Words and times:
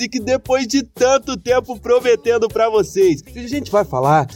Music 0.00 0.18
depois 0.20 0.66
de 0.66 0.82
tanto 0.82 1.36
tempo 1.36 1.78
prometendo 1.78 2.48
pra 2.48 2.70
vocês. 2.70 3.22
A 3.36 3.46
gente 3.46 3.70
vai 3.70 3.84
falar. 3.84 4.26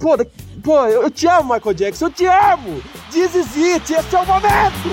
Pô, 0.00 0.18
pô, 0.62 0.86
eu 0.86 1.08
te 1.08 1.28
amo, 1.28 1.54
Michael 1.54 1.74
Jackson, 1.74 2.06
eu 2.06 2.10
te 2.10 2.26
amo! 2.26 2.82
This 3.12 3.34
is 3.34 3.56
it, 3.56 3.92
esse 3.92 4.16
é 4.16 4.18
o 4.18 4.26
momento! 4.26 4.88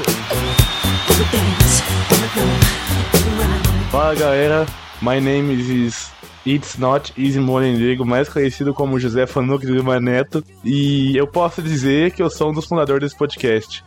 Fala 3.92 4.14
galera, 4.14 4.66
my 5.02 5.20
name 5.20 5.54
is 5.54 6.12
It's 6.46 6.78
Not 6.78 7.14
Easy 7.18 7.40
Morendigo, 7.40 8.06
mais 8.06 8.30
conhecido 8.30 8.74
como 8.74 9.00
José 9.00 9.26
Fanuc 9.26 9.66
de 9.66 9.72
Lima 9.72 10.00
Neto, 10.00 10.44
e 10.64 11.18
eu 11.18 11.26
posso 11.28 11.64
dizer 11.64 12.12
que 12.12 12.22
eu 12.22 12.30
sou 12.30 12.52
um 12.52 12.54
dos 12.54 12.66
fundadores 12.66 13.02
desse 13.02 13.18
podcast. 13.18 13.84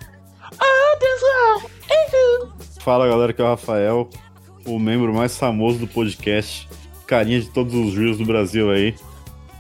Ah, 0.59 0.97
pessoal! 0.99 1.71
Fala 2.81 3.07
galera, 3.07 3.33
que 3.33 3.41
é 3.41 3.45
o 3.45 3.49
Rafael, 3.49 4.11
o 4.67 4.79
membro 4.79 5.13
mais 5.13 5.37
famoso 5.37 5.79
do 5.79 5.87
podcast, 5.87 6.69
carinha 7.07 7.41
de 7.41 7.49
todos 7.51 7.75
os 7.75 7.95
rios 7.95 8.19
do 8.19 8.25
Brasil 8.25 8.71
aí, 8.71 8.95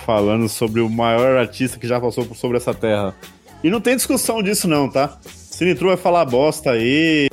falando 0.05 0.49
sobre 0.49 0.81
o 0.81 0.89
maior 0.89 1.37
artista 1.37 1.79
que 1.79 1.87
já 1.87 2.01
passou 2.01 2.25
por 2.25 2.37
sobre 2.37 2.57
essa 2.57 2.75
terra. 2.75 3.15
E 3.63 3.71
não 3.71 3.81
tem 3.81 3.95
discussão 3.97 4.43
disso 4.43 4.67
não, 4.67 4.89
tá? 4.89 5.19
Sinitru 5.27 5.89
vai 5.89 5.97
falar 5.97 6.25
bosta 6.25 6.73
aí, 6.73 7.29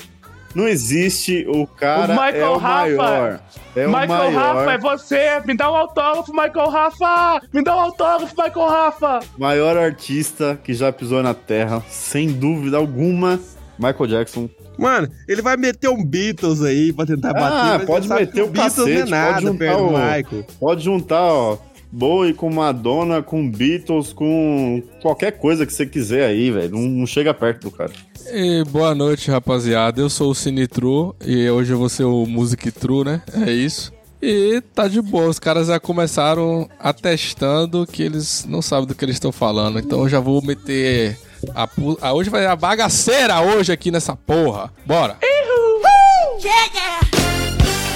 não 0.53 0.67
existe, 0.67 1.45
o 1.47 1.65
cara 1.67 2.13
O 2.13 2.15
Michael 2.15 2.35
é 2.43 2.49
o 2.49 2.57
Rafa. 2.57 2.95
maior. 2.95 3.39
É 3.75 3.85
o 3.85 3.89
Michael 3.89 4.07
maior. 4.07 4.55
Rafa, 4.55 4.71
é 4.73 4.77
você! 4.77 5.41
Me 5.45 5.55
dá 5.55 5.71
um 5.71 5.75
autógrafo, 5.75 6.31
Michael 6.31 6.69
Rafa! 6.69 7.41
Me 7.53 7.63
dá 7.63 7.75
um 7.75 7.79
autógrafo, 7.79 8.35
Michael 8.35 8.67
Rafa! 8.67 9.19
maior 9.37 9.77
artista 9.77 10.59
que 10.63 10.73
já 10.73 10.91
pisou 10.91 11.21
na 11.23 11.33
Terra, 11.33 11.83
sem 11.87 12.27
dúvida 12.31 12.77
alguma, 12.77 13.39
Michael 13.77 14.07
Jackson. 14.07 14.49
Mano, 14.79 15.09
ele 15.27 15.41
vai 15.41 15.57
meter 15.57 15.89
um 15.89 16.03
Beatles 16.03 16.61
aí 16.61 16.91
pra 16.93 17.05
tentar 17.05 17.33
bater. 17.33 17.81
Ah, 17.81 17.85
pode 17.85 18.07
meter 18.07 18.43
o 18.43 18.47
Beatles 18.49 18.77
não 18.77 18.87
é 18.87 18.91
cacete, 18.93 19.11
nada 19.11 19.33
pode 19.33 19.45
juntar 19.45 19.77
o- 19.77 19.91
Michael. 19.91 20.45
Pode 20.59 20.83
juntar, 20.83 21.21
ó, 21.21 21.57
Bowie 21.91 22.33
com 22.33 22.49
Madonna, 22.51 23.21
com 23.23 23.49
Beatles, 23.49 24.13
com 24.13 24.81
qualquer 25.01 25.31
coisa 25.33 25.65
que 25.65 25.73
você 25.73 25.85
quiser 25.85 26.25
aí, 26.25 26.51
velho. 26.51 26.71
Não, 26.71 26.81
não 26.81 27.05
chega 27.07 27.33
perto 27.33 27.63
do 27.63 27.71
cara. 27.71 27.91
E 28.31 28.63
boa 28.69 28.93
noite, 28.93 29.31
rapaziada. 29.31 29.99
Eu 29.99 30.09
sou 30.09 30.29
o 30.31 30.35
Sinitru 30.35 31.15
e 31.25 31.49
hoje 31.49 31.73
eu 31.73 31.79
vou 31.79 31.89
ser 31.89 32.03
o 32.03 32.25
Music 32.27 32.71
True, 32.71 33.03
né? 33.03 33.21
É 33.45 33.51
isso. 33.51 33.91
E 34.21 34.61
tá 34.75 34.87
de 34.87 35.01
boa, 35.01 35.29
os 35.29 35.39
caras 35.39 35.67
já 35.67 35.79
começaram 35.79 36.69
atestando 36.77 37.87
que 37.87 38.03
eles 38.03 38.45
não 38.47 38.61
sabem 38.61 38.85
do 38.85 38.93
que 38.93 39.03
eles 39.03 39.15
estão 39.15 39.31
falando. 39.31 39.79
Então 39.79 40.01
eu 40.01 40.09
já 40.09 40.19
vou 40.19 40.41
meter 40.45 41.17
a, 41.55 41.67
a 42.01 42.13
hoje 42.13 42.29
vai 42.29 42.45
a 42.45 42.55
bagaceira 42.55 43.39
hoje 43.41 43.71
aqui 43.71 43.91
nessa 43.91 44.15
porra. 44.15 44.71
Bora. 44.85 45.17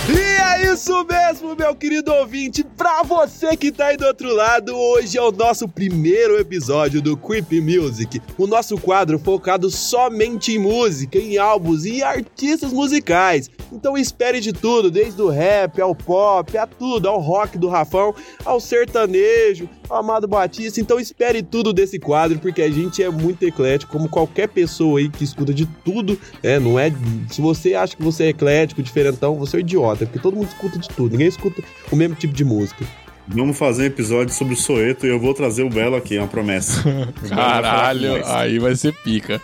E 0.07 0.19
é 0.19 0.52
isso 0.73 1.05
mesmo, 1.05 1.55
meu 1.55 1.75
querido 1.75 2.11
ouvinte. 2.11 2.63
Pra 2.63 3.03
você 3.03 3.55
que 3.55 3.71
tá 3.71 3.87
aí 3.87 3.97
do 3.97 4.07
outro 4.07 4.33
lado, 4.33 4.75
hoje 4.75 5.19
é 5.19 5.21
o 5.21 5.31
nosso 5.31 5.67
primeiro 5.67 6.39
episódio 6.39 6.99
do 6.99 7.15
Creepy 7.15 7.61
Music. 7.61 8.19
O 8.39 8.47
nosso 8.47 8.75
quadro 8.79 9.19
focado 9.19 9.69
somente 9.69 10.53
em 10.53 10.57
música, 10.57 11.19
em 11.19 11.37
álbuns 11.37 11.85
e 11.85 12.01
artistas 12.01 12.73
musicais. 12.73 13.51
Então 13.71 13.95
espere 13.95 14.39
de 14.39 14.51
tudo, 14.51 14.89
desde 14.89 15.21
o 15.21 15.29
rap 15.29 15.79
ao 15.79 15.93
pop, 15.93 16.57
a 16.57 16.65
tudo, 16.65 17.07
ao 17.07 17.19
rock 17.19 17.57
do 17.57 17.69
Rafão, 17.69 18.15
ao 18.43 18.59
sertanejo, 18.59 19.69
ao 19.87 19.97
Amado 19.97 20.27
Batista. 20.27 20.81
Então 20.81 20.99
espere 20.99 21.43
tudo 21.43 21.71
desse 21.71 21.99
quadro, 21.99 22.39
porque 22.39 22.63
a 22.63 22.69
gente 22.69 23.03
é 23.03 23.09
muito 23.09 23.43
eclético, 23.43 23.91
como 23.91 24.09
qualquer 24.09 24.47
pessoa 24.47 24.99
aí 24.99 25.09
que 25.09 25.23
escuta 25.23 25.53
de 25.53 25.67
tudo, 25.85 26.19
é, 26.41 26.59
não 26.59 26.79
é? 26.79 26.91
Se 27.29 27.41
você 27.41 27.75
acha 27.75 27.95
que 27.95 28.03
você 28.03 28.25
é 28.25 28.29
eclético, 28.29 28.81
diferentão, 28.81 29.35
você 29.35 29.57
é 29.57 29.59
idiota, 29.59 30.05
porque 30.05 30.19
todo 30.19 30.35
mundo 30.35 30.49
escuta 30.63 30.79
de 30.79 30.89
tudo, 30.89 31.11
ninguém 31.11 31.27
escuta 31.27 31.61
o 31.91 31.95
mesmo 31.95 32.15
tipo 32.15 32.33
de 32.33 32.45
música. 32.45 32.85
Vamos 33.27 33.57
fazer 33.57 33.83
um 33.83 33.85
episódio 33.85 34.33
sobre 34.33 34.53
o 34.53 34.57
Soeto 34.57 35.05
e 35.05 35.09
eu 35.09 35.19
vou 35.19 35.33
trazer 35.33 35.63
o 35.63 35.69
Belo 35.69 35.95
aqui, 35.95 36.17
é 36.17 36.19
uma 36.19 36.27
promessa. 36.27 36.83
Caralho, 37.29 38.25
aí 38.25 38.59
vai 38.59 38.75
ser 38.75 38.93
pica. 39.01 39.41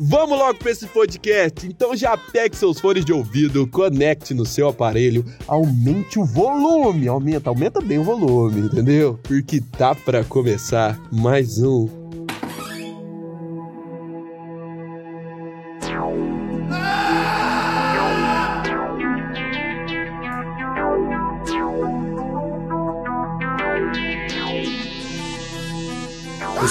Vamos 0.00 0.38
logo 0.38 0.58
para 0.58 0.70
esse 0.70 0.86
podcast. 0.86 1.66
Então 1.66 1.94
já 1.96 2.16
pegue 2.16 2.56
seus 2.56 2.80
fones 2.80 3.04
de 3.04 3.12
ouvido, 3.12 3.66
conecte 3.66 4.32
no 4.32 4.46
seu 4.46 4.68
aparelho, 4.68 5.24
aumente 5.46 6.18
o 6.18 6.24
volume, 6.24 7.08
aumenta, 7.08 7.50
aumenta 7.50 7.80
bem 7.80 7.98
o 7.98 8.04
volume, 8.04 8.60
entendeu? 8.60 9.18
Porque 9.24 9.60
tá 9.60 9.94
para 9.94 10.24
começar 10.24 10.98
mais 11.10 11.58
um 11.60 11.97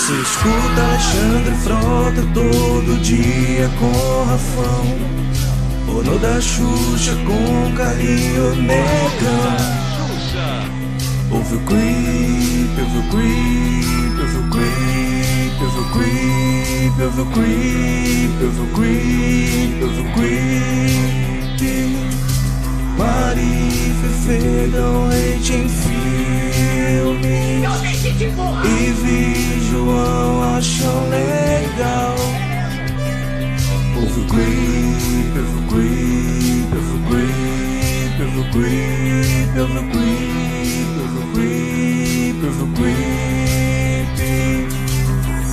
Você 0.08 0.22
escuta 0.22 0.82
Alexandre 0.84 1.54
Frota 1.56 2.24
todo 2.34 2.98
dia 3.02 3.70
com 3.78 4.24
Rafão. 4.24 4.86
O 5.90 6.02
no 6.02 6.18
da 6.18 6.40
Xuxa 6.40 7.14
com 7.26 7.76
Carinho 7.76 8.56
Negão 8.56 9.58
Ouve 11.30 11.56
o 11.56 11.60
creep, 11.60 12.80
ouve 12.80 13.00
o 13.00 13.04
creep, 13.10 14.18
ouve 14.22 14.38
o 14.38 14.50
creep, 14.50 15.62
ouve 15.62 15.78
o 15.78 15.92
creep, 15.92 17.02
ouve 17.02 17.20
o 17.20 17.26
creep, 17.26 18.32
ouve 18.44 18.62
o 18.62 18.68
creep, 18.74 19.84
ouve 19.84 20.00
o 20.00 20.04
creep 20.14 20.88
Mari 22.98 23.92
Fefe 24.02 24.72
dão 24.72 25.10
hate 25.10 25.54
em 25.54 25.68
filme. 25.68 26.08
E 28.64 28.92
vi 28.92 29.47
creep, 39.92 40.90
ouve 41.00 41.18
o 41.18 41.28
creep, 41.34 42.44
ouve 42.44 42.64
o 42.64 42.64
creep, 42.64 42.64
ouve 42.64 42.64
o 42.64 42.68
creep 42.76 44.18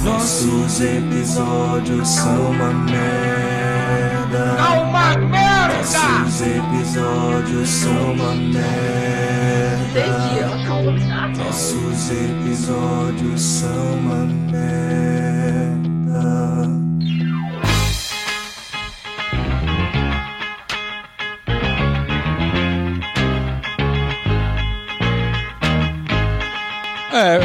Nossos 0.05 0.81
episódios 0.81 2.09
são 2.09 2.51
uma 2.51 2.73
merda 2.73 4.57
Uma 4.83 5.17
merda! 5.17 5.77
Nossos 5.77 6.41
episódios 6.41 7.69
são 7.69 8.13
uma 8.13 8.35
merda 8.35 8.85
nossos 11.37 12.11
episódios 12.11 13.41
são 13.41 13.95
uma 13.99 14.25
merda. 14.51 15.34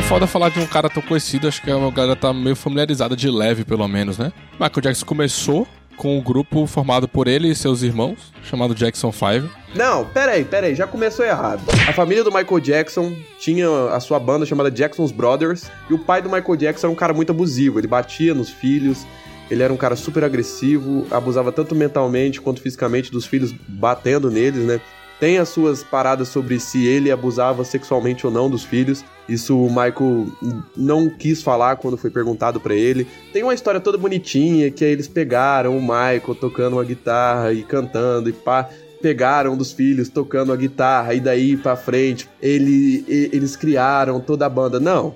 Foda 0.09 0.25
falar 0.25 0.50
de 0.50 0.59
um 0.59 0.65
cara 0.65 0.89
tão 0.89 1.03
conhecido, 1.03 1.47
acho 1.47 1.61
que 1.61 1.69
a 1.69 1.91
galera 1.91 2.15
tá 2.15 2.33
meio 2.33 2.56
familiarizada 2.56 3.15
de 3.15 3.29
leve, 3.29 3.63
pelo 3.63 3.88
menos, 3.88 4.17
né? 4.17 4.33
Michael 4.53 4.81
Jackson 4.81 5.06
começou 5.06 5.67
com 5.95 6.17
um 6.17 6.21
grupo 6.21 6.65
formado 6.65 7.07
por 7.07 7.27
ele 7.27 7.47
e 7.47 7.56
seus 7.56 7.83
irmãos, 7.83 8.33
chamado 8.44 8.73
Jackson 8.73 9.11
5. 9.11 9.47
Não, 9.75 10.06
peraí, 10.06 10.44
peraí, 10.44 10.73
já 10.73 10.88
começou 10.88 11.23
errado. 11.23 11.61
A 11.88 11.94
família 11.94 12.23
do 12.23 12.31
Michael 12.31 12.59
Jackson 12.59 13.15
tinha 13.38 13.69
a 13.91 14.00
sua 14.00 14.19
banda 14.19 14.47
chamada 14.47 14.71
Jackson's 14.71 15.11
Brothers, 15.11 15.69
e 15.88 15.94
o 15.94 16.00
pai 16.00 16.23
do 16.23 16.29
Michael 16.29 16.56
Jackson 16.56 16.88
era 16.88 16.91
um 16.91 16.95
cara 16.95 17.13
muito 17.13 17.31
abusivo, 17.31 17.79
ele 17.79 17.88
batia 17.88 18.33
nos 18.33 18.50
filhos, 18.50 19.06
ele 19.51 19.61
era 19.61 19.71
um 19.71 19.77
cara 19.77 19.95
super 19.95 20.23
agressivo, 20.23 21.06
abusava 21.11 21.51
tanto 21.51 21.75
mentalmente 21.75 22.41
quanto 22.41 22.63
fisicamente 22.63 23.11
dos 23.11 23.27
filhos, 23.27 23.53
batendo 23.67 24.31
neles, 24.31 24.65
né? 24.65 24.81
Tem 25.19 25.38
as 25.38 25.50
suas 25.50 25.83
paradas 25.83 26.30
sobre 26.30 26.60
se 26.60 26.88
ele 26.88 27.12
abusava 27.12 27.66
sexualmente 27.66 28.25
ou 28.25 28.31
não 28.31 28.50
dos 28.50 28.63
filhos. 28.63 29.04
Isso 29.27 29.57
o 29.57 29.68
Michael 29.68 30.27
não 30.75 31.10
quis 31.10 31.44
falar 31.44 31.75
quando 31.75 31.98
foi 31.98 32.10
perguntado 32.10 32.60
pra 32.60 32.74
ele. 32.74 33.06
Tem 33.33 33.44
uma 33.44 33.54
história 33.54 33.81
toda 33.81 33.98
bonitinha 33.98 34.71
que 34.71 34.86
aí 34.86 34.92
eles 34.92 35.07
pegaram 35.07 35.77
o 35.77 35.81
Michael 35.81 36.36
tocando 36.39 36.77
uma 36.77 36.83
guitarra 36.86 37.51
e 37.51 37.63
cantando 37.63 38.30
e 38.30 38.33
pá 38.33 38.69
pegaram 39.01 39.56
dos 39.56 39.71
filhos 39.71 40.10
tocando 40.10 40.51
a 40.51 40.57
guitarra 40.57 41.13
e 41.13 41.21
daí 41.21 41.56
pra 41.56 41.75
frente 41.75 42.27
ele, 42.42 43.06
eles 43.07 43.56
criaram 43.56 44.19
toda 44.19 44.45
a 44.45 44.50
banda. 44.50 44.80
Não. 44.80 45.16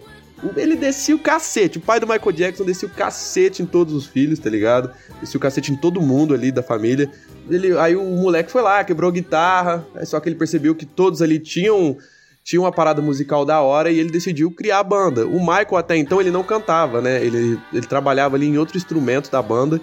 Ele 0.56 0.76
descia 0.76 1.16
o 1.16 1.20
cacete. 1.20 1.78
O 1.78 1.82
pai 1.82 2.00
do 2.00 2.08
Michael 2.08 2.32
Jackson 2.32 2.66
descia 2.66 2.88
o 2.88 2.92
cacete 2.92 3.64
em 3.64 3.66
todos 3.66 3.94
os 3.94 4.06
filhos, 4.06 4.40
tá 4.40 4.50
ligado? 4.50 4.92
Descia 5.22 5.38
o 5.38 5.42
cacete 5.42 5.72
em 5.72 5.76
todo 5.76 6.02
mundo 6.02 6.34
ali 6.34 6.52
da 6.52 6.62
família. 6.62 7.10
Ele, 7.50 7.78
aí 7.78 7.96
o 7.96 8.04
moleque 8.04 8.52
foi 8.52 8.62
lá, 8.62 8.84
quebrou 8.84 9.10
a 9.10 9.14
guitarra. 9.14 9.86
Só 10.04 10.20
que 10.20 10.28
ele 10.28 10.36
percebeu 10.36 10.76
que 10.76 10.86
todos 10.86 11.22
ali 11.22 11.40
tinham 11.40 11.98
tinha 12.44 12.60
uma 12.60 12.74
parada 12.74 13.02
musical 13.02 13.46
da 13.46 13.62
hora 13.62 13.90
e 13.90 13.98
ele 13.98 14.12
decidiu 14.12 14.52
criar 14.52 14.80
a 14.80 14.84
banda. 14.84 15.26
O 15.26 15.40
Michael 15.40 15.78
até 15.78 15.96
então 15.96 16.20
ele 16.20 16.30
não 16.30 16.44
cantava, 16.44 17.02
né? 17.02 17.24
Ele, 17.24 17.58
ele 17.72 17.88
trabalhava 17.88 18.36
ali 18.36 18.48
em 18.48 18.58
outro 18.58 18.78
instrumento 18.78 19.32
da 19.32 19.42
banda. 19.42 19.80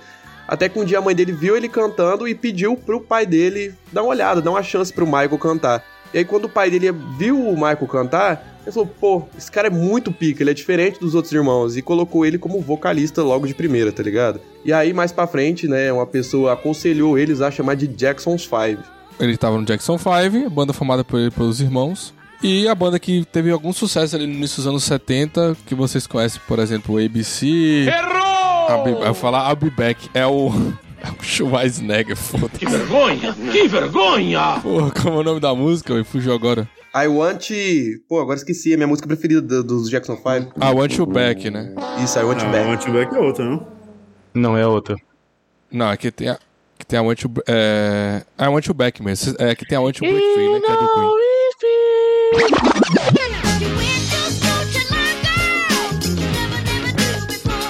Até 0.47 0.69
que 0.69 0.79
um 0.79 0.85
dia 0.85 0.99
a 0.99 1.01
mãe 1.01 1.15
dele 1.15 1.33
viu 1.33 1.57
ele 1.57 1.69
cantando 1.69 2.29
e 2.29 2.35
pediu 2.35 2.77
pro 2.77 3.01
pai 3.01 3.25
dele 3.25 3.73
dar 3.93 4.03
uma 4.03 4.11
olhada, 4.11 4.43
dar 4.43 4.51
uma 4.51 4.63
chance 4.63 4.93
pro 4.93 5.07
Michael 5.07 5.39
cantar. 5.39 5.83
E 6.13 6.19
aí 6.19 6.25
quando 6.25 6.47
o 6.47 6.49
pai 6.49 6.71
dele 6.71 6.93
viu 7.17 7.39
o 7.39 7.55
Michael 7.55 7.87
cantar, 7.87 8.50
ele 8.65 8.73
falou, 8.73 8.89
pô, 9.01 9.23
esse 9.37 9.51
cara 9.51 9.69
é 9.69 9.71
muito 9.71 10.13
pica, 10.13 10.43
ele 10.43 10.51
é 10.51 10.55
diferente 10.55 11.01
dos 11.01 11.15
outros 11.15 11.33
irmãos. 11.33 11.77
E 11.77 11.83
colocou 11.83 12.25
ele 12.27 12.39
como 12.39 12.61
vocalista 12.61 13.23
logo 13.23 13.47
de 13.47 13.55
primeira, 13.55 13.91
tá 13.91 14.03
ligado? 14.03 14.41
E 14.65 14.73
aí, 14.73 14.93
mais 14.93 15.13
pra 15.13 15.27
frente, 15.27 15.67
né, 15.67 15.93
uma 15.93 16.07
pessoa 16.07 16.53
aconselhou 16.53 17.19
eles 17.19 17.41
a 17.41 17.51
chamar 17.51 17.75
de 17.75 17.87
Jackson's 17.87 18.45
Five. 18.45 18.79
Ele 19.19 19.37
tava 19.37 19.59
no 19.59 19.65
Jackson 19.65 19.99
5, 19.99 20.51
banda 20.51 20.73
formada 20.73 21.05
por 21.05 21.21
ele 21.21 21.31
pelos 21.31 21.61
irmãos. 21.61 22.15
E 22.43 22.67
a 22.67 22.75
banda 22.75 22.99
que 22.99 23.25
teve 23.27 23.51
algum 23.51 23.73
sucesso 23.73 24.17
ali 24.17 24.27
no 24.27 24.33
início 24.33 24.57
dos 24.57 24.67
anos 24.67 24.85
70, 24.85 25.57
que 25.67 25.75
vocês 25.75 26.07
conhecem, 26.07 26.41
por 26.49 26.59
exemplo, 26.59 26.95
o 26.95 27.05
ABC. 27.05 27.47
Errou! 27.87 28.89
Eu 28.89 29.05
vou 29.05 29.15
falar 29.15 29.51
I'll 29.51 29.57
Be 29.57 29.71
Back. 29.71 30.09
É 30.15 30.27
o. 30.27 30.51
É 31.03 31.09
o 31.19 31.25
Schwarzenegger, 31.25 32.15
foda 32.15 32.51
Que 32.51 32.67
vergonha! 32.67 33.35
Que 33.51 33.67
vergonha! 33.67 34.61
Porra, 34.63 34.91
como 34.91 35.17
é 35.17 35.21
o 35.21 35.23
nome 35.23 35.41
da 35.41 35.55
música? 35.55 35.95
Me 35.95 36.05
fugiu 36.05 36.35
agora. 36.35 36.69
I 36.95 37.07
Want... 37.07 37.49
Pô, 38.09 38.21
agora 38.21 38.37
esqueci, 38.37 38.73
é 38.73 38.77
minha 38.77 38.87
música 38.89 39.07
preferida 39.07 39.41
do- 39.41 39.63
dos 39.63 39.89
Jackson 39.89 40.17
5. 40.17 40.55
Ah, 40.61 40.71
Want 40.73 40.97
You 40.97 41.07
Back, 41.07 41.49
né? 41.51 41.73
Isso, 42.03 42.19
I 42.19 42.23
Want 42.25 42.41
You 42.41 42.47
Não, 42.47 42.53
Back. 42.53 42.69
o 42.69 42.73
Antiback 42.73 43.15
é 43.15 43.19
outra, 43.19 43.45
não? 43.45 43.67
Não 44.35 44.57
é 44.57 44.67
outra. 44.67 44.97
Não, 45.71 45.89
aqui 45.89 46.11
tem 46.11 46.29
a. 46.29 46.39
Que 46.79 46.85
tem 46.87 46.99
a 46.99 47.03
Want 47.03 47.21
You, 47.23 47.31
é, 47.47 48.23
I 48.39 48.47
Want 48.49 48.67
You 48.67 48.75
Back 48.75 49.03
mesmo. 49.03 49.35
É, 49.39 49.51
aqui 49.51 49.65
tem 49.67 49.79
a 49.79 49.81
Want 49.81 49.99
You 49.99 50.11
Break 50.11 50.35
Free, 50.35 50.49
né? 50.53 50.61
Que 50.61 50.73
é 50.73 50.77
do 50.77 50.95
Queen. 50.95 52.61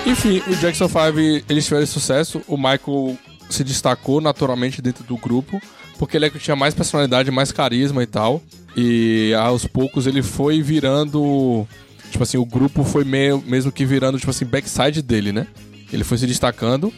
Enfim, 0.06 0.42
o 0.48 0.56
Jackson 0.56 0.88
5, 0.88 1.44
eles 1.48 1.64
tiveram 1.66 1.86
sucesso. 1.86 2.42
O 2.48 2.56
Michael 2.56 3.16
se 3.48 3.62
destacou 3.62 4.20
naturalmente 4.20 4.82
dentro 4.82 5.04
do 5.04 5.16
grupo, 5.16 5.60
porque 6.00 6.16
ele 6.16 6.24
é 6.24 6.30
que 6.30 6.38
tinha 6.38 6.56
mais 6.56 6.72
personalidade, 6.72 7.30
mais 7.30 7.52
carisma 7.52 8.02
e 8.02 8.06
tal. 8.06 8.40
E 8.74 9.34
aos 9.38 9.66
poucos 9.66 10.06
ele 10.06 10.22
foi 10.22 10.62
virando. 10.62 11.66
Tipo 12.10 12.22
assim, 12.22 12.38
o 12.38 12.44
grupo 12.46 12.82
foi 12.84 13.04
meio, 13.04 13.44
mesmo 13.46 13.70
que 13.70 13.84
virando, 13.84 14.18
tipo 14.18 14.30
assim, 14.30 14.46
backside 14.46 15.02
dele, 15.02 15.30
né? 15.30 15.46
Ele 15.92 16.02
foi 16.02 16.16
se 16.16 16.26
destacando. 16.26 16.90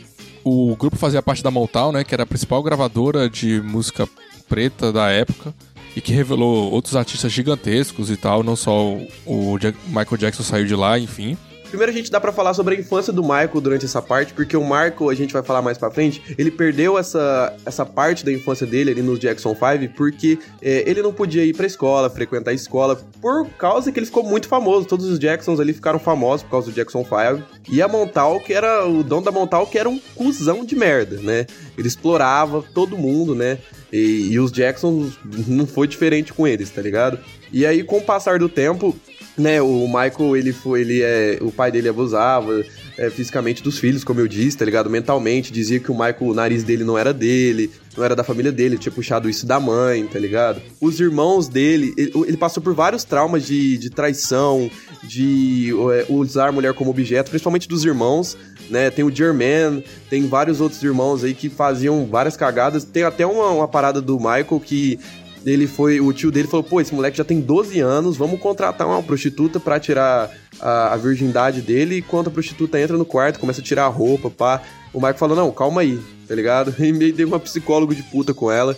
O 0.45 0.77
grupo 0.77 0.97
fazia 0.97 1.21
parte 1.21 1.43
da 1.43 1.51
Motown, 1.51 1.91
né? 1.91 2.05
Que 2.05 2.15
era 2.15 2.23
a 2.23 2.27
principal 2.27 2.63
gravadora 2.63 3.29
de 3.29 3.61
música 3.61 4.09
preta 4.49 4.93
da 4.93 5.11
época. 5.11 5.53
E 5.97 6.01
que 6.01 6.13
revelou 6.13 6.71
outros 6.71 6.95
artistas 6.95 7.33
gigantescos 7.33 8.09
e 8.09 8.17
tal. 8.17 8.45
Não 8.45 8.55
só 8.55 8.87
o, 8.87 9.09
o 9.27 9.59
Michael 9.89 10.17
Jackson 10.17 10.45
saiu 10.45 10.65
de 10.65 10.77
lá, 10.77 10.97
enfim. 10.97 11.37
Primeiro 11.73 11.91
a 11.91 11.95
gente 11.95 12.11
dá 12.11 12.21
pra 12.21 12.33
falar 12.33 12.53
sobre 12.53 12.77
a 12.77 12.79
infância 12.79 13.11
do 13.15 13.23
Michael 13.23 13.59
durante 13.63 13.87
essa 13.87 14.03
parte, 14.03 14.35
porque 14.35 14.55
o 14.55 14.63
Michael, 14.63 15.09
a 15.09 15.15
gente 15.15 15.33
vai 15.33 15.43
falar 15.43 15.63
mais 15.63 15.79
pra 15.79 15.91
frente, 15.91 16.23
ele 16.37 16.51
perdeu 16.51 16.99
essa, 16.99 17.57
essa 17.65 17.87
parte 17.87 18.23
da 18.27 18.31
infância 18.31 18.67
dele 18.67 18.91
ali 18.91 19.01
nos 19.01 19.19
Jackson 19.19 19.55
5, 19.55 19.95
porque 19.97 20.39
é, 20.61 20.85
ele 20.87 21.01
não 21.01 21.15
podia 21.15 21.43
ir 21.47 21.57
pra 21.57 21.65
escola, 21.65 22.11
frequentar 22.11 22.51
a 22.51 22.55
escola, 22.55 23.01
por 23.23 23.49
causa 23.53 23.91
que 23.91 23.99
ele 23.99 24.05
ficou 24.05 24.23
muito 24.23 24.49
famoso. 24.49 24.87
Todos 24.87 25.07
os 25.07 25.19
Jacksons 25.19 25.59
ali 25.59 25.73
ficaram 25.73 25.99
famosos 25.99 26.43
por 26.43 26.51
causa 26.51 26.71
do 26.71 26.75
Jackson 26.75 27.03
5. 27.05 27.43
E 27.71 27.81
a 27.81 27.89
Montal, 27.89 28.39
que 28.41 28.53
era 28.53 28.87
o 28.87 29.03
dono 29.03 29.25
da 29.25 29.33
Montal, 29.33 29.67
que 29.67 29.79
era 29.79 29.89
um 29.89 29.99
cuzão 30.15 30.67
de 30.67 30.77
merda, 30.77 31.23
né? 31.23 31.47
Ele 31.79 31.89
explorava 31.89 32.63
todo 32.75 32.99
mundo, 32.99 33.35
né? 33.35 33.57
E, 33.91 34.29
e 34.33 34.39
os 34.39 34.53
Jacksons 34.53 35.19
não 35.49 35.67
foi 35.67 35.89
diferente 35.89 36.35
com 36.35 36.47
eles, 36.47 36.69
tá 36.69 36.83
ligado? 36.83 37.19
E 37.51 37.67
aí, 37.67 37.83
com 37.83 37.99
o 37.99 38.03
passar 38.03 38.39
do 38.39 38.49
tempo, 38.49 38.97
né, 39.37 39.63
o 39.63 39.87
Michael, 39.87 40.37
ele 40.37 40.53
foi, 40.53 40.83
ele 40.83 41.03
é, 41.03 41.39
o 41.41 41.51
pai 41.51 41.73
dele 41.73 41.89
abusava 41.89 42.63
é, 42.99 43.09
fisicamente 43.09 43.63
dos 43.63 43.79
filhos, 43.79 44.05
como 44.05 44.21
eu 44.21 44.29
disse, 44.29 44.59
tá 44.59 44.65
ligado? 44.65 44.91
Mentalmente, 44.91 45.53
dizia 45.53 45.81
que 45.81 45.91
o 45.91 45.95
Michael, 45.95 46.17
o 46.21 46.35
nariz 46.35 46.63
dele 46.63 46.85
não 46.85 46.99
era 46.99 47.15
dele, 47.15 47.71
não 47.97 48.05
era 48.05 48.15
da 48.15 48.23
família 48.23 48.53
dele, 48.53 48.77
tinha 48.77 48.93
puxado 48.93 49.31
isso 49.31 49.47
da 49.47 49.59
mãe, 49.59 50.07
tá 50.07 50.19
ligado? 50.19 50.61
Os 50.81 51.01
irmãos 51.01 51.49
dele, 51.49 51.95
ele, 51.97 52.13
ele 52.27 52.37
passou 52.37 52.63
por 52.63 52.75
vários 52.75 53.05
traumas 53.05 53.47
de, 53.47 53.79
de 53.79 53.89
traição, 53.89 54.71
de 55.03 55.73
é, 55.95 56.07
usar 56.11 56.49
a 56.49 56.53
mulher 56.53 56.75
como 56.75 56.91
objeto, 56.91 57.31
principalmente 57.31 57.67
dos 57.67 57.85
irmãos, 57.85 58.37
né? 58.69 58.91
Tem 58.91 59.05
o 59.05 59.15
German, 59.15 59.83
tem 60.11 60.27
vários 60.27 60.61
outros 60.61 60.83
irmãos 60.83 61.25
aí 61.25 61.33
que 61.33 61.49
faziam 61.49 62.07
várias 62.07 62.37
cagadas. 62.37 62.85
Tem 62.85 63.03
até 63.03 63.27
uma, 63.27 63.49
uma 63.49 63.69
parada 63.69 64.01
do 64.01 64.19
Michael 64.19 64.61
que 64.65 64.99
ele 65.45 65.67
foi, 65.67 66.01
o 66.01 66.13
tio 66.13 66.31
dele 66.31 66.49
falou, 66.49 66.65
pô, 66.65 66.81
esse 66.81 66.95
moleque 66.95 67.17
já 67.17 67.25
tem 67.25 67.41
12 67.41 67.81
anos, 67.81 68.17
vamos 68.17 68.41
contratar 68.41 68.87
uma 68.87 69.03
prostituta 69.03 69.59
pra 69.59 69.81
tirar 69.81 70.31
a, 70.61 70.95
a 70.95 70.97
virgindade 70.97 71.61
dele, 71.61 71.99
enquanto 71.99 72.29
a 72.29 72.31
prostituta 72.31 72.81
entra 72.81 72.97
no 72.97 73.05
quarto, 73.05 73.39
começa 73.39 73.61
a 73.61 73.65
tirar 73.65 73.85
a 73.85 73.89
roupa, 73.89 74.31
pá. 74.31 74.63
O 74.93 74.99
Michael 74.99 75.19
falou, 75.19 75.37
não, 75.37 75.51
calma 75.51 75.81
aí, 75.81 76.01
tá 76.29 76.35
ligado? 76.35 76.75
E 76.83 76.93
meio 76.93 77.13
deu 77.13 77.27
uma 77.29 77.41
psicólogo 77.41 77.95
de 77.95 78.03
puta 78.03 78.35
com 78.35 78.51
ela. 78.51 78.77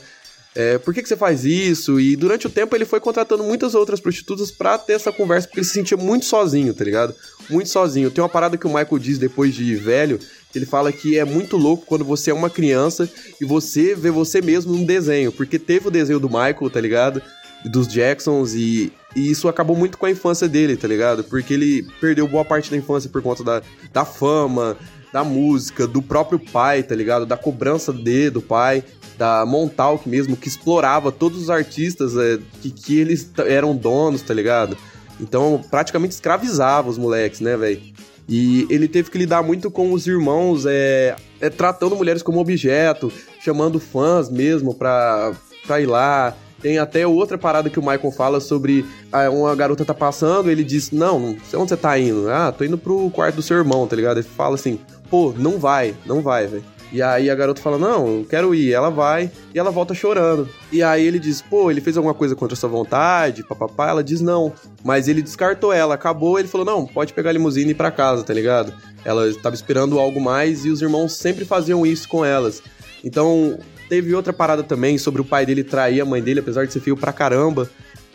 É, 0.55 0.79
por 0.79 0.95
que, 0.95 1.03
que 1.03 1.09
você 1.09 1.17
faz 1.17 1.45
isso? 1.45 1.99
E 1.99 2.15
durante 2.15 2.47
o 2.47 2.51
tempo 2.51 2.77
ele 2.77 2.85
foi 2.85 3.01
contratando 3.01 3.43
muitas 3.43 3.75
outras 3.75 3.99
prostitutas 3.99 4.53
pra 4.53 4.79
ter 4.79 4.93
essa 4.93 5.11
conversa, 5.11 5.49
porque 5.49 5.61
ele 5.61 5.67
se 5.67 5.73
sentia 5.73 5.97
muito 5.97 6.25
sozinho, 6.27 6.73
tá 6.73 6.85
ligado? 6.85 7.15
Muito 7.51 7.69
sozinho. 7.69 8.11
Tem 8.11 8.23
uma 8.23 8.29
parada 8.29 8.57
que 8.57 8.67
o 8.67 8.71
Michael 8.71 8.99
diz 9.01 9.19
depois 9.19 9.53
de 9.53 9.75
velho, 9.75 10.21
ele 10.55 10.65
fala 10.65 10.93
que 10.93 11.19
é 11.19 11.25
muito 11.25 11.57
louco 11.57 11.85
quando 11.87 12.05
você 12.05 12.31
é 12.31 12.35
uma 12.35 12.49
criança 12.49 13.11
e 13.41 13.45
você 13.45 13.97
vê 13.97 14.11
você 14.11 14.41
mesmo 14.41 14.73
num 14.73 14.85
desenho, 14.85 15.33
porque 15.33 15.59
teve 15.59 15.89
o 15.89 15.91
desenho 15.91 16.21
do 16.21 16.29
Michael, 16.29 16.71
tá 16.71 16.81
ligado? 16.81 17.21
Dos 17.65 17.89
Jacksons 17.89 18.55
e, 18.55 18.93
e 19.17 19.31
isso 19.31 19.49
acabou 19.49 19.75
muito 19.75 19.99
com 19.99 20.07
a 20.07 20.11
infância 20.11 20.49
dele, 20.49 20.77
tá 20.77 20.87
ligado? 20.87 21.25
Porque 21.25 21.55
ele 21.55 21.85
perdeu 22.01 22.29
boa 22.29 22.45
parte 22.45 22.71
da 22.71 22.77
infância 22.77 23.11
por 23.11 23.23
conta 23.23 23.43
da, 23.43 23.63
da 23.93 24.05
fama, 24.05 24.77
da 25.13 25.25
música, 25.25 25.87
do 25.87 26.03
próprio 26.03 26.39
pai, 26.39 26.83
tá 26.83 26.95
ligado? 26.95 27.25
Da 27.25 27.37
cobrança 27.37 27.93
de, 27.93 28.31
do 28.31 28.43
pai, 28.43 28.85
da 29.17 29.45
Montauk 29.47 30.09
mesmo, 30.09 30.37
que 30.37 30.49
explorava 30.49 31.13
todos 31.13 31.43
os 31.43 31.51
artistas 31.51 32.17
é, 32.17 32.39
que, 32.61 32.71
que 32.71 32.99
eles 32.99 33.31
eram 33.47 33.75
donos, 33.77 34.23
tá 34.23 34.35
ligado? 34.35 34.77
Então, 35.21 35.61
praticamente 35.71 36.15
escravizava 36.15 36.89
os 36.89 36.99
moleques, 36.99 37.41
né, 37.41 37.57
velho? 37.57 37.81
E 38.29 38.67
ele 38.71 38.89
teve 38.89 39.11
que 39.11 39.19
lidar 39.19 39.43
muito 39.43 39.71
com 39.71 39.93
os 39.93 40.07
irmãos, 40.07 40.65
é, 40.67 41.15
é, 41.41 41.51
tratando 41.51 41.95
mulheres 41.95 42.23
como 42.23 42.41
objeto, 42.41 43.13
chamando 43.41 43.79
fãs 43.79 44.31
mesmo 44.31 44.75
pra, 44.75 45.33
pra 45.67 45.81
ir 45.81 45.87
lá. 45.87 46.35
Tem 46.61 46.79
até 46.79 47.07
outra 47.07 47.37
parada 47.37 47.69
que 47.69 47.79
o 47.79 47.83
Michael 47.83 48.11
fala 48.11 48.41
sobre 48.41 48.87
ah, 49.13 49.29
uma 49.29 49.55
garota 49.55 49.85
tá 49.85 49.93
passando, 49.93 50.51
ele 50.51 50.65
diz: 50.65 50.91
Não, 50.91 51.37
onde 51.55 51.69
você 51.69 51.77
tá 51.77 51.99
indo. 51.99 52.31
Ah, 52.31 52.51
tô 52.51 52.65
indo 52.65 52.79
pro 52.79 53.11
quarto 53.11 53.37
do 53.37 53.43
seu 53.43 53.59
irmão, 53.59 53.87
tá 53.87 53.95
ligado? 53.95 54.17
Ele 54.17 54.27
fala 54.27 54.55
assim: 54.55 54.81
Pô, 55.11 55.35
não 55.37 55.59
vai, 55.59 55.95
não 56.07 56.23
vai, 56.23 56.47
velho. 56.47 56.65
E 56.95 57.03
aí 57.03 57.29
a 57.29 57.35
garota 57.35 57.61
fala: 57.61 57.77
Não, 57.77 58.19
eu 58.19 58.25
quero 58.25 58.55
ir. 58.55 58.73
Ela 58.73 58.89
vai 58.89 59.29
e 59.53 59.59
ela 59.59 59.73
volta 59.73 59.93
chorando. 59.93 60.49
E 60.71 60.81
aí 60.81 61.05
ele 61.05 61.19
diz: 61.19 61.43
Pô, 61.43 61.69
ele 61.69 61.81
fez 61.81 61.97
alguma 61.97 62.15
coisa 62.15 62.37
contra 62.37 62.55
sua 62.55 62.69
vontade, 62.69 63.43
papapá. 63.43 63.89
Ela 63.89 64.05
diz: 64.05 64.21
Não. 64.21 64.53
Mas 64.85 65.09
ele 65.09 65.21
descartou 65.21 65.73
ela, 65.73 65.95
acabou. 65.95 66.39
Ele 66.39 66.47
falou: 66.47 66.65
Não, 66.65 66.87
pode 66.87 67.13
pegar 67.13 67.31
a 67.31 67.33
limusine 67.33 67.67
e 67.67 67.73
ir 67.73 67.75
pra 67.75 67.91
casa, 67.91 68.23
tá 68.23 68.33
ligado? 68.33 68.73
Ela 69.05 69.29
estava 69.29 69.57
esperando 69.57 69.99
algo 69.99 70.21
mais 70.21 70.65
e 70.65 70.71
os 70.71 70.81
irmãos 70.81 71.15
sempre 71.15 71.45
faziam 71.45 71.85
isso 71.85 72.09
com 72.09 72.25
elas. 72.25 72.63
Então, 73.03 73.59
teve 73.89 74.15
outra 74.15 74.33
parada 74.33 74.63
também 74.63 74.97
sobre 74.97 75.21
o 75.21 75.25
pai 75.25 75.45
dele 75.45 75.65
trair 75.65 76.01
a 76.01 76.05
mãe 76.05 76.23
dele, 76.23 76.39
apesar 76.39 76.65
de 76.65 76.73
ser 76.73 76.79
feio 76.79 76.97
pra 76.97 77.13
caramba. 77.13 77.69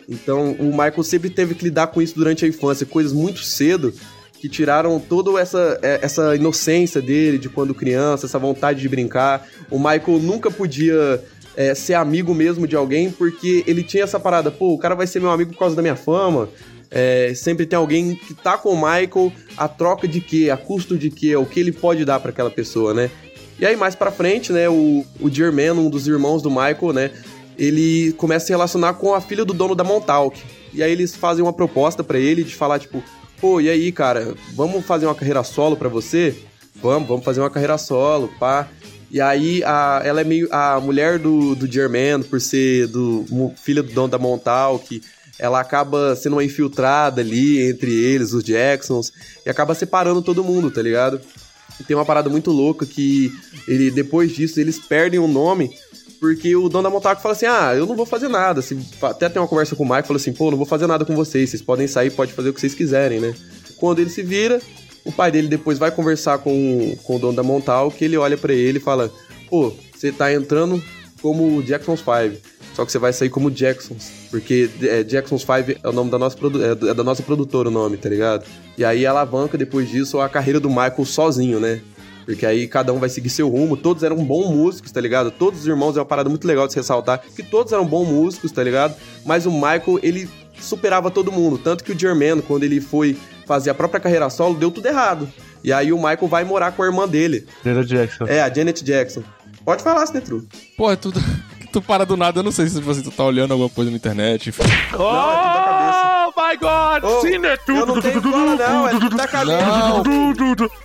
Então, 0.08 0.52
o 0.58 0.70
Michael 0.70 1.02
sempre 1.02 1.28
teve 1.28 1.54
que 1.54 1.64
lidar 1.64 1.88
com 1.88 2.00
isso 2.00 2.14
durante 2.14 2.46
a 2.46 2.48
infância, 2.48 2.86
coisas 2.86 3.12
muito 3.12 3.40
cedo 3.44 3.92
que 4.40 4.48
tiraram 4.48 4.98
toda 4.98 5.38
essa, 5.38 5.78
é, 5.82 6.00
essa 6.02 6.34
inocência 6.34 7.02
dele 7.02 7.36
de 7.36 7.50
quando 7.50 7.74
criança, 7.74 8.24
essa 8.24 8.38
vontade 8.38 8.80
de 8.80 8.88
brincar. 8.88 9.46
O 9.70 9.78
Michael 9.78 10.18
nunca 10.18 10.50
podia 10.50 11.22
é, 11.54 11.74
ser 11.74 11.92
amigo 11.92 12.34
mesmo 12.34 12.66
de 12.66 12.74
alguém 12.74 13.10
porque 13.10 13.62
ele 13.66 13.82
tinha 13.82 14.04
essa 14.04 14.18
parada, 14.18 14.50
pô, 14.50 14.72
o 14.72 14.78
cara 14.78 14.94
vai 14.94 15.06
ser 15.06 15.20
meu 15.20 15.30
amigo 15.30 15.52
por 15.52 15.58
causa 15.58 15.76
da 15.76 15.82
minha 15.82 15.94
fama. 15.94 16.48
É, 16.90 17.32
sempre 17.36 17.66
tem 17.66 17.76
alguém 17.76 18.16
que 18.16 18.32
tá 18.32 18.56
com 18.56 18.70
o 18.70 18.76
Michael 18.76 19.30
a 19.58 19.68
troca 19.68 20.08
de 20.08 20.22
quê? 20.22 20.48
A 20.50 20.56
custo 20.56 20.96
de 20.96 21.10
quê? 21.10 21.36
O 21.36 21.44
que 21.44 21.60
ele 21.60 21.70
pode 21.70 22.04
dar 22.06 22.18
para 22.18 22.30
aquela 22.30 22.50
pessoa, 22.50 22.94
né? 22.94 23.10
E 23.58 23.66
aí, 23.66 23.76
mais 23.76 23.94
pra 23.94 24.10
frente, 24.10 24.52
né, 24.52 24.70
o, 24.70 25.04
o 25.20 25.28
German, 25.30 25.72
um 25.72 25.90
dos 25.90 26.08
irmãos 26.08 26.40
do 26.40 26.48
Michael, 26.48 26.94
né, 26.94 27.10
ele 27.58 28.10
começa 28.14 28.44
a 28.44 28.46
se 28.46 28.52
relacionar 28.52 28.94
com 28.94 29.14
a 29.14 29.20
filha 29.20 29.44
do 29.44 29.52
dono 29.52 29.74
da 29.74 29.84
Montauk. 29.84 30.42
E 30.72 30.82
aí 30.82 30.90
eles 30.90 31.14
fazem 31.14 31.44
uma 31.44 31.52
proposta 31.52 32.02
pra 32.02 32.18
ele 32.18 32.42
de 32.42 32.54
falar, 32.54 32.78
tipo, 32.78 33.04
pô, 33.40 33.60
e 33.60 33.68
aí, 33.68 33.90
cara, 33.90 34.34
vamos 34.54 34.84
fazer 34.84 35.06
uma 35.06 35.14
carreira 35.14 35.42
solo 35.42 35.76
pra 35.76 35.88
você? 35.88 36.36
Vamos, 36.76 37.08
vamos 37.08 37.24
fazer 37.24 37.40
uma 37.40 37.50
carreira 37.50 37.78
solo, 37.78 38.28
pá. 38.38 38.68
E 39.10 39.20
aí, 39.20 39.62
a, 39.64 40.02
ela 40.04 40.20
é 40.20 40.24
meio. 40.24 40.48
A 40.52 40.80
mulher 40.80 41.18
do, 41.18 41.54
do 41.54 41.70
German, 41.70 42.22
por 42.22 42.40
ser 42.40 42.86
do 42.86 43.24
filha 43.56 43.82
do 43.82 43.92
dono 43.92 44.08
da 44.08 44.18
Montauk, 44.18 45.02
ela 45.38 45.58
acaba 45.58 46.14
sendo 46.14 46.34
uma 46.36 46.44
infiltrada 46.44 47.20
ali 47.20 47.60
entre 47.68 47.90
eles, 47.92 48.32
os 48.32 48.44
Jacksons, 48.44 49.12
e 49.44 49.50
acaba 49.50 49.74
separando 49.74 50.22
todo 50.22 50.44
mundo, 50.44 50.70
tá 50.70 50.82
ligado? 50.82 51.20
E 51.80 51.84
tem 51.84 51.96
uma 51.96 52.04
parada 52.04 52.28
muito 52.28 52.50
louca 52.50 52.84
que 52.84 53.32
ele 53.66 53.90
depois 53.90 54.32
disso 54.32 54.60
eles 54.60 54.78
perdem 54.78 55.18
o 55.18 55.26
nome 55.26 55.70
porque 56.20 56.54
o 56.54 56.68
dono 56.68 56.84
da 56.84 56.90
Montauk 56.90 57.20
fala 57.22 57.32
assim: 57.34 57.46
ah, 57.46 57.74
eu 57.74 57.86
não 57.86 57.96
vou 57.96 58.06
fazer 58.06 58.28
nada. 58.28 58.60
Se- 58.62 58.78
Até 59.02 59.28
tem 59.28 59.40
uma 59.40 59.48
conversa 59.48 59.74
com 59.74 59.84
o 59.84 59.88
Mike, 59.88 60.06
fala 60.06 60.18
assim: 60.18 60.32
pô, 60.32 60.50
não 60.50 60.58
vou 60.58 60.66
fazer 60.66 60.86
nada 60.86 61.04
com 61.04 61.16
vocês, 61.16 61.50
vocês 61.50 61.62
podem 61.62 61.86
sair, 61.88 62.10
pode 62.10 62.32
fazer 62.32 62.50
o 62.50 62.52
que 62.54 62.60
vocês 62.60 62.74
quiserem, 62.74 63.18
né? 63.20 63.34
Quando 63.78 63.98
ele 64.00 64.10
se 64.10 64.22
vira, 64.22 64.60
o 65.04 65.10
pai 65.10 65.30
dele 65.32 65.48
depois 65.48 65.78
vai 65.78 65.90
conversar 65.90 66.38
com, 66.38 66.94
com 67.04 67.16
o 67.16 67.18
dono 67.18 67.34
da 67.34 67.42
Montauk, 67.42 67.96
que 67.96 68.04
ele 68.04 68.16
olha 68.16 68.36
pra 68.36 68.52
ele 68.52 68.78
e 68.78 68.80
fala: 68.82 69.10
pô, 69.48 69.72
você 69.96 70.12
tá 70.12 70.32
entrando 70.32 70.82
como 71.22 71.56
o 71.56 71.62
Jackson's 71.62 72.00
Five. 72.02 72.38
Só 72.74 72.84
que 72.84 72.92
você 72.92 72.98
vai 72.98 73.12
sair 73.12 73.28
como 73.28 73.50
Jacksons. 73.50 74.10
Porque 74.30 74.70
é, 74.82 75.02
Jackson's 75.02 75.42
Five 75.42 75.76
é 75.82 75.88
o 75.88 75.92
nome 75.92 76.10
da 76.10 76.18
nossa, 76.18 76.36
é, 76.38 76.90
é 76.90 76.94
da 76.94 77.02
nossa 77.02 77.22
produtora 77.22 77.68
o 77.68 77.70
nome, 77.72 77.96
tá 77.96 78.08
ligado? 78.08 78.44
E 78.78 78.84
aí 78.84 79.04
alavanca 79.04 79.58
depois 79.58 79.90
disso 79.90 80.20
a 80.20 80.28
carreira 80.28 80.60
do 80.60 80.68
Michael 80.68 81.04
sozinho, 81.04 81.58
né? 81.58 81.80
Porque 82.30 82.46
aí 82.46 82.68
cada 82.68 82.92
um 82.92 83.00
vai 83.00 83.08
seguir 83.08 83.28
seu 83.28 83.48
rumo. 83.48 83.76
Todos 83.76 84.04
eram 84.04 84.16
bons 84.24 84.54
músicos, 84.54 84.92
tá 84.92 85.00
ligado? 85.00 85.32
Todos 85.32 85.62
os 85.62 85.66
irmãos 85.66 85.96
é 85.96 85.98
uma 85.98 86.06
parada 86.06 86.30
muito 86.30 86.46
legal 86.46 86.68
de 86.68 86.72
se 86.72 86.78
ressaltar. 86.78 87.20
Que 87.34 87.42
todos 87.42 87.72
eram 87.72 87.84
bons 87.84 88.06
músicos, 88.06 88.52
tá 88.52 88.62
ligado? 88.62 88.94
Mas 89.26 89.46
o 89.46 89.50
Michael, 89.50 89.98
ele 90.00 90.30
superava 90.60 91.10
todo 91.10 91.32
mundo. 91.32 91.58
Tanto 91.58 91.82
que 91.82 91.90
o 91.90 91.98
Jermaine, 91.98 92.40
quando 92.40 92.62
ele 92.62 92.80
foi 92.80 93.18
fazer 93.46 93.70
a 93.70 93.74
própria 93.74 93.98
carreira 93.98 94.30
solo, 94.30 94.54
deu 94.54 94.70
tudo 94.70 94.86
errado. 94.86 95.28
E 95.64 95.72
aí 95.72 95.92
o 95.92 95.96
Michael 95.96 96.28
vai 96.28 96.44
morar 96.44 96.70
com 96.70 96.84
a 96.84 96.86
irmã 96.86 97.08
dele. 97.08 97.48
Janet 97.64 97.88
Jackson. 97.88 98.24
É, 98.26 98.40
a 98.40 98.48
Janet 98.48 98.84
Jackson. 98.84 99.24
Pode 99.64 99.82
falar, 99.82 100.06
Sinetru. 100.06 100.46
Pô, 100.76 100.88
é 100.88 100.94
tudo. 100.94 101.20
Tu 101.72 101.80
para 101.80 102.04
do 102.04 102.16
nada, 102.16 102.40
eu 102.40 102.42
não 102.42 102.50
sei 102.50 102.68
se 102.68 102.80
você 102.80 103.00
tu 103.00 103.12
tá 103.12 103.22
olhando 103.22 103.52
alguma 103.52 103.70
coisa 103.70 103.92
na 103.92 103.96
internet, 103.96 104.48
enfim. 104.48 104.64
Não, 104.64 104.68
é 104.70 105.36
tudo 105.36 105.54
da 105.54 105.62
cabeça. 105.62 106.09
Oh 106.36 106.40
my 106.40 106.56
god! 106.56 107.04
Ô, 107.04 107.20
Cine 107.20 107.48
eu 107.68 107.86
não 107.86 108.00
tenho 108.00 108.22
cola, 108.22 108.54
não, 108.56 108.88
é 108.88 108.90
tudo 108.90 109.16
da 109.16 109.26
cabeça. 109.26 109.58
Não. 109.62 110.02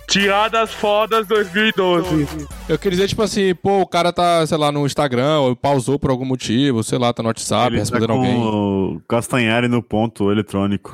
Tiradas 0.08 0.72
fodas 0.72 1.26
2012. 1.26 2.26
Eu 2.68 2.78
queria 2.78 2.96
dizer, 2.96 3.08
tipo 3.08 3.22
assim, 3.22 3.54
pô, 3.54 3.80
o 3.80 3.86
cara 3.86 4.12
tá, 4.12 4.44
sei 4.46 4.56
lá, 4.58 4.72
no 4.72 4.84
Instagram, 4.86 5.38
ou 5.40 5.54
pausou 5.56 5.98
por 5.98 6.10
algum 6.10 6.24
motivo, 6.24 6.82
sei 6.82 6.98
lá, 6.98 7.12
tá 7.12 7.22
no 7.22 7.28
WhatsApp, 7.28 7.66
Ele 7.68 7.76
tá 7.76 7.80
respondendo 7.80 8.08
com 8.08 8.14
alguém. 8.14 8.36
o 8.36 9.00
Castanhari 9.08 9.68
no 9.68 9.82
ponto 9.82 10.30
eletrônico. 10.32 10.92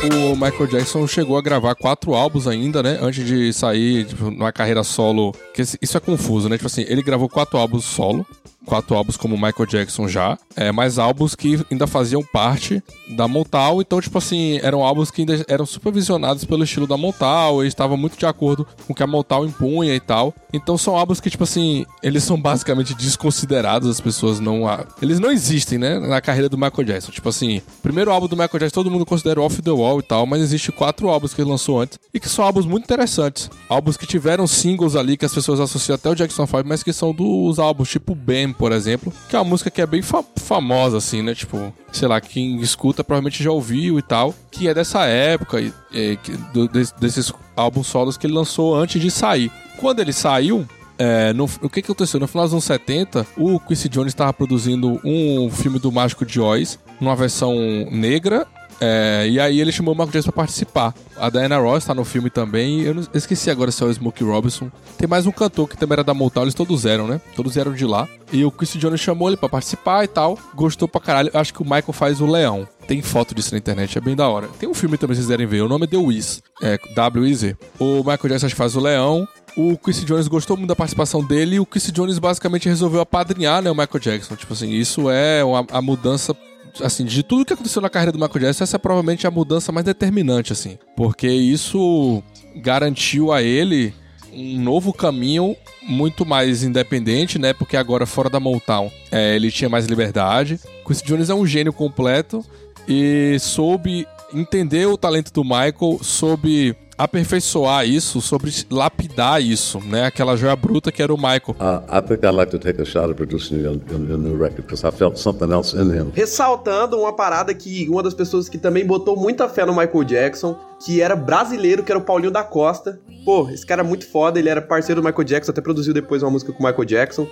O 0.00 0.36
Michael 0.36 0.68
Jackson 0.68 1.06
chegou 1.08 1.36
a 1.36 1.42
gravar 1.42 1.74
quatro 1.74 2.14
álbuns 2.14 2.46
ainda, 2.46 2.82
né? 2.82 2.98
Antes 3.02 3.26
de 3.26 3.52
sair 3.52 4.04
tipo, 4.04 4.30
numa 4.30 4.52
carreira 4.52 4.84
solo. 4.84 5.34
Que 5.52 5.62
isso 5.62 5.96
é 5.96 6.00
confuso, 6.00 6.48
né? 6.48 6.56
Tipo 6.56 6.68
assim, 6.68 6.84
ele 6.86 7.02
gravou 7.02 7.28
quatro 7.28 7.58
álbuns 7.58 7.84
solo. 7.84 8.24
Quatro 8.68 8.94
álbuns 8.94 9.16
como 9.16 9.34
Michael 9.34 9.66
Jackson 9.66 10.06
já. 10.06 10.36
É, 10.54 10.70
mais 10.70 10.98
álbuns 10.98 11.34
que 11.34 11.58
ainda 11.70 11.86
faziam 11.86 12.22
parte 12.22 12.82
da 13.16 13.26
Motown. 13.26 13.80
Então, 13.80 13.98
tipo 13.98 14.18
assim, 14.18 14.60
eram 14.62 14.84
álbuns 14.84 15.10
que 15.10 15.22
ainda 15.22 15.42
eram 15.48 15.64
supervisionados 15.64 16.44
pelo 16.44 16.62
estilo 16.64 16.86
da 16.86 16.94
Motown. 16.94 17.62
Eles 17.62 17.70
estavam 17.70 17.96
muito 17.96 18.18
de 18.18 18.26
acordo 18.26 18.66
com 18.86 18.92
o 18.92 18.94
que 18.94 19.02
a 19.02 19.06
Motown 19.06 19.46
impunha 19.46 19.94
e 19.94 20.00
tal. 20.00 20.34
Então, 20.52 20.76
são 20.76 20.94
álbuns 20.94 21.18
que, 21.18 21.30
tipo 21.30 21.44
assim, 21.44 21.86
eles 22.02 22.24
são 22.24 22.38
basicamente 22.38 22.94
desconsiderados. 22.94 23.88
As 23.88 24.02
pessoas 24.02 24.38
não. 24.38 24.64
Eles 25.00 25.18
não 25.18 25.30
existem, 25.30 25.78
né? 25.78 25.98
Na 25.98 26.20
carreira 26.20 26.50
do 26.50 26.58
Michael 26.58 26.84
Jackson. 26.84 27.10
Tipo 27.10 27.30
assim, 27.30 27.62
primeiro 27.82 28.12
álbum 28.12 28.28
do 28.28 28.36
Michael 28.36 28.58
Jackson 28.60 28.74
todo 28.74 28.90
mundo 28.90 29.06
considera 29.06 29.40
Off 29.40 29.62
the 29.62 29.70
Wall 29.70 30.00
e 30.00 30.02
tal. 30.02 30.26
Mas 30.26 30.42
existe 30.42 30.70
quatro 30.70 31.08
álbuns 31.08 31.32
que 31.32 31.40
ele 31.40 31.48
lançou 31.48 31.80
antes. 31.80 31.98
E 32.12 32.20
que 32.20 32.28
são 32.28 32.44
álbuns 32.44 32.66
muito 32.66 32.84
interessantes. 32.84 33.50
Álbuns 33.66 33.96
que 33.96 34.06
tiveram 34.06 34.46
singles 34.46 34.94
ali 34.94 35.16
que 35.16 35.24
as 35.24 35.32
pessoas 35.32 35.58
associam 35.58 35.94
até 35.94 36.10
o 36.10 36.14
Jackson 36.14 36.46
5, 36.46 36.64
mas 36.66 36.82
que 36.82 36.92
são 36.92 37.14
dos 37.14 37.58
álbuns 37.58 37.88
tipo 37.88 38.14
Bam, 38.14 38.52
por 38.58 38.72
exemplo. 38.72 39.12
Que 39.28 39.36
é 39.36 39.38
uma 39.38 39.44
música 39.44 39.70
que 39.70 39.80
é 39.80 39.86
bem 39.86 40.02
fa- 40.02 40.24
famosa, 40.36 40.98
assim, 40.98 41.22
né? 41.22 41.34
Tipo, 41.34 41.72
sei 41.92 42.08
lá, 42.08 42.20
quem 42.20 42.60
escuta 42.60 43.02
provavelmente 43.04 43.42
já 43.42 43.50
ouviu 43.50 43.98
e 43.98 44.02
tal. 44.02 44.34
Que 44.50 44.68
é 44.68 44.74
dessa 44.74 45.04
época, 45.06 45.60
e, 45.60 45.72
e, 45.92 46.18
do- 46.52 46.68
des- 46.68 46.92
desses 46.92 47.32
álbuns 47.56 47.86
solos 47.86 48.16
que 48.16 48.26
ele 48.26 48.34
lançou 48.34 48.74
antes 48.76 49.00
de 49.00 49.10
sair. 49.10 49.50
Quando 49.78 50.00
ele 50.00 50.12
saiu, 50.12 50.66
é, 50.98 51.32
no- 51.32 51.44
o 51.62 51.68
que, 51.70 51.80
que 51.80 51.90
aconteceu? 51.92 52.18
No 52.18 52.26
final 52.26 52.44
dos 52.44 52.52
anos 52.52 52.64
70, 52.64 53.26
o 53.36 53.60
Quincy 53.60 53.88
Jones 53.88 54.12
estava 54.12 54.32
produzindo 54.32 55.00
um 55.04 55.48
filme 55.50 55.78
do 55.78 55.92
Mágico 55.92 56.26
de 56.26 56.40
Oz, 56.40 56.78
numa 57.00 57.14
versão 57.14 57.54
negra. 57.90 58.46
É, 58.80 59.26
e 59.28 59.40
aí 59.40 59.60
ele 59.60 59.72
chamou 59.72 59.92
o 59.92 59.96
Michael 59.96 60.12
Jackson 60.12 60.30
pra 60.30 60.42
participar. 60.44 60.94
A 61.16 61.28
Diana 61.30 61.58
Ross 61.58 61.84
tá 61.84 61.94
no 61.94 62.04
filme 62.04 62.30
também. 62.30 62.80
Eu, 62.82 62.94
não- 62.94 63.02
esqueci 63.12 63.50
agora 63.50 63.70
se 63.72 63.82
é 63.82 63.86
o 63.86 63.90
Smokey 63.92 64.22
Robinson. 64.24 64.70
Tem 64.96 65.08
mais 65.08 65.26
um 65.26 65.32
cantor 65.32 65.68
que 65.68 65.76
também 65.76 65.94
era 65.94 66.04
da 66.04 66.14
Motown, 66.14 66.44
eles 66.44 66.54
todos 66.54 66.86
eram, 66.86 67.06
né? 67.08 67.20
Todos 67.34 67.56
eram 67.56 67.72
de 67.72 67.84
lá. 67.84 68.08
E 68.32 68.44
o 68.44 68.50
Quincy 68.50 68.78
Jones 68.78 69.00
chamou 69.00 69.28
ele 69.28 69.36
pra 69.36 69.48
participar 69.48 70.04
e 70.04 70.08
tal. 70.08 70.38
Gostou 70.54 70.86
pra 70.86 71.00
caralho. 71.00 71.30
Acho 71.34 71.52
que 71.52 71.60
o 71.62 71.64
Michael 71.64 71.92
faz 71.92 72.20
o 72.20 72.26
Leão. 72.26 72.68
Tem 72.86 73.02
foto 73.02 73.34
disso 73.34 73.52
na 73.52 73.58
internet, 73.58 73.98
é 73.98 74.00
bem 74.00 74.16
da 74.16 74.28
hora. 74.28 74.48
Tem 74.58 74.68
um 74.68 74.72
filme 74.74 74.96
também, 74.96 75.14
se 75.14 75.22
vocês 75.22 75.26
quiserem 75.26 75.46
ver. 75.46 75.62
O 75.62 75.68
nome 75.68 75.84
é 75.84 75.88
The 75.88 75.96
Wiz. 75.98 76.42
É 76.62 76.78
W-I-Z. 76.94 77.56
O 77.78 77.98
Michael 77.98 78.28
Jackson 78.28 78.48
faz 78.50 78.76
o 78.76 78.80
Leão. 78.80 79.26
O 79.56 79.76
Quincy 79.76 80.04
Jones 80.04 80.28
gostou 80.28 80.56
muito 80.56 80.68
da 80.68 80.76
participação 80.76 81.22
dele 81.22 81.56
e 81.56 81.60
o 81.60 81.66
Quincy 81.66 81.90
Jones 81.90 82.18
basicamente 82.18 82.68
resolveu 82.68 83.00
apadrinhar 83.00 83.60
né, 83.60 83.70
o 83.70 83.74
Michael 83.74 83.98
Jackson. 84.00 84.36
Tipo 84.36 84.52
assim, 84.52 84.70
isso 84.70 85.10
é 85.10 85.42
uma, 85.42 85.66
a 85.72 85.82
mudança 85.82 86.34
assim, 86.82 87.04
de 87.04 87.22
tudo 87.22 87.44
que 87.44 87.52
aconteceu 87.52 87.82
na 87.82 87.90
carreira 87.90 88.12
do 88.12 88.18
Michael 88.18 88.40
Jackson, 88.40 88.64
essa 88.64 88.76
é 88.76 88.78
provavelmente 88.78 89.26
a 89.26 89.30
mudança 89.30 89.72
mais 89.72 89.84
determinante, 89.84 90.52
assim. 90.52 90.78
Porque 90.96 91.28
isso 91.28 92.22
garantiu 92.56 93.32
a 93.32 93.42
ele 93.42 93.94
um 94.32 94.60
novo 94.60 94.92
caminho 94.92 95.56
muito 95.82 96.26
mais 96.26 96.62
independente, 96.62 97.38
né? 97.38 97.52
Porque 97.52 97.76
agora 97.76 98.06
fora 98.06 98.28
da 98.28 98.38
Motown 98.38 98.90
é, 99.10 99.34
ele 99.34 99.50
tinha 99.50 99.70
mais 99.70 99.86
liberdade. 99.86 100.60
Quincy 100.86 101.04
Jones 101.04 101.30
é 101.30 101.34
um 101.34 101.46
gênio 101.46 101.72
completo 101.72 102.44
e 102.86 103.36
soube 103.40 104.06
entender 104.32 104.86
o 104.86 104.98
talento 104.98 105.32
do 105.32 105.42
Michael, 105.42 105.98
soube 106.02 106.76
aperfeiçoar 106.98 107.86
isso, 107.88 108.20
sobre 108.20 108.52
lapidar 108.70 109.40
isso, 109.40 109.78
né? 109.80 110.04
Aquela 110.06 110.36
joia 110.36 110.56
bruta 110.56 110.90
que 110.92 111.00
era 111.02 111.14
o 111.14 111.16
Michael. 111.16 111.54
Uh, 111.58 111.96
I 111.96 112.02
think 112.02 112.24
I'd 112.26 112.34
like 112.34 112.50
to 112.50 112.58
take 112.58 112.80
a 112.82 112.84
shot 112.84 113.08
at 113.10 113.14
producing 113.16 113.64
a, 113.64 113.70
a, 113.70 113.94
a 113.94 114.16
new 114.18 114.36
record 114.36 114.62
because 114.62 114.84
I 114.86 114.90
felt 114.90 115.16
something 115.16 115.50
else 115.52 115.76
in 115.76 115.90
him. 115.92 116.10
Ressaltando 116.12 116.98
uma 116.98 117.12
parada 117.14 117.54
que 117.54 117.88
uma 117.88 118.02
das 118.02 118.14
pessoas 118.14 118.48
que 118.48 118.58
também 118.58 118.84
botou 118.84 119.16
muita 119.16 119.48
fé 119.48 119.64
no 119.64 119.72
Michael 119.74 120.04
Jackson, 120.04 120.58
que 120.84 121.00
era 121.00 121.14
brasileiro, 121.16 121.82
que 121.82 121.92
era 121.92 121.98
o 121.98 122.02
Paulinho 122.04 122.30
da 122.32 122.42
Costa. 122.42 123.00
Pô, 123.24 123.48
esse 123.50 123.64
cara 123.64 123.82
é 123.82 123.84
muito 123.84 124.06
foda, 124.06 124.38
ele 124.38 124.48
era 124.48 124.60
parceiro 124.60 125.00
do 125.00 125.06
Michael 125.06 125.24
Jackson, 125.24 125.52
até 125.52 125.60
produziu 125.60 125.94
depois 125.94 126.22
uma 126.22 126.30
música 126.30 126.52
com 126.52 126.62
o 126.62 126.66
Michael 126.66 126.84
Jackson. 126.84 127.26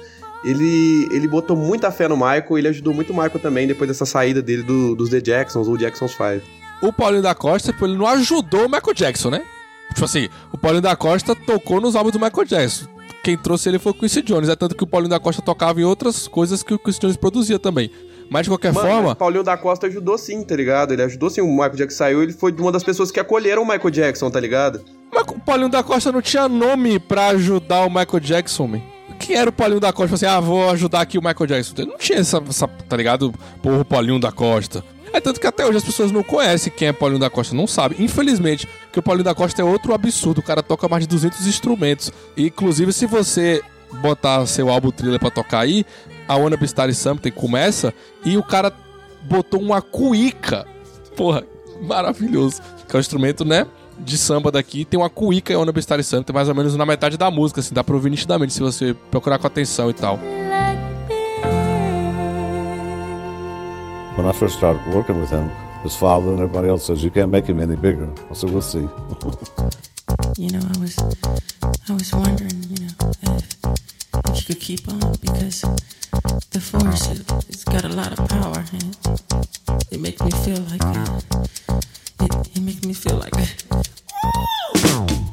Ele, 0.44 1.08
ele 1.10 1.26
botou 1.26 1.56
muita 1.56 1.90
fé 1.90 2.06
no 2.06 2.16
Michael, 2.16 2.58
ele 2.58 2.68
ajudou 2.68 2.94
muito 2.94 3.10
o 3.12 3.16
Michael 3.16 3.40
também 3.40 3.66
depois 3.66 3.88
dessa 3.88 4.04
saída 4.06 4.40
dele 4.42 4.62
do- 4.62 4.94
dos 4.94 5.08
The 5.10 5.20
Jacksons, 5.20 5.66
ou 5.66 5.76
Jacksons 5.76 6.12
5. 6.12 6.42
o 6.82 6.92
Paulinho 6.92 7.22
da 7.22 7.34
Costa, 7.34 7.72
pô, 7.72 7.86
ele 7.86 7.96
não 7.96 8.06
ajudou 8.06 8.66
o 8.66 8.70
Michael 8.70 8.94
Jackson, 8.94 9.30
né? 9.30 9.42
Tipo 9.88 10.04
assim, 10.04 10.28
o 10.52 10.58
Paulinho 10.58 10.82
da 10.82 10.94
Costa 10.96 11.34
tocou 11.34 11.80
nos 11.80 11.96
álbuns 11.96 12.12
do 12.12 12.20
Michael 12.20 12.44
Jackson. 12.44 12.86
Quem 13.22 13.36
trouxe 13.36 13.68
ele 13.68 13.78
foi 13.78 13.92
o 13.92 13.94
Quincy 13.94 14.22
Jones. 14.22 14.48
É 14.48 14.54
tanto 14.54 14.74
que 14.74 14.84
o 14.84 14.86
Paulinho 14.86 15.10
da 15.10 15.18
Costa 15.18 15.42
tocava 15.42 15.80
em 15.80 15.84
outras 15.84 16.28
coisas 16.28 16.62
que 16.62 16.74
o 16.74 16.78
Quincy 16.78 17.00
Jones 17.00 17.16
produzia 17.16 17.58
também. 17.58 17.90
Mas 18.30 18.42
de 18.42 18.50
qualquer 18.50 18.72
Mano, 18.72 18.88
forma, 18.88 19.12
o 19.12 19.16
Paulinho 19.16 19.44
da 19.44 19.56
Costa 19.56 19.86
ajudou 19.86 20.18
sim, 20.18 20.42
tá 20.42 20.56
ligado? 20.56 20.92
Ele 20.92 21.02
ajudou 21.02 21.30
sim, 21.30 21.40
o 21.40 21.46
Michael 21.46 21.76
Jackson 21.76 21.96
saiu, 21.98 22.22
ele 22.22 22.32
foi 22.32 22.52
uma 22.52 22.72
das 22.72 22.82
pessoas 22.82 23.10
que 23.10 23.20
acolheram 23.20 23.62
o 23.62 23.66
Michael 23.66 23.90
Jackson, 23.90 24.30
tá 24.30 24.40
ligado? 24.40 24.80
mas 25.12 25.24
o 25.28 25.38
Paulinho 25.40 25.68
da 25.68 25.82
Costa 25.82 26.12
não 26.12 26.20
tinha 26.20 26.48
nome 26.48 26.98
pra 26.98 27.28
ajudar 27.28 27.86
o 27.86 27.88
Michael 27.88 28.20
Jackson, 28.20 28.66
man. 28.66 28.82
Quem 29.18 29.36
era 29.36 29.48
o 29.48 29.52
Paulinho 29.52 29.80
da 29.80 29.92
Costa? 29.92 30.14
Tipo 30.14 30.26
Assim, 30.26 30.36
ah, 30.36 30.40
vou 30.40 30.68
ajudar 30.70 31.00
aqui 31.00 31.16
o 31.16 31.22
Michael 31.22 31.46
Jackson. 31.46 31.74
Não 31.86 31.96
tinha 31.96 32.18
essa, 32.18 32.42
essa 32.48 32.68
tá 32.68 32.96
ligado? 32.96 33.32
Porra, 33.62 33.80
o 33.80 33.84
Paulinho 33.84 34.20
da 34.20 34.30
Costa. 34.30 34.84
É 35.12 35.20
tanto 35.20 35.40
que 35.40 35.46
até 35.46 35.64
hoje 35.64 35.78
as 35.78 35.84
pessoas 35.84 36.12
não 36.12 36.22
conhecem 36.22 36.72
quem 36.74 36.88
é 36.88 36.92
Paulinho 36.92 37.20
da 37.20 37.30
Costa, 37.30 37.54
não 37.54 37.66
sabem. 37.66 38.02
Infelizmente, 38.02 38.66
porque 38.66 38.98
o 38.98 39.02
Paulinho 39.02 39.24
da 39.24 39.34
Costa 39.34 39.62
é 39.62 39.64
outro 39.64 39.94
absurdo. 39.94 40.38
O 40.38 40.42
cara 40.42 40.62
toca 40.62 40.88
mais 40.88 41.04
de 41.04 41.08
200 41.08 41.46
instrumentos. 41.46 42.12
E, 42.36 42.46
inclusive, 42.46 42.92
se 42.92 43.06
você 43.06 43.62
botar 44.02 44.44
seu 44.46 44.68
álbum 44.68 44.90
thriller 44.90 45.18
pra 45.18 45.30
tocar 45.30 45.60
aí, 45.60 45.84
a 46.28 46.36
Wanna 46.36 46.56
Be 46.56 46.66
Star 46.66 46.92
Something 46.92 47.30
começa 47.30 47.94
e 48.24 48.36
o 48.36 48.42
cara 48.42 48.72
botou 49.22 49.60
uma 49.60 49.80
cuíca. 49.80 50.66
Porra, 51.16 51.44
maravilhoso. 51.82 52.60
Que 52.88 52.96
é 52.96 52.98
o 52.98 53.00
instrumento, 53.00 53.44
né? 53.44 53.66
De 53.98 54.18
samba 54.18 54.52
daqui, 54.52 54.84
tem 54.84 55.00
uma 55.00 55.08
cuíca 55.08 55.58
Wanna 55.58 55.72
Be 55.72 55.80
Star 55.80 56.02
Something, 56.02 56.32
mais 56.32 56.48
ou 56.48 56.54
menos 56.54 56.76
na 56.76 56.84
metade 56.84 57.16
da 57.16 57.30
música, 57.30 57.60
assim, 57.60 57.74
dá 57.74 57.82
pra 57.82 57.94
ouvir 57.94 58.10
nitidamente 58.10 58.52
se 58.52 58.60
você 58.60 58.94
procurar 59.10 59.38
com 59.38 59.46
atenção 59.46 59.88
e 59.88 59.94
tal. 59.94 60.18
When 64.16 64.26
I 64.26 64.32
first 64.32 64.56
started 64.56 64.86
working 64.94 65.20
with 65.20 65.28
him, 65.28 65.50
his 65.82 65.94
father 65.94 66.30
and 66.30 66.40
everybody 66.40 66.68
else 66.68 66.86
says, 66.86 67.04
you 67.04 67.10
can't 67.10 67.30
make 67.30 67.44
him 67.44 67.60
any 67.60 67.76
bigger. 67.76 68.10
I 68.30 68.32
said, 68.32 68.48
we'll 68.48 68.62
see. 68.62 68.78
you 70.38 70.50
know, 70.50 70.60
I 70.74 70.78
was, 70.80 70.98
I 71.86 71.92
was 71.92 72.12
wondering, 72.14 72.62
you 72.70 72.86
know, 72.86 72.94
if, 73.22 73.56
if 74.30 74.36
you 74.36 74.54
could 74.54 74.60
keep 74.60 74.88
on 74.88 75.00
because 75.20 75.60
the 76.50 76.60
force 76.60 77.10
it, 77.10 77.30
it's 77.50 77.64
got 77.64 77.84
a 77.84 77.88
lot 77.88 78.18
of 78.18 78.26
power 78.26 78.64
and 78.72 78.96
it 79.90 80.00
makes 80.00 80.22
me 80.22 80.30
feel 80.30 80.62
like 80.62 80.82
uh, 80.82 81.20
it, 82.20 82.56
it 82.56 82.62
makes 82.62 82.84
me 82.86 82.94
feel 82.94 83.16
like 83.16 83.34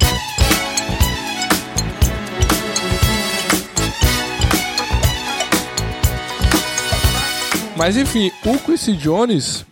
Mas 7.75 7.97
enfim, 7.97 8.31
o 8.45 8.57
Quincy 8.57 8.93
Jones, 8.93 9.65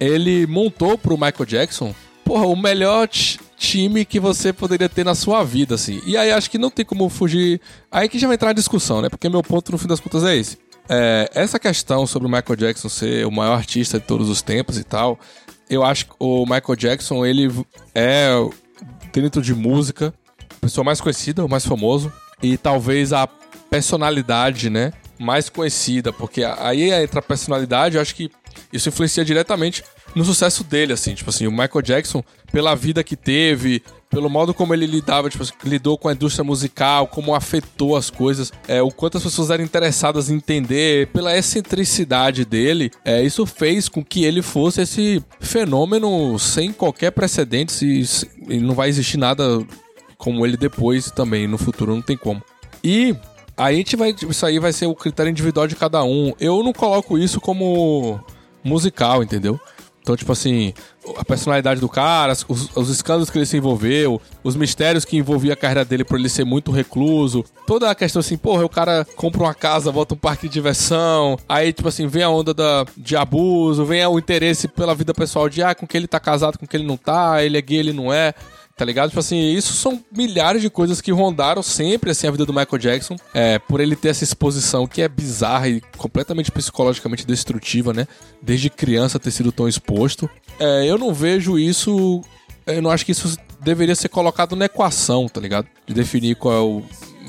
ele 0.00 0.46
montou 0.46 0.98
pro 0.98 1.16
Michael 1.16 1.46
Jackson, 1.46 1.94
porra, 2.24 2.46
o 2.46 2.56
melhor 2.56 3.08
time 3.08 4.04
que 4.04 4.18
você 4.18 4.52
poderia 4.52 4.88
ter 4.88 5.04
na 5.04 5.14
sua 5.14 5.44
vida, 5.44 5.76
assim. 5.76 6.02
E 6.04 6.16
aí 6.16 6.32
acho 6.32 6.50
que 6.50 6.58
não 6.58 6.70
tem 6.70 6.84
como 6.84 7.08
fugir. 7.08 7.60
Aí 7.90 8.08
que 8.08 8.18
já 8.18 8.26
vai 8.26 8.34
entrar 8.34 8.50
a 8.50 8.54
discussão, 8.54 9.00
né? 9.00 9.08
Porque 9.08 9.28
meu 9.28 9.42
ponto 9.42 9.70
no 9.70 9.78
fim 9.78 9.86
das 9.86 10.00
contas 10.00 10.24
é 10.24 10.36
esse. 10.36 10.58
É, 10.88 11.30
essa 11.32 11.58
questão 11.58 12.06
sobre 12.06 12.28
o 12.28 12.30
Michael 12.30 12.56
Jackson 12.56 12.88
ser 12.88 13.26
o 13.26 13.30
maior 13.30 13.54
artista 13.54 13.98
de 13.98 14.04
todos 14.04 14.28
os 14.28 14.42
tempos 14.42 14.76
e 14.76 14.84
tal, 14.84 15.18
eu 15.70 15.82
acho 15.82 16.06
que 16.06 16.12
o 16.18 16.44
Michael 16.44 16.76
Jackson, 16.76 17.24
ele 17.24 17.50
é, 17.94 18.30
dentro 19.12 19.40
de 19.40 19.54
música, 19.54 20.12
a 20.50 20.60
pessoa 20.60 20.84
mais 20.84 21.00
conhecida, 21.00 21.44
o 21.44 21.48
mais 21.48 21.64
famoso, 21.64 22.12
e 22.42 22.58
talvez 22.58 23.12
a 23.12 23.26
personalidade, 23.70 24.68
né, 24.68 24.92
mais 25.18 25.48
conhecida, 25.48 26.12
porque 26.12 26.44
aí 26.44 26.90
entra 26.90 27.20
a 27.20 27.22
personalidade, 27.22 27.96
eu 27.96 28.02
acho 28.02 28.14
que 28.14 28.30
isso 28.72 28.88
influencia 28.88 29.24
diretamente 29.24 29.82
no 30.14 30.24
sucesso 30.24 30.62
dele, 30.62 30.92
assim, 30.92 31.14
tipo 31.14 31.30
assim, 31.30 31.46
o 31.46 31.50
Michael 31.50 31.82
Jackson, 31.82 32.22
pela 32.52 32.74
vida 32.76 33.02
que 33.02 33.16
teve, 33.16 33.82
pelo 34.08 34.30
modo 34.30 34.54
como 34.54 34.72
ele 34.72 34.86
lidava, 34.86 35.28
tipo, 35.28 35.44
lidou 35.64 35.98
com 35.98 36.08
a 36.08 36.12
indústria 36.12 36.44
musical, 36.44 37.08
como 37.08 37.34
afetou 37.34 37.96
as 37.96 38.10
coisas, 38.10 38.52
é, 38.68 38.80
o 38.80 38.92
quanto 38.92 39.18
as 39.18 39.24
pessoas 39.24 39.50
eram 39.50 39.64
interessadas 39.64 40.30
em 40.30 40.34
entender, 40.34 41.08
pela 41.08 41.36
excentricidade 41.36 42.44
dele, 42.44 42.92
é, 43.04 43.22
isso 43.22 43.44
fez 43.44 43.88
com 43.88 44.04
que 44.04 44.24
ele 44.24 44.40
fosse 44.40 44.82
esse 44.82 45.22
fenômeno 45.40 46.38
sem 46.38 46.72
qualquer 46.72 47.10
precedente, 47.10 47.84
e, 47.84 48.04
e 48.54 48.60
não 48.60 48.74
vai 48.74 48.88
existir 48.88 49.16
nada 49.16 49.44
como 50.16 50.46
ele 50.46 50.56
depois 50.56 51.10
também, 51.10 51.48
no 51.48 51.58
futuro 51.58 51.92
não 51.92 52.02
tem 52.02 52.16
como. 52.16 52.42
E 52.84 53.16
aí 53.56 53.74
a 53.74 53.78
gente 53.78 53.96
vai, 53.96 54.14
isso 54.28 54.46
aí 54.46 54.58
vai 54.58 54.72
ser 54.72 54.86
o 54.86 54.94
critério 54.94 55.30
individual 55.30 55.66
de 55.66 55.76
cada 55.76 56.02
um. 56.04 56.32
Eu 56.40 56.62
não 56.62 56.72
coloco 56.72 57.18
isso 57.18 57.40
como 57.40 58.20
musical, 58.62 59.22
entendeu? 59.22 59.60
Então, 60.04 60.14
tipo 60.14 60.32
assim, 60.32 60.74
a 61.16 61.24
personalidade 61.24 61.80
do 61.80 61.88
cara, 61.88 62.34
os, 62.46 62.76
os, 62.76 62.90
escândalos 62.90 63.30
que 63.30 63.38
ele 63.38 63.46
se 63.46 63.56
envolveu, 63.56 64.20
os 64.42 64.54
mistérios 64.54 65.02
que 65.02 65.16
envolvia 65.16 65.54
a 65.54 65.56
carreira 65.56 65.82
dele 65.82 66.04
por 66.04 66.18
ele 66.18 66.28
ser 66.28 66.44
muito 66.44 66.70
recluso, 66.70 67.42
toda 67.66 67.90
a 67.90 67.94
questão 67.94 68.20
assim, 68.20 68.36
porra, 68.36 68.66
o 68.66 68.68
cara 68.68 69.06
compra 69.16 69.44
uma 69.44 69.54
casa, 69.54 69.90
volta 69.90 70.12
um 70.12 70.18
parque 70.18 70.46
de 70.46 70.52
diversão, 70.52 71.38
aí, 71.48 71.72
tipo 71.72 71.88
assim, 71.88 72.06
vem 72.06 72.22
a 72.22 72.28
onda 72.28 72.52
da, 72.52 72.84
de 72.94 73.16
abuso, 73.16 73.86
vem 73.86 74.04
o 74.04 74.18
interesse 74.18 74.68
pela 74.68 74.94
vida 74.94 75.14
pessoal 75.14 75.48
de, 75.48 75.62
ah, 75.62 75.74
com 75.74 75.86
que 75.86 75.96
ele 75.96 76.06
tá 76.06 76.20
casado, 76.20 76.58
com 76.58 76.66
que 76.66 76.76
ele 76.76 76.86
não 76.86 76.98
tá, 76.98 77.42
ele 77.42 77.56
é 77.56 77.62
gay, 77.62 77.78
ele 77.78 77.94
não 77.94 78.12
é. 78.12 78.34
Tá 78.76 78.84
ligado? 78.84 79.10
Tipo 79.10 79.20
assim, 79.20 79.52
isso 79.52 79.72
são 79.74 80.02
milhares 80.10 80.60
de 80.60 80.68
coisas 80.68 81.00
que 81.00 81.12
rondaram 81.12 81.62
sempre 81.62 82.10
assim 82.10 82.26
a 82.26 82.30
vida 82.30 82.44
do 82.44 82.52
Michael 82.52 82.78
Jackson. 82.78 83.16
É, 83.32 83.58
por 83.58 83.80
ele 83.80 83.94
ter 83.94 84.08
essa 84.08 84.24
exposição 84.24 84.86
que 84.86 85.00
é 85.00 85.08
bizarra 85.08 85.68
e 85.68 85.80
completamente 85.96 86.50
psicologicamente 86.50 87.24
destrutiva, 87.24 87.92
né? 87.92 88.06
Desde 88.42 88.68
criança 88.68 89.20
ter 89.20 89.30
sido 89.30 89.52
tão 89.52 89.68
exposto. 89.68 90.28
É, 90.58 90.84
eu 90.86 90.98
não 90.98 91.14
vejo 91.14 91.56
isso. 91.56 92.20
Eu 92.66 92.82
não 92.82 92.90
acho 92.90 93.06
que 93.06 93.12
isso 93.12 93.36
deveria 93.60 93.94
ser 93.94 94.08
colocado 94.08 94.56
na 94.56 94.64
equação, 94.64 95.28
tá 95.28 95.40
ligado? 95.40 95.68
De 95.86 95.94
definir 95.94 96.34
qual 96.34 96.54
é 96.54 96.60
o 96.60 96.82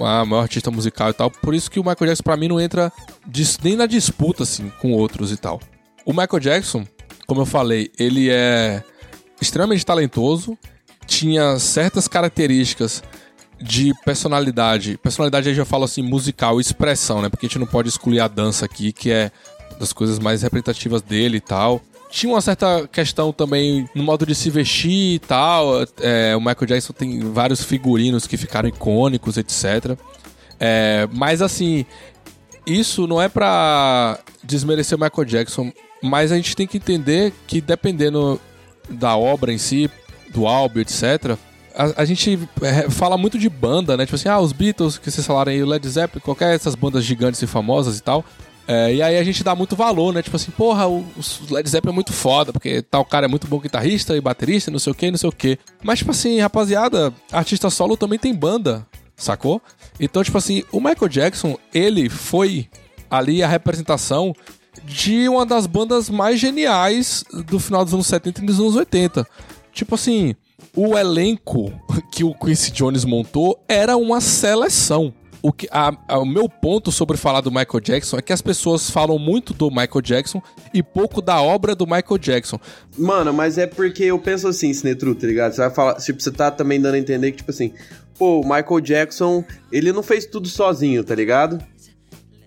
a 0.03 0.25
maior 0.25 0.41
artista 0.41 0.71
musical 0.71 1.10
e 1.10 1.13
tal. 1.13 1.29
Por 1.29 1.53
isso 1.53 1.69
que 1.69 1.79
o 1.79 1.84
Michael 1.84 2.08
Jackson, 2.08 2.23
pra 2.23 2.36
mim, 2.36 2.47
não 2.47 2.60
entra 2.60 2.91
nem 3.63 3.75
na 3.75 3.86
disputa, 3.86 4.43
assim, 4.43 4.71
com 4.81 4.91
outros 4.93 5.31
e 5.31 5.38
tal. 5.38 5.62
O 6.05 6.12
Michael 6.12 6.39
Jackson, 6.39 6.86
como 7.25 7.41
eu 7.41 7.45
falei, 7.45 7.91
ele 7.97 8.29
é 8.29 8.84
extremamente 9.41 9.86
talentoso 9.86 10.58
tinha 11.05 11.57
certas 11.59 12.07
características 12.07 13.03
de 13.61 13.93
personalidade. 14.03 14.97
Personalidade 14.97 15.49
aí 15.49 15.55
já 15.55 15.65
falo 15.65 15.85
assim, 15.85 16.01
musical, 16.01 16.59
expressão, 16.59 17.21
né? 17.21 17.29
Porque 17.29 17.45
a 17.45 17.49
gente 17.49 17.59
não 17.59 17.67
pode 17.67 17.89
excluir 17.89 18.19
a 18.19 18.27
dança 18.27 18.65
aqui, 18.65 18.91
que 18.91 19.11
é 19.11 19.31
das 19.79 19.93
coisas 19.93 20.19
mais 20.19 20.41
representativas 20.41 21.01
dele 21.01 21.37
e 21.37 21.41
tal. 21.41 21.81
Tinha 22.09 22.31
uma 22.31 22.41
certa 22.41 22.87
questão 22.87 23.33
também 23.33 23.89
no 23.93 24.03
modo 24.03 24.25
de 24.25 24.35
se 24.35 24.49
vestir 24.49 25.15
e 25.15 25.19
tal. 25.19 25.83
É, 25.99 26.35
o 26.35 26.39
Michael 26.39 26.65
Jackson 26.67 26.93
tem 26.93 27.19
vários 27.31 27.63
figurinos 27.63 28.27
que 28.27 28.37
ficaram 28.37 28.69
icônicos, 28.69 29.37
etc. 29.37 29.97
É, 30.59 31.07
mas 31.11 31.41
assim, 31.41 31.85
isso 32.65 33.05
não 33.05 33.21
é 33.21 33.27
pra 33.27 34.19
desmerecer 34.43 34.97
o 34.97 35.01
Michael 35.01 35.25
Jackson, 35.25 35.71
mas 36.01 36.31
a 36.31 36.35
gente 36.35 36.55
tem 36.55 36.67
que 36.67 36.77
entender 36.77 37.33
que 37.47 37.59
dependendo 37.59 38.39
da 38.89 39.17
obra 39.17 39.51
em 39.51 39.57
si, 39.57 39.89
do 40.36 40.45
álbum, 40.45 40.80
etc., 40.80 41.38
a, 41.78 42.02
a, 42.04 42.06
gente 42.06 42.39
é, 42.62 42.89
fala 42.89 43.17
muito 43.17 43.38
de 43.38 43.50
banda, 43.50 43.98
né? 43.98 44.06
Tipo 44.06 44.15
assim, 44.15 44.30
ah, 44.30 44.39
os 44.39 44.54
Beatles, 44.54 44.98
que 44.98 45.12
vocês 45.12 45.28
falaram 45.28 45.52
aí, 45.52 45.62
o 45.62 45.65
Led 45.65 45.86
Zeppelin, 45.88 46.21
qualquer 46.21 46.52
dessas 46.52 46.74
bandas 46.74 47.04
gigantes 47.04 47.41
e 47.41 47.48
famosas 47.48 47.98
e 47.98 48.02
tal. 48.02 48.24
É, 48.67 48.95
e 48.95 49.02
aí 49.02 49.17
a 49.17 49.24
gente 49.24 49.43
dá 49.43 49.54
muito 49.54 49.76
valor, 49.76 50.13
né? 50.13 50.21
Tipo 50.21 50.38
assim, 50.38 50.52
porra, 50.52 50.88
o, 50.88 51.00
o 51.00 51.54
Led 51.54 51.69
Zeppelin 51.69 51.91
é 51.91 51.95
muito 51.95 52.13
foda, 52.13 52.54
porque 52.54 52.82
tal 52.82 53.04
cara 53.04 53.26
é 53.26 53.30
muito 53.30 53.45
bom 53.45 53.60
guitarrista 53.60 54.15
e 54.15 54.21
baterista, 54.21 54.71
não 54.71 54.80
sei 54.80 54.91
o 54.91 54.95
que, 54.95 55.12
não 55.12 55.17
sei 55.17 55.30
o 55.30 55.34
que. 55.34 55.60
Mas, 55.84 56.00
tipo 56.00 56.12
assim, 56.12 56.39
rapaziada, 56.39 57.13
artista 57.32 57.69
solo 57.69 57.98
também 57.98 58.17
tem 58.17 58.34
banda, 58.34 58.88
sacou? 59.15 59.62
Então, 60.00 60.24
tipo 60.24 60.38
assim, 60.38 60.63
o 60.71 60.80
Michael 60.80 61.10
Jackson, 61.10 61.58
ele 61.74 62.10
foi 62.10 62.69
ali 63.10 63.43
a 63.43 63.48
representação 63.48 64.34
de 64.84 65.30
uma 65.30 65.45
das 65.45 65.67
bandas 65.67 66.10
mais 66.10 66.39
geniais 66.39 67.24
do 67.45 67.60
final 67.60 67.84
dos 67.84 67.93
anos 67.93 68.08
70 68.08 68.41
e 68.41 68.45
dos 68.45 68.60
anos 68.60 68.76
80. 68.76 69.28
Tipo 69.75 69.95
assim, 69.95 70.33
o 70.73 70.97
elenco 70.97 71.69
que 72.09 72.23
o 72.23 72.33
Quincy 72.33 72.71
Jones 72.71 73.03
montou 73.03 73.61
era 73.67 73.97
uma 73.97 74.21
seleção. 74.21 75.13
O, 75.41 75.51
que, 75.51 75.67
a, 75.69 75.91
a, 76.07 76.17
o 76.17 76.25
meu 76.25 76.47
ponto 76.47 76.93
sobre 76.93 77.17
falar 77.17 77.41
do 77.41 77.51
Michael 77.51 77.81
Jackson 77.81 78.17
é 78.17 78.21
que 78.21 78.31
as 78.31 78.41
pessoas 78.41 78.89
falam 78.89 79.19
muito 79.19 79.53
do 79.53 79.69
Michael 79.69 80.01
Jackson 80.01 80.41
e 80.73 80.81
pouco 80.81 81.21
da 81.21 81.41
obra 81.41 81.75
do 81.75 81.85
Michael 81.85 82.17
Jackson. 82.17 82.57
Mano, 82.97 83.33
mas 83.33 83.57
é 83.57 83.67
porque 83.67 84.05
eu 84.05 84.17
penso 84.17 84.47
assim, 84.47 84.73
Sinetru, 84.73 85.13
tá 85.13 85.27
ligado? 85.27 85.51
Você 85.51 85.61
vai 85.61 85.69
falar, 85.69 85.95
tipo, 85.95 86.23
você 86.23 86.31
tá 86.31 86.49
também 86.49 86.79
dando 86.79 86.95
a 86.95 86.97
entender 86.97 87.31
que, 87.31 87.38
tipo 87.39 87.51
assim, 87.51 87.73
pô, 88.17 88.39
o 88.39 88.43
Michael 88.43 88.79
Jackson, 88.79 89.43
ele 89.73 89.91
não 89.91 90.01
fez 90.01 90.25
tudo 90.25 90.47
sozinho, 90.47 91.03
tá 91.03 91.13
ligado? 91.13 91.61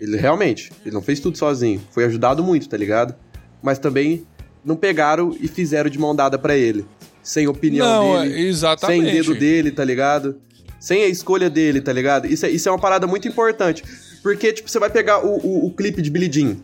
Ele 0.01 0.17
realmente, 0.17 0.71
ele 0.83 0.95
não 0.95 1.01
fez 1.01 1.19
tudo 1.19 1.37
sozinho. 1.37 1.79
Foi 1.91 2.05
ajudado 2.05 2.43
muito, 2.43 2.67
tá 2.67 2.75
ligado? 2.75 3.13
Mas 3.61 3.77
também 3.77 4.25
não 4.65 4.75
pegaram 4.75 5.37
e 5.39 5.47
fizeram 5.47 5.91
de 5.91 5.99
mão 5.99 6.15
dada 6.15 6.39
pra 6.39 6.57
ele 6.57 6.85
sem 7.21 7.47
opinião 7.47 7.85
não, 7.85 8.21
dele, 8.21 8.47
exatamente. 8.47 9.05
sem 9.05 9.13
dedo 9.13 9.35
dele, 9.35 9.71
tá 9.71 9.83
ligado? 9.83 10.37
Sem 10.79 11.03
a 11.03 11.07
escolha 11.07 11.49
dele, 11.49 11.81
tá 11.81 11.91
ligado? 11.91 12.25
Isso 12.25 12.45
é, 12.45 12.49
isso 12.49 12.69
é 12.69 12.71
uma 12.71 12.79
parada 12.79 13.05
muito 13.05 13.27
importante. 13.27 13.83
Porque, 14.21 14.51
tipo, 14.51 14.69
você 14.69 14.79
vai 14.79 14.89
pegar 14.89 15.25
o, 15.25 15.37
o, 15.37 15.67
o 15.67 15.71
clipe 15.71 16.01
de 16.01 16.09
Billie 16.09 16.31
Jean. 16.31 16.57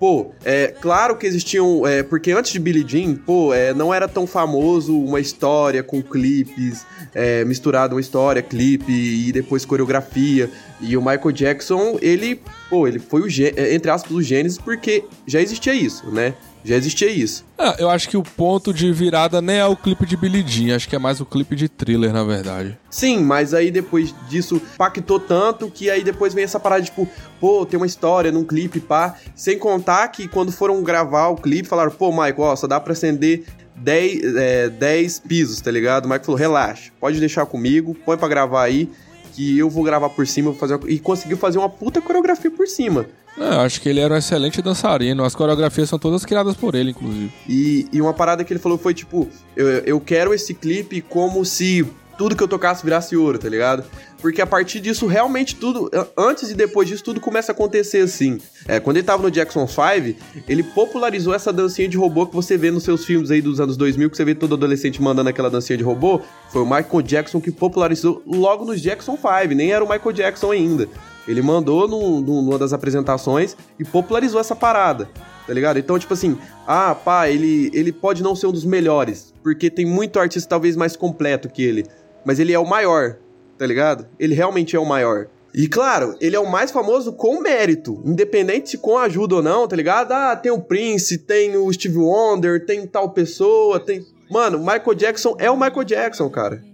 Pô, 0.00 0.32
é 0.46 0.68
claro 0.68 1.14
que 1.16 1.26
existiam. 1.26 1.86
É, 1.86 2.02
porque 2.02 2.32
antes 2.32 2.52
de 2.52 2.58
Billie 2.58 2.84
Jean, 2.88 3.14
pô, 3.14 3.52
é, 3.52 3.74
não 3.74 3.92
era 3.92 4.08
tão 4.08 4.26
famoso 4.26 4.98
uma 4.98 5.20
história 5.20 5.82
com 5.82 6.02
clipes, 6.02 6.86
é, 7.14 7.44
misturado 7.44 7.94
uma 7.94 8.00
história, 8.00 8.40
clipe 8.40 8.90
e 8.90 9.30
depois 9.30 9.66
coreografia. 9.66 10.50
E 10.80 10.96
o 10.96 11.02
Michael 11.02 11.32
Jackson, 11.32 11.98
ele, 12.00 12.40
pô, 12.70 12.88
ele 12.88 12.98
foi 12.98 13.20
o, 13.20 13.26
entre 13.70 13.90
aspas, 13.90 14.10
o 14.10 14.22
Gênesis 14.22 14.56
porque 14.56 15.04
já 15.26 15.42
existia 15.42 15.74
isso, 15.74 16.10
né? 16.10 16.34
Já 16.64 16.76
existia 16.76 17.10
isso. 17.10 17.44
Ah, 17.58 17.76
eu 17.78 17.88
acho 17.88 18.08
que 18.08 18.16
o 18.16 18.22
ponto 18.22 18.72
de 18.72 18.92
virada 18.92 19.40
nem 19.40 19.56
é 19.56 19.66
o 19.66 19.76
clipe 19.76 20.04
de 20.06 20.16
Billie 20.16 20.46
Jean, 20.46 20.76
acho 20.76 20.88
que 20.88 20.96
é 20.96 20.98
mais 20.98 21.20
o 21.20 21.26
clipe 21.26 21.56
de 21.56 21.68
thriller, 21.68 22.12
na 22.12 22.24
verdade. 22.24 22.78
Sim, 22.90 23.20
mas 23.20 23.54
aí 23.54 23.70
depois 23.70 24.14
disso 24.28 24.60
pactou 24.76 25.18
tanto 25.18 25.70
que 25.70 25.90
aí 25.90 26.02
depois 26.02 26.34
vem 26.34 26.44
essa 26.44 26.60
parada, 26.60 26.82
tipo, 26.82 27.08
pô, 27.40 27.64
tem 27.64 27.78
uma 27.78 27.86
história 27.86 28.30
num 28.30 28.44
clipe, 28.44 28.80
pá. 28.80 29.14
Sem 29.34 29.58
contar 29.58 30.08
que 30.08 30.28
quando 30.28 30.52
foram 30.52 30.82
gravar 30.82 31.28
o 31.28 31.36
clipe, 31.36 31.68
falaram, 31.68 31.90
pô, 31.90 32.10
Michael, 32.10 32.34
ó, 32.38 32.56
só 32.56 32.66
dá 32.66 32.78
pra 32.78 32.92
acender 32.92 33.44
10, 33.76 34.36
é, 34.36 34.68
10 34.68 35.18
pisos, 35.20 35.60
tá 35.60 35.70
ligado? 35.70 36.04
O 36.04 36.08
Michael 36.08 36.24
falou, 36.24 36.38
relaxa, 36.38 36.92
pode 37.00 37.18
deixar 37.18 37.46
comigo, 37.46 37.94
põe 38.04 38.16
pra 38.16 38.28
gravar 38.28 38.64
aí, 38.64 38.90
que 39.30 39.58
eu 39.58 39.70
vou 39.70 39.82
gravar 39.84 40.10
por 40.10 40.26
cima, 40.26 40.50
vou 40.50 40.58
fazer 40.58 40.74
uma... 40.74 40.90
e 40.90 40.98
conseguiu 40.98 41.36
fazer 41.36 41.58
uma 41.58 41.68
puta 41.68 42.00
coreografia 42.00 42.50
por 42.50 42.66
cima. 42.66 43.06
É, 43.38 43.56
acho 43.56 43.80
que 43.80 43.88
ele 43.88 44.00
era 44.00 44.14
um 44.14 44.16
excelente 44.16 44.60
dançarino. 44.60 45.24
As 45.24 45.34
coreografias 45.34 45.88
são 45.88 45.98
todas 45.98 46.24
criadas 46.24 46.56
por 46.56 46.74
ele, 46.74 46.90
inclusive. 46.90 47.32
E, 47.48 47.86
e 47.92 48.00
uma 48.00 48.12
parada 48.12 48.44
que 48.44 48.52
ele 48.52 48.60
falou 48.60 48.76
foi 48.76 48.92
tipo: 48.92 49.28
eu, 49.56 49.68
eu 49.68 50.00
quero 50.00 50.34
esse 50.34 50.52
clipe 50.52 51.00
como 51.00 51.44
se 51.44 51.86
tudo 52.18 52.36
que 52.36 52.42
eu 52.42 52.48
tocasse 52.48 52.84
virasse 52.84 53.16
ouro, 53.16 53.38
tá 53.38 53.48
ligado? 53.48 53.82
Porque 54.20 54.42
a 54.42 54.46
partir 54.46 54.80
disso, 54.80 55.06
realmente 55.06 55.56
tudo, 55.56 55.90
antes 56.16 56.50
e 56.50 56.54
depois 56.54 56.86
disso, 56.86 57.02
tudo 57.02 57.20
começa 57.20 57.52
a 57.52 57.54
acontecer 57.54 58.02
assim. 58.02 58.38
É, 58.68 58.78
quando 58.78 58.98
ele 58.98 59.06
tava 59.06 59.22
no 59.22 59.30
Jackson 59.30 59.66
5, 59.66 60.18
ele 60.46 60.62
popularizou 60.62 61.34
essa 61.34 61.52
dancinha 61.52 61.88
de 61.88 61.96
robô 61.96 62.26
que 62.26 62.34
você 62.34 62.56
vê 62.56 62.70
nos 62.70 62.84
seus 62.84 63.04
filmes 63.04 63.30
aí 63.30 63.40
dos 63.40 63.60
anos 63.60 63.76
2000, 63.76 64.10
que 64.10 64.16
você 64.16 64.24
vê 64.24 64.34
todo 64.34 64.54
adolescente 64.54 65.00
mandando 65.00 65.30
aquela 65.30 65.48
dancinha 65.48 65.76
de 65.76 65.84
robô. 65.84 66.20
Foi 66.50 66.62
o 66.62 66.66
Michael 66.66 67.02
Jackson 67.02 67.40
que 67.40 67.50
popularizou 67.50 68.22
logo 68.26 68.64
nos 68.64 68.80
Jackson 68.80 69.16
5, 69.16 69.54
nem 69.54 69.72
era 69.72 69.82
o 69.82 69.88
Michael 69.88 70.12
Jackson 70.12 70.52
ainda. 70.52 70.88
Ele 71.26 71.42
mandou 71.42 71.86
no, 71.88 72.20
no, 72.20 72.42
numa 72.42 72.58
das 72.58 72.72
apresentações 72.72 73.56
e 73.78 73.84
popularizou 73.84 74.40
essa 74.40 74.56
parada, 74.56 75.08
tá 75.46 75.52
ligado? 75.54 75.78
Então, 75.78 75.98
tipo 75.98 76.12
assim, 76.12 76.36
ah, 76.66 76.94
pá, 76.94 77.28
ele, 77.28 77.70
ele 77.72 77.92
pode 77.92 78.22
não 78.22 78.34
ser 78.34 78.46
um 78.46 78.52
dos 78.52 78.64
melhores, 78.64 79.32
porque 79.42 79.70
tem 79.70 79.86
muito 79.86 80.18
artista 80.18 80.48
talvez 80.48 80.76
mais 80.76 80.96
completo 80.96 81.48
que 81.48 81.62
ele, 81.62 81.86
mas 82.24 82.38
ele 82.38 82.52
é 82.52 82.58
o 82.58 82.66
maior, 82.66 83.16
tá 83.60 83.66
ligado? 83.66 84.06
Ele 84.18 84.34
realmente 84.34 84.74
é 84.74 84.78
o 84.78 84.86
maior. 84.86 85.26
E 85.54 85.68
claro, 85.68 86.16
ele 86.18 86.34
é 86.34 86.40
o 86.40 86.50
mais 86.50 86.70
famoso 86.70 87.12
com 87.12 87.42
mérito, 87.42 88.02
independente 88.06 88.70
se 88.70 88.78
com 88.78 88.96
ajuda 88.96 89.34
ou 89.34 89.42
não, 89.42 89.68
tá 89.68 89.76
ligado? 89.76 90.12
Ah, 90.12 90.34
tem 90.34 90.50
o 90.50 90.62
Prince, 90.62 91.18
tem 91.18 91.54
o 91.58 91.70
Steve 91.70 91.98
Wonder, 91.98 92.64
tem 92.64 92.86
tal 92.86 93.10
pessoa, 93.10 93.78
tem. 93.78 94.02
Mano, 94.30 94.58
Michael 94.60 94.94
Jackson 94.94 95.36
é 95.38 95.50
o 95.50 95.60
Michael 95.60 95.84
Jackson, 95.84 96.30
cara. 96.30 96.64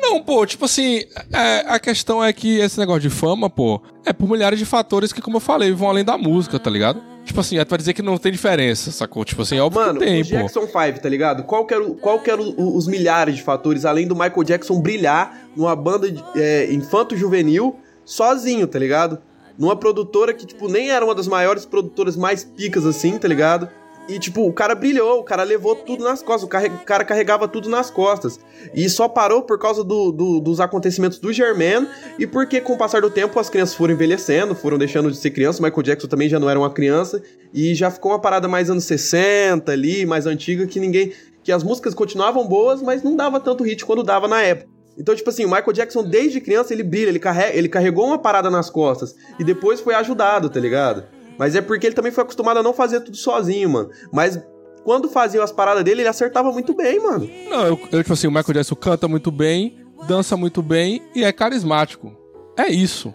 Não, 0.00 0.22
pô, 0.22 0.46
tipo 0.46 0.64
assim, 0.64 1.04
é, 1.30 1.64
a 1.66 1.78
questão 1.78 2.24
é 2.24 2.32
que 2.32 2.58
esse 2.58 2.78
negócio 2.78 3.02
de 3.02 3.10
fama, 3.10 3.50
pô, 3.50 3.82
é 4.06 4.12
por 4.14 4.26
milhares 4.26 4.58
de 4.58 4.64
fatores 4.64 5.12
que, 5.12 5.20
como 5.20 5.36
eu 5.36 5.40
falei, 5.40 5.72
vão 5.72 5.90
além 5.90 6.04
da 6.04 6.16
música, 6.16 6.58
tá 6.58 6.70
ligado? 6.70 7.02
Tipo 7.30 7.42
assim, 7.42 7.58
é 7.58 7.64
pra 7.64 7.76
dizer 7.76 7.92
que 7.92 8.02
não 8.02 8.18
tem 8.18 8.32
diferença, 8.32 8.90
sacou? 8.90 9.24
Tipo 9.24 9.42
assim, 9.42 9.56
é 9.56 9.62
óbvio 9.62 9.80
Mano, 9.80 10.00
que 10.00 10.04
tem, 10.04 10.20
o. 10.20 10.24
Jackson 10.24 10.66
5, 10.66 11.00
tá 11.00 11.08
ligado? 11.08 11.44
Qual 11.44 11.64
que 11.64 11.72
era, 11.72 11.88
qual 11.92 12.18
que 12.18 12.28
era 12.28 12.42
os 12.42 12.88
milhares 12.88 13.36
de 13.36 13.42
fatores, 13.44 13.84
além 13.84 14.04
do 14.04 14.16
Michael 14.16 14.42
Jackson 14.42 14.80
brilhar 14.80 15.48
numa 15.54 15.76
banda 15.76 16.10
de, 16.10 16.20
é, 16.34 16.72
infanto-juvenil 16.72 17.78
sozinho, 18.04 18.66
tá 18.66 18.80
ligado? 18.80 19.20
Numa 19.56 19.76
produtora 19.76 20.34
que, 20.34 20.44
tipo, 20.44 20.68
nem 20.68 20.90
era 20.90 21.04
uma 21.04 21.14
das 21.14 21.28
maiores 21.28 21.64
produtoras 21.64 22.16
mais 22.16 22.42
picas 22.42 22.84
assim, 22.84 23.16
tá 23.16 23.28
ligado? 23.28 23.68
E, 24.10 24.18
tipo, 24.18 24.46
o 24.46 24.52
cara 24.52 24.74
brilhou, 24.74 25.20
o 25.20 25.22
cara 25.22 25.42
levou 25.42 25.76
tudo 25.76 26.02
nas 26.02 26.22
costas, 26.22 26.42
o 26.42 26.48
cara, 26.48 26.66
o 26.68 26.84
cara 26.84 27.04
carregava 27.04 27.46
tudo 27.46 27.68
nas 27.68 27.90
costas. 27.90 28.40
E 28.74 28.88
só 28.88 29.08
parou 29.08 29.42
por 29.42 29.58
causa 29.58 29.84
do- 29.84 30.10
do- 30.10 30.40
dos 30.40 30.58
acontecimentos 30.60 31.18
do 31.18 31.32
Germain 31.32 31.86
e 32.18 32.26
porque, 32.26 32.60
com 32.60 32.72
o 32.72 32.78
passar 32.78 33.00
do 33.02 33.10
tempo, 33.10 33.38
as 33.38 33.48
crianças 33.48 33.74
foram 33.74 33.94
envelhecendo, 33.94 34.54
foram 34.54 34.78
deixando 34.78 35.10
de 35.10 35.16
ser 35.16 35.30
crianças. 35.30 35.60
Michael 35.60 35.82
Jackson 35.82 36.08
também 36.08 36.28
já 36.28 36.40
não 36.40 36.50
era 36.50 36.58
uma 36.58 36.70
criança 36.70 37.22
e 37.54 37.74
já 37.74 37.90
ficou 37.90 38.12
uma 38.12 38.18
parada 38.18 38.48
mais 38.48 38.68
anos 38.70 38.84
60 38.84 39.70
ali, 39.72 40.04
mais 40.06 40.26
antiga, 40.26 40.66
que 40.66 40.80
ninguém. 40.80 41.12
que 41.42 41.50
as 41.50 41.62
músicas 41.62 41.94
continuavam 41.94 42.46
boas, 42.46 42.82
mas 42.82 43.02
não 43.02 43.16
dava 43.16 43.40
tanto 43.40 43.64
hit 43.64 43.82
quando 43.86 44.02
dava 44.02 44.28
na 44.28 44.42
época. 44.42 44.68
Então, 44.98 45.14
tipo 45.14 45.30
assim, 45.30 45.46
o 45.46 45.48
Michael 45.48 45.72
Jackson, 45.72 46.02
desde 46.04 46.38
criança, 46.38 46.74
ele 46.74 46.82
brilha, 46.82 47.08
ele, 47.08 47.18
carrega, 47.18 47.56
ele 47.56 47.66
carregou 47.68 48.06
uma 48.06 48.18
parada 48.18 48.50
nas 48.50 48.68
costas 48.68 49.14
e 49.38 49.42
depois 49.44 49.80
foi 49.80 49.94
ajudado, 49.94 50.50
tá 50.50 50.60
ligado? 50.60 51.04
Mas 51.40 51.56
é 51.56 51.62
porque 51.62 51.86
ele 51.86 51.94
também 51.94 52.12
foi 52.12 52.22
acostumado 52.22 52.58
a 52.58 52.62
não 52.62 52.74
fazer 52.74 53.00
tudo 53.00 53.16
sozinho, 53.16 53.70
mano. 53.70 53.88
Mas 54.12 54.38
quando 54.84 55.08
faziam 55.08 55.42
as 55.42 55.50
paradas 55.50 55.82
dele, 55.82 56.02
ele 56.02 56.08
acertava 56.08 56.52
muito 56.52 56.74
bem, 56.74 57.00
mano. 57.00 57.26
Não, 57.48 57.66
eu, 57.66 57.80
eu, 57.90 58.02
tipo 58.02 58.12
assim, 58.12 58.26
o 58.26 58.30
Michael 58.30 58.52
Jackson 58.54 58.74
canta 58.76 59.08
muito 59.08 59.30
bem, 59.30 59.78
dança 60.06 60.36
muito 60.36 60.60
bem 60.62 61.00
e 61.14 61.24
é 61.24 61.32
carismático. 61.32 62.14
É 62.58 62.68
isso, 62.68 63.14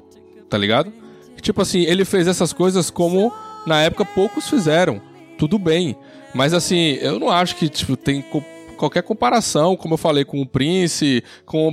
tá 0.49 0.57
ligado? 0.57 0.91
Tipo 1.39 1.61
assim, 1.61 1.81
ele 1.83 2.03
fez 2.03 2.27
essas 2.27 2.51
coisas 2.51 2.89
como 2.89 3.31
na 3.67 3.83
época 3.83 4.03
poucos 4.03 4.49
fizeram. 4.49 4.99
Tudo 5.37 5.59
bem. 5.59 5.95
Mas 6.33 6.51
assim, 6.51 6.97
eu 7.01 7.19
não 7.19 7.29
acho 7.29 7.55
que 7.55 7.69
tipo, 7.69 7.95
tem 7.95 8.23
co- 8.23 8.43
qualquer 8.75 9.03
comparação, 9.03 9.77
como 9.77 9.93
eu 9.93 9.97
falei, 9.99 10.25
com 10.25 10.41
o 10.41 10.47
Prince, 10.47 11.23
com 11.45 11.71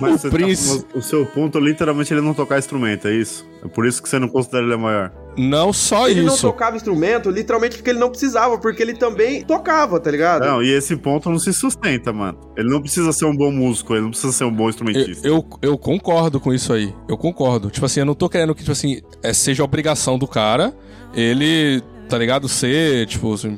Mas 0.00 0.24
o 0.24 0.30
tá- 0.30 0.36
Prince. 0.36 0.84
o 0.94 1.00
seu 1.00 1.24
ponto 1.26 1.56
é 1.58 1.60
literalmente 1.60 2.12
ele 2.12 2.20
não 2.22 2.34
tocar 2.34 2.58
instrumento, 2.58 3.06
é 3.06 3.14
isso? 3.14 3.46
É 3.64 3.68
por 3.68 3.86
isso 3.86 4.02
que 4.02 4.08
você 4.08 4.18
não 4.18 4.28
considera 4.28 4.64
ele 4.66 4.76
maior. 4.76 5.12
Não 5.36 5.72
só 5.72 6.08
Ele 6.08 6.22
não 6.22 6.34
isso. 6.34 6.46
tocava 6.48 6.76
instrumento, 6.76 7.30
literalmente 7.30 7.76
porque 7.76 7.90
ele 7.90 7.98
não 7.98 8.10
precisava, 8.10 8.58
porque 8.58 8.82
ele 8.82 8.94
também 8.94 9.42
tocava, 9.42 9.98
tá 10.00 10.10
ligado? 10.10 10.44
Não, 10.44 10.62
e 10.62 10.70
esse 10.70 10.96
ponto 10.96 11.30
não 11.30 11.38
se 11.38 11.52
sustenta, 11.52 12.12
mano. 12.12 12.38
Ele 12.56 12.68
não 12.68 12.80
precisa 12.82 13.12
ser 13.12 13.24
um 13.26 13.34
bom 13.36 13.50
músico, 13.50 13.94
ele 13.94 14.02
não 14.02 14.10
precisa 14.10 14.32
ser 14.32 14.44
um 14.44 14.52
bom 14.52 14.64
Eu, 14.64 14.68
instrumentista. 14.70 15.26
eu, 15.26 15.46
eu 15.62 15.78
concordo 15.78 16.40
com 16.40 16.52
isso 16.52 16.72
aí. 16.72 16.94
Eu 17.08 17.16
concordo. 17.16 17.70
Tipo 17.70 17.86
assim, 17.86 18.00
eu 18.00 18.06
não 18.06 18.14
tô 18.14 18.28
querendo 18.28 18.54
que, 18.54 18.60
tipo 18.60 18.72
assim, 18.72 19.00
é, 19.22 19.32
seja 19.32 19.62
obrigação 19.64 20.18
do 20.18 20.26
cara 20.26 20.74
ele, 21.14 21.82
tá 22.08 22.16
ligado? 22.18 22.48
Ser, 22.48 23.06
tipo, 23.06 23.32
assim, 23.32 23.56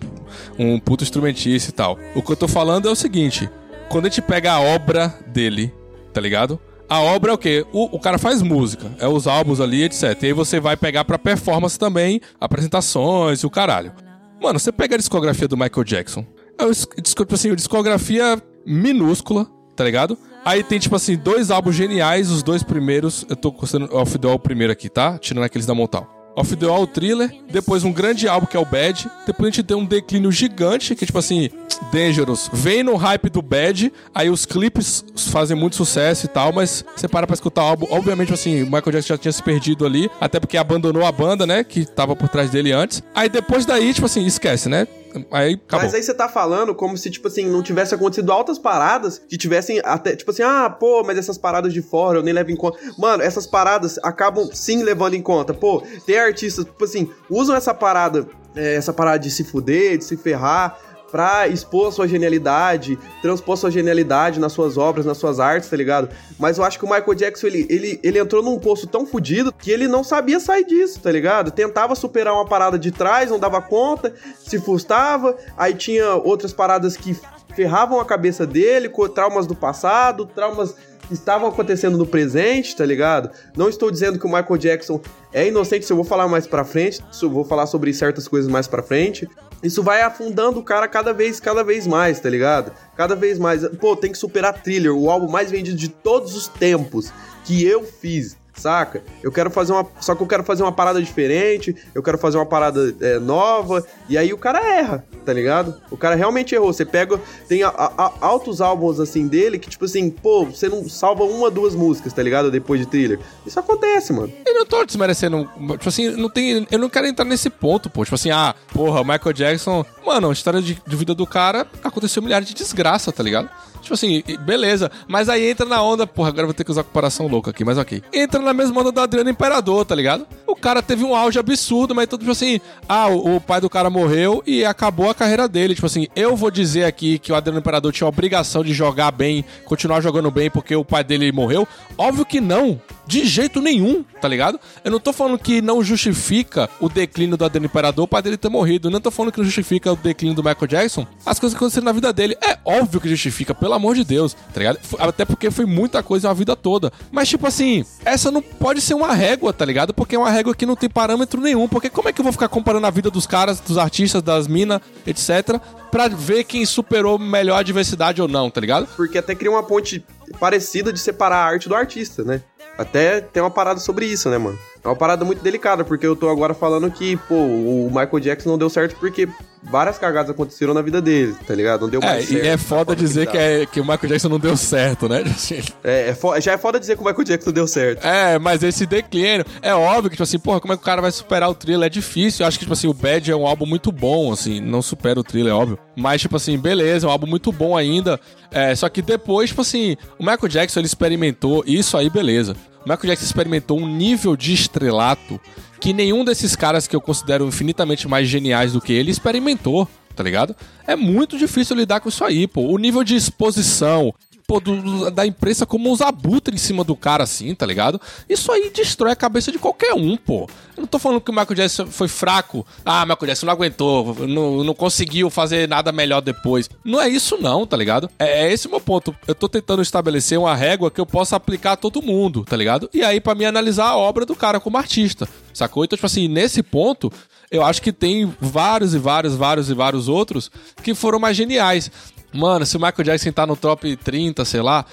um 0.59 0.79
puto 0.79 1.05
instrumentista 1.05 1.71
e 1.71 1.73
tal. 1.73 1.99
O 2.15 2.23
que 2.23 2.33
eu 2.33 2.37
tô 2.37 2.49
falando 2.49 2.89
é 2.89 2.91
o 2.91 2.95
seguinte: 2.97 3.49
quando 3.89 4.07
a 4.07 4.09
gente 4.09 4.23
pega 4.23 4.53
a 4.53 4.61
obra 4.61 5.15
dele, 5.27 5.73
tá 6.13 6.21
ligado? 6.21 6.59
A 6.93 7.01
obra 7.01 7.31
é 7.31 7.35
o 7.35 7.39
quê? 7.39 7.65
O, 7.73 7.97
o 7.97 7.99
cara 7.99 8.19
faz 8.19 8.43
música, 8.43 8.95
é 8.99 9.09
os 9.09 9.27
álbuns 9.27 9.63
ali, 9.63 9.83
etc. 9.83 10.15
E 10.23 10.27
aí 10.27 10.33
você 10.35 10.61
vai 10.61 10.77
pegar 10.77 11.07
pra 11.07 11.19
performance 11.19 11.79
também, 11.79 12.21
apresentações 12.39 13.41
e 13.41 13.47
o 13.47 13.51
caralho. 13.51 13.95
Mano, 14.39 14.59
você 14.59 14.71
pega 14.71 14.97
a 14.97 14.99
discografia 14.99 15.49
do 15.49 15.57
Michael 15.57 15.85
Jackson. 15.85 16.23
É 16.59 16.67
o, 16.67 16.71
tipo 16.75 17.35
assim, 17.35 17.55
discografia 17.55 18.39
minúscula, 18.67 19.47
tá 19.75 19.83
ligado? 19.85 20.19
Aí 20.45 20.63
tem, 20.63 20.79
tipo 20.79 20.95
assim, 20.95 21.17
dois 21.17 21.51
álbuns 21.51 21.77
geniais, 21.77 22.31
os 22.31 22.43
dois 22.43 22.63
primeiros. 22.63 23.25
Eu 23.27 23.37
tô 23.37 23.51
considerando 23.51 23.97
Off 23.97 24.19
the 24.19 24.29
Wall 24.29 24.39
primeiro 24.39 24.71
aqui, 24.71 24.91
tá? 24.91 25.17
Tirando 25.17 25.45
aqueles 25.45 25.65
da 25.65 25.75
Montal. 25.75 26.22
Off 26.37 26.57
the 26.57 26.67
Wall, 26.67 26.83
o 26.83 26.87
Thriller. 26.87 27.31
Depois 27.51 27.85
um 27.85 27.93
grande 27.93 28.27
álbum 28.29 28.47
que 28.47 28.57
é 28.57 28.61
o 28.61 28.65
Bad. 28.65 29.09
Depois 29.27 29.49
a 29.49 29.51
gente 29.51 29.63
tem 29.63 29.77
um 29.77 29.85
declínio 29.85 30.33
gigante, 30.33 30.95
que 30.95 31.05
é 31.05 31.07
tipo 31.07 31.19
assim, 31.19 31.51
Dangerous. 31.93 32.49
Vem 32.53 32.83
no 32.83 32.97
hype 32.97 33.29
do 33.29 33.43
Bad, 33.43 33.93
aí 34.15 34.31
os 34.31 34.47
clipes 34.47 35.05
fazem 35.31 35.57
muito 35.57 35.77
sucesso 35.77 36.27
e 36.27 36.29
tal, 36.29 36.53
mas 36.53 36.85
você 36.97 37.09
para 37.09 37.27
pra 37.27 37.35
escutar 37.35 37.63
o 37.63 37.67
álbum. 37.67 37.87
Obviamente, 37.91 38.33
assim, 38.33 38.65
Michael 38.65 38.93
Jackson 38.93 39.15
já 39.15 39.19
tinha 39.19 39.33
se 39.33 39.43
perdido 39.43 39.85
ali, 39.85 40.11
até 40.21 40.41
porque 40.41 40.57
abandonou 40.57 41.05
a 41.05 41.13
banda, 41.13 41.47
né? 41.47 41.65
Que 41.65 41.85
tava 41.85 42.17
por 42.17 42.29
trás 42.29 42.51
dele 42.51 42.73
antes. 42.73 43.03
Aí 43.15 43.29
depois 43.29 43.67
daí, 43.67 43.93
tipo 43.93 44.07
assim, 44.07 44.25
esquece, 44.25 44.69
né? 44.69 44.87
Aí 45.31 45.55
acabou. 45.55 45.85
Mas 45.85 45.95
aí 45.95 46.03
você 46.03 46.15
tá 46.15 46.29
falando 46.29 46.75
como 46.75 46.97
se, 46.97 47.11
tipo 47.11 47.29
assim, 47.29 47.49
não 47.49 47.63
tivesse 47.63 47.95
acontecido 47.95 48.33
altas 48.33 48.59
paradas 48.59 49.19
que 49.29 49.37
tivessem 49.37 49.81
até, 49.85 50.17
tipo 50.17 50.31
assim, 50.31 50.43
ah, 50.43 50.69
pô, 50.71 51.03
mas 51.05 51.19
essas 51.19 51.39
paradas 51.39 51.73
de 51.73 51.83
fora 51.83 52.19
eu 52.19 52.23
nem 52.23 52.35
levo 52.35 52.51
em 52.51 52.57
conta. 52.57 52.79
Mano, 52.99 53.23
essas 53.23 53.47
paradas 53.47 53.99
acabam 54.03 54.49
sim 54.53 54.83
levando 54.83 55.15
em 55.15 55.23
conta. 55.23 55.53
Pô, 55.55 55.83
tem 56.07 56.19
artistas, 56.19 56.65
tipo 56.65 56.85
assim, 56.85 57.11
usam 57.31 57.55
essa 57.55 57.75
parada, 57.75 58.27
é, 58.55 58.75
essa 58.75 58.93
parada 58.93 59.19
de 59.19 59.31
se 59.31 59.45
fuder, 59.45 59.99
de 59.99 60.05
se 60.05 60.17
ferrar, 60.17 60.79
pra 61.13 61.47
expor 61.47 61.89
a 61.89 61.93
sua 61.93 62.09
genialidade, 62.09 62.99
transpor 63.21 63.59
sua 63.59 63.71
genialidade 63.71 64.41
nas 64.41 64.53
suas 64.53 64.79
obras, 64.79 65.05
nas 65.05 65.19
suas 65.19 65.39
artes, 65.39 65.69
tá 65.69 65.77
ligado? 65.77 66.09
Mas 66.39 66.57
eu 66.57 66.65
acho 66.65 66.79
que 66.79 66.87
o 66.87 66.89
Michael 66.89 67.15
Jackson, 67.15 67.49
ele, 67.49 67.67
ele, 67.69 68.01
ele 68.03 68.19
entrou 68.19 68.43
num 68.43 68.59
poço 68.59 68.87
tão 68.87 69.05
fudido 69.07 69.53
que 69.53 69.71
ele 69.71 69.87
não 69.87 70.03
sabia 70.03 70.41
sair 70.41 70.65
disso, 70.65 70.99
tá 71.01 71.13
ligado? 71.13 71.51
Tentava 71.51 71.95
superar 71.95 72.33
uma 72.33 72.47
parada 72.47 72.79
de 72.79 72.91
trás, 72.91 73.31
não 73.31 73.39
dava 73.39 73.61
conta, 73.61 74.15
se 74.39 74.59
frustrava, 74.59 75.37
aí 75.55 75.75
tinha 75.75 76.15
outras 76.15 76.51
paradas 76.51 76.97
que 76.97 77.15
ferravam 77.55 78.01
a 78.01 78.05
cabeça 78.07 78.47
dele, 78.47 78.89
com 78.89 79.07
traumas 79.07 79.47
do 79.47 79.55
passado, 79.55 80.25
traumas 80.25 80.75
que 81.07 81.13
estavam 81.13 81.49
acontecendo 81.49 81.99
no 81.99 82.07
presente, 82.07 82.75
tá 82.75 82.87
ligado? 82.87 83.31
Não 83.55 83.69
estou 83.69 83.91
dizendo 83.91 84.19
que 84.19 84.25
o 84.25 84.31
Michael 84.31 84.57
Jackson 84.57 84.99
é 85.31 85.47
inocente, 85.47 85.83
isso 85.83 85.93
eu 85.93 85.97
vou 85.97 86.07
falar 86.07 86.27
mais 86.27 86.47
pra 86.47 86.65
frente, 86.65 87.05
eu 87.21 87.29
vou 87.29 87.45
falar 87.45 87.67
sobre 87.67 87.93
certas 87.93 88.27
coisas 88.27 88.51
mais 88.51 88.67
pra 88.67 88.83
frente. 88.83 89.29
Isso 89.63 89.83
vai 89.83 90.03
afundando 90.03 90.59
o 90.59 90.63
cara 90.63 90.89
cada 90.89 91.13
vez, 91.13 91.39
cada 91.39 91.63
vez 91.63 91.87
mais, 91.87 92.19
tá 92.19 92.29
ligado? 92.29 92.73
Cada 92.97 93.15
vez 93.15 93.39
mais. 93.39 93.67
Pô, 93.79 93.95
tem 93.95 94.11
que 94.11 94.19
superar 94.19 94.61
Thriller, 94.61 94.93
o 94.93 95.09
álbum 95.09 95.31
mais 95.31 95.51
vendido 95.51 95.77
de 95.77 95.89
todos 95.89 96.35
os 96.35 96.49
tempos 96.49 97.13
que 97.45 97.65
eu 97.65 97.85
fiz. 97.85 98.37
Saca? 98.55 99.03
Eu 99.23 99.33
quero 99.33 99.51
fazer 99.51 99.73
uma. 99.73 99.87
Só 100.01 100.15
que 100.15 100.23
eu 100.23 100.27
quero 100.27 100.45
fazer 100.45 100.63
uma 100.63 100.73
parada 100.73 101.01
diferente, 101.03 101.75
eu 101.95 102.03
quero 102.03 102.19
fazer 102.19 102.37
uma 102.37 102.45
parada 102.47 102.95
é, 103.01 103.19
nova. 103.19 103.85
E 104.09 104.19
aí 104.19 104.33
o 104.33 104.39
cara 104.39 104.61
erra, 104.63 105.05
tá 105.25 105.33
ligado? 105.33 105.75
O 105.91 105.97
cara 105.97 106.15
realmente 106.15 106.55
errou. 106.55 106.73
Você 106.73 106.85
pega. 106.85 107.19
Tem 107.49 107.63
a- 107.63 107.69
a- 107.71 108.13
altos 108.21 108.61
álbuns 108.61 109.01
assim 109.01 109.27
dele 109.27 109.59
que, 109.59 109.71
tipo 109.71 109.85
assim, 109.87 110.11
pô, 110.11 110.45
você 110.45 110.69
não 110.69 110.87
salva 110.89 111.25
uma, 111.25 111.51
duas 111.51 111.75
músicas, 111.75 112.13
tá 112.13 112.23
ligado? 112.23 112.51
Depois 112.51 112.79
de 112.81 112.87
thriller. 112.87 113.19
Isso 113.47 113.59
acontece, 113.59 114.13
mano. 114.13 114.33
Eu 114.47 114.55
não 114.55 114.67
tô 114.67 114.85
desmerecendo. 114.85 115.49
Tipo 115.73 115.89
assim, 115.89 116.11
não 116.11 116.29
tem. 116.29 116.67
Eu 116.71 116.79
não 116.79 116.91
quero 116.91 117.07
entrar 117.07 117.25
nesse 117.25 117.49
ponto, 117.49 117.89
pô. 117.89 118.05
Tipo 118.05 118.15
assim, 118.17 118.31
ah, 118.31 118.55
porra, 118.73 119.03
Michael 119.03 119.33
Jackson. 119.33 119.85
Mano, 120.05 120.29
a 120.29 120.33
história 120.33 120.61
de, 120.61 120.81
de 120.87 120.97
vida 120.97 121.15
do 121.15 121.27
cara 121.27 121.67
aconteceu 121.83 122.23
milhares 122.23 122.47
de 122.47 122.55
desgraça, 122.55 123.11
tá 123.11 123.23
ligado? 123.23 123.49
Tipo 123.93 123.95
assim, 123.95 124.23
beleza. 124.41 124.91
Mas 125.07 125.29
aí 125.29 125.51
entra 125.51 125.67
na 125.67 125.83
onda. 125.83 126.07
Porra, 126.07 126.29
agora 126.29 126.43
eu 126.43 126.47
vou 126.47 126.55
ter 126.55 126.65
que 126.65 126.71
usar 126.71 126.83
comparação 126.83 127.27
louca 127.27 127.51
aqui, 127.51 127.65
mas 127.65 127.77
ok. 127.77 128.03
Entra 128.13 128.41
na 128.41 128.55
mesma 128.55 128.81
onda 128.81 128.91
do 128.91 129.01
Adriano 129.01 129.29
Imperador, 129.29 129.85
tá 129.85 129.95
ligado? 129.95 130.27
O 130.47 130.57
cara 130.57 130.83
teve 130.83 131.05
um 131.05 131.15
auge 131.15 131.39
absurdo, 131.39 131.95
mas 131.95 132.07
tudo 132.07 132.21
tipo 132.21 132.33
assim. 132.33 132.59
Ah, 132.89 133.09
o, 133.09 133.37
o 133.37 133.41
pai 133.41 133.61
do 133.61 133.69
cara 133.69 133.91
morreu 133.91 134.43
e 134.47 134.65
acabou 134.65 135.11
a 135.11 135.15
carreira 135.15 135.47
dele. 135.47 135.75
Tipo 135.75 135.87
assim, 135.87 136.07
eu 136.17 136.35
vou 136.35 136.51
dizer 136.51 136.85
aqui 136.85 137.19
que 137.19 137.33
o 137.33 137.35
Adriano 137.35 137.59
Imperador 137.59 137.93
tinha 137.93 138.07
a 138.07 138.09
obrigação 138.09 138.65
de 138.65 138.73
jogar 138.73 139.11
bem, 139.11 139.45
continuar 139.67 140.01
jogando 140.01 140.31
bem 140.31 140.51
porque 140.51 140.75
o 140.75 140.85
pai 140.85 141.05
dele 141.05 141.31
morreu. 141.31 141.69
Óbvio 141.99 142.25
que 142.25 142.41
não. 142.41 142.81
De 143.13 143.27
jeito 143.27 143.61
nenhum, 143.61 144.03
tá 144.23 144.27
ligado? 144.27 144.59
Eu 144.83 144.91
não 144.91 144.99
tô 144.99 145.13
falando 145.13 145.39
que 145.39 145.61
não 145.61 145.85
justifica 145.85 146.67
o 146.81 146.89
declínio 146.89 147.37
do 147.37 147.45
Adriano 147.45 147.67
Imperador 147.67 148.09
pai 148.09 148.23
dele 148.23 148.39
ter 148.39 148.49
morrido. 148.49 148.89
Eu 148.89 148.91
não 148.91 149.03
tô 149.03 149.11
falando 149.11 149.31
que 149.31 149.39
não 149.39 149.45
justifica 149.45 149.93
o 149.93 149.97
declínio 149.97 150.35
do 150.35 150.43
Michael 150.43 150.67
Jackson. 150.67 151.07
As 151.27 151.39
coisas 151.39 151.53
que 151.53 151.63
aconteceram 151.63 151.85
na 151.85 151.93
vida 151.93 152.11
dele. 152.11 152.39
É 152.41 152.57
óbvio 152.65 153.03
que 153.03 153.11
justifica, 153.11 153.55
pelo 153.55 153.75
amor 153.75 153.97
de 153.97 154.03
Deus, 154.03 154.33
tá 154.33 154.59
ligado? 154.59 154.79
Até 154.99 155.27
porque 155.27 155.51
foi 155.51 155.67
muita 155.67 156.03
coisa 156.03 156.29
na 156.29 156.33
vida 156.33 156.57
toda. 156.57 156.91
Mas, 157.11 157.29
tipo 157.29 157.47
assim, 157.47 157.85
essa 158.03 158.31
não 158.31 158.41
pode 158.41 158.81
ser 158.81 158.95
uma 158.95 159.13
régua, 159.13 159.53
tá 159.53 159.67
ligado? 159.67 159.93
Porque 159.93 160.17
é 160.17 160.19
uma 160.19 160.31
régua 160.31 160.55
que 160.55 160.65
não 160.65 160.75
tem 160.75 160.89
parâmetro 160.89 161.39
nenhum. 161.39 161.69
Porque 161.69 161.91
como 161.91 162.09
é 162.09 162.15
que 162.15 162.21
eu 162.23 162.25
vou 162.25 162.33
ficar 162.33 162.49
comparando 162.49 162.87
a 162.87 162.91
vida 162.91 163.11
dos 163.11 163.27
caras, 163.27 163.61
dos 163.61 163.77
artistas, 163.77 164.23
das 164.23 164.49
minas, 164.49 164.81
etc., 165.07 165.61
pra 165.91 166.09
ver 166.09 166.45
quem 166.45 166.65
superou 166.65 167.19
melhor 167.19 167.57
a 167.57 167.61
adversidade 167.61 168.23
ou 168.23 168.27
não, 168.27 168.51
tá 168.51 168.59
ligado? 168.59 168.89
Porque 168.97 169.19
até 169.19 169.35
cria 169.35 169.51
uma 169.51 169.63
ponte 169.63 170.03
parecida 170.41 170.91
de 170.91 170.99
separar 170.99 171.37
a 171.37 171.45
arte 171.45 171.69
do 171.69 171.75
artista, 171.75 172.25
né? 172.25 172.43
Até 172.83 173.21
tem 173.21 173.43
uma 173.43 173.51
parada 173.51 173.81
sobre 173.81 174.07
isso, 174.07 174.29
né, 174.29 174.39
mano? 174.39 174.59
É 174.85 174.89
uma 174.89 174.97
parada 174.97 175.25
muito 175.25 175.43
delicada, 175.43 175.85
porque 175.85 176.05
eu 176.05 176.17
tô 176.17 176.29
agora 176.29 176.55
falando 176.55 176.91
que, 176.91 177.17
pô, 177.29 177.37
o 177.37 177.87
Michael 177.89 178.19
Jackson 178.21 178.49
não 178.51 178.59
deu 178.59 178.69
certo 178.69 178.97
porque 178.99 179.29
várias 179.63 179.97
cagadas 179.97 180.33
aconteceram 180.33 180.75
na 180.75 180.83
vida 180.83 181.01
dele, 181.01 181.37
tá 181.47 181.55
ligado? 181.55 181.83
Não 181.83 181.89
deu 181.89 182.01
É, 182.03 182.05
mais 182.07 182.25
e 182.25 182.33
certo. 182.33 182.45
é 182.47 182.51
da 182.51 182.59
foda 182.59 182.85
forma 182.87 182.97
dizer 182.97 183.27
que, 183.29 183.39
é, 183.39 183.65
que 183.65 183.79
o 183.81 183.85
Michael 183.85 184.09
Jackson 184.09 184.29
não 184.29 184.41
deu 184.41 184.57
certo, 184.57 185.09
né? 185.09 185.23
É, 185.85 186.09
é 186.11 186.15
fo- 186.17 186.39
já 186.41 186.53
é 186.55 186.59
foda 186.59 186.81
dizer 186.81 186.97
que 186.97 187.03
o 187.03 187.05
Michael 187.07 187.25
Jackson 187.25 187.53
deu 187.53 187.69
certo. 187.69 188.05
É, 188.05 188.41
mas 188.41 188.65
esse 188.65 188.85
declínio, 188.85 189.45
é 189.63 189.73
óbvio 189.73 190.11
que, 190.11 190.17
tipo 190.17 190.25
assim, 190.25 190.39
porra, 190.41 190.59
como 190.61 190.73
é 190.73 190.77
que 190.77 190.83
o 190.83 190.85
cara 190.85 191.01
vai 191.01 191.13
superar 191.13 191.49
o 191.49 191.55
thriller? 191.55 191.87
É 191.87 191.89
difícil. 191.89 192.43
Eu 192.43 192.49
acho 192.49 192.59
que, 192.59 192.65
tipo 192.65 192.73
assim, 192.73 192.89
o 192.89 192.95
Bad 192.95 193.31
é 193.31 193.37
um 193.37 193.47
álbum 193.47 193.67
muito 193.67 193.93
bom, 193.93 194.33
assim, 194.33 194.61
não 194.61 194.83
supera 194.83 195.21
o 195.21 195.23
thriller, 195.23 195.53
é 195.53 195.55
óbvio. 195.55 195.79
Mas, 195.97 196.21
tipo 196.23 196.35
assim, 196.37 196.59
beleza, 196.59 197.07
é 197.07 197.09
um 197.09 197.13
álbum 197.13 197.29
muito 197.29 197.53
bom 197.53 197.77
ainda. 197.77 198.19
É, 198.51 198.75
só 198.75 198.89
que 198.89 199.01
depois, 199.01 199.51
tipo 199.51 199.61
assim, 199.63 199.97
o 200.19 200.25
Michael 200.25 200.49
Jackson, 200.49 200.81
ele 200.81 200.87
experimentou 200.87 201.63
isso 201.67 201.97
aí, 201.97 202.11
beleza. 202.11 202.57
Michael 202.85 203.11
Jackson 203.11 203.25
experimentou 203.25 203.79
um 203.81 203.87
nível 203.87 204.37
de 204.37 204.53
estrelato 204.53 205.41
que 205.81 205.93
nenhum 205.93 206.25
desses 206.25 206.55
caras 206.55 206.87
que 206.87 206.95
eu 206.95 207.01
considero 207.01 207.47
infinitamente 207.47 208.07
mais 208.07 208.29
geniais 208.29 208.73
do 208.73 208.81
que 208.81 208.93
ele 208.93 209.11
experimentou, 209.11 209.89
tá 210.15 210.23
ligado? 210.23 210.55
É 210.87 210.95
muito 210.95 211.37
difícil 211.37 211.77
lidar 211.77 212.01
com 212.01 212.09
isso 212.09 212.25
aí, 212.25 212.47
pô. 212.47 212.63
O 212.63 212.79
nível 212.79 213.03
de 213.03 213.17
exposição, 213.17 214.15
pô, 214.47 214.61
do- 214.61 215.11
da 215.11 215.27
imprensa 215.27 215.65
como 215.67 215.91
uns 215.91 216.01
abutres 216.01 216.61
em 216.61 216.65
cima 216.67 216.85
do 216.85 216.95
cara, 216.97 217.25
assim, 217.25 217.55
tá 217.55 217.65
ligado? 217.67 218.01
Isso 218.29 218.51
aí 218.53 218.71
destrói 218.75 219.13
a 219.13 219.17
cabeça 219.17 219.51
de 219.53 219.59
qualquer 219.59 219.95
um, 219.95 220.17
pô. 220.17 220.49
Eu 220.77 220.81
não 220.83 220.87
tô 220.87 220.99
falando 220.99 221.21
que 221.21 221.31
o 221.31 221.35
Michael 221.35 221.55
Jackson 221.55 221.87
foi 221.87 222.09
fraco. 222.09 222.67
Ah, 222.85 223.05
Michael 223.05 223.27
Jackson 223.27 223.47
não 223.47 223.53
aguentou, 223.53 224.15
não, 224.27 224.65
não 224.65 224.75
conseguiu 224.75 225.29
fazer 225.31 225.69
nada 225.69 225.93
melhor 225.93 226.21
depois. 226.21 226.69
Não 226.85 227.01
é 227.01 227.09
isso 227.09 227.37
não, 227.41 227.67
tá 227.67 227.77
ligado? 227.77 228.11
É, 228.19 228.47
é 228.47 228.53
esse 228.53 228.67
o 228.67 228.71
meu 228.71 228.81
ponto. 228.81 229.15
Eu 229.27 229.35
tô 229.35 229.49
tentando 229.49 229.83
estabelecer 229.83 230.39
uma 230.39 230.55
régua 230.55 230.91
que 230.91 231.01
eu 231.01 231.07
possa 231.07 231.37
aplicar 231.37 231.73
a 231.73 231.77
todo 231.77 232.03
mundo, 232.03 232.45
tá 232.45 232.57
ligado? 232.57 232.89
E 232.93 233.03
aí, 233.03 233.21
pra 233.21 233.35
mim, 233.35 233.45
analisar 233.45 233.87
a 233.89 233.97
obra 233.97 234.25
do 234.27 234.35
cara 234.35 234.59
como 234.61 234.77
artista, 234.79 235.29
sacou? 235.53 235.85
Então, 235.85 235.97
tipo 235.97 236.07
assim, 236.07 236.27
nesse 236.29 236.63
ponto, 236.63 237.13
eu 237.51 237.63
acho 237.63 237.83
que 237.83 237.93
tem 237.93 238.33
vários 238.41 238.95
e 238.95 238.99
vários, 238.99 239.35
vários 239.37 239.69
e 239.71 239.75
vários 239.75 240.09
outros 240.09 240.51
que 240.83 240.95
foram 240.95 241.19
mais 241.19 241.37
geniais. 241.37 241.91
Mano, 242.33 242.65
se 242.65 242.77
o 242.77 242.81
Michael 242.81 243.05
Jackson 243.05 243.33
tá 243.33 243.47
no 243.47 243.57
top 243.57 243.95
30, 243.97 244.45
sei 244.45 244.63
lá, 244.63 244.85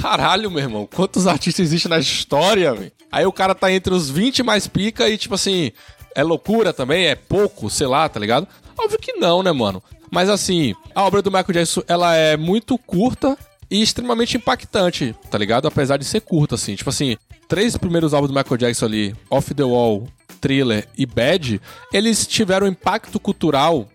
caralho, 0.00 0.50
meu 0.50 0.60
irmão, 0.60 0.88
quantos 0.92 1.26
artistas 1.26 1.66
existem 1.66 1.90
na 1.90 1.98
história, 1.98 2.72
velho? 2.72 2.92
Aí 3.10 3.26
o 3.26 3.32
cara 3.32 3.54
tá 3.54 3.72
entre 3.72 3.92
os 3.92 4.08
20 4.10 4.42
mais 4.42 4.66
pica 4.66 5.08
e, 5.08 5.18
tipo 5.18 5.34
assim, 5.34 5.72
é 6.14 6.22
loucura 6.22 6.72
também? 6.72 7.06
É 7.06 7.14
pouco, 7.14 7.68
sei 7.68 7.86
lá, 7.86 8.08
tá 8.08 8.20
ligado? 8.20 8.46
Óbvio 8.78 8.98
que 8.98 9.12
não, 9.14 9.42
né, 9.42 9.52
mano? 9.52 9.82
Mas 10.10 10.28
assim, 10.28 10.74
a 10.94 11.02
obra 11.02 11.20
do 11.20 11.30
Michael 11.30 11.52
Jackson, 11.52 11.82
ela 11.88 12.14
é 12.14 12.36
muito 12.36 12.78
curta 12.78 13.36
e 13.70 13.82
extremamente 13.82 14.36
impactante, 14.36 15.14
tá 15.30 15.36
ligado? 15.36 15.66
Apesar 15.66 15.96
de 15.96 16.04
ser 16.04 16.20
curta, 16.20 16.54
assim. 16.54 16.76
Tipo 16.76 16.90
assim, 16.90 17.16
três 17.48 17.76
primeiros 17.76 18.14
álbuns 18.14 18.30
do 18.30 18.36
Michael 18.36 18.58
Jackson 18.58 18.86
ali, 18.86 19.16
Off 19.28 19.52
the 19.52 19.64
Wall, 19.64 20.06
Thriller 20.40 20.86
e 20.96 21.06
Bad, 21.06 21.60
eles 21.92 22.26
tiveram 22.26 22.66
um 22.66 22.70
impacto 22.70 23.18
cultural 23.18 23.88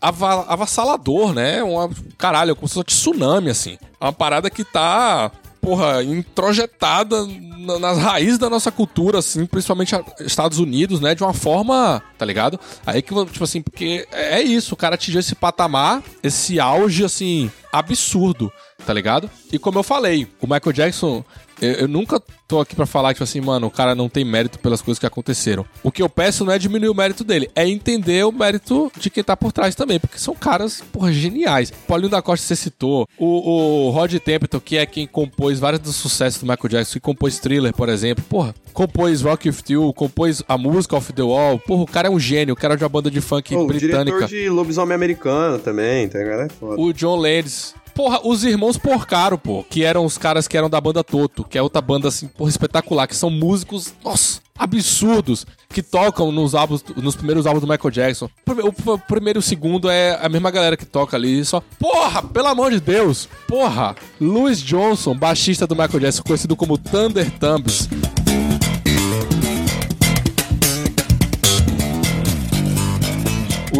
ava- 0.00 0.46
avassalador, 0.48 1.32
né? 1.34 1.62
Uma, 1.62 1.90
caralho, 2.18 2.52
é 2.52 2.54
como 2.54 2.68
se 2.68 2.74
fosse 2.74 2.80
um 2.80 2.84
tsunami, 3.12 3.50
assim. 3.50 3.78
É 4.00 4.04
uma 4.04 4.12
parada 4.12 4.48
que 4.50 4.64
tá, 4.64 5.30
porra, 5.60 6.02
introjetada 6.02 7.26
na- 7.58 7.78
nas 7.78 7.98
raízes 7.98 8.38
da 8.38 8.48
nossa 8.48 8.72
cultura, 8.72 9.18
assim, 9.18 9.44
principalmente 9.46 9.94
Estados 10.20 10.58
Unidos, 10.58 11.00
né? 11.00 11.14
De 11.14 11.22
uma 11.22 11.34
forma, 11.34 12.02
tá 12.18 12.24
ligado? 12.24 12.58
Aí 12.86 13.02
que, 13.02 13.14
tipo 13.26 13.44
assim, 13.44 13.60
porque 13.60 14.06
é 14.10 14.40
é 14.40 14.42
isso, 14.42 14.74
o 14.74 14.76
cara 14.76 14.94
atingiu 14.94 15.20
esse 15.20 15.34
patamar, 15.34 16.02
esse 16.22 16.58
auge, 16.58 17.04
assim, 17.04 17.50
absurdo, 17.72 18.50
tá 18.90 18.94
ligado? 18.94 19.30
E 19.52 19.56
como 19.58 19.78
eu 19.78 19.84
falei, 19.84 20.26
o 20.40 20.48
Michael 20.48 20.72
Jackson, 20.72 21.24
eu, 21.62 21.72
eu 21.72 21.88
nunca 21.88 22.20
tô 22.48 22.58
aqui 22.58 22.74
pra 22.74 22.86
falar, 22.86 23.12
tipo 23.12 23.22
assim, 23.22 23.40
mano, 23.40 23.68
o 23.68 23.70
cara 23.70 23.94
não 23.94 24.08
tem 24.08 24.24
mérito 24.24 24.58
pelas 24.58 24.82
coisas 24.82 24.98
que 24.98 25.06
aconteceram. 25.06 25.64
O 25.84 25.92
que 25.92 26.02
eu 26.02 26.08
peço 26.08 26.44
não 26.44 26.52
é 26.52 26.58
diminuir 26.58 26.88
o 26.88 26.94
mérito 26.94 27.22
dele, 27.22 27.48
é 27.54 27.68
entender 27.68 28.24
o 28.24 28.32
mérito 28.32 28.90
de 28.98 29.08
quem 29.08 29.22
tá 29.22 29.36
por 29.36 29.52
trás 29.52 29.76
também, 29.76 30.00
porque 30.00 30.18
são 30.18 30.34
caras, 30.34 30.82
porra, 30.92 31.12
geniais. 31.12 31.70
Paulinho 31.86 32.10
da 32.10 32.20
Costa 32.20 32.44
você 32.44 32.56
citou, 32.56 33.06
o, 33.16 33.86
o 33.86 33.90
Rod 33.90 34.12
Temperton, 34.14 34.58
que 34.58 34.76
é 34.76 34.84
quem 34.84 35.06
compôs 35.06 35.60
vários 35.60 35.80
dos 35.80 35.94
sucessos 35.94 36.40
do 36.40 36.48
Michael 36.48 36.68
Jackson, 36.68 36.94
que 36.94 37.00
compôs 37.00 37.38
Thriller, 37.38 37.72
por 37.72 37.88
exemplo, 37.88 38.24
porra, 38.28 38.52
compôs 38.72 39.22
Rock 39.22 39.48
With 39.48 39.62
You, 39.68 39.92
compôs 39.92 40.42
a 40.48 40.58
música 40.58 40.96
Off 40.96 41.12
The 41.12 41.22
Wall, 41.22 41.60
porra, 41.60 41.82
o 41.82 41.86
cara 41.86 42.08
é 42.08 42.10
um 42.10 42.18
gênio, 42.18 42.54
o 42.54 42.56
cara 42.56 42.74
é 42.74 42.76
de 42.76 42.82
uma 42.82 42.88
banda 42.88 43.08
de 43.08 43.20
funk 43.20 43.54
Pô, 43.54 43.66
o 43.66 43.72
diretor 43.72 44.04
britânica. 44.04 44.26
de 44.26 44.48
Lobisomem 44.48 44.96
Americano 44.96 45.60
também, 45.60 46.08
tá 46.08 46.18
ligado? 46.18 46.40
É 46.40 46.48
foda. 46.48 46.80
O 46.80 46.92
John 46.92 47.14
Landis. 47.14 47.78
Porra, 47.94 48.20
os 48.24 48.44
irmãos 48.44 48.76
Porcaro, 48.76 49.36
pô, 49.38 49.64
que 49.64 49.84
eram 49.84 50.04
os 50.04 50.16
caras 50.16 50.48
que 50.48 50.56
eram 50.56 50.70
da 50.70 50.80
banda 50.80 51.04
Toto, 51.04 51.44
que 51.44 51.58
é 51.58 51.62
outra 51.62 51.80
banda, 51.80 52.08
assim, 52.08 52.26
porra, 52.28 52.50
espetacular, 52.50 53.06
que 53.06 53.16
são 53.16 53.30
músicos, 53.30 53.92
nossa, 54.04 54.40
absurdos, 54.58 55.46
que 55.68 55.82
tocam 55.82 56.30
nos 56.30 56.54
álbuns, 56.54 56.84
nos 56.96 57.16
primeiros 57.16 57.46
álbuns 57.46 57.62
do 57.62 57.68
Michael 57.68 57.90
Jackson. 57.90 58.30
O, 58.46 58.98
primeiro 58.98 59.38
e 59.38 59.40
o 59.40 59.42
segundo 59.42 59.90
é 59.90 60.18
a 60.20 60.28
mesma 60.28 60.50
galera 60.50 60.76
que 60.76 60.86
toca 60.86 61.16
ali, 61.16 61.44
só. 61.44 61.62
Porra, 61.78 62.22
pelo 62.22 62.48
amor 62.48 62.70
de 62.70 62.80
Deus! 62.80 63.28
Porra! 63.46 63.94
Louis 64.20 64.60
Johnson, 64.60 65.14
baixista 65.14 65.66
do 65.66 65.76
Michael 65.76 66.00
Jackson, 66.00 66.22
conhecido 66.22 66.56
como 66.56 66.78
Thunder 66.78 67.30
Thumbs. 67.38 67.88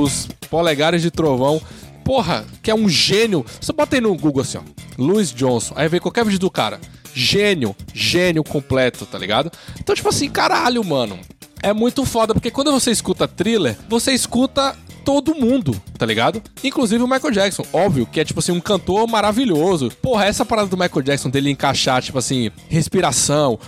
os 0.01 0.29
polegares 0.49 1.03
de 1.03 1.11
trovão. 1.11 1.61
Porra, 2.05 2.45
que 2.63 2.71
é 2.71 2.75
um 2.75 2.89
gênio. 2.89 3.45
Você 3.61 3.73
bota 3.73 3.97
aí 3.97 4.01
no 4.01 4.15
Google 4.15 4.43
assim, 4.43 4.59
ó. 4.59 4.63
Louis 4.99 5.33
Johnson. 5.33 5.75
Aí 5.77 5.89
vem 5.89 6.01
qualquer 6.01 6.25
vídeo 6.25 6.39
do 6.39 6.51
cara. 6.51 6.81
Gênio. 7.15 7.75
Gênio 7.93 8.45
completo, 8.45 9.07
tá 9.07 9.19
ligado? 9.19 9.51
Então, 9.79 9.95
tipo 9.95 10.09
assim, 10.09 10.29
caralho, 10.29 10.85
mano. 10.85 11.19
É 11.63 11.73
muito 11.73 12.05
foda, 12.07 12.33
porque 12.33 12.51
quando 12.51 12.73
você 12.73 12.91
escuta 12.91 13.29
thriller, 13.29 13.77
você 13.89 14.13
escuta 14.13 14.75
todo 15.05 15.35
mundo, 15.35 15.81
tá 15.99 16.07
ligado? 16.07 16.43
Inclusive 16.63 17.03
o 17.03 17.09
Michael 17.09 17.33
Jackson, 17.33 17.65
óbvio, 17.73 18.07
que 18.07 18.21
é 18.21 18.25
tipo 18.25 18.41
assim, 18.41 18.53
um 18.53 18.61
cantor 18.61 19.07
maravilhoso. 19.07 19.91
Porra, 20.01 20.25
essa 20.27 20.45
parada 20.45 20.69
do 20.69 20.77
Michael 20.77 21.03
Jackson 21.03 21.29
dele 21.29 21.51
encaixar, 21.51 22.03
tipo 22.03 22.19
assim, 22.19 22.51
respiração. 22.69 23.59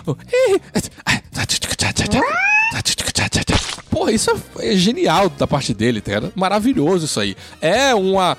Porra, 3.90 4.12
isso 4.12 4.30
é 4.58 4.74
genial 4.74 5.28
da 5.28 5.46
parte 5.46 5.74
dele, 5.74 6.00
tá 6.00 6.12
ligado? 6.12 6.32
Maravilhoso 6.34 7.04
isso 7.04 7.20
aí. 7.20 7.36
É 7.60 7.94
uma. 7.94 8.36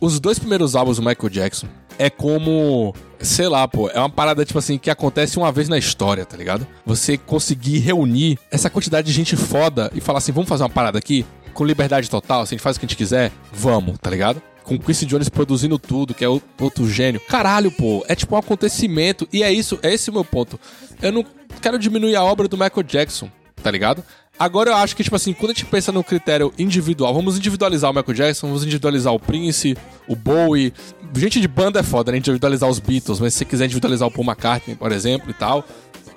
os 0.00 0.20
dois 0.20 0.38
primeiros 0.38 0.76
álbuns 0.76 0.96
do 0.98 1.02
Michael 1.02 1.30
Jackson 1.30 1.66
é 1.98 2.08
como. 2.08 2.94
Sei 3.18 3.48
lá, 3.48 3.68
pô, 3.68 3.90
é 3.90 3.98
uma 3.98 4.08
parada, 4.08 4.44
tipo 4.44 4.58
assim, 4.58 4.78
que 4.78 4.88
acontece 4.88 5.36
uma 5.36 5.52
vez 5.52 5.68
na 5.68 5.76
história, 5.76 6.24
tá 6.24 6.36
ligado? 6.36 6.66
Você 6.86 7.18
conseguir 7.18 7.78
reunir 7.78 8.38
essa 8.50 8.70
quantidade 8.70 9.06
de 9.06 9.12
gente 9.12 9.36
foda 9.36 9.90
e 9.94 10.00
falar 10.00 10.18
assim, 10.18 10.32
vamos 10.32 10.48
fazer 10.48 10.62
uma 10.62 10.70
parada 10.70 10.98
aqui 10.98 11.26
com 11.52 11.64
liberdade 11.64 12.08
total, 12.08 12.40
assim, 12.40 12.54
a 12.54 12.56
gente 12.56 12.62
faz 12.62 12.76
o 12.76 12.80
que 12.80 12.86
a 12.86 12.88
gente 12.88 12.96
quiser, 12.96 13.30
vamos, 13.52 13.98
tá 13.98 14.08
ligado? 14.08 14.40
Com 14.62 14.78
Quincy 14.78 15.04
Jones 15.04 15.28
produzindo 15.28 15.78
tudo, 15.78 16.14
que 16.14 16.24
é 16.24 16.28
outro 16.28 16.88
gênio. 16.88 17.20
Caralho, 17.28 17.70
pô, 17.70 18.02
é 18.08 18.14
tipo 18.14 18.34
um 18.34 18.38
acontecimento. 18.38 19.28
E 19.32 19.42
é 19.42 19.52
isso, 19.52 19.78
é 19.82 19.92
esse 19.92 20.08
o 20.08 20.12
meu 20.12 20.24
ponto. 20.24 20.58
Eu 21.02 21.12
não 21.12 21.26
quero 21.60 21.78
diminuir 21.78 22.16
a 22.16 22.22
obra 22.22 22.48
do 22.48 22.56
Michael 22.56 22.84
Jackson, 22.84 23.30
tá 23.60 23.70
ligado? 23.70 24.02
Agora 24.38 24.70
eu 24.70 24.76
acho 24.76 24.96
que, 24.96 25.04
tipo 25.04 25.14
assim, 25.16 25.34
quando 25.34 25.50
a 25.50 25.54
gente 25.54 25.66
pensa 25.66 25.92
no 25.92 26.02
critério 26.02 26.52
individual, 26.58 27.12
vamos 27.12 27.36
individualizar 27.36 27.90
o 27.90 27.94
Michael 27.94 28.14
Jackson, 28.14 28.46
vamos 28.46 28.62
individualizar 28.62 29.12
o 29.12 29.20
Prince, 29.20 29.76
o 30.08 30.16
Bowie. 30.16 30.72
Gente 31.14 31.40
de 31.40 31.48
banda 31.48 31.80
é 31.80 31.82
foda, 31.82 32.10
né? 32.10 32.18
Individualizar 32.18 32.68
os 32.68 32.78
Beatles, 32.78 33.20
mas 33.20 33.34
se 33.34 33.40
você 33.40 33.44
quiser 33.44 33.66
individualizar 33.66 34.08
o 34.08 34.10
Paul 34.10 34.26
McCartney, 34.26 34.76
por 34.76 34.92
exemplo, 34.92 35.30
e 35.30 35.34
tal, 35.34 35.64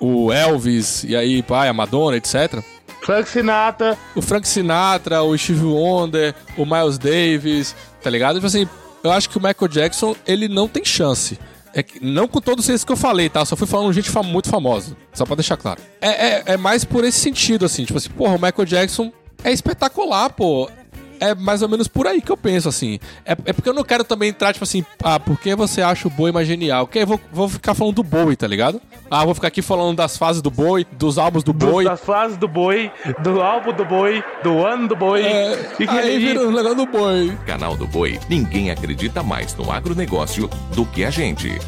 o 0.00 0.32
Elvis, 0.32 1.04
e 1.04 1.14
aí, 1.14 1.42
pai, 1.42 1.68
a 1.68 1.72
Madonna, 1.74 2.16
etc. 2.16 2.62
Frank 3.02 3.28
Sinatra. 3.28 3.98
O 4.14 4.22
Frank 4.22 4.48
Sinatra, 4.48 5.22
o 5.22 5.36
Steve 5.36 5.64
Wonder, 5.64 6.34
o 6.56 6.64
Miles 6.64 6.96
Davis, 6.96 7.76
tá 8.02 8.08
ligado? 8.08 8.36
Tipo 8.36 8.46
assim, 8.46 8.66
eu 9.02 9.12
acho 9.12 9.28
que 9.28 9.36
o 9.36 9.40
Michael 9.40 9.68
Jackson, 9.68 10.16
ele 10.26 10.48
não 10.48 10.66
tem 10.66 10.82
chance. 10.82 11.38
É 11.74 11.82
que- 11.82 12.04
não 12.04 12.28
com 12.28 12.40
todos 12.40 12.68
esses 12.68 12.84
que 12.84 12.92
eu 12.92 12.96
falei, 12.96 13.28
tá? 13.28 13.44
Só 13.44 13.56
fui 13.56 13.66
falando 13.66 13.92
gente 13.92 14.08
fam- 14.08 14.22
muito 14.22 14.48
famosa. 14.48 14.96
Só 15.12 15.26
pra 15.26 15.34
deixar 15.34 15.56
claro. 15.56 15.80
É, 16.00 16.08
é, 16.08 16.42
é 16.46 16.56
mais 16.56 16.84
por 16.84 17.02
esse 17.04 17.18
sentido, 17.18 17.64
assim. 17.64 17.84
Tipo 17.84 17.98
assim, 17.98 18.10
porra, 18.10 18.36
o 18.36 18.40
Michael 18.40 18.64
Jackson 18.64 19.12
é 19.42 19.50
espetacular, 19.52 20.30
pô. 20.30 20.70
É 21.20 21.34
mais 21.34 21.62
ou 21.62 21.68
menos 21.68 21.88
por 21.88 22.06
aí 22.06 22.20
que 22.20 22.30
eu 22.30 22.36
penso, 22.36 22.68
assim. 22.68 22.98
É, 23.24 23.32
é 23.44 23.52
porque 23.52 23.68
eu 23.68 23.74
não 23.74 23.84
quero 23.84 24.04
também 24.04 24.30
entrar, 24.30 24.52
tipo 24.52 24.64
assim, 24.64 24.84
ah, 25.02 25.18
por 25.18 25.38
que 25.38 25.54
você 25.54 25.82
acha 25.82 26.08
o 26.08 26.10
Bowie 26.10 26.32
mais 26.32 26.46
genial? 26.46 26.86
Porque 26.86 27.00
eu 27.00 27.06
vou, 27.06 27.20
vou 27.32 27.48
ficar 27.48 27.74
falando 27.74 27.96
do 27.96 28.02
Bowie, 28.02 28.36
tá 28.36 28.46
ligado? 28.46 28.80
Ah, 29.10 29.24
vou 29.24 29.34
ficar 29.34 29.48
aqui 29.48 29.62
falando 29.62 29.96
das 29.96 30.16
fases 30.16 30.40
do 30.40 30.50
Bowie, 30.50 30.86
dos 30.92 31.18
álbuns 31.18 31.44
do 31.44 31.52
Bowie. 31.52 31.86
das 31.86 32.00
frases 32.00 32.36
do 32.36 32.48
boi, 32.48 32.90
do 33.22 33.40
álbum 33.40 33.72
do 33.72 33.84
boi, 33.84 34.24
do 34.42 34.64
ano 34.64 34.88
do 34.88 34.96
boi. 34.96 35.22
É, 35.22 35.76
e 35.78 35.88
aí 35.88 36.14
aí 36.14 36.18
vira 36.18 36.40
um 36.46 36.52
negócio 36.52 36.76
do 36.76 36.86
Bowie. 36.86 37.36
Canal 37.46 37.76
do 37.76 37.86
Boi, 37.86 38.18
ninguém 38.28 38.70
acredita 38.70 39.22
mais 39.22 39.54
no 39.54 39.70
agronegócio 39.70 40.48
do 40.74 40.84
que 40.86 41.04
a 41.04 41.10
gente. 41.10 41.58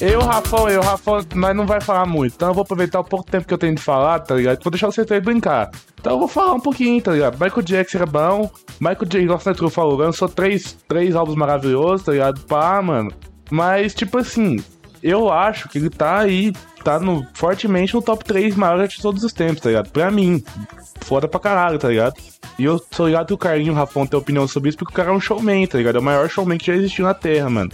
Eu, 0.00 0.20
Rafão, 0.20 0.68
eu, 0.68 0.82
Rafão, 0.82 1.24
nós 1.34 1.56
não 1.56 1.66
vai 1.66 1.80
falar 1.80 2.04
muito. 2.04 2.34
Então 2.34 2.48
eu 2.48 2.54
vou 2.54 2.62
aproveitar 2.62 3.00
o 3.00 3.04
pouco 3.04 3.30
tempo 3.30 3.46
que 3.46 3.54
eu 3.54 3.58
tenho 3.58 3.74
de 3.74 3.80
falar, 3.80 4.20
tá 4.20 4.34
ligado? 4.34 4.62
Vou 4.62 4.70
deixar 4.70 4.88
vocês 4.88 5.06
três 5.06 5.22
brincar. 5.22 5.70
Então 5.98 6.12
eu 6.12 6.18
vou 6.18 6.28
falar 6.28 6.52
um 6.52 6.60
pouquinho, 6.60 7.00
tá 7.00 7.12
ligado? 7.12 7.42
Michael 7.42 7.62
Jackson 7.62 7.98
era 7.98 8.06
bom. 8.06 8.50
Michael 8.78 9.06
Jackson, 9.06 9.32
nossa, 9.32 9.50
Netru 9.50 9.70
falou, 9.70 9.96
lançou 9.96 10.28
três, 10.28 10.76
três 10.86 11.16
álbuns 11.16 11.36
maravilhosos, 11.36 12.04
tá 12.04 12.12
ligado? 12.12 12.40
Pá, 12.42 12.82
mano. 12.82 13.10
Mas, 13.50 13.94
tipo 13.94 14.18
assim, 14.18 14.62
eu 15.02 15.32
acho 15.32 15.68
que 15.68 15.78
ele 15.78 15.88
tá 15.88 16.18
aí, 16.18 16.52
tá 16.84 17.00
no, 17.00 17.26
fortemente 17.32 17.94
no 17.94 18.02
top 18.02 18.22
3 18.24 18.54
maiores 18.54 18.92
de 18.92 19.00
todos 19.00 19.24
os 19.24 19.32
tempos, 19.32 19.60
tá 19.60 19.70
ligado? 19.70 19.90
Pra 19.90 20.10
mim. 20.10 20.44
Foda 21.02 21.26
pra 21.26 21.40
caralho, 21.40 21.78
tá 21.78 21.88
ligado? 21.88 22.14
E 22.58 22.64
eu 22.64 22.78
sou 22.90 23.06
ligado 23.06 23.28
que 23.28 23.34
o 23.34 23.38
Carlinho 23.38 23.72
o 23.72 23.76
Rafão 23.76 24.06
tem 24.06 24.18
opinião 24.18 24.46
sobre 24.46 24.68
isso 24.68 24.78
porque 24.78 24.92
o 24.92 24.96
cara 24.96 25.10
é 25.10 25.12
um 25.12 25.20
showman, 25.20 25.66
tá 25.66 25.78
ligado? 25.78 25.96
É 25.96 26.00
o 26.00 26.02
maior 26.02 26.28
showman 26.28 26.58
que 26.58 26.66
já 26.66 26.74
existiu 26.74 27.04
na 27.04 27.14
Terra, 27.14 27.48
mano. 27.48 27.70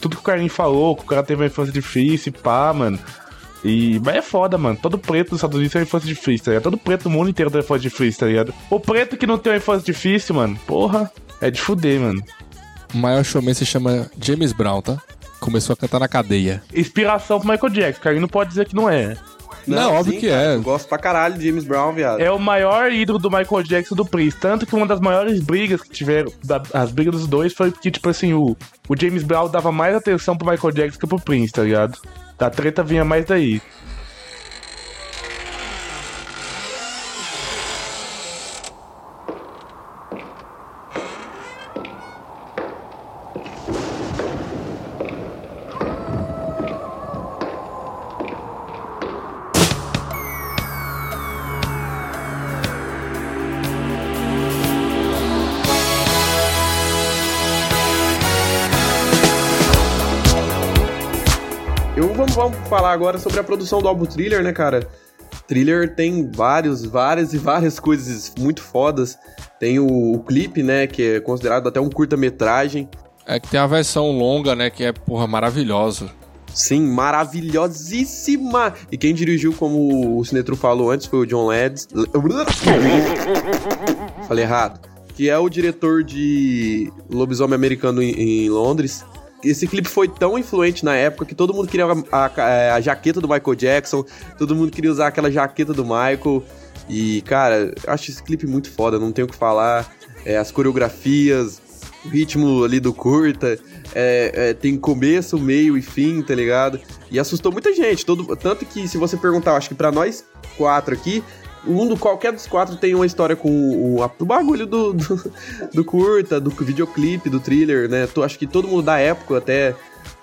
Tudo 0.00 0.16
que 0.16 0.22
o 0.22 0.24
Carlinho 0.24 0.50
falou, 0.50 0.96
que 0.96 1.02
o 1.02 1.06
cara 1.06 1.22
teve 1.22 1.42
uma 1.42 1.46
infância 1.46 1.72
difícil, 1.72 2.32
pá, 2.32 2.72
mano. 2.72 2.98
E, 3.64 4.00
mas 4.04 4.16
é 4.16 4.22
foda, 4.22 4.56
mano. 4.56 4.78
Todo 4.80 4.98
preto 4.98 5.30
dos 5.30 5.38
Estados 5.38 5.56
Unidos 5.56 5.72
tem 5.72 5.80
uma 5.80 5.86
infância 5.86 6.06
difícil, 6.06 6.44
tá 6.44 6.50
ligado? 6.52 6.62
Todo 6.64 6.78
preto 6.78 7.04
do 7.04 7.10
mundo 7.10 7.30
inteiro 7.30 7.50
tem 7.50 7.58
uma 7.58 7.64
infância 7.64 7.82
difícil, 7.82 8.20
tá 8.20 8.26
ligado? 8.26 8.54
O 8.70 8.78
preto 8.78 9.16
que 9.16 9.26
não 9.26 9.38
tem 9.38 9.52
uma 9.52 9.58
infância 9.58 9.84
difícil, 9.84 10.34
mano, 10.34 10.58
porra, 10.66 11.10
é 11.40 11.50
de 11.50 11.60
fuder, 11.60 12.00
mano. 12.00 12.22
O 12.94 12.98
maior 12.98 13.24
showman 13.24 13.54
se 13.54 13.66
chama 13.66 14.10
James 14.20 14.52
Brown, 14.52 14.80
tá? 14.80 14.98
Começou 15.40 15.74
a 15.74 15.76
cantar 15.76 15.98
na 15.98 16.08
cadeia. 16.08 16.62
Inspiração 16.74 17.40
pro 17.40 17.48
Michael 17.50 17.72
Jackson, 17.72 18.02
Carlinho 18.02 18.22
não 18.22 18.28
pode 18.28 18.50
dizer 18.50 18.66
que 18.66 18.74
não 18.74 18.88
é. 18.88 19.16
Não, 19.66 19.94
óbvio 19.94 20.18
que 20.20 20.28
cara, 20.28 20.42
é. 20.42 20.54
Eu 20.56 20.62
gosto 20.62 20.88
pra 20.88 20.98
caralho 20.98 21.34
de 21.38 21.46
James 21.46 21.64
Brown, 21.64 21.92
viado. 21.92 22.20
É 22.20 22.30
o 22.30 22.38
maior 22.38 22.90
ídolo 22.92 23.18
do 23.18 23.30
Michael 23.30 23.62
Jackson 23.62 23.94
do 23.94 24.04
Prince. 24.04 24.36
Tanto 24.38 24.66
que 24.66 24.74
uma 24.74 24.86
das 24.86 25.00
maiores 25.00 25.40
brigas 25.40 25.80
que 25.82 25.90
tiveram, 25.90 26.30
da- 26.44 26.62
as 26.72 26.90
brigas 26.92 27.14
dos 27.14 27.26
dois, 27.26 27.52
foi 27.52 27.70
porque, 27.70 27.90
tipo 27.90 28.08
assim, 28.08 28.32
o, 28.32 28.56
o 28.88 28.96
James 28.98 29.22
Brown 29.22 29.48
dava 29.48 29.72
mais 29.72 29.94
atenção 29.94 30.36
pro 30.36 30.48
Michael 30.50 30.72
Jackson 30.72 30.98
que 31.00 31.06
pro 31.06 31.20
Prince, 31.20 31.52
tá 31.52 31.62
ligado? 31.62 31.98
A 32.38 32.50
treta 32.50 32.82
vinha 32.82 33.04
mais 33.04 33.24
daí. 33.24 33.60
Falar 62.86 62.92
agora 62.92 63.18
sobre 63.18 63.40
a 63.40 63.44
produção 63.44 63.80
do 63.80 63.88
álbum 63.88 64.06
Thriller, 64.06 64.42
né, 64.42 64.52
cara? 64.52 64.86
Thriller 65.48 65.94
tem 65.94 66.30
vários, 66.30 66.84
várias 66.84 67.32
e 67.34 67.38
várias 67.38 67.80
coisas 67.80 68.32
muito 68.38 68.62
fodas. 68.62 69.18
Tem 69.58 69.80
o, 69.80 70.14
o 70.14 70.20
clipe, 70.20 70.62
né, 70.62 70.86
que 70.86 71.16
é 71.16 71.20
considerado 71.20 71.68
até 71.68 71.80
um 71.80 71.90
curta-metragem. 71.90 72.88
É 73.26 73.40
que 73.40 73.48
tem 73.48 73.58
a 73.58 73.66
versão 73.66 74.12
longa, 74.12 74.54
né? 74.54 74.70
Que 74.70 74.84
é, 74.84 74.92
porra, 74.92 75.26
maravilhosa. 75.26 76.08
Sim, 76.54 76.86
maravilhosíssima! 76.86 78.72
E 78.90 78.96
quem 78.96 79.12
dirigiu, 79.12 79.52
como 79.52 80.18
o 80.18 80.24
Sinetro 80.24 80.54
falou 80.54 80.90
antes, 80.90 81.06
foi 81.06 81.18
o 81.20 81.26
John 81.26 81.48
Lads. 81.48 81.88
Falei 84.28 84.44
errado. 84.44 84.80
Que 85.14 85.28
é 85.28 85.36
o 85.36 85.48
diretor 85.48 86.04
de 86.04 86.92
Lobisomem 87.10 87.56
Americano 87.56 88.00
em, 88.00 88.44
em 88.44 88.48
Londres. 88.48 89.04
Esse 89.44 89.66
clipe 89.66 89.88
foi 89.88 90.08
tão 90.08 90.38
influente 90.38 90.84
na 90.84 90.94
época 90.96 91.24
que 91.26 91.34
todo 91.34 91.52
mundo 91.54 91.68
queria 91.68 91.86
a, 91.86 92.26
a- 92.26 92.74
a 92.74 92.80
jaqueta 92.80 93.20
do 93.20 93.28
Michael 93.28 93.54
Jackson, 93.54 94.04
todo 94.38 94.54
mundo 94.56 94.70
queria 94.72 94.90
usar 94.90 95.08
aquela 95.08 95.30
jaqueta 95.30 95.72
do 95.72 95.84
Michael. 95.84 96.42
E, 96.88 97.20
cara, 97.22 97.74
acho 97.86 98.10
esse 98.10 98.22
clipe 98.22 98.46
muito 98.46 98.70
foda, 98.70 98.98
não 98.98 99.10
tenho 99.12 99.26
o 99.26 99.30
que 99.30 99.36
falar. 99.36 99.92
É, 100.24 100.36
as 100.36 100.50
coreografias, 100.50 101.60
o 102.04 102.08
ritmo 102.08 102.64
ali 102.64 102.80
do 102.80 102.92
curta, 102.92 103.58
é, 103.94 104.32
é, 104.34 104.54
tem 104.54 104.76
começo, 104.76 105.38
meio 105.38 105.76
e 105.76 105.82
fim, 105.82 106.22
tá 106.22 106.34
ligado? 106.34 106.80
E 107.10 107.18
assustou 107.18 107.52
muita 107.52 107.72
gente, 107.74 108.04
todo, 108.04 108.36
tanto 108.36 108.64
que 108.64 108.86
se 108.88 108.98
você 108.98 109.16
perguntar, 109.16 109.56
acho 109.56 109.68
que 109.68 109.74
pra 109.74 109.92
nós 109.92 110.24
quatro 110.56 110.94
aqui, 110.94 111.22
um 111.66 111.86
do, 111.88 111.96
qualquer 111.96 112.32
dos 112.32 112.46
quatro 112.46 112.76
tem 112.76 112.94
uma 112.94 113.06
história 113.06 113.34
com 113.36 113.48
o, 113.50 114.00
o 114.18 114.24
bagulho 114.24 114.66
do, 114.66 114.92
do, 114.92 115.32
do 115.74 115.84
curta, 115.84 116.40
do 116.40 116.50
videoclipe, 116.50 117.28
do 117.30 117.40
thriller, 117.40 117.88
né? 117.88 118.06
Tô- 118.06 118.22
acho 118.22 118.38
que 118.38 118.46
todo 118.46 118.68
mundo 118.68 118.82
da 118.82 118.98
época, 118.98 119.38
até 119.38 119.74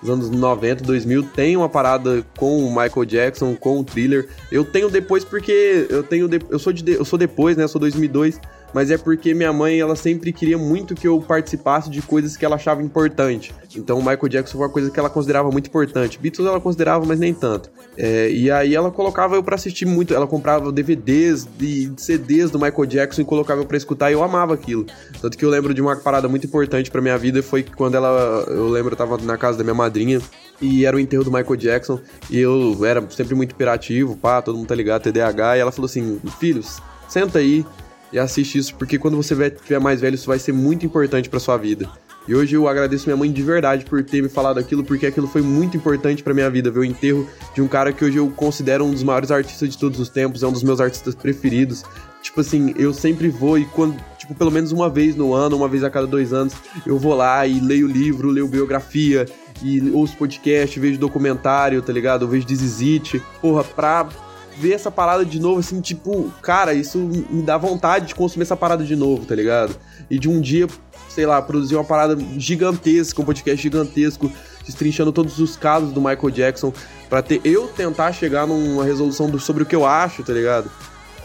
os 0.02 0.10
anos 0.10 0.30
90, 0.30 0.84
2000, 0.84 1.24
tem 1.24 1.56
uma 1.58 1.68
parada 1.70 2.26
com 2.38 2.60
o 2.66 2.70
Michael 2.70 3.06
Jackson, 3.06 3.56
com 3.56 3.80
o 3.80 3.84
thriller. 3.84 4.28
Eu 4.52 4.64
tenho 4.64 4.90
depois 4.90 5.24
porque 5.24 5.86
eu 5.90 6.04
tenho 6.04 6.28
de- 6.28 6.42
eu 6.50 6.60
sou 6.60 6.72
de, 6.74 6.92
eu 6.94 7.06
sou 7.06 7.20
depois, 7.20 7.58
né? 7.58 7.64
Eu 7.64 7.68
sou 7.68 7.80
2002, 7.82 8.40
mas 8.74 8.90
é 8.90 8.98
porque 8.98 9.34
minha 9.34 9.54
mãe 9.54 9.80
ela 9.80 9.96
sempre 9.96 10.34
queria 10.34 10.58
muito 10.58 10.96
que 10.96 11.08
eu 11.08 11.20
participasse 11.22 11.90
de 11.90 12.02
coisas 12.02 12.36
que 12.36 12.44
ela 12.44 12.56
achava 12.56 12.82
importante. 12.82 13.54
Então 13.76 13.98
o 13.98 14.00
Michael 14.00 14.30
Jackson 14.30 14.58
foi 14.58 14.68
uma 14.68 14.74
coisa 14.74 14.90
que 14.90 15.00
ela 15.00 15.10
considerava 15.10 15.52
muito 15.52 15.68
importante. 15.68 16.20
Beatles 16.20 16.48
ela 16.48 16.60
considerava, 16.60 17.06
mas 17.06 17.20
nem 17.20 17.34
tanto. 17.34 17.70
É, 17.98 18.30
e 18.32 18.50
aí 18.50 18.74
ela 18.74 18.92
colocava 18.92 19.36
eu 19.36 19.44
pra 19.44 19.56
assistir 19.56 19.86
muito. 19.86 20.14
Ela 20.14 20.28
comprava 20.28 20.72
DVDs 20.72 21.48
e 21.60 21.92
CDs 21.98 22.50
do 22.50 22.60
Michael 22.60 22.86
Jackson 22.86 23.22
e 23.22 23.26
colocava 23.26 23.62
eu 23.62 23.66
pra 23.66 23.78
escutar 23.78 24.10
e 24.10 24.14
eu 24.14 24.24
amava 24.24 24.54
aquilo. 24.54 24.86
Tanto 25.22 25.38
que 25.38 25.46
eu 25.46 25.50
lembro 25.50 25.74
de 25.74 25.82
uma 25.82 25.96
parada 25.96 26.28
muito 26.28 26.48
importante 26.48 26.90
pra 26.90 27.02
minha 27.02 27.18
vida 27.18 27.44
foi 27.44 27.64
quando 27.64 27.96
ela. 27.96 28.46
Eu 28.48 28.70
lembro, 28.70 28.94
eu 28.94 28.98
tava 28.98 29.18
na 29.18 29.38
casa 29.38 29.58
da 29.58 29.64
minha 29.64 29.74
madrinha 29.74 30.22
e 30.62 30.86
era 30.86 30.96
o 30.96 31.00
enterro 31.00 31.24
do 31.24 31.32
Michael 31.32 31.56
Jackson 31.56 32.00
e 32.30 32.40
eu 32.40 32.86
era 32.86 33.04
sempre 33.10 33.36
muito 33.36 33.54
imperativo, 33.54 34.16
pá, 34.16 34.42
todo 34.42 34.58
mundo 34.58 34.68
tá 34.68 34.76
ligado, 34.76 35.04
TDAH. 35.04 35.58
E 35.58 35.60
ela 35.60 35.72
falou 35.72 35.86
assim: 35.86 36.20
Filhos, 36.40 36.82
senta 37.08 37.40
aí 37.40 37.66
e 38.14 38.20
assiste 38.20 38.60
isso, 38.60 38.76
porque 38.76 39.00
quando 39.00 39.18
você 39.18 39.36
tiver 39.50 39.80
mais 39.80 40.00
velho, 40.00 40.14
isso 40.14 40.28
vai 40.28 40.38
ser 40.38 40.54
muito 40.54 40.86
importante 40.86 41.28
pra 41.28 41.40
sua 41.40 41.58
vida. 41.58 41.90
E 42.28 42.34
hoje 42.34 42.56
eu 42.56 42.68
agradeço 42.70 43.06
minha 43.08 43.18
mãe 43.18 43.30
de 43.30 43.42
verdade 43.42 43.84
por 43.84 44.02
ter 44.04 44.22
me 44.22 44.30
falado 44.30 44.58
aquilo, 44.58 44.84
porque 44.84 45.06
aquilo 45.06 45.28
foi 45.28 45.42
muito 45.42 45.76
importante 45.76 46.24
pra 46.24 46.34
minha 46.34 46.50
vida, 46.50 46.72
ver 46.72 46.80
o 46.80 46.86
enterro 46.86 47.28
de 47.54 47.62
um 47.62 47.68
cara 47.68 47.92
que 47.92 48.06
hoje 48.06 48.18
eu 48.18 48.30
considero 48.30 48.86
um 48.86 48.92
dos 48.92 49.04
maiores 49.04 49.32
artistas 49.32 49.68
de 49.70 49.78
todos 49.78 50.00
os 50.00 50.08
tempos, 50.08 50.44
é 50.44 50.48
um 50.48 50.52
dos 50.52 50.64
meus 50.64 50.80
artistas 50.80 51.16
preferidos. 51.16 51.84
Tipo 52.22 52.40
assim, 52.40 52.74
eu 52.78 52.94
sempre 52.94 53.28
vou 53.28 53.58
e 53.58 53.66
quando, 53.66 53.98
tipo, 54.18 54.34
pelo 54.34 54.52
menos 54.52 54.72
uma 54.72 54.90
vez 54.90 55.16
no 55.16 55.34
ano, 55.34 55.58
uma 55.58 55.68
vez 55.68 55.84
a 55.84 55.90
cada 55.90 56.08
dois 56.08 56.32
anos, 56.32 56.54
eu 56.86 56.98
vou 56.98 57.14
lá 57.14 57.46
e 57.46 57.60
leio 57.60 57.88
livro, 57.88 58.30
leio 58.30 58.48
biografia, 58.48 59.26
e 59.62 59.92
ouço 59.92 60.16
podcast, 60.18 60.80
vejo 60.80 61.00
documentário, 61.00 61.82
tá 61.82 61.92
ligado? 61.92 62.26
Eu 62.26 62.30
vejo 62.30 62.46
It, 62.48 63.22
porra, 63.42 63.64
pra 63.64 64.08
ver 64.58 64.74
essa 64.74 64.92
parada 64.92 65.26
de 65.26 65.40
novo, 65.40 65.60
assim, 65.60 65.80
tipo, 65.82 66.32
cara, 66.42 66.74
isso 66.74 66.98
me 66.98 67.42
dá 67.42 67.58
vontade 67.58 68.08
de 68.08 68.16
consumir 68.16 68.44
essa 68.44 68.56
parada 68.56 68.84
de 68.84 68.96
novo, 68.96 69.26
tá 69.26 69.36
ligado? 69.36 69.76
E 70.10 70.18
de 70.20 70.30
um 70.30 70.40
dia, 70.40 70.68
sei 71.10 71.26
lá, 71.26 71.42
produzir 71.42 71.76
uma 71.76 71.84
parada 71.84 72.18
gigantesca, 72.38 73.22
um 73.22 73.26
podcast 73.26 73.62
gigantesco, 73.62 74.32
destrinchando 74.66 75.12
todos 75.12 75.40
os 75.40 75.56
casos 75.58 75.92
do 75.92 76.00
Michael 76.00 76.30
Jackson, 76.30 76.74
pra 77.10 77.22
ter 77.22 77.42
eu 77.44 77.68
tentar 77.68 78.12
chegar 78.14 78.48
numa 78.48 78.84
resolução 78.84 79.30
do- 79.30 79.40
sobre 79.40 79.64
o 79.64 79.66
que 79.66 79.76
eu 79.76 79.86
acho, 79.86 80.24
tá 80.24 80.34
ligado? 80.34 80.70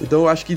Então 0.01 0.21
eu 0.23 0.29
acho 0.29 0.47
que, 0.47 0.57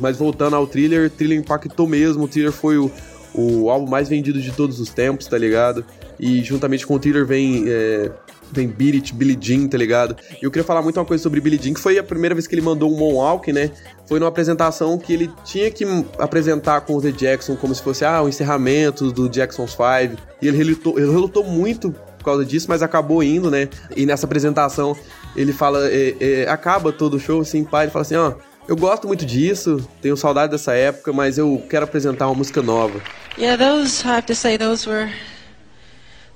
mas 0.00 0.16
voltando 0.16 0.54
ao 0.56 0.66
thriller, 0.66 1.10
thriller 1.10 1.38
impactou 1.38 1.86
mesmo, 1.86 2.24
o 2.24 2.28
thriller 2.28 2.52
foi 2.52 2.78
o, 2.78 2.90
o 3.34 3.68
álbum 3.68 3.88
mais 3.90 4.08
vendido 4.08 4.40
de 4.40 4.52
todos 4.52 4.78
os 4.80 4.90
tempos, 4.90 5.26
tá 5.26 5.36
ligado? 5.36 5.84
E 6.18 6.42
juntamente 6.42 6.86
com 6.86 6.94
o 6.94 6.98
thriller 6.98 7.26
vem, 7.26 7.64
é, 7.66 8.10
vem 8.52 8.68
Beat 8.68 9.12
Billie 9.12 9.36
Jean, 9.40 9.68
tá 9.68 9.76
ligado? 9.76 10.16
E 10.40 10.44
eu 10.44 10.50
queria 10.50 10.64
falar 10.64 10.82
muito 10.82 10.98
uma 10.98 11.04
coisa 11.04 11.22
sobre 11.22 11.40
Billie 11.40 11.60
Jean, 11.62 11.74
que 11.74 11.80
foi 11.80 11.98
a 11.98 12.02
primeira 12.02 12.34
vez 12.34 12.46
que 12.46 12.54
ele 12.54 12.62
mandou 12.62 12.92
um 12.92 12.96
Moonwalk, 12.96 13.52
né? 13.52 13.70
Foi 14.06 14.18
numa 14.18 14.28
apresentação 14.28 14.98
que 14.98 15.12
ele 15.12 15.30
tinha 15.44 15.70
que 15.70 15.84
apresentar 16.18 16.80
com 16.82 16.94
o 16.94 17.02
The 17.02 17.10
Jackson 17.10 17.56
como 17.56 17.74
se 17.74 17.82
fosse, 17.82 18.04
ah, 18.04 18.22
o 18.22 18.28
encerramento 18.28 19.10
do 19.10 19.28
Jackson's 19.28 19.74
Five. 19.74 20.16
E 20.40 20.48
ele 20.48 20.56
relutou, 20.56 20.98
ele 20.98 21.10
relutou 21.10 21.44
muito 21.44 21.92
por 22.18 22.24
causa 22.24 22.44
disso, 22.44 22.66
mas 22.68 22.82
acabou 22.82 23.22
indo, 23.22 23.50
né? 23.50 23.68
E 23.94 24.06
nessa 24.06 24.26
apresentação 24.26 24.96
ele 25.36 25.52
fala, 25.52 25.88
é, 25.88 26.16
é, 26.20 26.48
acaba 26.48 26.92
todo 26.92 27.14
o 27.14 27.20
show, 27.20 27.40
assim, 27.40 27.62
pai, 27.62 27.84
ele 27.84 27.92
fala 27.92 28.02
assim, 28.02 28.16
ó, 28.16 28.34
eu 28.66 28.76
gosto 28.76 29.06
muito 29.06 29.24
disso, 29.24 29.86
tenho 30.02 30.16
saudade 30.16 30.50
dessa 30.50 30.74
época, 30.74 31.12
mas 31.12 31.38
eu 31.38 31.64
quero 31.70 31.84
apresentar 31.84 32.26
uma 32.26 32.34
música 32.34 32.62
nova. 32.62 33.00
Yeah, 33.38 33.56
those, 33.56 34.04
I 34.04 34.08
have 34.08 34.26
to 34.26 34.34
say, 34.34 34.58
those 34.58 34.88
were 34.88 35.12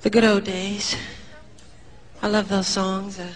the 0.01 0.09
good 0.09 0.25
old 0.25 0.45
days. 0.49 0.95
I 2.23 2.27
love 2.27 2.49
those 2.49 2.67
songs. 2.67 3.19
Uh, 3.19 3.27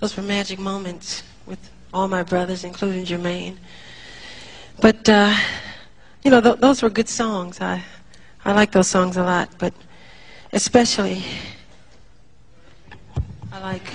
those 0.00 0.16
were 0.16 0.22
magic 0.22 0.58
moments 0.58 1.22
with 1.46 1.60
all 1.94 2.08
my 2.08 2.24
brothers, 2.24 2.64
including 2.64 3.04
Jermaine. 3.04 3.56
But, 4.80 5.08
uh, 5.08 5.32
you 6.24 6.30
know, 6.32 6.40
th- 6.40 6.58
those 6.58 6.82
were 6.82 6.90
good 6.90 7.08
songs. 7.08 7.60
I, 7.60 7.84
I 8.44 8.52
like 8.52 8.72
those 8.72 8.88
songs 8.88 9.16
a 9.16 9.22
lot, 9.22 9.48
but 9.58 9.72
especially, 10.52 11.22
I 13.52 13.60
like 13.60 13.92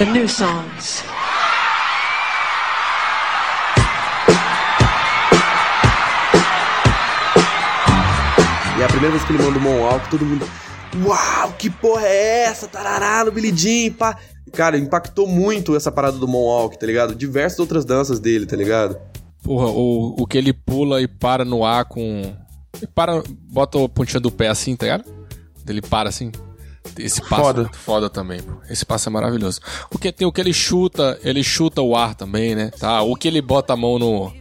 the 0.00 0.06
new 0.06 0.26
songs. 0.26 1.04
E 8.76 8.82
a 8.82 8.88
primeira 8.88 9.12
vez 9.12 9.24
que 9.24 9.32
ele 9.32 9.42
o 9.44 9.60
Moonwalk, 9.60 10.08
todo 10.08 10.24
mundo. 10.24 10.48
Uau, 10.96 11.52
que 11.58 11.68
porra 11.70 12.06
é 12.06 12.44
essa? 12.44 12.66
Tarará 12.66 13.24
no 13.24 13.32
Billie 13.32 13.56
Jean, 13.56 13.92
pá. 13.92 14.18
Cara, 14.52 14.78
impactou 14.78 15.26
muito 15.26 15.76
essa 15.76 15.92
parada 15.92 16.16
do 16.16 16.26
Moonwalk, 16.26 16.78
tá 16.78 16.86
ligado? 16.86 17.14
Diversas 17.14 17.58
outras 17.58 17.84
danças 17.84 18.18
dele, 18.18 18.46
tá 18.46 18.56
ligado? 18.56 18.98
Porra, 19.42 19.66
o, 19.66 20.14
o 20.18 20.26
que 20.26 20.38
ele 20.38 20.52
pula 20.52 21.00
e 21.00 21.06
para 21.06 21.44
no 21.44 21.64
ar 21.64 21.84
com. 21.84 22.34
e 22.82 22.86
para, 22.86 23.22
bota 23.50 23.84
a 23.84 23.88
pontinha 23.88 24.20
do 24.20 24.30
pé 24.30 24.48
assim, 24.48 24.74
tá 24.74 24.86
ligado? 24.86 25.04
Ele 25.66 25.82
para 25.82 26.08
assim. 26.08 26.32
Esse 26.98 27.20
passo 27.20 27.42
Foda. 27.42 27.60
é 27.60 27.62
muito 27.64 27.78
foda 27.78 28.10
também, 28.10 28.42
pô. 28.42 28.54
Esse 28.70 28.84
passo 28.84 29.08
é 29.08 29.12
maravilhoso. 29.12 29.60
O 29.92 29.98
que 29.98 30.10
tem 30.10 30.26
o 30.26 30.32
que 30.32 30.40
ele 30.40 30.52
chuta, 30.52 31.18
ele 31.22 31.42
chuta 31.44 31.82
o 31.82 31.94
ar 31.94 32.14
também, 32.14 32.54
né? 32.54 32.70
Tá? 32.78 33.02
O 33.02 33.14
que 33.14 33.28
ele 33.28 33.42
bota 33.42 33.74
a 33.74 33.76
mão 33.76 33.98
no, 33.98 34.32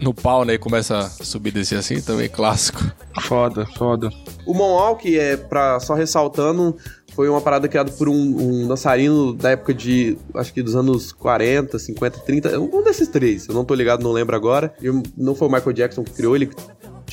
no 0.00 0.14
pau, 0.14 0.44
né? 0.44 0.54
E 0.54 0.58
começa 0.58 0.98
a 0.98 1.08
subir 1.08 1.50
e 1.50 1.52
descer 1.52 1.78
assim, 1.78 2.00
também 2.00 2.28
clássico. 2.28 2.82
Foda, 3.22 3.66
foda. 3.76 4.10
O 4.46 4.54
Moonwalk, 4.54 5.18
é, 5.18 5.36
pra, 5.36 5.78
só 5.80 5.94
ressaltando, 5.94 6.76
foi 7.14 7.28
uma 7.28 7.40
parada 7.40 7.68
criada 7.68 7.92
por 7.92 8.08
um, 8.08 8.14
um 8.14 8.66
dançarino 8.66 9.32
da 9.32 9.50
época 9.50 9.74
de, 9.74 10.16
acho 10.34 10.52
que 10.52 10.62
dos 10.62 10.74
anos 10.74 11.12
40, 11.12 11.78
50, 11.78 12.18
30, 12.20 12.60
um 12.60 12.82
desses 12.82 13.08
três, 13.08 13.46
eu 13.46 13.54
não 13.54 13.64
tô 13.64 13.74
ligado, 13.74 14.02
não 14.02 14.12
lembro 14.12 14.34
agora. 14.34 14.74
E 14.80 14.88
não 15.16 15.34
foi 15.34 15.48
o 15.48 15.50
Michael 15.50 15.72
Jackson 15.72 16.02
que 16.02 16.12
criou, 16.12 16.34
ele 16.34 16.50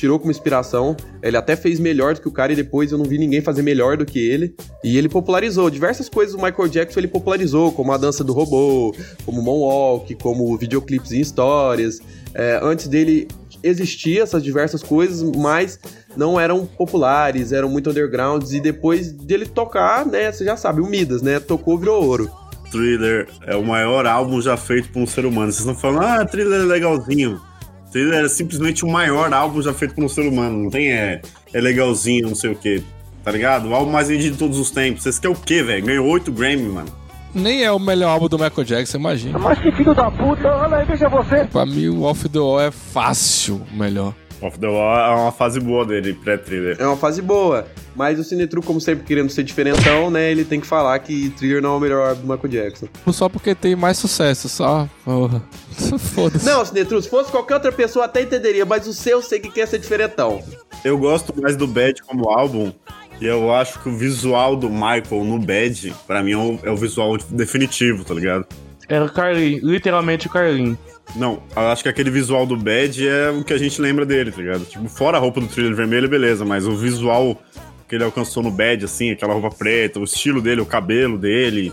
tirou 0.00 0.18
como 0.18 0.30
inspiração. 0.30 0.96
Ele 1.22 1.36
até 1.36 1.54
fez 1.54 1.78
melhor 1.78 2.14
do 2.14 2.22
que 2.22 2.28
o 2.28 2.32
cara 2.32 2.52
e 2.52 2.56
depois 2.56 2.90
eu 2.90 2.98
não 2.98 3.04
vi 3.04 3.18
ninguém 3.18 3.42
fazer 3.42 3.62
melhor 3.62 3.96
do 3.96 4.06
que 4.06 4.18
ele. 4.18 4.54
E 4.82 4.96
ele 4.96 5.08
popularizou 5.08 5.68
diversas 5.68 6.08
coisas 6.08 6.34
do 6.34 6.42
Michael 6.42 6.68
Jackson, 6.68 7.00
ele 7.00 7.08
popularizou, 7.08 7.70
como 7.72 7.92
a 7.92 7.96
dança 7.96 8.24
do 8.24 8.32
robô, 8.32 8.94
como 9.26 9.40
o 9.40 9.44
Moonwalk, 9.44 10.14
como 10.16 10.56
videoclipes 10.56 11.12
em 11.12 11.20
histórias. 11.20 12.00
É, 12.34 12.58
antes 12.62 12.88
dele 12.88 13.28
existia 13.62 14.22
essas 14.22 14.42
diversas 14.42 14.82
coisas, 14.82 15.22
mas 15.36 15.78
não 16.16 16.40
eram 16.40 16.64
populares, 16.64 17.52
eram 17.52 17.68
muito 17.68 17.90
undergrounds. 17.90 18.52
E 18.52 18.60
depois 18.60 19.12
dele 19.12 19.44
tocar, 19.44 20.06
né, 20.06 20.32
você 20.32 20.44
já 20.44 20.56
sabe, 20.56 20.80
o 20.80 20.86
Midas, 20.86 21.20
né, 21.20 21.38
tocou, 21.38 21.78
virou 21.78 22.02
ouro. 22.02 22.30
Thriller 22.70 23.28
é 23.46 23.56
o 23.56 23.64
maior 23.64 24.06
álbum 24.06 24.40
já 24.40 24.56
feito 24.56 24.90
por 24.90 25.02
um 25.02 25.06
ser 25.06 25.26
humano. 25.26 25.52
Vocês 25.52 25.66
estão 25.66 25.74
falando, 25.74 26.04
ah, 26.04 26.24
Thriller 26.24 26.60
é 26.60 26.64
legalzinho. 26.64 27.49
Thriller 27.90 28.24
é 28.24 28.28
simplesmente 28.28 28.84
o 28.84 28.88
maior 28.88 29.32
álbum 29.32 29.60
já 29.60 29.74
feito 29.74 29.94
por 29.94 30.04
um 30.04 30.08
ser 30.08 30.28
humano. 30.28 30.64
Não 30.64 30.70
tem 30.70 30.92
é, 30.92 31.20
é 31.52 31.60
legalzinho, 31.60 32.28
não 32.28 32.34
sei 32.34 32.52
o 32.52 32.56
quê. 32.56 32.82
Tá 33.24 33.30
ligado? 33.30 33.68
O 33.68 33.74
álbum 33.74 33.90
mais 33.90 34.08
vendido 34.08 34.32
de 34.32 34.38
todos 34.38 34.58
os 34.58 34.70
tempos. 34.70 35.02
Vocês 35.02 35.18
querem 35.18 35.36
o 35.36 35.40
quê, 35.40 35.62
velho? 35.62 35.84
Ganhou 35.84 36.06
8 36.06 36.32
Grammy, 36.32 36.68
mano. 36.68 37.00
Nem 37.34 37.62
é 37.62 37.70
o 37.70 37.78
melhor 37.78 38.10
álbum 38.10 38.28
do 38.28 38.38
Michael 38.38 38.64
Jackson, 38.64 38.98
imagina. 38.98 39.38
Mas 39.38 39.58
que 39.60 39.70
filho 39.72 39.94
da 39.94 40.10
puta, 40.10 40.48
olha 40.48 40.78
aí, 40.78 40.84
veja 40.84 41.08
você. 41.08 41.44
Pra 41.44 41.64
mim, 41.64 41.88
o 41.88 42.02
Off 42.02 42.28
the 42.28 42.38
Wall 42.38 42.60
é 42.60 42.70
fácil 42.70 43.60
o 43.72 43.76
melhor. 43.76 44.14
Off 44.40 44.58
the 44.58 44.66
Wall 44.66 44.98
é 44.98 45.14
uma 45.14 45.32
fase 45.32 45.60
boa 45.60 45.84
dele, 45.84 46.14
pré-thriller. 46.14 46.76
É 46.78 46.86
uma 46.86 46.96
fase 46.96 47.20
boa. 47.20 47.66
Mas 47.94 48.18
o 48.18 48.24
Cinetru, 48.24 48.62
como 48.62 48.80
sempre, 48.80 49.04
querendo 49.04 49.30
ser 49.30 49.42
diferentão, 49.42 50.10
né? 50.10 50.30
Ele 50.30 50.44
tem 50.44 50.60
que 50.60 50.66
falar 50.66 50.98
que 51.00 51.30
Thriller 51.30 51.60
não 51.60 51.74
é 51.74 51.76
o 51.76 51.80
melhor 51.80 52.08
álbum 52.08 52.22
do 52.22 52.32
Michael 52.32 52.48
Jackson. 52.48 52.88
Só 53.12 53.28
porque 53.28 53.54
tem 53.54 53.76
mais 53.76 53.98
sucesso, 53.98 54.48
só. 54.48 54.88
Porra. 55.04 55.42
Foda-se. 55.98 56.46
Não, 56.46 56.64
Cinetru, 56.64 57.00
se 57.02 57.08
fosse 57.08 57.30
qualquer 57.30 57.54
outra 57.54 57.72
pessoa 57.72 58.06
até 58.06 58.22
entenderia, 58.22 58.64
mas 58.64 58.86
o 58.86 58.94
seu 58.94 59.10
eu 59.10 59.22
sei 59.22 59.40
que 59.40 59.50
quer 59.50 59.66
ser 59.66 59.78
diferentão. 59.78 60.42
Eu 60.84 60.96
gosto 60.96 61.38
mais 61.40 61.56
do 61.56 61.66
Bad 61.66 62.00
como 62.02 62.30
álbum. 62.30 62.72
E 63.20 63.26
eu 63.26 63.52
acho 63.52 63.78
que 63.80 63.88
o 63.88 63.96
visual 63.96 64.56
do 64.56 64.70
Michael 64.70 65.24
no 65.24 65.38
Bad, 65.38 65.94
pra 66.06 66.22
mim, 66.22 66.32
é 66.32 66.36
o, 66.38 66.58
é 66.62 66.70
o 66.70 66.76
visual 66.76 67.18
definitivo, 67.28 68.02
tá 68.02 68.14
ligado? 68.14 68.46
Era 68.88 69.04
o 69.04 69.12
Carlin, 69.12 69.60
literalmente 69.62 70.26
o 70.26 70.30
Carlin. 70.30 70.76
Não, 71.16 71.42
eu 71.56 71.62
acho 71.68 71.82
que 71.82 71.88
aquele 71.88 72.10
visual 72.10 72.46
do 72.46 72.56
Bad 72.56 73.06
é 73.06 73.30
o 73.30 73.42
que 73.42 73.52
a 73.52 73.58
gente 73.58 73.80
lembra 73.80 74.06
dele, 74.06 74.30
tá 74.30 74.38
ligado? 74.38 74.64
Tipo, 74.64 74.88
fora 74.88 75.16
a 75.16 75.20
roupa 75.20 75.40
do 75.40 75.48
thriller 75.48 75.74
vermelho, 75.74 76.08
beleza, 76.08 76.44
mas 76.44 76.66
o 76.66 76.76
visual 76.76 77.40
que 77.88 77.96
ele 77.96 78.04
alcançou 78.04 78.42
no 78.42 78.50
Bad, 78.50 78.84
assim, 78.84 79.10
aquela 79.10 79.34
roupa 79.34 79.50
preta, 79.50 79.98
o 79.98 80.04
estilo 80.04 80.40
dele, 80.40 80.60
o 80.60 80.66
cabelo 80.66 81.18
dele, 81.18 81.72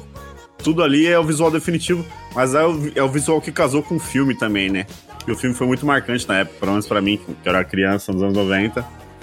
tudo 0.64 0.84
ali 0.84 1.06
é 1.08 1.18
o 1.20 1.24
visual 1.24 1.52
definitivo, 1.52 2.04
mas 2.34 2.56
é 2.56 2.66
o, 2.66 2.92
é 2.96 3.04
o 3.04 3.08
visual 3.08 3.40
que 3.40 3.52
casou 3.52 3.84
com 3.84 3.96
o 3.96 4.00
filme 4.00 4.36
também, 4.36 4.70
né? 4.70 4.88
E 5.28 5.32
o 5.32 5.36
filme 5.36 5.56
foi 5.56 5.68
muito 5.68 5.86
marcante 5.86 6.28
na 6.28 6.40
época, 6.40 6.58
pelo 6.60 6.72
menos 6.72 6.88
pra 6.88 7.02
mim, 7.02 7.20
que 7.44 7.48
era 7.48 7.64
criança 7.64 8.12
nos 8.12 8.24
anos 8.24 8.36
90. 8.36 8.80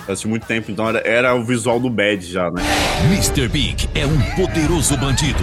Eu 0.06 0.12
assisti 0.12 0.28
muito 0.28 0.46
tempo, 0.46 0.70
então 0.70 0.88
era, 0.88 0.98
era 1.00 1.34
o 1.34 1.42
visual 1.42 1.80
do 1.80 1.88
Bad 1.88 2.24
já, 2.24 2.50
né? 2.50 2.62
Mr. 3.06 3.48
Big 3.48 3.88
é 3.94 4.06
um 4.06 4.20
poderoso 4.36 4.96
bandido. 4.98 5.42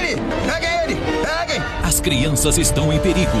Ele! 0.00 0.16
Pega 0.46 0.84
ele! 0.84 0.96
Peguem! 0.96 1.62
As 1.82 2.00
crianças 2.00 2.56
estão 2.56 2.92
em 2.92 3.00
perigo. 3.00 3.36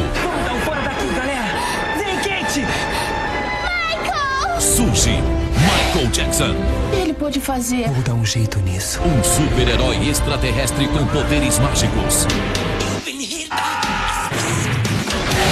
Michael 5.96 6.10
Jackson, 6.12 6.54
Ele 6.92 7.14
pode 7.14 7.40
fazer. 7.40 7.88
Vou 7.90 8.02
dar 8.02 8.12
um 8.12 8.24
jeito 8.24 8.58
nisso. 8.58 9.00
um 9.00 9.24
super-herói 9.24 9.96
extraterrestre 10.06 10.86
com 10.88 11.06
poderes 11.06 11.58
mágicos. 11.58 12.26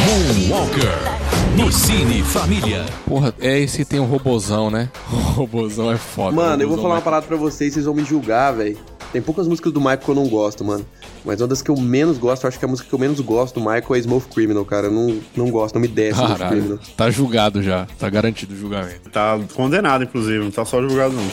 Moonwalker, 0.04 0.98
no 1.56 1.72
Cine 1.72 2.22
Família. 2.22 2.84
Porra, 3.06 3.34
é 3.40 3.58
esse 3.58 3.86
tem 3.86 3.98
um 3.98 4.04
robozão, 4.04 4.70
né? 4.70 4.90
O 5.10 5.16
robozão 5.16 5.90
é 5.90 5.96
foda. 5.96 6.36
Mano, 6.36 6.62
eu 6.62 6.68
vou 6.68 6.76
falar 6.76 6.96
uma 6.96 6.96
robozão 6.96 7.04
parada 7.04 7.26
pra 7.26 7.36
vocês, 7.38 7.72
vocês 7.72 7.86
vão 7.86 7.94
me 7.94 8.04
julgar, 8.04 8.52
velho. 8.52 8.76
Tem 9.14 9.22
poucas 9.22 9.48
músicas 9.48 9.72
do 9.72 9.80
Michael 9.80 9.98
que 9.98 10.08
eu 10.10 10.14
não 10.14 10.28
gosto, 10.28 10.62
mano. 10.62 10.84
Mas 11.24 11.40
uma 11.40 11.48
das 11.48 11.62
que 11.62 11.70
eu 11.70 11.76
menos 11.76 12.18
gosto, 12.18 12.44
eu 12.44 12.48
acho 12.48 12.58
que 12.58 12.64
a 12.64 12.68
música 12.68 12.88
que 12.88 12.94
eu 12.94 12.98
menos 12.98 13.18
gosto 13.20 13.54
do 13.54 13.60
Michael 13.60 13.94
é 13.94 13.98
Smooth 13.98 14.28
Criminal, 14.28 14.64
cara. 14.64 14.88
Eu 14.88 14.92
não, 14.92 15.20
não 15.34 15.50
gosto, 15.50 15.74
não 15.74 15.80
me 15.80 15.88
desce 15.88 16.20
Smooth 16.20 16.38
Caralho, 16.38 16.56
Criminal. 16.56 16.78
tá 16.96 17.10
julgado 17.10 17.62
já. 17.62 17.86
Tá 17.98 18.10
garantido 18.10 18.52
o 18.54 18.56
julgamento. 18.56 19.08
Tá 19.10 19.40
condenado, 19.54 20.04
inclusive, 20.04 20.44
não 20.44 20.50
tá 20.50 20.64
só 20.64 20.82
julgado, 20.82 21.14
não. 21.14 21.24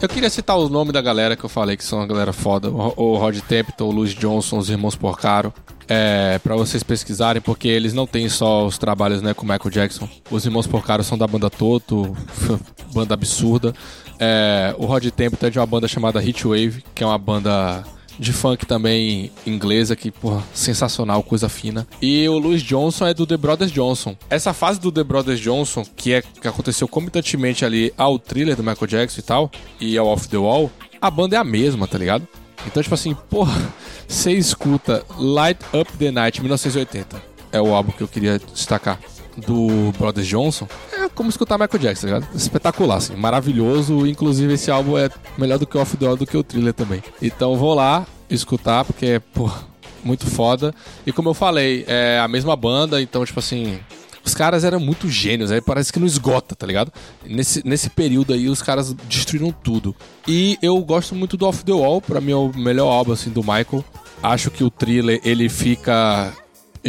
Eu 0.00 0.08
queria 0.08 0.30
citar 0.30 0.56
o 0.56 0.68
nome 0.68 0.92
da 0.92 1.00
galera 1.00 1.34
que 1.34 1.44
eu 1.44 1.48
falei 1.48 1.76
que 1.76 1.84
são 1.84 1.98
uma 1.98 2.06
galera 2.06 2.32
foda. 2.32 2.70
O 2.70 3.16
Rod 3.16 3.40
Temple, 3.40 3.74
o 3.80 3.90
Louis 3.90 4.14
Johnson, 4.14 4.58
os 4.58 4.70
irmãos 4.70 4.94
Porcaro. 4.94 5.52
É, 5.88 6.38
pra 6.40 6.54
vocês 6.54 6.82
pesquisarem, 6.82 7.40
porque 7.40 7.66
eles 7.66 7.94
não 7.94 8.06
têm 8.06 8.28
só 8.28 8.66
os 8.66 8.76
trabalhos 8.76 9.22
né, 9.22 9.32
com 9.32 9.46
o 9.46 9.48
Michael 9.48 9.70
Jackson. 9.70 10.08
Os 10.30 10.44
irmãos 10.44 10.66
Porcaro 10.66 11.02
são 11.02 11.16
da 11.16 11.26
banda 11.26 11.48
Toto, 11.48 12.14
banda 12.92 13.14
absurda. 13.14 13.74
É, 14.18 14.74
o 14.78 14.86
Rod 14.86 15.06
Temple 15.10 15.38
é 15.46 15.50
de 15.50 15.58
uma 15.58 15.66
banda 15.66 15.86
chamada 15.86 16.22
Heatwave, 16.22 16.82
que 16.94 17.02
é 17.02 17.06
uma 17.06 17.18
banda 17.18 17.84
de 18.18 18.32
funk 18.32 18.66
também 18.66 19.30
inglesa, 19.46 19.94
que, 19.94 20.10
porra, 20.10 20.42
sensacional, 20.52 21.22
coisa 21.22 21.48
fina. 21.48 21.86
E 22.02 22.28
o 22.28 22.38
Louis 22.38 22.62
Johnson 22.62 23.06
é 23.06 23.14
do 23.14 23.26
The 23.26 23.36
Brothers 23.36 23.70
Johnson. 23.70 24.16
Essa 24.28 24.52
fase 24.52 24.80
do 24.80 24.90
The 24.90 25.04
Brothers 25.04 25.40
Johnson, 25.40 25.84
que 25.96 26.14
é 26.14 26.22
que 26.22 26.48
aconteceu 26.48 26.88
comitantemente 26.88 27.64
ali 27.64 27.92
ao 27.96 28.18
thriller 28.18 28.56
do 28.56 28.62
Michael 28.62 28.86
Jackson 28.88 29.20
e 29.20 29.22
tal, 29.22 29.50
e 29.80 29.96
ao 29.96 30.06
Off 30.06 30.28
the 30.28 30.36
Wall, 30.36 30.70
a 31.00 31.10
banda 31.10 31.36
é 31.36 31.38
a 31.38 31.44
mesma, 31.44 31.86
tá 31.86 31.96
ligado? 31.96 32.26
Então, 32.66 32.82
tipo 32.82 32.94
assim, 32.94 33.14
porra, 33.30 33.72
você 34.06 34.32
escuta 34.32 35.04
Light 35.16 35.60
Up 35.72 35.90
the 35.96 36.10
Night 36.10 36.40
1980. 36.40 37.22
É 37.52 37.60
o 37.60 37.72
álbum 37.72 37.92
que 37.92 38.02
eu 38.02 38.08
queria 38.08 38.38
destacar. 38.38 38.98
Do 39.46 39.92
Brothers 39.98 40.26
Johnson. 40.26 40.66
É 40.92 41.08
como 41.08 41.30
escutar 41.30 41.58
Michael 41.58 41.82
Jackson, 41.82 42.08
tá 42.08 42.14
ligado? 42.14 42.36
Espetacular, 42.36 42.96
assim. 42.96 43.14
Maravilhoso. 43.14 44.06
Inclusive, 44.06 44.54
esse 44.54 44.70
álbum 44.70 44.98
é 44.98 45.10
melhor 45.36 45.58
do 45.58 45.66
que 45.66 45.76
o 45.76 45.80
Off 45.80 45.96
the 45.96 46.06
Wall 46.06 46.16
do 46.16 46.26
que 46.26 46.36
o 46.36 46.42
thriller 46.42 46.72
também. 46.74 47.02
Então, 47.22 47.56
vou 47.56 47.74
lá 47.74 48.06
escutar, 48.28 48.84
porque, 48.84 49.20
porra, 49.32 49.64
muito 50.04 50.26
foda. 50.26 50.74
E 51.06 51.12
como 51.12 51.28
eu 51.28 51.34
falei, 51.34 51.84
é 51.86 52.18
a 52.18 52.28
mesma 52.28 52.56
banda, 52.56 53.00
então, 53.00 53.24
tipo 53.24 53.38
assim. 53.38 53.78
Os 54.24 54.34
caras 54.34 54.62
eram 54.62 54.78
muito 54.78 55.08
gênios, 55.08 55.50
aí 55.50 55.60
parece 55.60 55.90
que 55.90 55.98
não 55.98 56.06
esgota, 56.06 56.54
tá 56.54 56.66
ligado? 56.66 56.92
Nesse, 57.24 57.66
nesse 57.66 57.88
período 57.88 58.34
aí, 58.34 58.46
os 58.48 58.60
caras 58.60 58.92
destruíram 58.92 59.50
tudo. 59.50 59.96
E 60.26 60.58
eu 60.60 60.78
gosto 60.80 61.14
muito 61.14 61.34
do 61.34 61.46
Off 61.46 61.64
the 61.64 61.72
Wall, 61.72 62.02
pra 62.02 62.20
mim 62.20 62.32
é 62.32 62.36
o 62.36 62.52
melhor 62.54 62.90
álbum, 62.90 63.12
assim, 63.12 63.30
do 63.30 63.40
Michael. 63.40 63.82
Acho 64.22 64.50
que 64.50 64.62
o 64.62 64.70
thriller, 64.70 65.18
ele 65.24 65.48
fica 65.48 66.34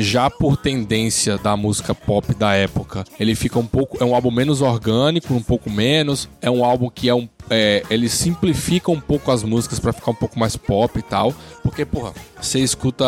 já 0.01 0.29
por 0.29 0.57
tendência 0.57 1.37
da 1.37 1.55
música 1.57 1.93
pop 1.95 2.33
da 2.35 2.53
época, 2.53 3.03
ele 3.19 3.35
fica 3.35 3.57
um 3.59 3.65
pouco. 3.65 3.97
É 4.01 4.05
um 4.05 4.13
álbum 4.15 4.31
menos 4.31 4.61
orgânico, 4.61 5.33
um 5.33 5.41
pouco 5.43 5.69
menos. 5.69 6.29
É 6.41 6.49
um 6.49 6.63
álbum 6.63 6.89
que 6.89 7.09
é 7.09 7.15
um. 7.15 7.27
É, 7.49 7.83
ele 7.89 8.07
simplifica 8.09 8.91
um 8.91 8.99
pouco 8.99 9.31
as 9.31 9.43
músicas 9.43 9.79
pra 9.79 9.91
ficar 9.91 10.11
um 10.11 10.15
pouco 10.15 10.37
mais 10.39 10.55
pop 10.55 10.97
e 10.99 11.01
tal. 11.01 11.33
Porque, 11.63 11.83
porra, 11.85 12.13
você 12.39 12.59
escuta 12.59 13.05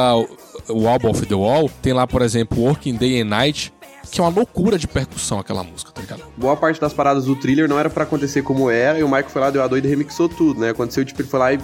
o, 0.67 0.87
álbum 0.87 1.09
Off 1.09 1.25
the 1.25 1.35
Wall, 1.35 1.69
tem 1.81 1.93
lá, 1.93 2.07
por 2.07 2.21
exemplo, 2.21 2.59
Working 2.61 2.95
Day 2.95 3.21
and 3.21 3.25
Night, 3.25 3.71
que 4.11 4.19
é 4.19 4.23
uma 4.23 4.29
loucura 4.29 4.77
de 4.77 4.87
percussão 4.87 5.39
aquela 5.39 5.63
música, 5.63 5.91
tá 5.91 6.01
ligado? 6.01 6.23
Boa 6.37 6.57
parte 6.57 6.81
das 6.81 6.91
paradas 6.93 7.25
do 7.25 7.35
thriller 7.35 7.67
não 7.69 7.77
era 7.79 7.89
pra 7.89 8.03
acontecer 8.03 8.41
como 8.41 8.69
era, 8.69 8.97
e 8.99 9.03
o 9.03 9.07
Michael 9.07 9.29
foi 9.29 9.41
lá, 9.41 9.49
deu 9.49 9.63
a 9.63 9.67
doida 9.67 9.87
e 9.87 9.89
remixou 9.89 10.27
tudo, 10.27 10.59
né? 10.59 10.69
Aconteceu, 10.71 11.05
tipo, 11.05 11.21
ele 11.21 11.29
foi 11.29 11.39
lá 11.39 11.53
e 11.53 11.59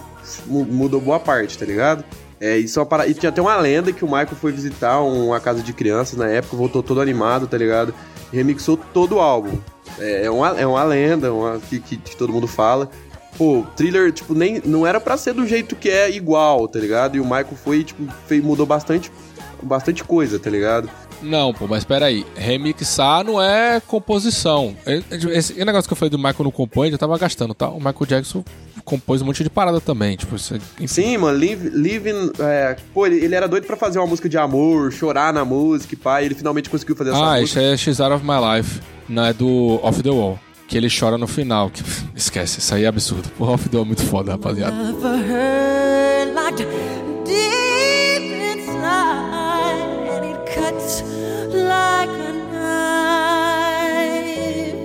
mu- 0.46 0.66
mudou 0.66 1.02
boa 1.02 1.20
parte, 1.20 1.58
tá 1.58 1.66
ligado? 1.66 2.04
É, 2.40 2.60
é 2.60 2.66
uma 2.80 2.86
parada... 2.86 3.10
E 3.10 3.14
tinha 3.14 3.30
até 3.30 3.42
uma 3.42 3.56
lenda 3.58 3.92
que 3.92 4.06
o 4.06 4.08
Michael 4.08 4.36
foi 4.40 4.52
visitar 4.52 5.02
uma 5.02 5.40
casa 5.40 5.62
de 5.62 5.74
crianças 5.74 6.18
na 6.18 6.28
época, 6.28 6.56
voltou 6.56 6.84
todo 6.84 7.02
animado, 7.02 7.48
tá 7.48 7.58
ligado? 7.58 7.94
E 8.32 8.36
remixou 8.36 8.78
todo 8.78 9.16
o 9.16 9.20
álbum. 9.20 9.58
É, 10.00 10.26
é 10.26 10.32
uma, 10.32 10.60
é 10.60 10.66
uma 10.68 10.84
lenda 10.84 11.34
uma, 11.34 11.60
que, 11.60 11.80
que, 11.80 11.98
que 11.98 12.16
todo 12.16 12.32
mundo 12.32 12.48
fala. 12.48 12.90
Pô, 13.38 13.66
thriller, 13.76 14.12
tipo, 14.12 14.34
nem, 14.34 14.62
não 14.66 14.86
era 14.86 15.00
pra 15.00 15.16
ser 15.16 15.34
do 15.34 15.46
jeito 15.46 15.76
que 15.76 15.90
é 15.90 16.10
igual, 16.10 16.68
tá 16.68 16.80
ligado? 16.80 17.18
E 17.18 17.20
o 17.20 17.24
Michael 17.24 17.56
foi, 17.64 17.84
tipo, 17.84 18.04
fez, 18.28 18.44
mudou 18.44 18.66
bastante, 18.66 19.12
bastante 19.62 20.04
coisa, 20.04 20.40
tá 20.40 20.50
ligado? 20.50 20.90
Não, 21.22 21.54
pô, 21.54 21.68
mas 21.68 21.84
peraí. 21.84 22.26
Remixar 22.36 23.24
não 23.24 23.42
é 23.42 23.80
composição. 23.80 24.76
Esse 25.32 25.54
negócio 25.66 25.88
que 25.88 25.94
eu 25.94 25.98
falei 25.98 26.10
do 26.10 26.18
Michael 26.18 26.44
não 26.44 26.52
compõe, 26.52 26.92
já 26.92 26.98
tava 26.98 27.18
gastando, 27.18 27.54
tá? 27.54 27.70
O 27.70 27.78
Michael 27.78 28.06
Jackson 28.08 28.44
compôs 28.88 29.22
um 29.22 29.26
monte 29.26 29.44
de 29.44 29.50
parada 29.50 29.82
também. 29.82 30.16
Tipo, 30.16 30.36
isso, 30.38 30.56
enfim. 30.56 30.88
Sim, 30.88 31.18
mano, 31.18 31.38
Live, 31.38 31.70
Living. 31.70 32.32
É, 32.40 32.78
pô, 32.94 33.06
ele, 33.06 33.18
ele 33.24 33.36
era 33.36 33.48
doido 33.48 33.68
pra 33.68 33.76
fazer 33.76 34.00
uma 34.00 34.08
música 34.08 34.30
de 34.30 34.38
amor, 34.38 34.92
chorar 34.94 35.34
na 35.34 35.44
música 35.44 35.94
e 35.94 35.98
pá, 35.98 36.22
e 36.22 36.26
ele 36.28 36.36
finalmente 36.36 36.70
conseguiu 36.70 36.96
fazer 36.96 37.10
essa 37.12 37.20
Ah, 37.20 37.40
música. 37.40 37.44
isso 37.46 37.60
é 37.60 37.78
She's 37.78 38.00
Out 38.00 38.14
of 38.16 38.26
My 38.26 38.38
Life. 38.58 38.80
Não 39.10 39.26
é 39.26 39.34
do 39.34 39.80
Off 39.84 40.02
the 40.02 40.10
Wall. 40.10 40.40
que 40.70 40.78
ele 40.78 40.88
chora 40.90 41.18
no 41.18 41.28
final. 41.28 41.70
Que, 41.70 41.82
esquece, 42.16 42.60
isso 42.60 42.74
aí 42.76 42.84
é 42.86 42.88
absurdo. 42.88 43.30
O 43.40 43.44
Off 43.46 43.68
the 43.70 43.76
Wall 43.78 43.86
é 43.86 43.88
muito 43.88 44.04
foda, 44.04 44.32
rapaziada. 44.32 44.76
Like 51.54 52.10
a 52.10 52.32
knife. 53.92 54.76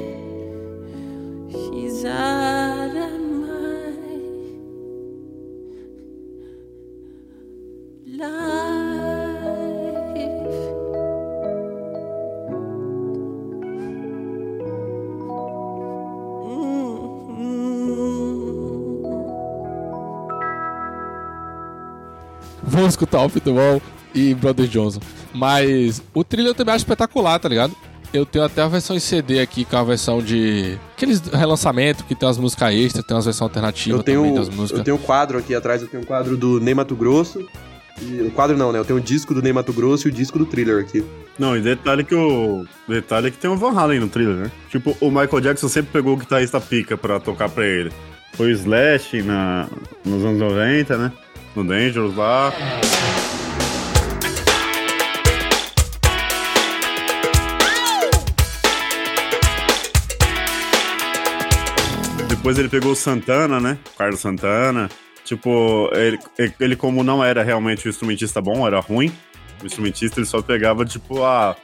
She's 1.53 2.05
out 2.05 2.41
Vamos 22.72 22.94
escutar 22.94 23.20
Off 23.20 23.38
the 23.38 23.50
Wall 23.50 23.82
e 24.14 24.34
Brother 24.34 24.66
Johnson. 24.66 25.00
Mas 25.34 26.02
o 26.14 26.24
trilho 26.24 26.48
eu 26.48 26.54
também 26.54 26.74
acho 26.74 26.84
espetacular, 26.84 27.38
tá 27.38 27.46
ligado? 27.46 27.76
Eu 28.14 28.24
tenho 28.24 28.44
até 28.44 28.62
a 28.62 28.68
versão 28.68 28.96
em 28.96 29.00
CD 29.00 29.40
aqui, 29.40 29.64
com 29.64 29.76
a 29.76 29.84
versão 29.84 30.22
de. 30.22 30.78
Aqueles 30.96 31.20
relançamento 31.20 32.04
que 32.04 32.14
tem 32.14 32.26
as 32.26 32.38
músicas 32.38 32.74
extras, 32.74 33.04
tem 33.04 33.14
umas 33.14 33.26
versões 33.26 33.42
alternativas 33.42 33.98
Eu 33.98 34.02
tenho, 34.02 34.20
também 34.20 34.34
das 34.34 34.48
músicas. 34.48 34.78
eu 34.78 34.84
tenho 34.84 34.96
um 34.96 35.00
quadro 35.00 35.38
aqui 35.38 35.54
atrás, 35.54 35.82
eu 35.82 35.88
tenho 35.88 36.02
um 36.02 36.06
quadro 36.06 36.36
do 36.36 36.60
Ney 36.60 36.74
Mato 36.74 36.96
Grosso. 36.96 37.46
E, 38.00 38.22
o 38.22 38.30
quadro 38.30 38.56
não, 38.56 38.72
né? 38.72 38.78
Eu 38.78 38.84
tenho 38.86 38.98
o 38.98 39.02
disco 39.02 39.34
do 39.34 39.42
Ney 39.42 39.52
Mato 39.52 39.72
Grosso 39.72 40.08
e 40.08 40.10
o 40.10 40.12
disco 40.12 40.38
do 40.38 40.46
Thriller 40.46 40.80
aqui. 40.80 41.04
Não, 41.38 41.54
e 41.54 41.60
detalhe 41.60 42.04
que 42.04 42.14
o. 42.14 42.66
Detalhe 42.88 43.28
é 43.28 43.30
que 43.30 43.36
tem 43.36 43.50
um 43.50 43.56
Van 43.56 43.78
Halen 43.78 44.00
no 44.00 44.08
thriller, 44.08 44.36
né? 44.36 44.50
Tipo, 44.70 44.96
o 44.98 45.10
Michael 45.10 45.40
Jackson 45.40 45.68
sempre 45.68 45.92
pegou 45.92 46.14
o 46.14 46.16
guitarrista 46.16 46.58
pica 46.58 46.96
pra 46.96 47.20
tocar 47.20 47.50
pra 47.50 47.66
ele. 47.66 47.92
Foi 48.32 48.48
o 48.48 48.50
Slash 48.50 49.22
na, 49.22 49.68
nos 50.04 50.24
anos 50.24 50.38
90, 50.38 50.96
né? 50.96 51.12
No 51.55 51.64
Dangerous 51.64 52.16
lá. 52.16 52.53
Depois 62.28 62.59
ele 62.59 62.68
pegou 62.68 62.92
o 62.92 62.96
Santana, 62.96 63.61
né? 63.61 63.78
Carlos 63.96 64.20
Santana. 64.20 64.88
Tipo, 65.24 65.88
ele, 65.94 66.18
ele 66.59 66.74
como 66.74 67.05
não 67.05 67.22
era 67.22 67.42
realmente 67.42 67.86
um 67.86 67.90
instrumentista 67.90 68.40
bom, 68.40 68.66
era 68.66 68.80
ruim. 68.80 69.12
O 69.62 69.66
instrumentista 69.66 70.18
ele 70.18 70.26
só 70.26 70.42
pegava, 70.42 70.84
tipo, 70.84 71.22
ah, 71.22 71.55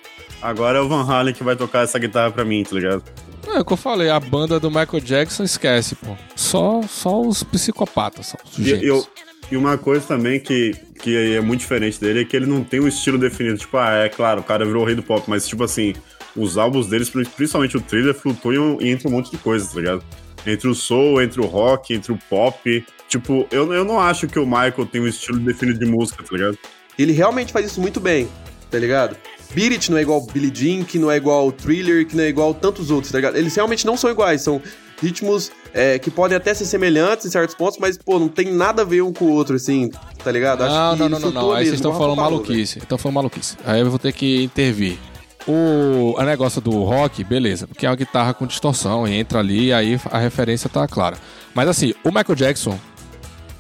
agora 0.41 0.79
é 0.79 0.81
o 0.81 0.89
Van 0.89 1.05
Halen 1.05 1.35
que 1.35 1.43
vai 1.43 1.57
tocar 1.57 1.83
essa 1.83 1.99
guitarra 1.99 2.31
pra 2.31 2.45
mim, 2.45 2.63
tá 2.63 2.77
ligado? 2.77 3.03
É 3.49 3.59
o 3.59 3.65
que 3.65 3.73
eu 3.73 3.77
falei, 3.77 4.09
a 4.11 4.21
banda 4.21 4.61
do 4.61 4.71
Michael 4.71 5.01
Jackson 5.01 5.43
esquece, 5.43 5.97
pô. 5.97 6.17
Só, 6.37 6.83
só 6.83 7.21
os 7.21 7.43
psicopatas, 7.43 8.27
só 8.27 8.39
os 8.45 8.59
E, 8.59 8.87
eu, 8.87 9.05
e 9.51 9.57
uma 9.57 9.79
coisa 9.79 10.07
também 10.07 10.39
que, 10.39 10.73
que 11.01 11.35
é 11.35 11.41
muito 11.41 11.61
diferente 11.61 12.01
dele 12.01 12.21
é 12.21 12.25
que 12.25 12.37
ele 12.37 12.47
não 12.47 12.63
tem 12.63 12.81
um 12.81 12.89
estilo 12.89 13.19
definido. 13.19 13.57
Tipo, 13.57 13.79
ah, 13.79 14.05
é 14.05 14.09
claro, 14.09 14.41
o 14.41 14.45
cara 14.45 14.65
virou 14.65 14.83
o 14.83 14.87
rei 14.87 14.95
do 14.95 15.03
pop, 15.03 15.25
mas 15.29 15.47
tipo 15.47 15.65
assim, 15.65 15.95
os 16.37 16.59
álbuns 16.59 16.87
deles, 16.87 17.11
principalmente 17.11 17.77
o 17.77 17.81
thriller, 17.81 18.15
flutuam 18.15 18.79
entre 18.81 19.09
um 19.09 19.11
monte 19.11 19.31
de 19.31 19.39
coisas, 19.39 19.73
tá 19.73 19.81
ligado? 19.81 20.05
Entre 20.47 20.69
o 20.69 20.75
soul, 20.75 21.23
entre 21.23 21.41
o 21.41 21.47
rock, 21.47 21.95
entre 21.95 22.13
o 22.13 22.19
pop. 22.29 22.85
Tipo, 23.09 23.47
eu, 23.51 23.73
eu 23.73 23.85
não 23.85 23.99
acho 23.99 24.27
que 24.29 24.39
o 24.39 24.47
Michael 24.47 24.87
tem 24.87 25.01
um 25.01 25.09
estilo 25.09 25.39
definido 25.39 25.79
de 25.79 25.87
música, 25.87 26.23
tá 26.23 26.37
ligado? 26.37 26.59
Ele 26.99 27.13
realmente 27.13 27.53
faz 27.53 27.67
isso 27.67 27.81
muito 27.81 28.01
bem, 28.01 28.29
tá 28.71 28.79
ligado? 28.79 29.17
Beat 29.55 29.73
It 29.73 29.91
não 29.91 29.99
é 29.99 30.03
igual 30.03 30.27
Billie 30.27 30.53
Jean, 30.55 30.85
que 30.85 30.99
não 30.99 31.11
é 31.11 31.17
igual 31.17 31.51
Thriller, 31.51 32.07
que 32.07 32.15
não 32.15 32.25
é 32.25 32.29
igual 32.29 32.53
tantos 32.53 32.91
outros, 32.91 33.11
tá 33.11 33.19
ligado? 33.19 33.37
Eles 33.37 33.55
realmente 33.55 33.87
não 33.87 33.97
são 33.97 34.11
iguais, 34.11 34.43
são 34.43 34.61
ritmos 35.01 35.51
é, 35.73 35.99
que 35.99 36.11
podem 36.11 36.37
até 36.37 36.55
ser 36.55 36.65
semelhantes 36.65 37.27
em 37.27 37.31
certos 37.31 37.55
pontos, 37.55 37.79
mas, 37.79 37.99
pô, 37.99 38.19
não 38.19 38.29
tem 38.29 38.53
nada 38.53 38.83
a 38.83 38.85
ver 38.85 39.03
um 39.03 39.13
com 39.13 39.27
o 39.27 39.33
outro, 39.33 39.57
assim, 39.57 39.91
tá 40.23 40.31
ligado? 40.31 40.65
Acho 40.65 40.75
Não, 40.75 40.97
não, 40.97 41.09
não, 41.09 41.21
não, 41.21 41.31
não. 41.31 41.53
Aí 41.53 41.65
vocês 41.65 41.77
estão 41.77 41.97
falando 41.97 42.17
maluquice. 42.17 42.79
Estão 42.79 42.99
falando 42.99 43.15
maluquice. 43.15 43.57
Aí 43.65 43.81
eu 43.81 43.91
vou 43.91 43.99
ter 43.99 44.13
que 44.13 44.43
intervir. 44.43 44.99
O 45.47 46.15
a 46.19 46.25
negócio 46.25 46.61
do 46.61 46.83
rock, 46.83 47.25
beleza, 47.25 47.67
porque 47.67 47.87
é 47.87 47.89
uma 47.89 47.97
guitarra 47.97 48.35
com 48.35 48.47
distorção, 48.47 49.09
e 49.09 49.15
entra 49.15 49.39
ali, 49.39 49.73
aí 49.73 49.99
a 50.11 50.19
referência 50.19 50.69
tá 50.69 50.87
clara. 50.87 51.17
Mas 51.55 51.69
assim, 51.69 51.95
o 52.05 52.09
Michael 52.09 52.35
Jackson, 52.35 52.79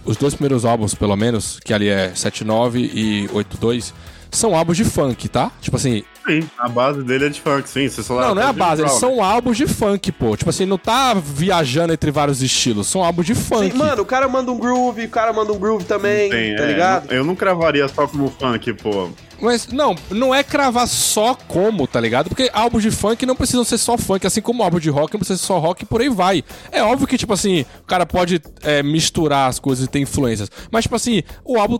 os 0.05 0.17
dois 0.17 0.35
primeiros 0.35 0.65
álbuns, 0.65 0.95
pelo 0.95 1.17
menos, 1.17 1.59
que 1.65 1.73
ali 1.73 1.89
é 1.89 2.15
79 2.15 2.79
e 2.81 3.29
82, 3.33 3.95
são 4.31 4.55
álbuns 4.55 4.77
de 4.77 4.85
funk, 4.85 5.29
tá? 5.29 5.51
Tipo 5.61 5.77
assim, 5.77 6.05
Sim, 6.29 6.47
a 6.59 6.69
base 6.69 7.03
dele 7.03 7.25
é 7.25 7.29
de 7.31 7.41
funk, 7.41 7.67
sim. 7.67 7.89
Você 7.89 8.03
só 8.03 8.21
não, 8.21 8.35
não 8.35 8.43
é 8.43 8.45
a 8.45 8.53
David 8.53 8.59
base, 8.59 8.83
eles 8.83 8.93
são 8.93 9.25
álbuns 9.25 9.57
de 9.57 9.67
funk, 9.67 10.13
pô. 10.13 10.37
Tipo 10.37 10.51
assim, 10.51 10.67
não 10.67 10.77
tá 10.77 11.15
viajando 11.15 11.95
entre 11.95 12.11
vários 12.11 12.43
estilos, 12.43 12.87
são 12.87 13.03
álbuns 13.03 13.25
de 13.25 13.35
funk. 13.35 13.73
Sim, 13.73 13.79
mano, 13.79 14.03
o 14.03 14.05
cara 14.05 14.29
manda 14.29 14.53
um 14.53 14.59
groove, 14.59 15.07
o 15.07 15.09
cara 15.09 15.33
manda 15.33 15.51
um 15.55 15.59
groove 15.59 15.85
também, 15.85 16.29
Tem, 16.29 16.55
tá 16.55 16.65
é, 16.65 16.67
ligado? 16.67 17.13
Eu 17.13 17.25
não 17.25 17.35
cravaria 17.35 17.89
só 17.89 18.07
como 18.07 18.31
funk, 18.31 18.75
pô. 18.75 19.09
Mas 19.41 19.69
não, 19.69 19.95
não 20.11 20.35
é 20.35 20.43
cravar 20.43 20.87
só 20.87 21.35
como, 21.35 21.87
tá 21.87 22.01
ligado? 22.01 22.29
Porque 22.29 22.51
álbuns 22.53 22.83
de 22.83 22.91
funk 22.91 23.25
não 23.25 23.37
precisam 23.37 23.65
ser 23.65 23.79
só 23.79 23.97
funk, 23.97 24.27
assim 24.27 24.43
como 24.43 24.63
álbum 24.63 24.81
de 24.81 24.91
rock 24.91 25.15
não 25.15 25.21
precisa 25.21 25.39
ser 25.39 25.47
só 25.47 25.59
rock 25.59 25.85
e 25.85 25.87
por 25.87 26.01
aí 26.01 26.09
vai. 26.09 26.45
É 26.73 26.83
óbvio 26.83 27.07
que, 27.07 27.17
tipo 27.17 27.33
assim, 27.33 27.65
o 27.83 27.87
cara 27.87 28.05
pode 28.05 28.43
é, 28.63 28.83
misturar 28.83 29.49
as 29.49 29.59
coisas 29.59 29.87
e 29.87 29.89
ter 29.89 30.01
influências. 30.01 30.51
Mas, 30.71 30.83
tipo 30.83 30.97
assim, 30.97 31.23
o 31.45 31.57
álbum 31.59 31.79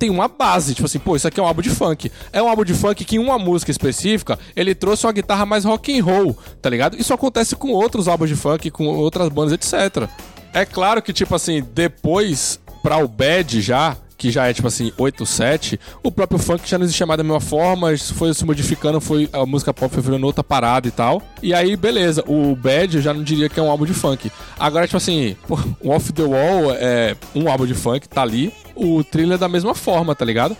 tem 0.00 0.08
uma 0.08 0.28
base, 0.28 0.74
tipo 0.74 0.86
assim, 0.86 0.98
pô, 0.98 1.14
isso 1.14 1.28
aqui 1.28 1.38
é 1.38 1.42
um 1.42 1.46
álbum 1.46 1.60
de 1.60 1.68
funk. 1.68 2.10
É 2.32 2.42
um 2.42 2.48
álbum 2.48 2.64
de 2.64 2.72
funk 2.72 3.04
que 3.04 3.16
em 3.16 3.18
uma 3.18 3.38
música 3.38 3.70
específica, 3.70 4.38
ele 4.56 4.74
trouxe 4.74 5.04
uma 5.04 5.12
guitarra 5.12 5.44
mais 5.44 5.62
rock 5.62 5.96
and 5.96 6.02
roll, 6.02 6.36
tá 6.62 6.70
ligado? 6.70 6.96
Isso 6.98 7.12
acontece 7.12 7.54
com 7.54 7.68
outros 7.68 8.08
álbuns 8.08 8.30
de 8.30 8.34
funk, 8.34 8.70
com 8.70 8.86
outras 8.86 9.28
bandas, 9.28 9.52
etc. 9.52 10.08
É 10.54 10.64
claro 10.64 11.02
que, 11.02 11.12
tipo 11.12 11.34
assim, 11.34 11.62
depois, 11.74 12.58
pra 12.82 12.96
o 12.96 13.06
Bad 13.06 13.60
já, 13.60 13.94
que 14.20 14.30
já 14.30 14.46
é 14.46 14.52
tipo 14.52 14.68
assim, 14.68 14.92
8, 14.98 15.24
7, 15.24 15.80
o 16.02 16.12
próprio 16.12 16.38
funk 16.38 16.68
já 16.68 16.76
não 16.76 16.84
existia 16.84 17.06
mais 17.06 17.16
da 17.16 17.24
mesma 17.24 17.40
forma, 17.40 17.96
foi 17.96 18.34
se 18.34 18.44
modificando, 18.44 19.00
foi 19.00 19.30
a 19.32 19.46
música 19.46 19.72
pop 19.72 19.90
foi 19.90 20.02
virando 20.02 20.26
outra 20.26 20.44
parada 20.44 20.86
e 20.86 20.90
tal. 20.90 21.22
E 21.42 21.54
aí, 21.54 21.74
beleza, 21.74 22.22
o 22.26 22.54
Bad 22.54 22.96
eu 22.96 23.02
já 23.02 23.14
não 23.14 23.22
diria 23.22 23.48
que 23.48 23.58
é 23.58 23.62
um 23.62 23.70
álbum 23.70 23.86
de 23.86 23.94
funk. 23.94 24.30
Agora, 24.58 24.86
tipo 24.86 24.98
assim, 24.98 25.34
o 25.80 25.88
Off 25.88 26.12
the 26.12 26.22
Wall 26.22 26.74
é 26.74 27.16
um 27.34 27.50
álbum 27.50 27.64
de 27.64 27.72
funk, 27.72 28.06
tá 28.06 28.20
ali. 28.20 28.52
O 28.76 29.02
thriller 29.02 29.36
é 29.36 29.38
da 29.38 29.48
mesma 29.48 29.74
forma, 29.74 30.14
tá 30.14 30.24
ligado? 30.24 30.54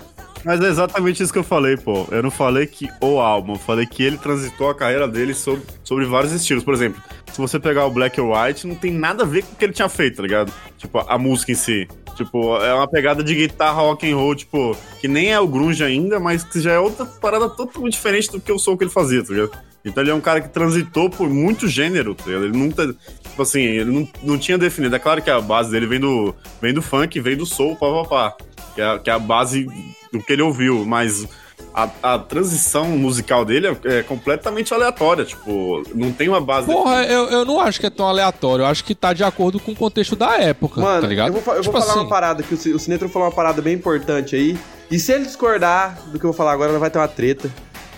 Mas 0.45 0.61
é 0.61 0.69
exatamente 0.69 1.23
isso 1.23 1.33
que 1.33 1.39
eu 1.39 1.45
falei, 1.45 1.77
pô. 1.77 2.07
Eu 2.11 2.23
não 2.23 2.31
falei 2.31 2.67
que 2.67 2.89
o 3.01 3.21
álbum, 3.21 3.53
eu 3.53 3.59
falei 3.59 3.87
que 3.87 4.03
ele 4.03 4.17
transitou 4.17 4.71
a 4.71 4.75
carreira 4.75 5.07
dele 5.07 5.35
sobre, 5.35 5.63
sobre 5.85 6.07
vários 6.07 6.33
estilos. 6.33 6.65
Por 6.65 6.73
exemplo, 6.73 7.03
se 7.31 7.39
você 7.39 7.59
pegar 7.59 7.87
o 7.87 7.91
Black 7.91 8.21
or 8.21 8.33
White, 8.33 8.67
não 8.67 8.75
tem 8.75 8.93
nada 8.93 9.23
a 9.23 9.27
ver 9.27 9.45
com 9.45 9.53
o 9.53 9.57
que 9.57 9.65
ele 9.65 9.73
tinha 9.73 9.89
feito, 9.89 10.17
tá 10.17 10.23
ligado? 10.23 10.53
Tipo, 10.79 10.99
a 10.99 11.19
música 11.19 11.53
em 11.53 11.55
si. 11.55 11.89
Tipo, 12.17 12.57
é 12.59 12.75
uma 12.75 12.89
pegada 12.89 13.23
de 13.23 13.35
guitarra 13.35 13.81
rock 13.81 14.11
and 14.11 14.17
roll, 14.17 14.35
tipo, 14.35 14.77
que 15.01 15.09
nem 15.09 15.33
é 15.33 15.41
o 15.41 15.47
grunge 15.47 15.83
ainda, 15.83 16.19
mas 16.19 16.43
que 16.43 16.61
já 16.61 16.73
é 16.73 16.79
outra 16.79 17.07
parada 17.07 17.49
totalmente 17.49 17.93
diferente 17.93 18.31
do 18.31 18.41
que 18.41 18.53
o 18.53 18.59
som 18.59 18.77
que 18.77 18.85
ele 18.85 18.91
fazia, 18.91 19.23
tá 19.25 19.33
ligado? 19.33 19.53
Então 19.85 20.03
ele 20.03 20.11
é 20.11 20.15
um 20.15 20.21
cara 20.21 20.41
que 20.41 20.49
transitou 20.49 21.09
por 21.09 21.31
muito 21.31 21.67
gênero, 21.67 22.15
tá 22.15 22.25
ligado? 22.27 22.45
Ele 22.45 22.59
nunca, 22.59 22.87
tipo 22.87 23.41
assim, 23.41 23.61
ele 23.61 23.91
não, 23.91 24.09
não 24.23 24.39
tinha 24.39 24.59
definido. 24.59 24.95
É 24.95 24.99
claro 24.99 25.23
que 25.23 25.31
a 25.31 25.41
base 25.41 25.71
dele 25.71 25.87
vem 25.87 26.01
do, 26.01 26.35
vem 26.61 26.75
do 26.75 26.83
funk, 26.83 27.19
vem 27.21 27.37
do 27.37 27.47
soul, 27.47 27.77
pá. 27.77 28.37
Que 28.75 28.83
é, 28.83 28.99
que 28.99 29.11
é 29.11 29.13
a 29.13 29.19
base 29.19 29.67
do 30.13 30.23
que 30.23 30.33
ele 30.33 30.43
ouviu, 30.43 30.85
mas 30.85 31.27
a, 31.75 31.89
a 32.03 32.19
transição 32.19 32.87
musical 32.87 33.45
dele 33.45 33.69
é, 33.69 33.99
é 33.99 34.03
completamente 34.03 34.75
aleatória, 34.75 35.25
tipo, 35.25 35.83
não 35.95 36.13
tem 36.13 36.29
uma 36.29 36.41
base. 36.41 36.67
Porra, 36.67 37.05
eu, 37.05 37.29
eu 37.29 37.45
não 37.45 37.61
acho 37.61 37.81
que 37.81 37.87
é 37.87 37.91
tão 37.91 38.07
aleatório, 38.07 38.63
eu 38.63 38.67
acho 38.67 38.85
que 38.85 38.95
tá 38.95 39.13
de 39.13 39.23
acordo 39.23 39.61
com 39.61 39.73
o 39.73 39.77
contexto 39.77 40.17
da 40.17 40.37
época, 40.39 40.81
Mano, 40.81 41.03
tá 41.03 41.07
ligado? 41.07 41.29
eu 41.29 41.41
vou, 41.41 41.55
eu 41.55 41.63
Tipo 41.63 41.73
vou 41.73 41.81
falar 41.81 41.93
assim, 41.93 42.03
uma 42.03 42.09
parada, 42.09 42.43
que 42.43 42.55
o, 42.55 42.77
o 42.77 42.79
Sinetro 42.79 43.09
falou 43.09 43.29
uma 43.29 43.35
parada 43.35 43.63
bem 43.63 43.75
importante 43.75 44.35
aí. 44.35 44.59
E 44.91 44.99
se 44.99 45.13
ele 45.13 45.25
discordar 45.25 46.01
do 46.07 46.19
que 46.19 46.25
eu 46.25 46.31
vou 46.31 46.37
falar 46.37 46.53
agora, 46.53 46.77
vai 46.79 46.91
ter 46.91 46.99
uma 46.99 47.07
treta. 47.07 47.51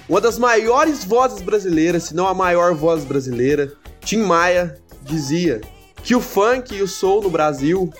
Uma 0.09 0.21
das 0.21 0.39
maiores 0.39 1.05
vozes 1.05 1.41
brasileiras, 1.41 2.03
se 2.05 2.15
não 2.15 2.27
a 2.29 2.35
maior 2.35 2.75
voz 2.75 3.05
brasileira, 3.05 3.73
Tim 4.05 4.19
Maia, 4.19 4.77
dizia 5.03 5.61
que 6.03 6.15
o 6.15 6.21
funk 6.21 6.75
e 6.75 6.83
o 6.83 6.89
soul 6.89 7.23
no 7.23 7.31
Brasil 7.31 7.91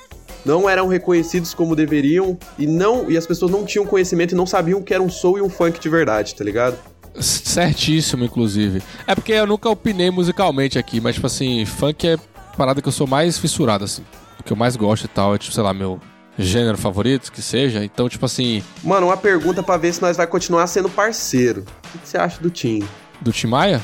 não 0.45 0.69
eram 0.69 0.87
reconhecidos 0.89 1.55
como 1.55 1.77
deveriam 1.77 2.39
e 2.59 2.67
não 2.67 3.11
e 3.11 3.17
as 3.17 3.27
pessoas 3.27 3.51
não 3.51 3.65
tinham 3.65 3.87
conhecimento 3.87 4.33
e 4.33 4.35
não 4.35 4.47
sabiam 4.47 4.81
o 4.81 4.83
que 4.83 4.93
era 4.95 5.03
um 5.03 5.11
soul 5.11 5.39
e 5.39 5.43
um 5.43 5.49
funk 5.51 5.79
de 5.81 5.89
verdade, 5.89 6.35
tá 6.35 6.45
ligado? 6.45 6.77
Certíssimo, 7.21 8.25
inclusive. 8.25 8.83
É 9.07 9.15
porque 9.15 9.33
eu 9.33 9.47
nunca 9.47 9.69
opinei 9.69 10.11
musicalmente 10.11 10.79
aqui, 10.79 11.01
mas, 11.01 11.15
tipo 11.15 11.27
assim, 11.27 11.65
funk 11.67 12.07
é 12.09 12.17
parada 12.57 12.81
que 12.81 12.89
eu 12.89 12.93
sou 12.93 13.07
mais 13.07 13.39
fissurado, 13.39 13.85
assim. 13.85 14.03
O 14.41 14.43
que 14.43 14.53
eu 14.53 14.57
mais 14.57 14.77
gosto 14.77 15.05
e 15.05 15.09
tal, 15.09 15.35
é, 15.35 15.39
tipo, 15.39 15.53
sei 15.55 15.63
lá, 15.63 15.73
meu 15.75 16.01
gênero 16.39 16.79
favorito, 16.79 17.31
que 17.31 17.43
seja. 17.43 17.85
Então, 17.85 18.09
tipo 18.09 18.25
assim, 18.25 18.63
Mano, 18.83 19.07
uma 19.09 19.17
pergunta 19.17 19.63
pra 19.63 19.77
ver 19.77 19.93
se 19.93 20.01
nós 20.03 20.17
vai 20.17 20.27
continuar 20.27 20.67
sendo 20.67 20.89
parceiro. 20.89 21.65
O 21.95 21.99
que 21.99 22.09
você 22.09 22.17
acha 22.19 22.41
do 22.41 22.51
Tim? 22.51 22.83
do 23.21 23.31
Tim 23.31 23.47
Maia, 23.47 23.81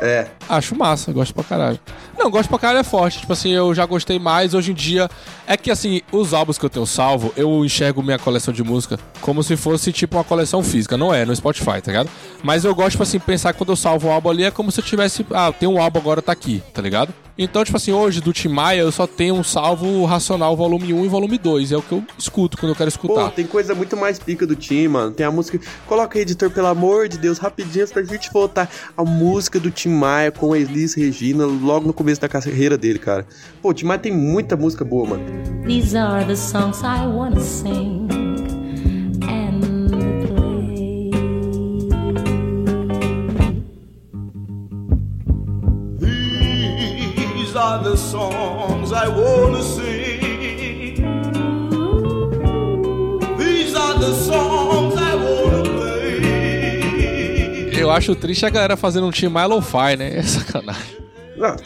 É, 0.00 0.28
acho 0.48 0.74
massa, 0.76 1.12
gosto 1.12 1.34
pra 1.34 1.44
caralho. 1.44 1.78
Não, 2.18 2.30
gosto 2.30 2.48
pra 2.48 2.58
caralho 2.58 2.80
é 2.80 2.84
forte. 2.84 3.20
Tipo 3.20 3.32
assim, 3.32 3.50
eu 3.52 3.72
já 3.72 3.86
gostei 3.86 4.18
mais. 4.18 4.52
Hoje 4.52 4.72
em 4.72 4.74
dia, 4.74 5.08
é 5.46 5.56
que 5.56 5.70
assim, 5.70 6.02
os 6.10 6.34
álbuns 6.34 6.58
que 6.58 6.64
eu 6.64 6.70
tenho 6.70 6.84
salvo, 6.84 7.32
eu 7.36 7.64
enxergo 7.64 8.02
minha 8.02 8.18
coleção 8.18 8.52
de 8.52 8.62
música 8.64 8.98
como 9.20 9.42
se 9.42 9.56
fosse 9.56 9.92
tipo 9.92 10.16
uma 10.16 10.24
coleção 10.24 10.62
física. 10.62 10.96
Não 10.96 11.14
é, 11.14 11.24
no 11.24 11.34
Spotify, 11.34 11.80
tá 11.80 11.92
ligado? 11.92 12.10
Mas 12.42 12.64
eu 12.64 12.74
gosto, 12.74 12.90
tipo 12.92 13.02
assim, 13.04 13.18
pensar 13.20 13.52
que 13.52 13.58
quando 13.58 13.70
eu 13.70 13.76
salvo 13.76 14.08
um 14.08 14.12
álbum 14.12 14.30
ali 14.30 14.44
é 14.44 14.50
como 14.50 14.72
se 14.72 14.80
eu 14.80 14.84
tivesse. 14.84 15.24
Ah, 15.30 15.52
tem 15.52 15.68
um 15.68 15.80
álbum 15.80 16.00
agora, 16.00 16.20
tá 16.20 16.32
aqui, 16.32 16.62
tá 16.74 16.82
ligado? 16.82 17.14
Então, 17.40 17.64
tipo 17.64 17.76
assim, 17.76 17.92
hoje 17.92 18.20
do 18.20 18.32
Tim 18.32 18.48
Maia 18.48 18.80
eu 18.80 18.90
só 18.90 19.06
tenho 19.06 19.36
um 19.36 19.44
salvo 19.44 20.04
Racional 20.04 20.56
volume 20.56 20.92
1 20.92 21.04
e 21.04 21.08
volume 21.08 21.38
2. 21.38 21.70
É 21.70 21.76
o 21.76 21.82
que 21.82 21.92
eu 21.92 22.02
escuto 22.18 22.58
quando 22.58 22.72
eu 22.72 22.76
quero 22.76 22.90
Pô, 22.90 22.96
escutar. 22.96 23.30
tem 23.30 23.46
coisa 23.46 23.76
muito 23.76 23.96
mais 23.96 24.18
pica 24.18 24.44
do 24.44 24.56
Tim, 24.56 24.88
mano. 24.88 25.12
Tem 25.12 25.24
a 25.24 25.30
música. 25.30 25.60
Coloca 25.86 26.18
aí, 26.18 26.22
editor, 26.22 26.50
pelo 26.50 26.66
amor 26.66 27.08
de 27.08 27.16
Deus, 27.16 27.38
rapidinho 27.38 27.86
pra 27.86 28.02
gente 28.02 28.28
voltar. 28.32 28.68
A 28.96 29.04
música 29.04 29.60
do 29.60 29.70
Tim 29.70 29.90
Maia 29.90 30.32
com 30.32 30.52
a 30.52 30.58
Elis 30.58 30.94
Regina, 30.94 31.46
logo 31.46 31.86
no 31.86 31.92
começo 31.92 32.07
da 32.16 32.28
carreira 32.28 32.78
dele, 32.78 32.98
cara. 32.98 33.26
Pô, 33.60 33.70
o 33.70 33.74
Tim 33.74 33.84
Maia 33.86 33.98
tem 33.98 34.12
muita 34.12 34.56
música 34.56 34.84
boa, 34.84 35.06
mano. 35.06 35.24
These 35.66 35.94
are 35.98 36.24
the 36.24 36.36
songs 36.36 36.82
I 36.82 37.06
wanna 37.06 37.40
sing 37.40 38.08
and 39.28 39.60
play. 40.26 41.10
These 46.00 47.56
are 47.56 47.82
the 47.82 47.96
songs 47.96 48.92
I 48.92 49.08
wanna 49.08 49.62
sing. 49.62 50.18
These 53.36 53.74
are 53.76 53.98
the 53.98 54.14
songs 54.14 54.94
I 54.96 55.14
wanna 55.16 55.62
play. 55.62 55.78
Eu 57.78 57.90
acho 57.90 58.14
triste 58.14 58.44
a 58.46 58.50
galera 58.50 58.76
fazendo 58.76 59.06
um 59.06 59.10
Tim 59.10 59.28
Maia 59.28 59.46
lo-fi, 59.46 59.96
né? 59.96 60.16
É 60.18 60.22
sacanagem. 60.22 60.96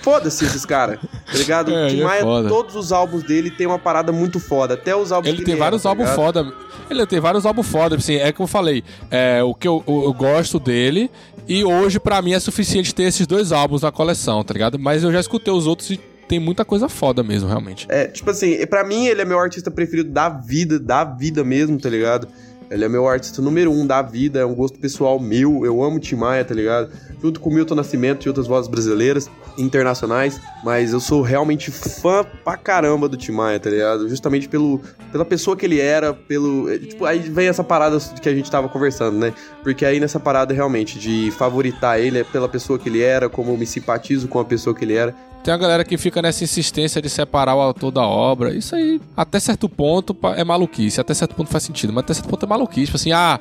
Foda-se 0.03 0.45
esses 0.45 0.65
caras, 0.67 0.99
tá 1.01 1.33
ligado? 1.39 1.73
É, 1.73 1.87
o 1.87 1.91
Tim 1.91 2.01
é 2.01 2.05
Maia, 2.05 2.23
foda. 2.23 2.49
todos 2.49 2.77
os 2.77 2.93
álbuns 2.93 3.23
dele 3.23 3.51
tem 3.51 3.67
uma 3.67 3.79
parada 3.79 4.13
muito 4.13 4.39
foda. 4.41 4.75
Até 4.75 4.95
os 4.95 5.11
álbuns 5.13 5.33
Ele 5.33 5.45
tem 5.45 5.57
vários 5.57 5.83
tá 5.83 5.89
álbuns 5.89 6.11
foda. 6.11 6.53
Ele 6.91 7.07
tem 7.07 7.21
vários 7.21 7.47
álbuns 7.47 7.67
foda, 7.67 7.97
assim, 7.97 8.17
é 8.17 8.31
como 8.33 8.45
eu 8.45 8.49
falei, 8.49 8.85
é, 9.11 9.43
o 9.43 9.55
que 9.55 9.67
eu, 9.67 9.83
eu- 9.87 10.05
eu 10.05 10.13
gosto 10.13 10.59
dele 10.61 11.11
e 11.49 11.65
hoje 11.65 11.99
pra 11.99 12.21
mim 12.21 12.35
é 12.35 12.41
suficiente 12.41 12.95
ter 12.95 13.05
esses 13.05 13.27
dois 13.27 13.51
álbuns 13.53 13.83
na 13.83 13.91
coleção, 13.91 14.43
tá 14.45 14.53
ligado? 14.53 14.79
Mas 14.79 15.03
eu 15.03 15.11
já 15.11 15.21
escutei 15.21 15.53
os 15.53 15.67
outros 15.67 15.91
e 15.91 16.01
tem 16.29 16.39
muita 16.39 16.65
coisa 16.65 16.89
foda 16.89 17.23
mesmo, 17.23 17.49
realmente. 17.49 17.87
É, 17.89 18.07
tipo 18.07 18.31
assim, 18.31 18.65
pra 18.67 18.85
mim 18.85 19.07
ele 19.07 19.23
é 19.23 19.25
meu 19.25 19.39
artista 19.39 19.71
preferido 19.71 20.11
da 20.11 20.29
vida, 20.29 20.79
da 20.79 21.05
vida 21.05 21.43
mesmo, 21.45 21.79
tá 21.79 21.89
ligado? 21.89 22.29
Ele 22.73 22.85
é 22.85 22.89
meu 22.89 23.07
artista 23.07 23.43
número 23.43 23.71
um 23.71 23.87
da 23.87 24.01
vida, 24.01 24.41
é 24.41 24.47
um 24.47 24.55
gosto 24.55 24.79
pessoal 24.79 25.21
meu, 25.21 25.65
eu 25.67 25.83
amo 25.83 26.01
Tim 26.01 26.17
Maia, 26.17 26.43
tá 26.43 26.55
ligado? 26.55 26.91
Junto 27.21 27.39
com 27.39 27.51
Milton 27.51 27.75
Nascimento 27.75 28.25
e 28.25 28.29
outras 28.29 28.47
vozes 28.47 28.69
brasileiras, 28.69 29.31
internacionais, 29.59 30.41
mas 30.65 30.93
eu 30.93 31.01
sou 31.01 31.21
realmente 31.21 31.71
fã 31.71 32.25
pra 32.43 32.57
caramba 32.57 33.09
do 33.09 33.17
Tim 33.17 33.33
Maia, 33.33 33.61
tá 33.61 33.69
ligado? 33.69 34.09
Justamente 34.09 34.49
pelo, 34.49 34.81
pela 35.11 35.25
pessoa 35.25 35.55
que 35.55 35.67
ele 35.67 35.79
era, 35.79 36.15
pelo... 36.15 36.71
é, 36.71 36.79
Tipo, 36.79 37.05
aí 37.05 37.19
vem 37.19 37.47
essa 37.47 37.63
parada 37.63 37.99
que 38.21 38.29
a 38.29 38.35
gente 38.35 38.51
tava 38.51 38.69
conversando, 38.69 39.19
né? 39.19 39.35
Porque 39.63 39.85
aí 39.85 40.01
nessa 40.01 40.19
parada 40.19 40.55
realmente 40.55 40.99
de 40.99 41.31
favoritar 41.33 42.01
ele 42.01 42.21
é 42.21 42.25
pela 42.25 42.49
pessoa 42.49 42.79
que 42.79 42.89
ele 42.89 43.03
era, 43.03 43.29
como 43.29 43.53
eu 43.53 43.59
me 43.59 43.67
simpatizo 43.67 44.29
com 44.29 44.41
a 44.41 44.45
pessoa 44.45 44.75
que 44.75 44.85
ele 44.85 44.95
era, 44.95 45.15
Tem 45.43 45.53
a 45.53 45.57
galera 45.57 45.85
que 45.85 45.99
fica 45.99 46.23
nessa 46.23 46.45
insistência 46.45 47.03
de 47.03 47.11
separar 47.11 47.57
o 47.57 47.61
autor 47.61 47.91
da 47.91 48.07
obra. 48.07 48.55
Isso 48.55 48.77
aí, 48.77 49.01
até 49.17 49.41
certo 49.41 49.69
ponto, 49.69 50.17
é 50.37 50.45
maluquice. 50.45 51.01
Até 51.01 51.15
certo 51.15 51.35
ponto 51.35 51.51
faz 51.51 51.65
sentido, 51.65 51.93
mas 51.93 52.05
até 52.05 52.15
certo 52.15 52.29
ponto 52.29 52.47
é 52.47 52.49
maluquice. 52.49 52.87
Tipo 52.87 52.97
assim, 52.97 53.11
ah, 53.13 53.41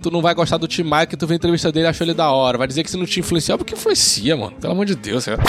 tu 0.00 0.10
não 0.10 0.22
vai 0.22 0.34
gostar 0.34 0.56
do 0.56 0.66
Tim 0.66 0.82
Maia 0.82 1.06
que 1.06 1.16
tu 1.16 1.26
vê 1.26 1.34
a 1.34 1.36
entrevista 1.36 1.70
dele 1.70 1.86
e 1.86 1.88
achou 1.88 2.06
ele 2.06 2.14
da 2.14 2.30
hora. 2.30 2.56
Vai 2.56 2.66
dizer 2.66 2.82
que 2.82 2.90
se 2.90 2.96
não 2.96 3.04
te 3.04 3.20
influenciou, 3.20 3.58
porque 3.58 3.74
influencia, 3.74 4.34
mano. 4.34 4.52
Pelo 4.52 4.72
amor 4.72 4.86
de 4.86 4.94
Deus, 4.94 5.26
cara. 5.26 5.42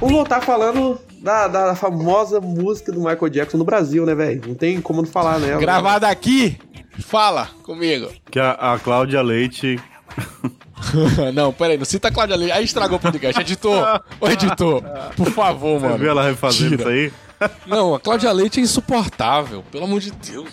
Vamos 0.00 0.14
voltar 0.14 0.40
falando 0.40 0.98
da, 1.20 1.46
da 1.46 1.74
famosa 1.74 2.40
música 2.40 2.90
do 2.90 3.00
Michael 3.00 3.28
Jackson 3.28 3.58
no 3.58 3.64
Brasil, 3.64 4.06
né, 4.06 4.14
velho? 4.14 4.40
Não 4.46 4.54
tem 4.54 4.80
como 4.80 5.02
não 5.02 5.08
falar 5.08 5.38
nela. 5.38 5.60
Gravada 5.60 6.08
aqui, 6.08 6.58
fala 7.00 7.50
comigo. 7.62 8.08
Que 8.30 8.40
a, 8.40 8.52
a 8.52 8.78
Cláudia 8.78 9.20
Leite. 9.20 9.78
não, 11.34 11.52
peraí, 11.52 11.76
não 11.76 11.84
cita 11.84 12.08
a 12.08 12.10
Cláudia 12.10 12.34
Leite. 12.36 12.52
Aí 12.52 12.64
estragou 12.64 12.96
o 12.96 13.00
podcast. 13.00 13.38
Editor, 13.40 14.02
ô 14.18 14.28
editor, 14.28 14.82
por 15.16 15.30
favor, 15.30 15.78
Você 15.78 15.86
mano. 15.86 15.98
viu 15.98 16.10
ela 16.10 16.22
refazendo 16.26 16.78
Tira. 16.78 16.82
isso 16.82 16.88
aí? 16.88 17.48
Não, 17.66 17.94
a 17.94 18.00
Cláudia 18.00 18.32
Leite 18.32 18.58
é 18.58 18.62
insuportável, 18.62 19.62
pelo 19.70 19.84
amor 19.84 20.00
de 20.00 20.10
Deus. 20.12 20.48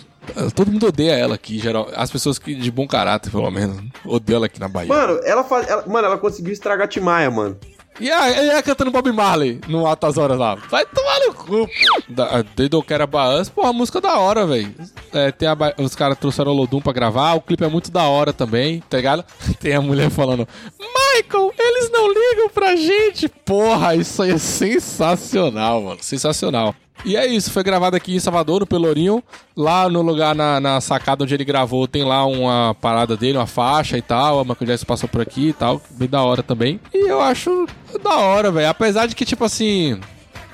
Todo 0.54 0.70
mundo 0.70 0.88
odeia 0.88 1.12
ela 1.12 1.36
aqui, 1.36 1.58
geral. 1.58 1.88
As 1.96 2.10
pessoas 2.10 2.38
que 2.38 2.54
de 2.54 2.70
bom 2.70 2.86
caráter, 2.86 3.30
pelo 3.30 3.50
menos, 3.50 3.78
odeiam 4.04 4.36
ela 4.36 4.46
aqui 4.46 4.60
na 4.60 4.68
Bahia. 4.68 4.88
Mano, 4.88 5.18
ela, 5.24 5.42
faz, 5.42 5.66
ela- 5.66 5.84
mano, 5.86 6.06
ela 6.06 6.18
conseguiu 6.18 6.52
estragar 6.52 6.86
Timaya, 6.86 7.30
mano. 7.30 7.56
E 8.00 8.10
e 8.44 8.50
a 8.50 8.62
cantando 8.62 8.90
Bob 8.90 9.10
Marley 9.12 9.60
no 9.66 9.86
Altas 9.86 10.16
Horas 10.16 10.38
lá. 10.38 10.54
Vai 10.54 10.86
tomar 10.86 11.18
no 11.26 11.34
cu, 11.34 11.66
pô. 11.66 12.02
Da, 12.08 12.44
They 12.44 12.68
Don't 12.68 12.86
Care 12.86 13.02
a 13.02 13.72
música 13.72 13.98
é 13.98 14.00
da 14.00 14.18
hora, 14.18 14.46
velho. 14.46 14.74
É, 15.12 15.32
tem 15.32 15.48
os 15.78 15.94
caras 15.94 16.18
trouxeram 16.18 16.52
o 16.52 16.54
Lodum 16.54 16.80
pra 16.80 16.92
gravar, 16.92 17.34
o 17.34 17.40
clipe 17.40 17.64
é 17.64 17.68
muito 17.68 17.90
da 17.90 18.04
hora 18.04 18.32
também, 18.32 18.80
tá 18.88 18.96
ligado? 18.96 19.24
Tem 19.58 19.74
a 19.74 19.80
mulher 19.80 20.10
falando, 20.10 20.46
Michael, 20.78 21.52
eles 21.58 21.90
não 21.90 22.08
ligam 22.08 22.48
pra 22.50 22.76
gente. 22.76 23.28
Porra, 23.28 23.94
isso 23.96 24.22
aí 24.22 24.32
é 24.32 24.38
sensacional, 24.38 25.82
mano. 25.82 25.98
Sensacional. 26.00 26.74
E 27.04 27.16
é 27.16 27.26
isso, 27.26 27.50
foi 27.50 27.62
gravado 27.62 27.96
aqui 27.96 28.16
em 28.16 28.20
Salvador, 28.20 28.60
no 28.60 28.66
Pelourinho. 28.66 29.22
Lá 29.56 29.88
no 29.88 30.02
lugar, 30.02 30.34
na, 30.34 30.60
na 30.60 30.80
sacada 30.80 31.24
onde 31.24 31.34
ele 31.34 31.44
gravou, 31.44 31.86
tem 31.86 32.04
lá 32.04 32.26
uma 32.26 32.74
parada 32.80 33.16
dele, 33.16 33.38
uma 33.38 33.46
faixa 33.46 33.96
e 33.96 34.02
tal. 34.02 34.40
A 34.40 34.44
Michael 34.44 34.66
Jackson 34.66 34.86
passou 34.86 35.08
por 35.08 35.20
aqui 35.20 35.48
e 35.48 35.52
tal. 35.52 35.80
Bem 35.90 36.08
da 36.08 36.22
hora 36.22 36.42
também. 36.42 36.80
E 36.92 37.08
eu 37.08 37.20
acho 37.20 37.66
da 38.02 38.16
hora, 38.16 38.50
velho. 38.50 38.68
Apesar 38.68 39.06
de 39.06 39.14
que, 39.14 39.24
tipo 39.24 39.44
assim, 39.44 40.00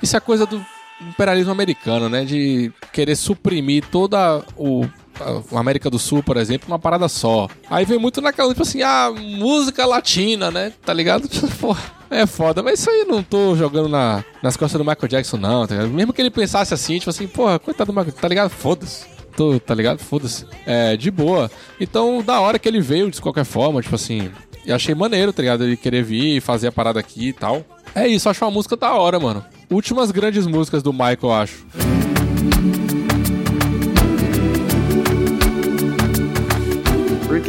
isso 0.03 0.16
é 0.16 0.20
coisa 0.20 0.47
do 0.47 0.64
imperialismo 1.01 1.53
americano, 1.53 2.09
né? 2.09 2.24
De 2.24 2.72
querer 2.92 3.16
suprimir 3.16 3.84
toda 3.90 4.42
o. 4.57 4.86
América 5.54 5.90
do 5.90 5.98
Sul, 5.98 6.22
por 6.22 6.36
exemplo, 6.36 6.68
uma 6.68 6.78
parada 6.78 7.08
só. 7.08 7.48
Aí 7.68 7.84
vem 7.84 7.98
muito 7.98 8.20
naquela, 8.20 8.48
tipo 8.50 8.62
assim, 8.62 8.82
ah, 8.82 9.12
música 9.16 9.86
latina, 9.86 10.50
né? 10.50 10.72
Tá 10.84 10.92
ligado? 10.92 11.28
Pô, 11.60 11.76
é 12.10 12.26
foda. 12.26 12.62
Mas 12.62 12.80
isso 12.80 12.90
aí 12.90 13.04
não 13.04 13.22
tô 13.22 13.56
jogando 13.56 13.88
na, 13.88 14.24
nas 14.42 14.56
costas 14.56 14.78
do 14.78 14.84
Michael 14.84 15.08
Jackson, 15.08 15.36
não, 15.36 15.66
tá? 15.66 15.74
Mesmo 15.86 16.12
que 16.12 16.20
ele 16.20 16.30
pensasse 16.30 16.72
assim, 16.74 16.98
tipo 16.98 17.10
assim, 17.10 17.26
porra, 17.26 17.58
coitado 17.58 17.92
do 17.92 17.96
Michael, 17.96 18.16
tá 18.20 18.28
ligado? 18.28 18.50
Foda-se. 18.50 19.06
Tô, 19.36 19.58
tá 19.58 19.74
ligado? 19.74 19.98
Foda-se. 19.98 20.46
É, 20.64 20.96
de 20.96 21.10
boa. 21.10 21.50
Então, 21.80 22.22
da 22.22 22.40
hora 22.40 22.58
que 22.58 22.68
ele 22.68 22.80
veio, 22.80 23.10
de 23.10 23.20
qualquer 23.20 23.44
forma, 23.44 23.82
tipo 23.82 23.94
assim. 23.94 24.30
E 24.64 24.72
achei 24.72 24.94
maneiro, 24.94 25.32
tá 25.32 25.42
ligado? 25.42 25.64
Ele 25.64 25.76
querer 25.76 26.02
vir 26.02 26.36
e 26.36 26.40
fazer 26.40 26.68
a 26.68 26.72
parada 26.72 26.98
aqui 26.98 27.28
e 27.28 27.32
tal. 27.32 27.64
É 27.94 28.06
isso, 28.06 28.28
acho 28.28 28.44
uma 28.44 28.50
música 28.50 28.76
da 28.76 28.94
hora, 28.94 29.20
mano. 29.20 29.44
Últimas 29.70 30.10
grandes 30.10 30.46
músicas 30.46 30.82
do 30.82 30.92
Michael, 30.92 31.18
eu 31.22 31.32
acho. 31.32 31.66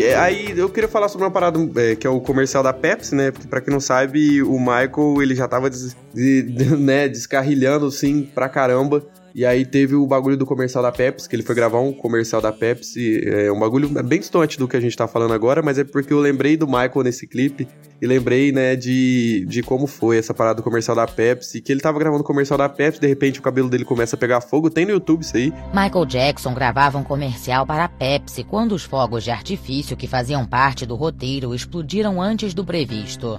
Aí 0.03 0.57
eu 0.57 0.69
queria 0.69 0.89
falar 0.89 1.07
sobre 1.07 1.25
uma 1.25 1.31
parada 1.31 1.57
é, 1.77 1.95
que 1.95 2.05
é 2.05 2.09
o 2.09 2.19
comercial 2.19 2.61
da 2.61 2.73
Pepsi, 2.73 3.15
né? 3.15 3.31
Porque 3.31 3.47
pra 3.47 3.61
quem 3.61 3.71
não 3.71 3.79
sabe, 3.79 4.43
o 4.43 4.59
Michael 4.59 5.21
ele 5.21 5.33
já 5.35 5.47
tava 5.47 5.69
des- 5.69 5.95
de- 6.13 6.41
de- 6.43 6.75
né, 6.75 7.07
descarrilhando 7.07 7.85
assim 7.85 8.23
pra 8.35 8.49
caramba. 8.49 9.05
E 9.35 9.45
aí 9.45 9.65
teve 9.65 9.95
o 9.95 10.07
bagulho 10.07 10.37
do 10.37 10.45
comercial 10.45 10.81
da 10.81 10.93
Pepsi, 10.93 11.27
que 11.27 11.35
ele 11.35 11.43
foi 11.43 11.53
gravar 11.53 11.81
um 11.81 11.91
comercial 11.91 12.41
da 12.41 12.53
Pepsi. 12.53 13.21
É 13.27 13.51
um 13.51 13.59
bagulho 13.59 13.89
bem 14.01 14.17
distante 14.17 14.57
do 14.57 14.65
que 14.65 14.77
a 14.77 14.79
gente 14.79 14.95
tá 14.95 15.09
falando 15.09 15.33
agora, 15.33 15.61
mas 15.61 15.77
é 15.77 15.83
porque 15.83 16.13
eu 16.13 16.21
lembrei 16.21 16.55
do 16.55 16.65
Michael 16.65 17.03
nesse 17.03 17.27
clipe. 17.27 17.67
E 18.01 18.07
lembrei, 18.07 18.53
né, 18.53 18.77
de, 18.77 19.45
de 19.45 19.61
como 19.61 19.87
foi 19.87 20.17
essa 20.17 20.33
parada 20.33 20.55
do 20.55 20.63
comercial 20.63 20.95
da 20.95 21.05
Pepsi. 21.05 21.59
Que 21.59 21.73
ele 21.73 21.81
tava 21.81 21.99
gravando 21.99 22.21
o 22.21 22.25
comercial 22.25 22.57
da 22.57 22.69
Pepsi, 22.69 23.01
de 23.01 23.07
repente 23.07 23.41
o 23.41 23.41
cabelo 23.41 23.69
dele 23.69 23.83
começa 23.83 24.15
a 24.15 24.19
pegar 24.19 24.39
fogo. 24.39 24.69
Tem 24.69 24.85
no 24.85 24.91
YouTube 24.91 25.19
isso 25.19 25.35
aí. 25.35 25.51
Michael 25.73 26.05
Jackson 26.05 26.53
gravava 26.53 26.97
um 26.97 27.03
comercial 27.03 27.65
para 27.65 27.83
a 27.83 27.89
Pepsi 27.89 28.41
quando 28.41 28.71
os 28.71 28.85
fogos 28.85 29.25
de 29.25 29.31
artifício 29.31 29.97
que 29.97 30.07
faziam 30.07 30.45
parte 30.45 30.85
do 30.85 30.95
roteiro 30.95 31.53
explodiram 31.53 32.21
antes 32.21 32.53
do 32.53 32.63
previsto. 32.63 33.37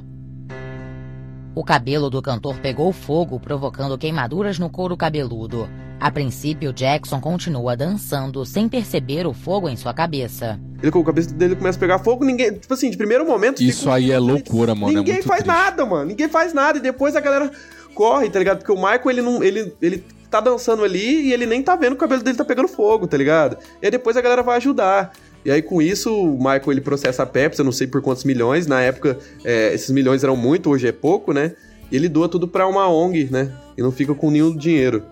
O 1.54 1.64
cabelo 1.64 2.10
do 2.10 2.20
cantor 2.20 2.58
pegou 2.58 2.92
fogo, 2.92 3.40
provocando 3.40 3.96
queimaduras 3.96 4.58
no 4.58 4.68
couro 4.68 4.94
cabeludo. 4.94 5.66
A 5.98 6.10
princípio, 6.10 6.72
Jackson 6.74 7.20
continua 7.20 7.74
dançando 7.76 8.44
sem 8.44 8.68
perceber 8.68 9.26
o 9.26 9.32
fogo 9.32 9.68
em 9.68 9.76
sua 9.76 9.94
cabeça. 9.94 10.60
Ele 10.82 10.90
com 10.92 11.00
a 11.00 11.04
cabeça 11.04 11.32
dele 11.34 11.56
começa 11.56 11.78
a 11.78 11.80
pegar 11.80 11.98
fogo, 12.00 12.22
ninguém. 12.24 12.52
Tipo 12.52 12.74
assim, 12.74 12.90
de 12.90 12.96
primeiro 12.98 13.26
momento. 13.26 13.62
Isso 13.62 13.80
fica 13.80 13.90
um- 13.90 13.94
aí 13.94 14.10
é 14.12 14.18
loucura, 14.18 14.74
mano. 14.74 14.92
é 14.92 14.96
Ninguém 14.96 15.14
muito 15.14 15.26
faz 15.26 15.42
triste. 15.42 15.56
nada, 15.56 15.86
mano. 15.86 16.04
Ninguém 16.04 16.28
faz 16.28 16.52
nada. 16.52 16.78
E 16.78 16.82
depois 16.82 17.16
a 17.16 17.20
galera 17.20 17.50
corre, 17.94 18.28
tá 18.28 18.38
ligado? 18.38 18.58
Porque 18.58 18.70
o 18.72 18.76
Michael, 18.76 19.10
ele 19.10 19.22
não. 19.22 19.42
Ele, 19.42 19.72
ele 19.80 20.04
tá 20.30 20.38
dançando 20.40 20.84
ali 20.84 21.28
e 21.28 21.32
ele 21.32 21.46
nem 21.46 21.62
tá 21.62 21.74
vendo 21.76 21.90
que 21.92 21.96
o 21.96 22.00
cabelo 22.00 22.22
dele 22.22 22.36
tá 22.36 22.44
pegando 22.44 22.68
fogo, 22.68 23.06
tá 23.06 23.16
ligado? 23.16 23.56
E 23.80 23.86
aí 23.86 23.90
depois 23.90 24.16
a 24.18 24.20
galera 24.20 24.42
vai 24.42 24.58
ajudar. 24.58 25.12
E 25.46 25.50
aí, 25.50 25.62
com 25.62 25.80
isso, 25.80 26.12
o 26.14 26.36
Michael 26.36 26.72
ele 26.72 26.80
processa 26.82 27.22
a 27.22 27.26
Pepsi, 27.26 27.60
eu 27.60 27.64
não 27.64 27.72
sei 27.72 27.86
por 27.86 28.02
quantos 28.02 28.24
milhões. 28.24 28.66
Na 28.66 28.82
época, 28.82 29.16
é, 29.44 29.72
esses 29.72 29.90
milhões 29.90 30.22
eram 30.22 30.36
muito, 30.36 30.68
hoje 30.68 30.88
é 30.88 30.92
pouco, 30.92 31.32
né? 31.32 31.52
E 31.90 31.96
ele 31.96 32.08
doa 32.08 32.28
tudo 32.28 32.46
pra 32.48 32.66
uma 32.66 32.86
ONG, 32.90 33.28
né? 33.30 33.50
E 33.78 33.82
não 33.82 33.90
fica 33.92 34.12
com 34.14 34.30
nenhum 34.30 34.54
dinheiro. 34.54 35.02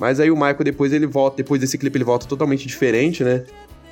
Mas 0.00 0.20
aí 0.20 0.30
o 0.30 0.34
Michael 0.34 0.64
depois 0.64 0.92
ele 0.92 1.06
volta, 1.06 1.36
depois 1.36 1.60
desse 1.60 1.78
clipe 1.78 1.96
ele 1.96 2.04
volta 2.04 2.26
totalmente 2.26 2.66
diferente, 2.66 3.22
né? 3.22 3.44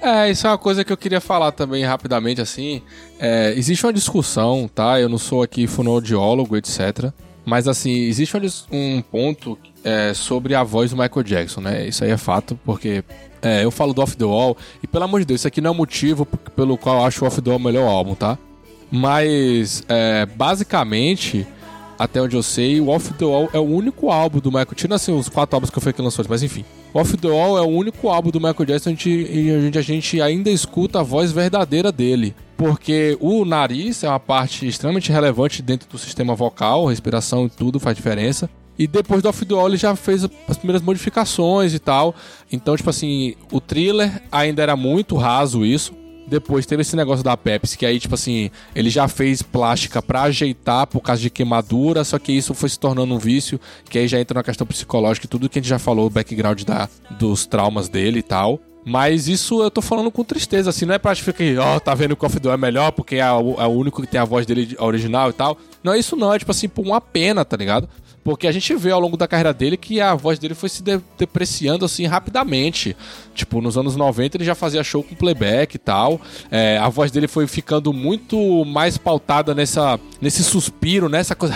É, 0.03 0.31
isso 0.31 0.47
é 0.47 0.51
uma 0.51 0.59
coisa 0.59 0.83
que 0.83 0.93
eu 0.93 0.97
queria 0.97 1.21
falar 1.21 1.53
também 1.53 1.85
rapidamente, 1.85 2.41
assim. 2.41 2.81
É, 3.19 3.53
existe 3.55 3.85
uma 3.85 3.93
discussão, 3.93 4.69
tá? 4.75 4.99
Eu 4.99 5.09
não 5.11 5.19
sou 5.19 5.43
aqui 5.43 5.67
fonoaudiólogo, 5.67 6.57
etc. 6.57 7.13
Mas, 7.45 7.69
assim, 7.69 7.93
existe 7.93 8.35
um, 8.73 9.03
ponto 9.03 9.59
é, 9.85 10.15
sobre 10.15 10.55
a 10.55 10.63
voz 10.63 10.91
do 10.91 10.97
Michael 10.97 11.23
Jackson, 11.23 11.61
né? 11.61 11.87
Isso 11.87 12.03
aí 12.03 12.11
é 12.11 12.17
fato, 12.17 12.59
porque 12.65 13.05
é, 13.43 13.65
eu 13.65 13.71
falo 13.71 13.93
do 13.93 14.01
Off 14.01 14.17
The 14.17 14.25
Wall, 14.25 14.57
e 14.83 14.87
pelo 14.87 15.05
amor 15.05 15.21
de 15.21 15.27
Deus, 15.27 15.41
isso 15.41 15.49
aqui 15.49 15.61
não 15.61 15.69
é 15.69 15.73
o 15.73 15.77
motivo 15.77 16.25
pelo 16.57 16.79
qual 16.79 17.01
eu 17.01 17.05
acho 17.05 17.25
o 17.25 17.29
Off 17.29 17.41
The 17.41 17.51
Wall 17.51 17.59
o 17.59 17.63
melhor 17.63 17.87
álbum, 17.87 18.15
tá? 18.15 18.39
Mas, 18.91 19.83
é, 19.89 20.27
basicamente, 20.27 21.47
até 22.01 22.19
onde 22.19 22.35
eu 22.35 22.43
sei, 22.43 22.81
o 22.81 22.89
Off 22.89 23.13
The 23.13 23.27
Wall 23.27 23.51
é 23.53 23.59
o 23.59 23.63
único 23.63 24.11
álbum 24.11 24.39
do 24.39 24.51
Michael. 24.51 24.75
Tira 24.75 24.95
assim 24.95 25.13
os 25.13 25.29
quatro 25.29 25.55
álbuns 25.55 25.69
que 25.69 25.77
eu 25.77 25.83
fui 25.83 25.93
que 25.93 26.01
lançou, 26.01 26.25
mas 26.27 26.43
enfim. 26.43 26.65
O 26.95 26.99
Off 26.99 27.15
The 27.15 27.29
Wall 27.29 27.59
é 27.59 27.61
o 27.61 27.67
único 27.67 28.09
álbum 28.09 28.31
do 28.31 28.41
Michael 28.41 28.65
Jackson 28.65 28.93
onde 28.93 29.27
a 29.55 29.61
gente, 29.61 29.79
a 29.79 29.83
gente 29.83 30.23
ainda 30.23 30.49
escuta 30.49 31.01
a 31.01 31.03
voz 31.03 31.31
verdadeira 31.31 31.93
dele. 31.93 32.35
Porque 32.57 33.19
o 33.21 33.45
nariz 33.45 34.03
é 34.03 34.09
uma 34.09 34.19
parte 34.19 34.67
extremamente 34.67 35.13
relevante 35.13 35.61
dentro 35.61 35.87
do 35.91 35.99
sistema 35.99 36.35
vocal, 36.35 36.87
respiração 36.87 37.45
e 37.45 37.51
tudo 37.51 37.79
faz 37.79 37.95
diferença. 37.95 38.49
E 38.79 38.87
depois 38.87 39.23
do 39.23 39.29
Off 39.29 39.45
The 39.45 39.55
Wall 39.55 39.69
ele 39.69 39.77
já 39.77 39.95
fez 39.95 40.25
as 40.49 40.57
primeiras 40.57 40.81
modificações 40.81 41.75
e 41.75 41.79
tal. 41.79 42.15
Então, 42.51 42.75
tipo 42.79 42.89
assim, 42.89 43.35
o 43.53 43.61
thriller 43.61 44.23
ainda 44.33 44.63
era 44.63 44.75
muito 44.75 45.17
raso 45.17 45.67
isso. 45.67 45.93
Depois 46.31 46.65
teve 46.65 46.83
esse 46.83 46.95
negócio 46.95 47.25
da 47.25 47.37
Pepsi, 47.37 47.77
que 47.77 47.85
aí, 47.85 47.99
tipo 47.99 48.15
assim, 48.15 48.53
ele 48.73 48.89
já 48.89 49.09
fez 49.09 49.43
plástica 49.43 50.01
pra 50.01 50.23
ajeitar 50.23 50.87
por 50.87 51.01
causa 51.01 51.21
de 51.21 51.29
queimadura, 51.29 52.05
só 52.05 52.21
que 52.21 52.31
isso 52.31 52.55
foi 52.55 52.69
se 52.69 52.79
tornando 52.79 53.13
um 53.13 53.19
vício, 53.19 53.61
que 53.89 53.99
aí 53.99 54.07
já 54.07 54.21
entra 54.21 54.39
na 54.39 54.45
questão 54.45 54.65
psicológica 54.65 55.27
e 55.27 55.29
tudo 55.29 55.49
que 55.49 55.59
a 55.59 55.63
gente 55.63 55.69
já 55.69 55.79
falou, 55.79 56.07
o 56.07 56.11
background 56.11 56.63
da, 56.63 56.89
dos 57.19 57.47
traumas 57.47 57.89
dele 57.89 58.21
e 58.21 58.23
tal. 58.23 58.61
Mas 58.85 59.29
isso 59.29 59.61
eu 59.61 59.71
tô 59.71 59.83
falando 59.83 60.11
com 60.11 60.25
tristeza, 60.25 60.71
assim, 60.71 60.87
não 60.87 60.95
é 60.95 60.99
pra 60.99 61.15
ficar 61.15 61.33
que, 61.33 61.57
ó, 61.59 61.79
tá 61.81 61.95
vendo 61.95 62.17
que 62.17 62.25
o 62.25 62.27
Off 62.27 62.39
é 62.43 62.57
melhor 62.57 62.93
porque 62.93 63.17
é 63.17 63.33
o, 63.33 63.61
é 63.61 63.67
o 63.67 63.71
único 63.71 64.01
que 64.01 64.09
tem 64.09 64.21
a 64.21 64.25
voz 64.25 64.47
dele 64.47 64.77
original 64.79 65.31
e 65.31 65.33
tal. 65.33 65.59
Não 65.83 65.93
é 65.93 65.99
isso 65.99 66.17
não, 66.17 66.33
é 66.33 66.39
tipo 66.39 66.51
assim, 66.51 66.69
por 66.69 66.87
uma 66.87 67.01
pena, 67.01 67.45
tá 67.45 67.57
ligado? 67.57 67.89
Porque 68.23 68.47
a 68.47 68.53
gente 68.53 68.75
vê 68.75 68.91
ao 68.91 69.01
longo 69.01 69.17
da 69.17 69.27
carreira 69.27 69.53
dele 69.53 69.77
que 69.77 70.01
a 70.01 70.15
voz 70.15 70.39
dele 70.39 70.55
foi 70.55 70.69
se 70.69 70.83
de- 70.83 71.01
depreciando 71.19 71.85
assim 71.85 72.07
rapidamente. 72.07 72.95
Tipo, 73.35 73.61
nos 73.63 73.79
anos 73.79 73.97
90 73.97 74.37
ele 74.37 74.45
já 74.45 74.55
fazia 74.55 74.85
show 74.85 75.03
com 75.03 75.15
playback 75.15 75.75
e 75.75 75.79
tal. 75.79 76.21
É, 76.51 76.77
a 76.79 76.89
voz 76.89 77.11
dele 77.11 77.27
foi 77.27 77.47
ficando 77.47 77.93
muito 77.93 78.65
mais 78.67 78.99
pautada 78.99 79.55
nessa, 79.55 79.99
nesse 80.21 80.45
suspiro, 80.45 81.09
nessa 81.09 81.35
coisa. 81.35 81.55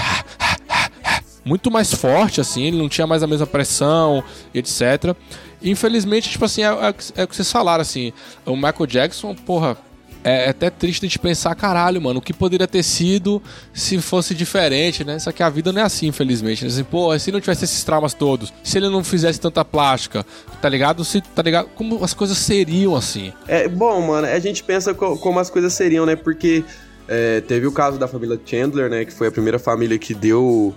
Muito 1.45 1.71
mais 1.71 1.93
forte, 1.93 2.41
assim, 2.41 2.63
ele 2.63 2.79
não 2.79 2.89
tinha 2.89 3.07
mais 3.07 3.23
a 3.23 3.27
mesma 3.27 3.47
pressão, 3.47 4.25
etc. 4.55 5.15
Infelizmente, 5.63 6.31
tipo 6.31 6.47
assim, 6.47 6.63
é, 6.63 6.69
é, 6.69 6.95
é 7.17 7.25
o 7.25 7.29
que 7.29 7.37
vocês 7.37 7.53
falaram, 7.53 7.83
assim. 7.83 8.15
O 8.47 8.57
Michael 8.57 8.87
Jackson, 8.87 9.35
porra, 9.35 9.77
é 10.25 10.49
até 10.49 10.71
triste 10.71 11.07
de 11.07 11.19
pensar, 11.19 11.55
caralho, 11.55 12.01
mano, 12.01 12.19
o 12.19 12.23
que 12.23 12.33
poderia 12.33 12.67
ter 12.67 12.83
sido 12.83 13.43
se 13.73 14.01
fosse 14.01 14.35
diferente, 14.35 15.05
né? 15.05 15.19
Só 15.19 15.31
que 15.31 15.43
a 15.43 15.51
vida 15.51 15.71
não 15.73 15.83
é 15.83 15.85
assim, 15.85 16.07
infelizmente. 16.07 16.65
Assim, 16.67 16.83
pô, 16.83 17.17
se 17.19 17.31
não 17.31 17.41
tivesse 17.41 17.65
esses 17.65 17.85
traumas 17.85 18.15
todos, 18.15 18.53
se 18.63 18.79
ele 18.79 18.89
não 18.89 19.05
fizesse 19.05 19.39
tanta 19.39 19.65
plástica, 19.65 20.25
tá 20.63 20.69
ligado? 20.69 21.05
Se, 21.05 21.21
tá 21.21 21.43
ligado? 21.43 21.69
Como 21.75 22.03
as 22.03 22.15
coisas 22.15 22.39
seriam 22.39 22.97
assim. 22.97 23.33
É, 23.47 23.69
bom, 23.69 24.01
mano, 24.01 24.27
a 24.27 24.39
gente 24.39 24.65
pensa 24.65 24.95
co- 24.95 25.17
como 25.19 25.39
as 25.39 25.51
coisas 25.51 25.73
seriam, 25.75 26.07
né? 26.07 26.17
Porque 26.17 26.65
é, 27.07 27.43
teve 27.43 27.67
o 27.67 27.73
caso 27.73 27.99
da 27.99 28.09
família 28.09 28.41
Chandler, 28.45 28.89
né? 28.89 29.05
Que 29.05 29.13
foi 29.13 29.29
a 29.29 29.31
primeira 29.31 29.59
família 29.59 29.99
que 29.99 30.15
deu. 30.15 30.75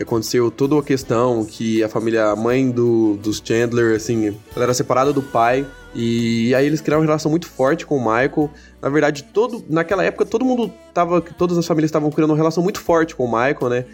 Aconteceu 0.00 0.50
toda 0.50 0.78
a 0.78 0.82
questão 0.82 1.44
que 1.44 1.82
a 1.82 1.88
família, 1.88 2.26
a 2.30 2.36
mãe 2.36 2.70
do, 2.70 3.16
dos 3.16 3.42
Chandler, 3.44 3.94
assim, 3.94 4.28
ela 4.54 4.64
era 4.64 4.74
separada 4.74 5.12
do 5.12 5.20
pai. 5.20 5.66
E 5.94 6.54
aí 6.54 6.66
eles 6.66 6.80
criaram 6.80 7.02
uma 7.02 7.06
relação 7.06 7.30
muito 7.30 7.46
forte 7.46 7.84
com 7.84 7.96
o 7.96 8.00
Michael. 8.00 8.50
Na 8.80 8.88
verdade, 8.88 9.24
todo, 9.24 9.62
naquela 9.68 10.04
época, 10.04 10.24
todo 10.24 10.44
mundo 10.44 10.72
tava. 10.94 11.20
Todas 11.20 11.58
as 11.58 11.66
famílias 11.66 11.88
estavam 11.88 12.10
criando 12.10 12.30
uma 12.30 12.36
relação 12.36 12.62
muito 12.62 12.80
forte 12.80 13.14
com 13.14 13.24
o 13.24 13.28
Michael, 13.28 13.68
né? 13.68 13.84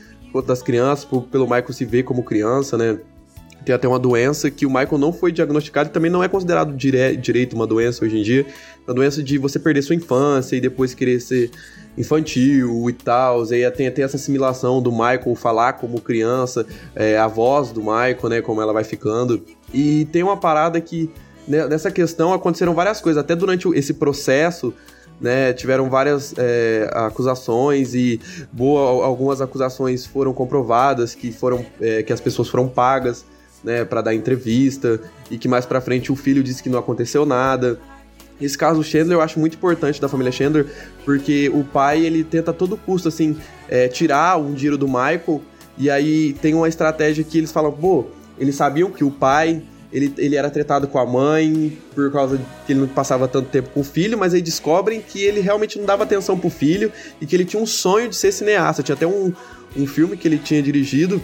Das 0.46 0.62
crianças, 0.62 1.04
por- 1.04 1.22
pelo 1.22 1.44
Michael 1.44 1.72
se 1.72 1.84
ver 1.84 2.02
como 2.02 2.22
criança, 2.22 2.76
né? 2.76 2.98
Tem 3.64 3.74
até 3.74 3.88
uma 3.88 3.98
doença 3.98 4.48
que 4.50 4.64
o 4.64 4.68
Michael 4.68 4.98
não 4.98 5.12
foi 5.12 5.32
diagnosticado 5.32 5.88
e 5.88 5.92
também 5.92 6.10
não 6.10 6.22
é 6.22 6.28
considerado 6.28 6.76
dire 6.76 7.16
direito 7.16 7.56
uma 7.56 7.66
doença 7.66 8.04
hoje 8.04 8.18
em 8.18 8.22
dia. 8.22 8.46
Uma 8.86 8.94
doença 8.94 9.22
de 9.22 9.38
você 9.38 9.58
perder 9.58 9.82
sua 9.82 9.96
infância 9.96 10.54
e 10.54 10.60
depois 10.60 10.94
querer 10.94 11.18
ser 11.20 11.50
infantil 11.96 12.88
e 12.88 12.92
tal. 12.92 13.44
E 13.46 13.64
aí 13.64 13.70
tem 13.70 13.86
até 13.86 14.02
essa 14.02 14.16
assimilação 14.16 14.82
do 14.82 14.90
Michael 14.90 15.34
falar 15.34 15.74
como 15.74 16.00
criança, 16.00 16.66
é, 16.94 17.16
a 17.18 17.26
voz 17.26 17.70
do 17.70 17.80
Michael, 17.80 18.28
né? 18.28 18.40
Como 18.40 18.60
ela 18.60 18.72
vai 18.72 18.84
ficando. 18.84 19.42
E 19.72 20.04
tem 20.06 20.22
uma 20.22 20.36
parada 20.36 20.80
que 20.80 21.10
né, 21.46 21.66
nessa 21.66 21.90
questão 21.90 22.32
aconteceram 22.32 22.74
várias 22.74 23.00
coisas. 23.00 23.22
Até 23.22 23.34
durante 23.34 23.68
esse 23.68 23.94
processo, 23.94 24.74
né, 25.20 25.52
tiveram 25.52 25.88
várias 25.88 26.34
é, 26.36 26.90
acusações 26.92 27.94
e 27.94 28.20
boa, 28.52 29.04
algumas 29.04 29.40
acusações 29.40 30.04
foram 30.04 30.32
comprovadas 30.32 31.14
que 31.14 31.32
foram 31.32 31.64
é, 31.80 32.02
que 32.02 32.12
as 32.12 32.20
pessoas 32.20 32.48
foram 32.48 32.68
pagas 32.68 33.24
né, 33.64 33.84
para 33.84 34.02
dar 34.02 34.14
entrevista 34.14 35.00
e 35.30 35.38
que 35.38 35.48
mais 35.48 35.64
pra 35.64 35.80
frente 35.80 36.12
o 36.12 36.16
filho 36.16 36.42
disse 36.42 36.62
que 36.62 36.68
não 36.68 36.78
aconteceu 36.78 37.24
nada. 37.24 37.78
Esse 38.40 38.56
caso 38.56 38.82
Chandler 38.82 39.16
eu 39.16 39.22
acho 39.22 39.38
muito 39.38 39.54
importante 39.54 40.00
da 40.00 40.08
família 40.08 40.30
Chandler, 40.30 40.66
porque 41.04 41.48
o 41.48 41.64
pai 41.64 42.04
ele 42.04 42.22
tenta 42.22 42.50
a 42.50 42.54
todo 42.54 42.76
custo 42.76 43.08
assim 43.08 43.36
é, 43.68 43.88
tirar 43.88 44.38
um 44.38 44.52
dinheiro 44.52 44.76
do 44.76 44.86
Michael 44.86 45.40
e 45.78 45.90
aí 45.90 46.34
tem 46.34 46.54
uma 46.54 46.68
estratégia 46.68 47.24
que 47.24 47.38
eles 47.38 47.52
falam, 47.52 47.72
pô, 47.72 48.06
eles 48.38 48.54
sabiam 48.54 48.90
que 48.90 49.04
o 49.04 49.10
pai 49.10 49.62
ele, 49.92 50.12
ele 50.18 50.36
era 50.36 50.50
tratado 50.50 50.88
com 50.88 50.98
a 50.98 51.06
mãe 51.06 51.78
por 51.94 52.10
causa 52.12 52.38
que 52.66 52.72
ele 52.72 52.80
não 52.80 52.88
passava 52.88 53.26
tanto 53.28 53.48
tempo 53.48 53.70
com 53.70 53.80
o 53.80 53.84
filho, 53.84 54.18
mas 54.18 54.34
aí 54.34 54.42
descobrem 54.42 55.00
que 55.00 55.22
ele 55.22 55.40
realmente 55.40 55.78
não 55.78 55.86
dava 55.86 56.02
atenção 56.02 56.38
pro 56.38 56.50
filho 56.50 56.92
e 57.20 57.26
que 57.26 57.34
ele 57.34 57.44
tinha 57.44 57.62
um 57.62 57.66
sonho 57.66 58.08
de 58.08 58.16
ser 58.16 58.32
cineasta. 58.32 58.82
Tinha 58.82 58.94
até 58.94 59.06
um, 59.06 59.32
um 59.76 59.86
filme 59.86 60.16
que 60.16 60.26
ele 60.26 60.38
tinha 60.38 60.62
dirigido 60.62 61.22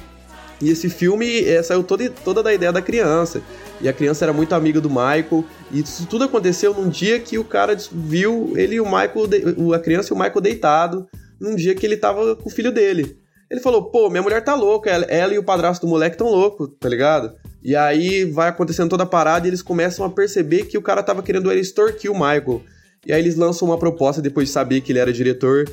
e 0.63 0.71
esse 0.71 0.89
filme 0.89 1.45
é, 1.45 1.61
saiu 1.61 1.83
toda, 1.83 2.09
toda 2.09 2.41
da 2.41 2.55
ideia 2.55 2.73
da 2.73 2.81
criança. 2.81 3.43
E 3.81 3.89
a 3.89 3.93
criança 3.93 4.25
era 4.25 4.33
muito 4.33 4.55
amiga 4.55 4.81
do 4.81 4.89
Michael. 4.89 5.45
E 5.73 5.81
isso 5.81 6.07
tudo 6.07 6.23
aconteceu 6.23 6.73
num 6.73 6.89
dia 6.89 7.19
que 7.19 7.37
o 7.37 7.43
cara 7.43 7.77
viu 7.91 8.53
ele 8.55 8.79
o 8.79 8.85
Michael, 8.85 9.75
a 9.75 9.79
criança 9.81 10.13
e 10.13 10.17
o 10.17 10.19
Michael 10.19 10.41
deitado, 10.41 11.09
num 11.41 11.57
dia 11.57 11.75
que 11.75 11.85
ele 11.85 11.97
tava 11.97 12.37
com 12.37 12.49
o 12.49 12.53
filho 12.53 12.71
dele. 12.71 13.19
Ele 13.51 13.61
falou, 13.61 13.91
pô, 13.91 14.09
minha 14.09 14.23
mulher 14.23 14.45
tá 14.45 14.55
louca, 14.55 14.89
ela, 14.89 15.05
ela 15.07 15.35
e 15.35 15.39
o 15.39 15.43
padrasto 15.43 15.85
do 15.85 15.91
moleque 15.91 16.17
tão 16.17 16.29
louco, 16.29 16.69
tá 16.69 16.89
ligado? 16.89 17.35
E 17.61 17.75
aí 17.75 18.25
vai 18.25 18.49
acontecendo 18.49 18.89
toda 18.89 19.03
a 19.03 19.07
parada 19.07 19.47
e 19.47 19.51
eles 19.51 19.63
começam 19.63 20.07
a 20.07 20.11
perceber 20.11 20.67
que 20.67 20.79
o 20.79 20.83
cara 20.83 21.03
tava 21.03 21.25
querendo 21.25 21.51
era 21.51 21.59
extorquir 21.59 22.11
o 22.11 22.15
Michael. 22.15 22.63
E 23.05 23.13
aí 23.13 23.21
eles 23.21 23.35
lançam 23.35 23.67
uma 23.67 23.77
proposta, 23.77 24.23
depois 24.23 24.47
de 24.47 24.55
saber 24.55 24.81
que 24.81 24.93
ele 24.93 25.01
era 25.01 25.13
diretor, 25.13 25.65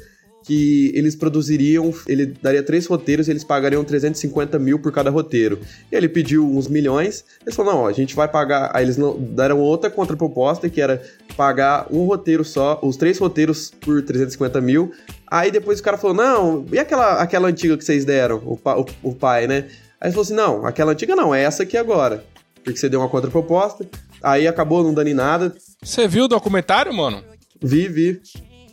que 0.49 0.91
eles 0.95 1.15
produziriam, 1.15 1.93
ele 2.07 2.25
daria 2.25 2.63
três 2.63 2.87
roteiros 2.87 3.27
e 3.27 3.31
eles 3.31 3.43
pagariam 3.43 3.83
350 3.83 4.57
mil 4.57 4.79
por 4.79 4.91
cada 4.91 5.11
roteiro. 5.11 5.59
E 5.91 5.95
ele 5.95 6.09
pediu 6.09 6.43
uns 6.43 6.67
milhões, 6.67 7.23
eles 7.43 7.55
falaram, 7.55 7.81
não, 7.81 7.85
a 7.85 7.93
gente 7.93 8.15
vai 8.15 8.27
pagar, 8.27 8.71
aí 8.73 8.83
eles 8.83 8.97
não- 8.97 9.15
deram 9.15 9.59
outra 9.59 9.91
contraproposta, 9.91 10.67
que 10.67 10.81
era 10.81 11.03
pagar 11.37 11.85
um 11.91 12.03
roteiro 12.05 12.43
só, 12.43 12.79
os 12.81 12.97
três 12.97 13.19
roteiros 13.19 13.71
por 13.79 14.01
350 14.01 14.59
mil, 14.59 14.91
aí 15.29 15.51
depois 15.51 15.79
o 15.79 15.83
cara 15.83 15.99
falou, 15.99 16.15
não, 16.17 16.65
e 16.71 16.79
aquela, 16.79 17.21
aquela 17.21 17.47
antiga 17.47 17.77
que 17.77 17.85
vocês 17.85 18.03
deram, 18.03 18.41
o, 18.43 18.57
pa- 18.57 18.75
o, 18.75 18.87
o 19.03 19.13
pai, 19.13 19.45
né? 19.45 19.65
Aí 20.01 20.07
ele 20.07 20.11
falou 20.13 20.23
assim, 20.23 20.33
não, 20.33 20.65
aquela 20.65 20.93
antiga 20.93 21.15
não, 21.15 21.35
é 21.35 21.43
essa 21.43 21.61
aqui 21.61 21.77
agora, 21.77 22.23
porque 22.63 22.79
você 22.79 22.89
deu 22.89 23.01
uma 23.01 23.09
contraproposta, 23.09 23.87
aí 24.23 24.47
acabou 24.47 24.83
não 24.83 24.95
dando 24.95 25.09
em 25.09 25.13
nada, 25.13 25.53
Você 25.83 26.07
viu 26.07 26.23
o 26.23 26.27
documentário, 26.27 26.91
mano? 26.91 27.23
Vi, 27.61 27.87
vi. 27.87 28.19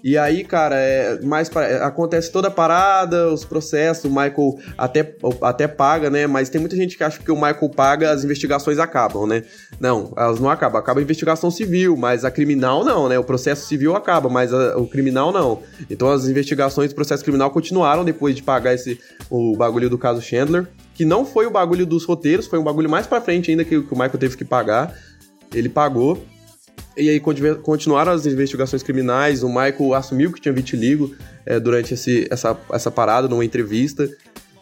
E 0.08 0.16
aí, 0.16 0.44
cara, 0.44 0.76
é, 0.76 1.20
mais 1.20 1.48
pra- 1.48 1.66
é, 1.66 1.82
acontece 1.82 2.30
toda 2.30 2.46
a 2.46 2.50
parada, 2.50 3.26
os 3.32 3.44
processos, 3.44 4.04
o 4.04 4.08
Michael 4.08 4.54
até, 4.78 5.16
até 5.42 5.66
paga, 5.66 6.08
né? 6.08 6.28
Mas 6.28 6.48
tem 6.48 6.60
muita 6.60 6.76
gente 6.76 6.96
que 6.96 7.02
acha 7.02 7.18
que 7.20 7.28
o 7.32 7.34
Michael 7.34 7.68
paga, 7.74 8.12
as 8.12 8.22
investigações 8.22 8.78
acabam, 8.78 9.26
né? 9.26 9.42
Não, 9.80 10.12
elas 10.16 10.38
não 10.38 10.48
acabam. 10.48 10.78
Acaba 10.80 11.00
a 11.00 11.02
investigação 11.02 11.50
civil, 11.50 11.96
mas 11.96 12.24
a 12.24 12.30
criminal 12.30 12.84
não, 12.84 13.08
né? 13.08 13.18
O 13.18 13.24
processo 13.24 13.66
civil 13.66 13.96
acaba, 13.96 14.28
mas 14.28 14.54
a- 14.54 14.78
o 14.78 14.86
criminal 14.86 15.32
não. 15.32 15.60
Então 15.90 16.08
as 16.12 16.28
investigações 16.28 16.90
do 16.90 16.94
processo 16.94 17.24
criminal 17.24 17.50
continuaram 17.50 18.04
depois 18.04 18.36
de 18.36 18.44
pagar 18.44 18.74
esse 18.74 19.00
o 19.28 19.56
bagulho 19.56 19.90
do 19.90 19.98
caso 19.98 20.22
Chandler, 20.22 20.68
que 20.94 21.04
não 21.04 21.26
foi 21.26 21.46
o 21.46 21.50
bagulho 21.50 21.84
dos 21.84 22.04
roteiros, 22.04 22.46
foi 22.46 22.60
um 22.60 22.64
bagulho 22.64 22.88
mais 22.88 23.08
pra 23.08 23.20
frente 23.20 23.50
ainda 23.50 23.64
que, 23.64 23.82
que 23.82 23.92
o 23.92 23.98
Michael 23.98 24.18
teve 24.20 24.36
que 24.36 24.44
pagar. 24.44 24.94
Ele 25.52 25.68
pagou. 25.68 26.24
E 26.96 27.10
aí 27.10 27.20
continu- 27.20 27.56
continuaram 27.56 28.12
as 28.12 28.24
investigações 28.26 28.82
criminais, 28.82 29.42
o 29.42 29.48
Michael 29.48 29.94
assumiu 29.94 30.32
que 30.32 30.40
tinha 30.40 30.52
vitiligo 30.52 31.14
é, 31.44 31.60
durante 31.60 31.94
esse, 31.94 32.26
essa, 32.30 32.56
essa 32.72 32.90
parada, 32.90 33.28
numa 33.28 33.44
entrevista. 33.44 34.08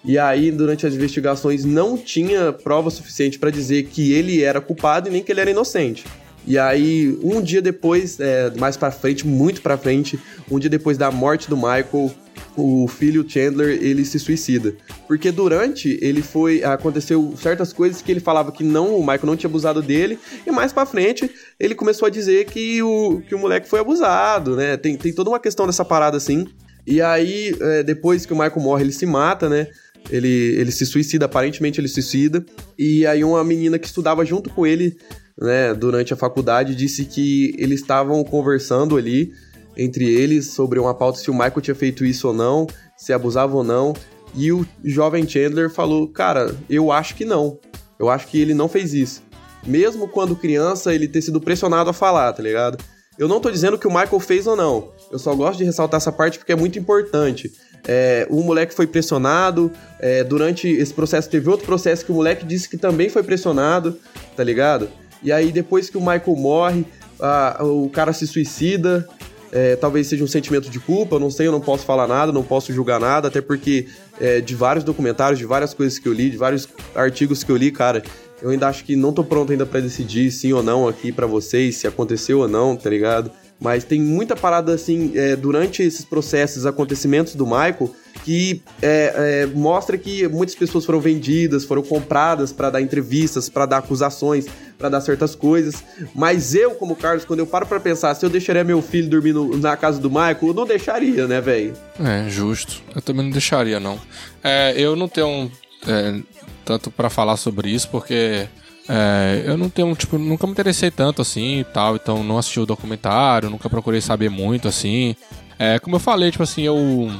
E 0.05 0.19
aí, 0.19 0.51
durante 0.51 0.87
as 0.87 0.95
investigações, 0.95 1.65
não 1.65 1.97
tinha 1.97 2.53
prova 2.53 2.91
suficiente 2.91 3.39
pra 3.39 3.51
dizer 3.51 3.85
que 3.85 4.13
ele 4.13 4.43
era 4.43 4.61
culpado 4.61 5.09
e 5.09 5.13
nem 5.13 5.23
que 5.23 5.33
ele 5.33 5.41
era 5.41 5.51
inocente. 5.51 6.05
E 6.47 6.59
aí, 6.59 7.19
um 7.23 7.41
dia 7.41 7.63
depois, 7.63 8.21
é, 8.21 8.51
mais 8.59 8.77
pra 8.77 8.91
frente, 8.91 9.27
muito 9.27 9.63
pra 9.63 9.79
frente, 9.79 10.21
um 10.51 10.59
dia 10.59 10.69
depois 10.69 10.99
da 10.99 11.11
morte 11.11 11.49
do 11.49 11.57
Michael, 11.57 12.15
o 12.57 12.87
filho 12.89 13.25
Chandler, 13.29 13.79
ele 13.83 14.05
se 14.05 14.19
suicida. 14.19 14.75
Porque 15.07 15.31
durante 15.31 15.99
ele 16.01 16.23
foi. 16.23 16.63
Aconteceu 16.63 17.35
certas 17.37 17.73
coisas 17.73 18.01
que 18.01 18.11
ele 18.11 18.21
falava 18.21 18.53
que 18.53 18.65
não, 18.65 18.97
o 18.97 19.01
Michael 19.01 19.27
não 19.27 19.37
tinha 19.37 19.49
abusado 19.49 19.83
dele. 19.83 20.19
E 20.47 20.51
mais 20.51 20.73
pra 20.73 20.87
frente, 20.87 21.31
ele 21.59 21.75
começou 21.75 22.07
a 22.07 22.11
dizer 22.11 22.47
que 22.47 22.83
o, 22.83 23.21
que 23.29 23.35
o 23.35 23.39
moleque 23.39 23.69
foi 23.69 23.81
abusado, 23.81 24.57
né? 24.57 24.77
Tem, 24.77 24.97
tem 24.97 25.13
toda 25.13 25.31
uma 25.31 25.41
questão 25.41 25.67
dessa 25.67 25.85
parada 25.85 26.17
assim. 26.17 26.47
E 26.87 27.01
aí, 27.01 27.55
é, 27.61 27.83
depois 27.83 28.27
que 28.27 28.33
o 28.33 28.37
Michael 28.37 28.61
morre, 28.61 28.85
ele 28.85 28.93
se 28.93 29.07
mata, 29.07 29.49
né? 29.49 29.69
Ele, 30.11 30.29
ele 30.29 30.71
se 30.71 30.85
suicida, 30.85 31.25
aparentemente 31.25 31.81
ele 31.81 31.89
se 31.89 32.03
suicida. 32.03 32.45
E 32.79 33.07
aí 33.07 33.25
uma 33.25 33.43
menina 33.43 33.79
que 33.79 33.87
estudava 33.87 34.25
junto 34.25 34.51
com 34.51 34.67
ele, 34.67 34.97
né, 35.39 35.75
durante 35.75 36.13
a 36.13 36.17
faculdade, 36.17 36.75
disse 36.75 37.05
que 37.05 37.55
eles 37.59 37.81
estavam 37.81 38.23
conversando 38.23 38.97
ali 38.97 39.33
entre 39.77 40.05
eles 40.05 40.53
sobre 40.53 40.79
uma 40.79 40.95
pauta 40.95 41.19
se 41.19 41.31
o 41.31 41.35
Michael 41.35 41.61
tinha 41.61 41.75
feito 41.75 42.05
isso 42.05 42.29
ou 42.29 42.35
não, 42.35 42.67
se 42.97 43.13
abusava 43.13 43.57
ou 43.57 43.65
não. 43.65 43.95
E 44.35 44.51
o 44.53 44.67
jovem 44.83 45.29
Chandler 45.29 45.71
falou: 45.71 46.09
Cara, 46.09 46.55
eu 46.69 46.91
acho 46.91 47.15
que 47.15 47.25
não. 47.25 47.59
Eu 47.99 48.09
acho 48.09 48.27
que 48.27 48.41
ele 48.41 48.55
não 48.55 48.69
fez 48.69 48.93
isso. 48.93 49.23
Mesmo 49.67 50.09
quando 50.09 50.37
criança, 50.37 50.95
ele 50.95 51.09
ter 51.09 51.23
sido 51.23 51.41
pressionado 51.41 51.89
a 51.89 51.93
falar, 51.93 52.33
tá 52.33 52.43
ligado? 52.43 52.79
Eu 53.17 53.29
não 53.29 53.41
tô 53.41 53.51
dizendo 53.51 53.79
que 53.79 53.87
o 53.87 53.91
Michael 53.91 54.19
fez 54.21 54.47
ou 54.47 54.57
não. 54.57 54.93
Eu 55.11 55.19
só 55.19 55.35
gosto 55.35 55.59
de 55.59 55.65
ressaltar 55.65 55.99
essa 55.99 56.11
parte 56.11 56.39
porque 56.39 56.53
é 56.53 56.57
muito 56.57 56.79
importante. 56.79 57.53
É, 57.87 58.27
o 58.29 58.43
moleque 58.43 58.75
foi 58.75 58.87
pressionado. 58.87 59.71
É, 60.01 60.25
durante 60.25 60.69
esse 60.69 60.93
processo, 60.93 61.31
teve 61.31 61.49
outro 61.49 61.65
processo 61.65 62.05
que 62.05 62.11
o 62.11 62.15
moleque 62.15 62.45
disse 62.45 62.69
que 62.69 62.77
também 62.77 63.09
foi 63.09 63.23
pressionado, 63.23 63.99
tá 64.37 64.43
ligado? 64.43 64.89
E 65.23 65.31
aí, 65.31 65.53
depois 65.53 65.89
que 65.89 65.97
o 65.97 66.01
Michael 66.01 66.37
morre, 66.37 66.85
a, 67.21 67.59
o 67.63 67.89
cara 67.89 68.13
se 68.13 68.27
suicida. 68.27 69.09
É, 69.55 69.77
talvez 69.77 70.09
seja 70.09 70.25
um 70.25 70.27
sentimento 70.27 70.69
de 70.69 70.81
culpa, 70.81 71.15
eu 71.15 71.21
não 71.21 71.31
sei, 71.31 71.47
eu 71.47 71.53
não 71.53 71.61
posso 71.61 71.85
falar 71.85 72.09
nada, 72.09 72.33
não 72.33 72.43
posso 72.43 72.73
julgar 72.73 72.99
nada, 72.99 73.29
até 73.29 73.41
porque 73.41 73.87
é, 74.21 74.41
de 74.41 74.53
vários 74.53 74.85
documentários, 74.85 75.39
de 75.39 75.47
várias 75.47 75.73
coisas 75.73 75.97
que 75.97 76.09
eu 76.09 76.13
li, 76.13 76.29
de 76.29 76.37
vários 76.37 76.69
artigos 76.93 77.45
que 77.45 77.53
eu 77.53 77.57
li, 77.57 77.71
cara, 77.71 78.03
eu 78.43 78.51
ainda 78.51 78.67
acho 78.69 78.85
que 78.85 78.97
não 78.97 79.13
tô 79.13 79.23
pronto 79.23 79.53
ainda 79.53 79.65
para 79.65 79.79
decidir 79.79 80.33
sim 80.33 80.53
ou 80.53 80.61
não 80.61 80.89
aqui 80.89 81.13
para 81.13 81.27
vocês, 81.27 81.77
se 81.77 81.87
aconteceu 81.87 82.41
ou 82.41 82.49
não, 82.49 82.77
tá 82.77 82.91
ligado? 82.91 83.31
Mas 83.61 83.85
tem 83.85 84.01
muita 84.01 84.35
parada 84.37 84.75
assim, 84.75 85.13
é, 85.15 85.37
durante 85.37 85.83
esses 85.83 86.05
processos, 86.05 86.67
acontecimentos 86.67 87.35
do 87.35 87.47
Michael, 87.47 87.95
que 88.25 88.63
é, 88.83 89.43
é, 89.43 89.47
mostra 89.47 89.97
que 89.97 90.27
muitas 90.29 90.55
pessoas 90.55 90.85
foram 90.85 91.01
vendidas, 91.01 91.65
foram 91.65 91.83
compradas 91.83 92.53
para 92.53 92.71
dar 92.71 92.81
entrevistas, 92.81 93.49
para 93.49 93.67
dar 93.67 93.79
acusações, 93.79 94.47
para 94.79 94.89
dar 94.89 95.01
certas 95.01 95.35
coisas. 95.35 95.83
Mas 96.15 96.55
eu, 96.55 96.73
como 96.73 96.95
Carlos, 96.97 97.25
quando 97.25 97.41
eu 97.41 97.47
paro 97.47 97.67
para 97.67 97.81
pensar 97.81 98.15
se 98.15 98.25
eu 98.25 98.31
deixaria 98.31 98.65
meu 98.65 98.83
filho 98.83 99.09
dormir 99.09 99.35
na 99.59 99.77
casa 99.77 100.01
do 100.01 100.11
Michael, 100.11 100.39
eu 100.43 100.55
não 100.55 100.67
deixaria, 100.67 101.27
né, 101.27 101.41
velho? 101.41 101.75
É, 101.99 102.29
justo. 102.29 102.83
Eu 102.95 103.03
também 103.03 103.25
não 103.25 103.31
deixaria, 103.31 103.81
não. 103.81 103.99
É, 104.43 104.75
eu 104.77 104.95
não 104.97 105.09
tenho 105.09 105.51
é, 105.87 106.21
tanto 106.65 106.91
pra 106.91 107.09
falar 107.09 107.37
sobre 107.37 107.71
isso, 107.71 107.89
porque 107.89 108.49
é, 108.89 109.43
eu 109.47 109.57
não 109.57 109.69
tenho, 109.69 109.95
tipo, 109.95 110.19
nunca 110.19 110.47
me 110.47 110.53
interessei 110.53 110.91
tanto 110.91 111.23
assim 111.23 111.61
e 111.61 111.65
tal, 111.65 111.97
então 111.97 112.23
não 112.23 112.39
assisti 112.39 112.61
o 112.61 112.67
documentário, 112.67 113.51
nunca 113.51 113.71
procurei 113.71 114.01
saber 114.01 114.29
muito 114.29 114.69
assim. 114.69 115.17
É, 115.59 115.79
como 115.79 115.97
eu 115.97 116.01
falei, 116.01 116.31
tipo 116.31 116.43
assim, 116.43 116.63
eu. 116.63 117.11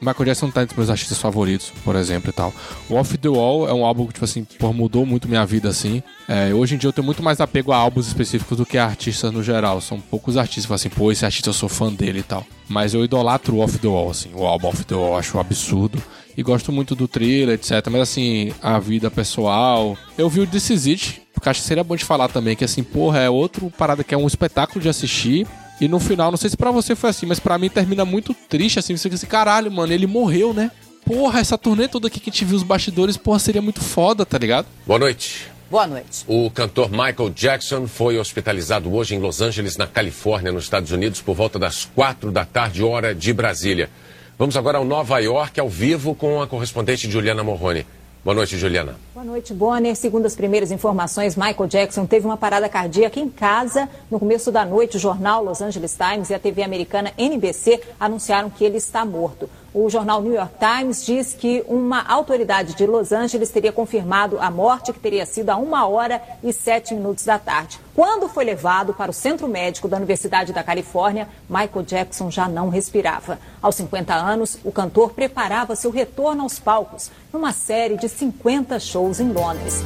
Michael 0.00 0.26
Jackson 0.26 0.48
tá 0.48 0.62
entre 0.62 0.76
meus 0.76 0.90
artistas 0.90 1.18
favoritos, 1.18 1.72
por 1.84 1.96
exemplo, 1.96 2.30
e 2.30 2.32
tal. 2.32 2.54
O 2.88 2.94
Off 2.94 3.18
the 3.18 3.28
Wall 3.28 3.68
é 3.68 3.74
um 3.74 3.84
álbum 3.84 4.06
que, 4.06 4.12
tipo 4.12 4.24
assim, 4.24 4.44
pô, 4.44 4.72
mudou 4.72 5.04
muito 5.04 5.26
minha 5.26 5.44
vida, 5.44 5.68
assim. 5.68 6.04
É, 6.28 6.54
hoje 6.54 6.76
em 6.76 6.78
dia 6.78 6.86
eu 6.86 6.92
tenho 6.92 7.04
muito 7.04 7.20
mais 7.20 7.40
apego 7.40 7.72
a 7.72 7.76
álbuns 7.76 8.06
específicos 8.06 8.58
do 8.58 8.64
que 8.64 8.78
a 8.78 8.84
artistas 8.84 9.32
no 9.32 9.42
geral. 9.42 9.80
São 9.80 10.00
poucos 10.00 10.36
artistas 10.36 10.66
que 10.66 10.68
falam 10.68 10.76
assim, 10.76 10.88
pô, 10.88 11.10
esse 11.10 11.24
artista 11.24 11.48
eu 11.48 11.52
sou 11.52 11.68
fã 11.68 11.92
dele 11.92 12.20
e 12.20 12.22
tal. 12.22 12.46
Mas 12.68 12.94
eu 12.94 13.04
idolatro 13.04 13.56
o 13.56 13.58
Off 13.58 13.76
the 13.76 13.88
Wall, 13.88 14.08
assim. 14.08 14.30
O 14.34 14.46
álbum 14.46 14.68
Off 14.68 14.84
the 14.84 14.94
Wall 14.94 15.08
eu 15.14 15.16
acho 15.16 15.36
um 15.36 15.40
absurdo. 15.40 16.00
E 16.38 16.42
gosto 16.44 16.70
muito 16.70 16.94
do 16.94 17.08
thriller, 17.08 17.56
etc. 17.56 17.84
Mas, 17.90 18.02
assim, 18.02 18.54
a 18.62 18.78
vida 18.78 19.10
pessoal... 19.10 19.98
Eu 20.16 20.30
vi 20.30 20.38
o 20.38 20.46
This 20.46 20.70
Is 20.70 20.86
It, 20.86 21.22
porque 21.34 21.48
acho 21.48 21.60
que 21.60 21.66
seria 21.66 21.82
bom 21.82 21.96
de 21.96 22.04
falar 22.04 22.28
também, 22.28 22.54
que, 22.54 22.64
assim, 22.64 22.84
porra, 22.84 23.18
é 23.18 23.28
outro 23.28 23.72
parada 23.76 24.04
que 24.04 24.14
é 24.14 24.16
um 24.16 24.24
espetáculo 24.24 24.80
de 24.80 24.88
assistir. 24.88 25.48
E 25.80 25.88
no 25.88 25.98
final, 25.98 26.30
não 26.30 26.38
sei 26.38 26.48
se 26.48 26.56
pra 26.56 26.70
você 26.70 26.94
foi 26.94 27.10
assim, 27.10 27.26
mas 27.26 27.40
pra 27.40 27.58
mim 27.58 27.68
termina 27.68 28.04
muito 28.04 28.32
triste, 28.48 28.78
assim. 28.78 28.96
Você 28.96 29.02
fica 29.08 29.16
assim, 29.16 29.26
caralho, 29.26 29.68
mano, 29.72 29.92
ele 29.92 30.06
morreu, 30.06 30.54
né? 30.54 30.70
Porra, 31.04 31.40
essa 31.40 31.58
turnê 31.58 31.88
toda 31.88 32.06
aqui 32.06 32.20
que 32.20 32.30
a 32.30 32.32
gente 32.32 32.44
viu 32.44 32.56
os 32.56 32.62
bastidores, 32.62 33.16
porra, 33.16 33.40
seria 33.40 33.60
muito 33.60 33.80
foda, 33.80 34.24
tá 34.24 34.38
ligado? 34.38 34.68
Boa 34.86 35.00
noite. 35.00 35.48
Boa 35.68 35.88
noite. 35.88 36.24
O 36.28 36.48
cantor 36.52 36.88
Michael 36.88 37.30
Jackson 37.34 37.88
foi 37.88 38.16
hospitalizado 38.16 38.94
hoje 38.94 39.16
em 39.16 39.18
Los 39.18 39.42
Angeles, 39.42 39.76
na 39.76 39.88
Califórnia, 39.88 40.52
nos 40.52 40.64
Estados 40.64 40.92
Unidos, 40.92 41.20
por 41.20 41.34
volta 41.34 41.58
das 41.58 41.84
quatro 41.96 42.30
da 42.30 42.44
tarde, 42.44 42.80
hora 42.84 43.12
de 43.12 43.32
Brasília. 43.32 43.90
Vamos 44.38 44.56
agora 44.56 44.78
ao 44.78 44.84
Nova 44.84 45.18
York, 45.18 45.58
ao 45.58 45.68
vivo, 45.68 46.14
com 46.14 46.40
a 46.40 46.46
correspondente 46.46 47.10
Juliana 47.10 47.42
Morrone. 47.42 47.84
Boa 48.24 48.36
noite, 48.36 48.56
Juliana. 48.56 48.94
Boa 49.18 49.26
noite, 49.26 49.52
Bonner. 49.52 49.96
Segundo 49.96 50.26
as 50.26 50.36
primeiras 50.36 50.70
informações, 50.70 51.34
Michael 51.34 51.66
Jackson 51.66 52.06
teve 52.06 52.24
uma 52.24 52.36
parada 52.36 52.68
cardíaca 52.68 53.18
em 53.18 53.28
casa. 53.28 53.88
No 54.08 54.20
começo 54.20 54.52
da 54.52 54.64
noite, 54.64 54.96
o 54.96 55.00
jornal 55.00 55.42
Los 55.42 55.60
Angeles 55.60 55.98
Times 55.98 56.30
e 56.30 56.34
a 56.34 56.38
TV 56.38 56.62
americana 56.62 57.12
NBC 57.18 57.80
anunciaram 57.98 58.48
que 58.48 58.64
ele 58.64 58.76
está 58.76 59.04
morto. 59.04 59.50
O 59.74 59.90
jornal 59.90 60.22
New 60.22 60.32
York 60.32 60.54
Times 60.58 61.04
diz 61.04 61.34
que 61.34 61.62
uma 61.68 62.02
autoridade 62.02 62.74
de 62.74 62.86
Los 62.86 63.12
Angeles 63.12 63.50
teria 63.50 63.70
confirmado 63.70 64.38
a 64.40 64.50
morte, 64.50 64.92
que 64.92 64.98
teria 64.98 65.26
sido 65.26 65.50
a 65.50 65.56
uma 65.56 65.86
hora 65.86 66.22
e 66.42 66.52
sete 66.52 66.94
minutos 66.94 67.24
da 67.24 67.38
tarde. 67.38 67.78
Quando 67.94 68.28
foi 68.28 68.44
levado 68.44 68.94
para 68.94 69.10
o 69.10 69.14
centro 69.14 69.46
médico 69.46 69.86
da 69.86 69.96
Universidade 69.96 70.52
da 70.52 70.62
Califórnia, 70.62 71.28
Michael 71.50 71.84
Jackson 71.84 72.30
já 72.30 72.48
não 72.48 72.70
respirava. 72.70 73.38
Aos 73.60 73.74
50 73.74 74.14
anos, 74.14 74.58
o 74.64 74.72
cantor 74.72 75.12
preparava 75.12 75.76
seu 75.76 75.90
retorno 75.90 76.44
aos 76.44 76.58
palcos 76.58 77.10
numa 77.32 77.52
série 77.52 77.96
de 77.96 78.08
50 78.08 78.80
shows 78.80 79.07
em 79.16 79.32
Londres. 79.32 79.82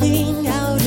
Looking 0.00 0.48
out 0.48 0.80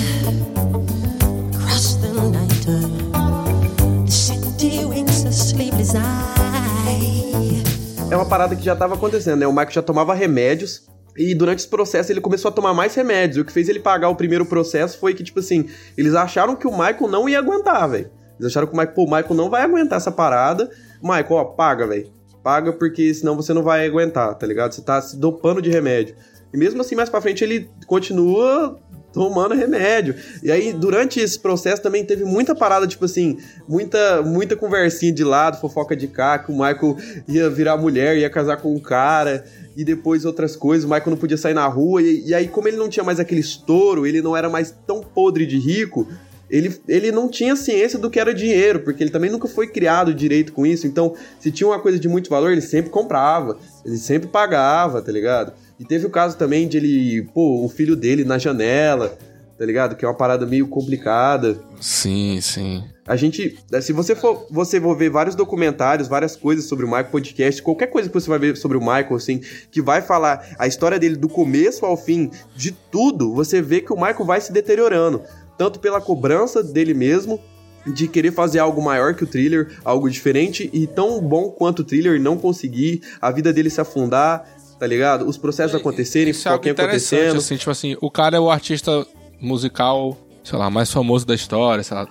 across 1.54 1.98
the 1.98 2.12
night, 2.32 2.66
the 2.66 4.12
city 4.12 4.84
winks 4.86 5.24
a 5.26 5.32
sleepless 5.32 5.96
eye. 5.96 7.64
É 8.10 8.16
uma 8.16 8.26
parada 8.26 8.56
que 8.56 8.66
já 8.66 8.76
tava 8.76 8.96
acontecendo, 8.96 9.40
né? 9.40 9.46
O 9.46 9.52
Michael 9.52 9.72
já 9.72 9.82
tomava 9.84 10.16
remédios. 10.16 10.88
E 11.16 11.34
durante 11.36 11.60
esse 11.60 11.68
processo 11.68 12.12
ele 12.12 12.20
começou 12.20 12.50
a 12.50 12.52
tomar 12.52 12.74
mais 12.74 12.96
remédios. 12.96 13.38
E 13.38 13.42
o 13.42 13.46
que 13.46 13.52
fez 13.52 13.70
ele 13.70 13.80
pagar 13.80 14.10
o 14.10 14.16
primeiro 14.16 14.46
processo 14.46 14.98
foi 14.98 15.14
que, 15.14 15.24
tipo 15.24 15.40
assim, 15.40 15.70
eles 15.96 16.16
acharam 16.16 16.56
que 16.56 16.68
o 16.68 16.72
Michael 16.72 17.08
não 17.08 17.30
ia 17.30 17.40
aguentar, 17.40 17.88
velho. 17.88 18.10
Eles 18.40 18.52
acharam 18.52 18.68
que 18.68 18.74
o 18.74 18.78
Michael, 18.78 18.96
pô, 18.96 19.04
o 19.04 19.06
Michael 19.06 19.36
não 19.36 19.50
vai 19.50 19.62
aguentar 19.62 19.98
essa 19.98 20.12
parada. 20.12 20.70
Michael, 21.02 21.28
ó, 21.32 21.44
paga, 21.46 21.88
velho. 21.88 22.12
Paga 22.44 22.74
porque 22.74 23.14
senão 23.14 23.36
você 23.36 23.54
não 23.54 23.64
vai 23.64 23.88
aguentar, 23.88 24.36
tá 24.36 24.46
ligado? 24.46 24.74
Você 24.74 24.82
tá 24.82 25.02
se 25.02 25.18
dopando 25.18 25.62
de 25.62 25.70
remédio. 25.70 26.16
E 26.56 26.58
mesmo 26.58 26.80
assim, 26.80 26.96
mais 26.96 27.10
pra 27.10 27.20
frente, 27.20 27.44
ele 27.44 27.70
continua 27.86 28.80
tomando 29.12 29.54
remédio. 29.54 30.16
E 30.42 30.50
aí, 30.50 30.72
durante 30.72 31.20
esse 31.20 31.38
processo 31.38 31.82
também 31.82 32.04
teve 32.04 32.24
muita 32.24 32.56
parada, 32.56 32.88
tipo 32.88 33.04
assim, 33.06 33.38
muita, 33.68 34.22
muita 34.22 34.56
conversinha 34.56 35.12
de 35.12 35.24
lado, 35.24 35.60
fofoca 35.60 35.96
de 35.96 36.08
cá, 36.08 36.40
que 36.40 36.52
o 36.52 36.54
Michael 36.54 36.98
ia 37.28 37.50
virar 37.50 37.78
mulher, 37.78 38.18
ia 38.18 38.30
casar 38.30 38.58
com 38.58 38.74
um 38.74 38.80
cara, 38.80 39.46
e 39.76 39.84
depois 39.84 40.24
outras 40.24 40.56
coisas, 40.56 40.86
o 40.86 40.90
Michael 40.90 41.12
não 41.12 41.18
podia 41.18 41.38
sair 41.38 41.54
na 41.54 41.68
rua, 41.68 42.02
e, 42.02 42.28
e 42.28 42.34
aí, 42.34 42.48
como 42.48 42.68
ele 42.68 42.78
não 42.78 42.90
tinha 42.90 43.04
mais 43.04 43.20
aquele 43.20 43.42
estouro, 43.42 44.08
ele 44.08 44.22
não 44.22 44.36
era 44.36 44.50
mais 44.50 44.74
tão 44.86 45.02
podre 45.02 45.46
de 45.46 45.58
rico. 45.58 46.08
Ele, 46.50 46.80
ele 46.88 47.12
não 47.12 47.28
tinha 47.28 47.56
ciência 47.56 47.98
do 47.98 48.10
que 48.10 48.20
era 48.20 48.34
dinheiro, 48.34 48.82
porque 48.82 49.04
ele 49.04 49.10
também 49.10 49.32
nunca 49.32 49.48
foi 49.48 49.68
criado 49.68 50.14
direito 50.14 50.54
com 50.54 50.66
isso. 50.66 50.86
Então, 50.86 51.16
se 51.40 51.52
tinha 51.52 51.68
uma 51.68 51.80
coisa 51.80 51.98
de 51.98 52.08
muito 52.08 52.30
valor, 52.30 52.52
ele 52.52 52.62
sempre 52.62 52.92
comprava, 52.92 53.58
ele 53.84 53.98
sempre 53.98 54.30
pagava, 54.30 55.02
tá 55.02 55.12
ligado? 55.12 55.54
E 55.80 55.86
teve 55.86 56.06
o 56.06 56.10
caso 56.10 56.38
também 56.38 56.68
de 56.68 56.78
ele, 56.78 57.24
pô, 57.34 57.64
o 57.64 57.70
filho 57.70 57.96
dele 57.96 58.24
na 58.24 58.38
janela, 58.38 59.18
tá 59.58 59.66
ligado? 59.66 59.96
Que 59.96 60.06
é 60.06 60.08
uma 60.08 60.14
parada 60.14 60.46
meio 60.46 60.68
complicada. 60.68 61.58
Sim, 61.82 62.40
sim. 62.42 62.84
A 63.08 63.16
gente, 63.16 63.58
se 63.82 63.94
você 63.94 64.16
for, 64.16 64.48
você 64.50 64.82
for 64.82 64.98
ver 64.98 65.10
vários 65.10 65.36
documentários, 65.36 66.08
várias 66.08 66.36
coisas 66.36 66.66
sobre 66.66 66.86
o 66.86 66.88
Michael, 66.88 67.12
podcast, 67.12 67.62
qualquer 67.62 67.88
coisa 67.88 68.10
que 68.10 68.14
você 68.14 68.30
vai 68.30 68.40
ver 68.40 68.58
sobre 68.58 68.78
o 68.78 68.82
Michael, 68.82 69.16
assim, 69.16 69.42
que 69.70 69.82
vai 69.82 70.02
falar 70.02 70.56
a 70.58 70.66
história 70.66 70.98
dele 70.98 71.16
do 71.16 71.30
começo 71.30 71.86
ao 71.86 71.96
fim, 71.96 72.32
de 72.56 72.72
tudo, 72.72 73.34
você 73.34 73.62
vê 73.62 73.80
que 73.80 73.94
o 73.94 73.96
Michael 73.96 74.26
vai 74.26 74.42
se 74.42 74.52
deteriorando. 74.52 75.22
Tanto 75.58 75.80
pela 75.80 76.02
cobrança 76.02 76.64
dele 76.64 76.94
mesmo, 76.94 77.40
de 77.86 78.08
querer 78.08 78.32
fazer 78.32 78.60
algo 78.60 78.82
maior 78.82 79.14
que 79.14 79.24
o 79.24 79.28
thriller, 79.28 79.78
algo 79.84 80.10
diferente 80.10 80.70
e 80.74 80.88
tão 80.88 81.22
bom 81.22 81.52
quanto 81.52 81.80
o 81.80 81.84
thriller 81.84 82.20
não 82.20 82.38
conseguir, 82.38 83.02
a 83.22 83.32
vida 83.32 83.54
dele 83.54 83.70
se 83.70 83.80
afundar, 83.80 84.55
tá 84.80 84.88
ligado? 84.88 85.28
Os 85.28 85.38
processos 85.38 85.76
acontecerem, 85.76 86.32
Isso 86.32 86.48
é 86.48 86.52
algo 86.52 86.70
acontecendo. 86.70 87.38
assim, 87.38 87.58
tipo 87.58 87.72
assim, 87.72 87.98
o 88.02 88.10
cara 88.10 88.38
é 88.38 88.40
o 88.40 88.50
artista 88.50 89.06
musical, 89.40 90.18
sei 90.44 90.58
lá, 90.58 90.70
mais 90.70 90.92
famoso 90.92 91.26
da 91.26 91.36
história, 91.36 91.84
sei 91.84 91.96
lá, 91.96 92.08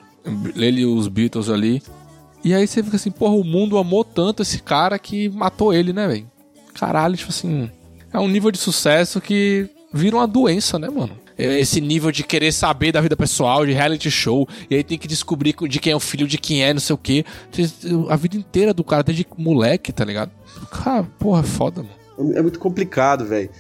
ele 0.57 0.85
os 0.85 1.09
Beatles 1.09 1.49
ali. 1.49 1.83
E 2.45 2.55
aí 2.55 2.67
você 2.67 2.83
fica 2.83 2.97
assim, 2.97 3.11
porra, 3.11 3.35
o 3.35 3.45
mundo 3.45 3.79
amou 3.79 4.05
tanto 4.05 4.43
esse 4.43 4.61
cara 4.61 4.99
que 4.99 5.29
matou 5.31 5.73
ele, 5.73 5.93
né, 5.93 6.07
velho? 6.07 6.31
Caralho, 6.75 7.17
tipo 7.17 7.31
assim, 7.31 7.71
é 8.13 8.19
um 8.19 8.29
nível 8.29 8.51
de 8.51 8.59
sucesso 8.59 9.21
que 9.21 9.69
vira 9.93 10.17
uma 10.17 10.27
doença, 10.27 10.79
né, 10.79 10.89
mano? 10.89 11.25
é, 11.39 11.59
esse 11.61 11.81
nível 11.81 12.11
de 12.11 12.23
querer 12.23 12.53
saber 12.53 12.93
da 12.93 13.01
vida 13.01 13.17
pessoal, 13.17 13.67
de 13.67 13.73
reality 13.73 14.11
show, 14.11 14.49
e 14.71 14.77
aí 14.77 14.85
tem 14.85 14.99
que 14.99 15.09
descobrir 15.09 15.55
de 15.69 15.79
quem 15.79 15.93
é 15.93 15.97
o 15.97 16.01
filho, 16.01 16.27
de 16.27 16.39
quem 16.39 16.63
é, 16.65 16.73
não 16.73 16.81
sei 16.81 16.95
o 16.95 16.99
quê. 16.99 17.25
A 18.09 18.17
vida 18.17 18.37
inteira 18.37 18.73
do 18.73 18.85
cara, 18.85 19.03
desde 19.03 19.27
moleque, 19.37 19.93
tá 19.93 20.05
ligado? 20.05 20.31
Cara, 20.71 21.05
porra, 21.19 21.43
foda, 21.43 21.83
mano. 21.83 22.04
É 22.35 22.43
muito 22.43 22.59
complicado, 22.59 23.25
velho. 23.25 23.51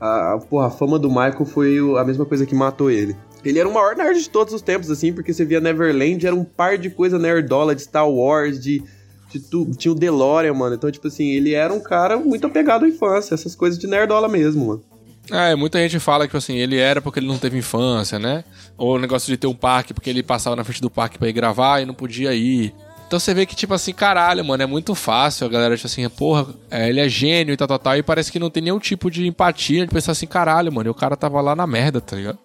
A, 0.00 0.38
porra, 0.50 0.66
a 0.66 0.70
fama 0.70 0.98
do 0.98 1.08
Michael 1.08 1.44
foi 1.46 1.78
a 1.98 2.04
mesma 2.04 2.24
coisa 2.24 2.44
que 2.44 2.54
matou 2.54 2.90
ele. 2.90 3.16
Ele 3.44 3.58
era 3.58 3.68
o 3.68 3.72
maior 3.72 3.96
nerd 3.96 4.20
de 4.22 4.28
todos 4.30 4.52
os 4.54 4.62
tempos, 4.62 4.90
assim, 4.90 5.12
porque 5.12 5.32
você 5.32 5.44
via 5.44 5.60
Neverland, 5.60 6.26
era 6.26 6.34
um 6.34 6.44
par 6.44 6.78
de 6.78 6.90
coisa 6.90 7.18
nerdola, 7.18 7.74
de 7.74 7.82
Star 7.82 8.08
Wars, 8.08 8.58
de, 8.58 8.82
de 9.30 9.40
tu- 9.40 9.70
tinha 9.76 9.92
o 9.92 9.94
DeLorean, 9.94 10.54
mano. 10.54 10.74
Então, 10.76 10.90
tipo 10.90 11.08
assim, 11.08 11.26
ele 11.28 11.52
era 11.52 11.72
um 11.72 11.80
cara 11.80 12.16
muito 12.16 12.46
apegado 12.46 12.84
à 12.84 12.88
infância, 12.88 13.34
essas 13.34 13.54
coisas 13.54 13.78
de 13.78 13.86
nerdola 13.86 14.28
mesmo, 14.28 14.66
mano. 14.66 14.82
É, 15.30 15.54
muita 15.56 15.78
gente 15.78 15.98
fala 15.98 16.24
que, 16.24 16.28
tipo 16.28 16.36
assim, 16.38 16.56
ele 16.56 16.76
era 16.76 17.00
porque 17.00 17.18
ele 17.18 17.26
não 17.26 17.38
teve 17.38 17.56
infância, 17.58 18.18
né? 18.18 18.44
Ou 18.76 18.96
o 18.96 18.98
negócio 18.98 19.26
de 19.26 19.36
ter 19.38 19.46
um 19.46 19.54
parque 19.54 19.94
porque 19.94 20.10
ele 20.10 20.22
passava 20.22 20.54
na 20.56 20.64
frente 20.64 20.82
do 20.82 20.90
parque 20.90 21.18
pra 21.18 21.28
ir 21.28 21.32
gravar 21.32 21.80
e 21.80 21.86
não 21.86 21.94
podia 21.94 22.34
ir. 22.34 22.74
Então 23.06 23.18
você 23.18 23.34
vê 23.34 23.46
que, 23.46 23.54
tipo 23.54 23.74
assim, 23.74 23.92
caralho, 23.92 24.44
mano, 24.44 24.62
é 24.62 24.66
muito 24.66 24.94
fácil 24.94 25.46
a 25.46 25.50
galera, 25.50 25.76
tipo 25.76 25.86
assim, 25.86 26.08
porra, 26.08 26.46
é, 26.70 26.88
ele 26.88 27.00
é 27.00 27.08
gênio 27.08 27.52
e 27.52 27.56
tal, 27.56 27.68
tal, 27.68 27.78
tal, 27.78 27.96
e 27.96 28.02
parece 28.02 28.32
que 28.32 28.38
não 28.38 28.50
tem 28.50 28.62
nenhum 28.62 28.78
tipo 28.78 29.10
de 29.10 29.26
empatia 29.26 29.86
de 29.86 29.92
pensar 29.92 30.12
assim, 30.12 30.26
caralho, 30.26 30.72
mano, 30.72 30.88
e 30.88 30.90
o 30.90 30.94
cara 30.94 31.16
tava 31.16 31.40
lá 31.40 31.54
na 31.54 31.66
merda, 31.66 32.00
tá 32.00 32.16
ligado? 32.16 32.38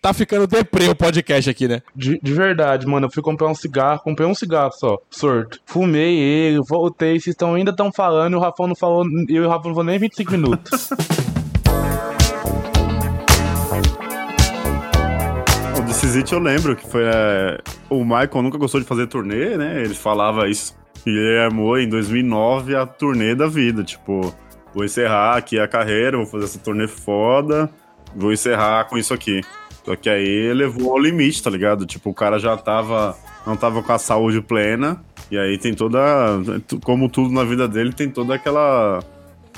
Tá 0.00 0.14
ficando 0.14 0.46
deprê 0.46 0.88
o 0.88 0.96
podcast 0.96 1.50
aqui, 1.50 1.68
né? 1.68 1.82
De, 1.94 2.18
de 2.22 2.32
verdade, 2.32 2.86
mano, 2.86 3.06
eu 3.06 3.10
fui 3.10 3.22
comprar 3.22 3.48
um 3.48 3.54
cigarro, 3.54 4.00
comprei 4.00 4.26
um 4.26 4.34
cigarro 4.34 4.72
só, 4.72 4.96
sorto. 5.10 5.60
Fumei 5.66 6.16
ele, 6.16 6.60
voltei, 6.66 7.20
vocês 7.20 7.36
tão, 7.36 7.54
ainda 7.54 7.70
estão 7.70 7.92
falando 7.92 8.32
e 8.32 8.36
o 8.36 8.40
Rafão 8.40 8.66
não 8.66 8.74
falou, 8.74 9.04
eu 9.28 9.42
e 9.42 9.46
o 9.46 9.48
Rafão 9.48 9.68
não 9.68 9.74
falou 9.74 9.84
nem 9.84 9.98
25 9.98 10.32
minutos. 10.32 10.88
It 16.16 16.32
eu 16.32 16.38
lembro 16.38 16.76
que 16.76 16.86
foi. 16.88 17.02
é, 17.04 17.58
o 17.88 18.04
Michael 18.04 18.42
nunca 18.42 18.58
gostou 18.58 18.80
de 18.80 18.86
fazer 18.86 19.06
turnê, 19.06 19.56
né? 19.56 19.82
Ele 19.82 19.94
falava 19.94 20.48
isso. 20.48 20.76
E 21.06 21.10
ele 21.10 21.38
armou 21.38 21.78
em 21.78 21.88
2009 21.88 22.76
a 22.76 22.86
turnê 22.86 23.34
da 23.34 23.46
vida. 23.46 23.82
Tipo, 23.82 24.34
vou 24.74 24.84
encerrar 24.84 25.36
aqui 25.36 25.58
a 25.58 25.68
carreira, 25.68 26.16
vou 26.16 26.26
fazer 26.26 26.44
essa 26.44 26.58
turnê 26.58 26.86
foda, 26.86 27.70
vou 28.14 28.32
encerrar 28.32 28.84
com 28.84 28.98
isso 28.98 29.12
aqui. 29.14 29.40
Só 29.84 29.96
que 29.96 30.08
aí 30.10 30.52
levou 30.52 30.92
ao 30.92 30.98
limite, 30.98 31.42
tá 31.42 31.50
ligado? 31.50 31.86
Tipo, 31.86 32.10
o 32.10 32.14
cara 32.14 32.38
já 32.38 32.56
tava. 32.56 33.16
Não 33.46 33.56
tava 33.56 33.82
com 33.82 33.92
a 33.92 33.98
saúde 33.98 34.40
plena. 34.40 35.02
E 35.30 35.38
aí 35.38 35.58
tem 35.58 35.74
toda. 35.74 35.98
Como 36.84 37.08
tudo 37.08 37.32
na 37.32 37.44
vida 37.44 37.66
dele, 37.66 37.92
tem 37.92 38.10
toda 38.10 38.34
aquela 38.34 39.00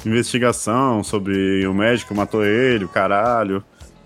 investigação 0.04 1.02
sobre 1.04 1.66
o 1.66 1.74
médico 1.74 2.14
matou 2.14 2.44
ele, 2.44 2.84
o 2.84 2.88
caralho. 2.88 3.62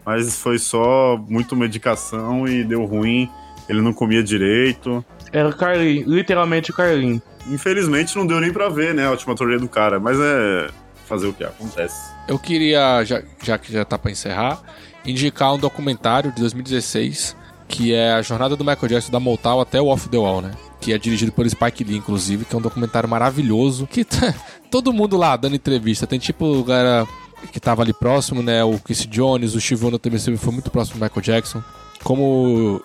Mas 0.07 0.37
foi 0.37 0.57
só 0.57 1.21
muito 1.29 1.57
medicação 1.57 2.47
e 2.47 2.63
deu 2.63 2.85
ruim. 2.85 3.29
Ele 3.69 3.83
não 3.83 3.93
comia 3.93 4.23
direito. 4.23 5.05
Era 5.33 5.49
o 5.49 5.57
Carlinho, 5.57 6.09
literalmente 6.09 6.71
o 6.71 6.75
Carlinho. 6.75 7.21
Infelizmente 7.49 8.17
não 8.17 8.25
deu 8.25 8.41
nem 8.41 8.53
pra 8.53 8.69
ver, 8.69 8.95
né, 8.95 9.07
a 9.07 9.11
última 9.11 9.35
turnê 9.35 9.59
do 9.59 9.69
cara. 9.69 9.99
Mas 9.99 10.17
é 10.21 10.69
fazer 11.07 11.27
o 11.27 11.33
que 11.33 11.43
acontece. 11.43 12.13
Eu 12.29 12.39
queria, 12.39 13.05
já, 13.05 13.21
já 13.43 13.59
que 13.59 13.73
já 13.73 13.85
tá 13.85 13.99
pra 13.99 14.13
encerrar, 14.13 14.61
indicar 15.05 15.53
um 15.53 15.59
documentário 15.59 16.31
de 16.31 16.41
2016, 16.41 17.37
que 17.67 17.93
é 17.93 18.13
a 18.13 18.23
jornada 18.23 18.57
do 18.57 18.65
Michael 18.65 18.89
Jackson 18.89 19.11
da 19.11 19.21
Motown 19.21 19.61
até 19.61 19.81
o 19.81 19.87
Off 19.87 20.09
the 20.09 20.19
Wall, 20.19 20.41
né? 20.41 20.53
Que 20.81 20.93
é 20.93 20.99
dirigido 20.99 21.33
por 21.33 21.49
Spike 21.49 21.83
Lee, 21.83 21.97
inclusive, 21.97 22.45
que 22.45 22.55
é 22.55 22.59
um 22.59 22.63
documentário 22.63 23.09
maravilhoso. 23.09 23.89
Que 23.89 24.05
tá 24.07 24.33
todo 24.71 24.93
mundo 24.93 25.17
lá 25.17 25.37
dando 25.37 25.57
entrevista. 25.57 26.07
Tem 26.07 26.19
tipo 26.19 26.61
o 26.61 26.65
cara 26.65 27.07
que 27.53 27.61
tava 27.61 27.83
ali 27.83 27.93
próximo, 27.93 28.43
né? 28.43 28.65
O 28.65 28.79
Chris 28.79 29.07
Jones, 29.07 29.55
o 29.55 29.85
Wonder 29.85 29.99
também 29.99 30.19
sempre 30.19 30.39
foi 30.39 30.53
muito 30.53 30.71
próximo 30.71 30.99
do 30.99 31.03
Michael 31.03 31.23
Jackson. 31.23 31.63
Como 32.03 32.81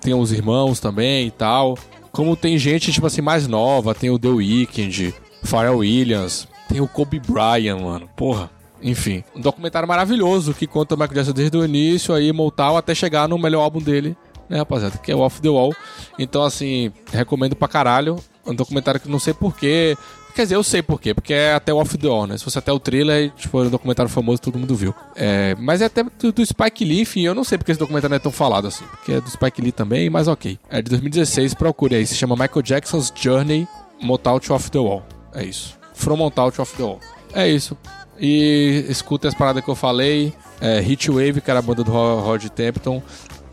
tem 0.00 0.14
os 0.14 0.32
irmãos 0.32 0.80
também 0.80 1.26
e 1.26 1.30
tal. 1.30 1.76
Como 2.12 2.36
tem 2.36 2.56
gente, 2.58 2.92
tipo 2.92 3.06
assim, 3.06 3.20
mais 3.20 3.48
nova. 3.48 3.94
Tem 3.94 4.10
o 4.10 4.18
The 4.18 4.28
Weeknd, 4.28 5.14
Pharrell 5.42 5.78
Williams. 5.78 6.46
Tem 6.68 6.80
o 6.80 6.88
Kobe 6.88 7.20
Bryant, 7.20 7.80
mano. 7.80 8.08
Porra. 8.16 8.50
Enfim, 8.82 9.24
um 9.34 9.40
documentário 9.40 9.88
maravilhoso 9.88 10.52
que 10.52 10.66
conta 10.66 10.94
o 10.94 10.98
Michael 10.98 11.14
Jackson 11.14 11.32
desde 11.32 11.56
o 11.56 11.64
início 11.64 12.14
aí, 12.14 12.30
Motown, 12.32 12.76
até 12.76 12.94
chegar 12.94 13.26
no 13.26 13.38
melhor 13.38 13.62
álbum 13.62 13.80
dele, 13.80 14.14
né, 14.46 14.58
rapaziada? 14.58 14.98
Que 14.98 15.10
é 15.10 15.16
o 15.16 15.20
Off 15.20 15.40
the 15.40 15.48
Wall. 15.48 15.74
Então, 16.18 16.42
assim, 16.42 16.92
recomendo 17.10 17.56
pra 17.56 17.66
caralho. 17.66 18.18
Um 18.46 18.54
documentário 18.54 19.00
que 19.00 19.08
não 19.08 19.18
sei 19.18 19.32
porquê. 19.32 19.96
Quer 20.34 20.42
dizer, 20.42 20.56
eu 20.56 20.64
sei 20.64 20.82
porquê, 20.82 21.14
porque 21.14 21.32
é 21.32 21.54
até 21.54 21.72
o 21.72 21.76
Off 21.76 21.96
the 21.96 22.08
Wall, 22.08 22.26
né? 22.26 22.36
Se 22.36 22.42
fosse 22.44 22.58
até 22.58 22.72
o 22.72 22.80
trailer, 22.80 23.30
tipo, 23.36 23.60
um 23.62 23.70
documentário 23.70 24.10
famoso, 24.10 24.42
todo 24.42 24.58
mundo 24.58 24.74
viu. 24.74 24.92
É, 25.14 25.54
mas 25.60 25.80
é 25.80 25.84
até 25.84 26.02
do, 26.02 26.32
do 26.32 26.44
Spike 26.44 26.84
Lee, 26.84 27.00
enfim, 27.02 27.22
eu 27.22 27.34
não 27.34 27.44
sei 27.44 27.56
porque 27.56 27.70
esse 27.70 27.78
documentário 27.78 28.10
não 28.10 28.16
é 28.16 28.20
tão 28.20 28.32
falado 28.32 28.66
assim. 28.66 28.84
Porque 28.86 29.12
é 29.12 29.20
do 29.20 29.30
Spike 29.30 29.62
Lee 29.62 29.70
também, 29.70 30.10
mas 30.10 30.26
ok. 30.26 30.58
É 30.68 30.82
de 30.82 30.90
2016, 30.90 31.54
procure 31.54 31.94
aí. 31.94 32.04
Se 32.06 32.16
chama 32.16 32.34
Michael 32.34 32.62
Jackson's 32.62 33.12
Journey 33.14 33.68
Motown 34.02 34.40
to 34.40 34.52
Off 34.54 34.70
the 34.72 34.78
Wall. 34.78 35.04
É 35.32 35.44
isso. 35.44 35.78
From 35.94 36.16
Motown 36.16 36.50
to 36.50 36.62
Off 36.62 36.76
the 36.76 36.82
Wall. 36.82 36.98
É 37.32 37.48
isso. 37.48 37.76
E 38.18 38.84
escutem 38.88 39.28
as 39.28 39.34
paradas 39.34 39.62
que 39.64 39.70
eu 39.70 39.74
falei. 39.76 40.32
É, 40.60 40.80
Heatwave, 40.80 41.40
que 41.40 41.50
era 41.50 41.58
a 41.60 41.62
banda 41.62 41.84
do 41.84 41.90
Ro- 41.92 42.20
Rod 42.20 42.44
Templeton. 42.48 43.00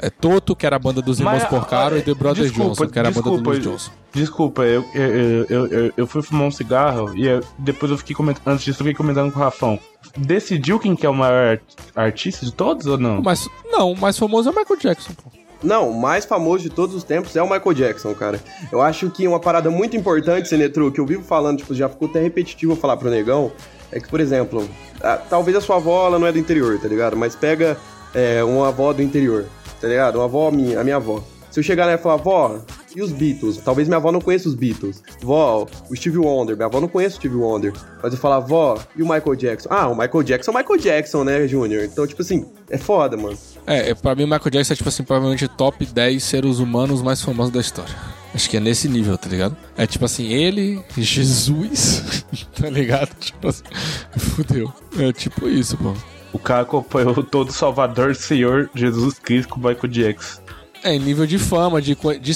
É 0.02 0.10
Toto, 0.10 0.56
que 0.56 0.66
era 0.66 0.76
a 0.76 0.80
banda 0.80 1.02
dos 1.02 1.20
Irmãos 1.20 1.34
Mas, 1.42 1.44
Porcaro. 1.46 1.96
ah, 1.96 2.00
E 2.00 2.02
The 2.02 2.14
Brothers 2.16 2.48
desculpa, 2.48 2.70
Johnson, 2.72 2.88
que 2.88 3.00
era 3.00 3.08
a 3.10 3.12
banda 3.12 3.22
do 3.24 3.30
desculpa, 3.36 3.50
Louis 3.52 3.64
Johnson. 3.64 3.92
Desculpa, 4.14 4.62
eu, 4.64 4.84
eu, 4.96 5.46
eu, 5.50 5.68
eu, 5.68 5.94
eu 5.96 6.08
fui 6.08 6.22
fumar 6.24 6.48
um 6.48 6.52
cigarro 6.52 7.16
e 7.16 7.28
eu- 7.28 7.44
depois 7.60 7.92
eu 7.92 7.98
fiquei 7.98 8.16
comentando. 8.16 8.48
Antes 8.48 8.66
disso, 8.66 8.82
eu 8.82 8.86
fiquei 8.86 8.96
comentando 8.96 9.32
com 9.32 9.40
o 9.40 9.44
Rafão. 9.44 9.80
Decidiu 10.18 10.80
quem 10.80 10.96
que 10.96 11.06
é 11.06 11.10
o 11.10 11.14
maior 11.14 11.52
art- 11.52 11.62
artista 11.96 12.46
de 12.46 12.52
todos 12.52 12.88
ou 12.88 12.98
não? 12.98 13.22
Mas, 13.22 13.48
não, 13.72 13.92
o 13.92 13.98
mais 14.00 14.18
famoso 14.18 14.50
é 14.50 14.52
o 14.52 14.56
Michael 14.56 14.80
Jackson, 14.80 15.14
pô. 15.14 15.30
Não, 15.64 15.92
o 15.92 16.02
mais 16.02 16.26
famoso 16.26 16.64
de 16.64 16.72
todos 16.72 16.96
os 16.96 17.04
tempos 17.04 17.36
é 17.36 17.42
o 17.44 17.48
Michael 17.48 17.74
Jackson, 17.76 18.16
cara. 18.16 18.40
Eu 18.72 18.82
acho 18.82 19.12
que 19.12 19.28
uma 19.28 19.40
parada 19.40 19.70
muito 19.70 19.96
importante, 19.96 20.50
Senetru, 20.50 20.92
que 20.92 21.00
eu 21.00 21.06
vivo 21.06 21.24
falando, 21.24 21.60
tipo, 21.60 21.76
já 21.76 21.88
ficou 21.88 22.08
até 22.10 22.20
repetitivo 22.20 22.72
eu 22.74 22.76
falar 22.76 22.98
pro 22.98 23.12
negão, 23.12 23.52
é 23.92 24.00
que, 24.00 24.08
por 24.10 24.20
exemplo, 24.20 24.68
a- 25.04 25.18
talvez 25.18 25.56
a 25.56 25.62
sua 25.62 25.76
avó 25.76 26.08
ela 26.08 26.18
não 26.18 26.26
é 26.26 26.32
do 26.32 26.40
interior, 26.40 26.80
tá 26.80 26.88
ligado? 26.88 27.16
Mas 27.16 27.36
pega 27.36 27.78
é, 28.16 28.44
uma 28.44 28.70
avó 28.70 28.92
do 28.92 29.04
interior, 29.04 29.46
tá 29.82 29.88
ligado? 29.88 30.16
Uma 30.18 30.26
avó 30.26 30.52
minha, 30.52 30.80
a 30.80 30.84
minha 30.84 30.98
avó. 30.98 31.24
Se 31.50 31.60
eu 31.60 31.64
chegar 31.64 31.86
lá 31.86 31.94
e 31.94 31.98
falar, 31.98 32.16
vó, 32.16 32.62
e 32.96 33.02
os 33.02 33.12
Beatles? 33.12 33.58
Talvez 33.58 33.86
minha 33.86 33.98
avó 33.98 34.10
não 34.10 34.22
conheça 34.22 34.48
os 34.48 34.56
Beatles. 34.56 35.04
Vó, 35.22 35.68
o 35.90 35.96
Steve 35.96 36.18
Wonder. 36.18 36.56
Minha 36.56 36.68
avó 36.68 36.80
não 36.80 36.88
conhece 36.88 37.16
o 37.16 37.20
Steve 37.20 37.36
Wonder. 37.36 37.74
Mas 38.02 38.14
eu 38.14 38.20
falar, 38.20 38.40
vó, 38.40 38.80
e 38.96 39.04
o 39.04 39.06
Michael 39.06 39.36
Jackson? 39.36 39.68
Ah, 39.70 39.90
o 39.90 39.96
Michael 39.96 40.24
Jackson 40.24 40.52
é 40.52 40.54
o 40.54 40.58
Michael 40.58 40.80
Jackson, 40.80 41.24
né, 41.26 41.48
Júnior? 41.50 41.84
Então, 41.84 42.08
tipo 42.08 42.22
assim, 42.22 42.46
é 42.70 42.78
foda, 42.78 43.18
mano. 43.18 43.38
É, 43.68 43.90
é, 43.90 43.94
pra 43.94 44.16
mim 44.16 44.24
o 44.24 44.28
Michael 44.28 44.50
Jackson 44.50 44.72
é, 44.72 44.76
tipo 44.78 44.88
assim, 44.88 45.04
provavelmente 45.04 45.46
top 45.50 45.86
10 45.86 46.24
seres 46.24 46.60
humanos 46.60 47.02
mais 47.02 47.22
famosos 47.22 47.52
da 47.52 47.60
história. 47.60 47.94
Acho 48.34 48.50
que 48.50 48.56
é 48.56 48.60
nesse 48.62 48.88
nível, 48.88 49.18
tá 49.18 49.28
ligado? 49.28 49.58
É 49.76 49.86
tipo 49.86 50.06
assim, 50.06 50.28
ele, 50.32 50.82
Jesus, 50.98 52.24
tá 52.58 52.70
ligado? 52.70 53.14
Tipo 53.20 53.50
assim, 53.50 53.64
fudeu. 54.18 54.74
É 54.98 55.12
tipo 55.12 55.50
isso, 55.50 55.78
pô. 55.78 55.94
O 56.34 56.40
cara 56.40 56.62
acompanhou 56.62 57.24
todo 57.24 57.52
Salvador 57.52 58.16
Senhor 58.16 58.70
Jesus 58.74 59.20
Cristo 59.20 59.50
com 59.50 59.60
o 59.60 59.64
Michael 59.64 59.88
Jackson. 59.88 60.42
É, 60.84 60.96
em 60.96 61.00
nível 61.00 61.28
de 61.28 61.38
fama, 61.38 61.82
de, 61.82 61.96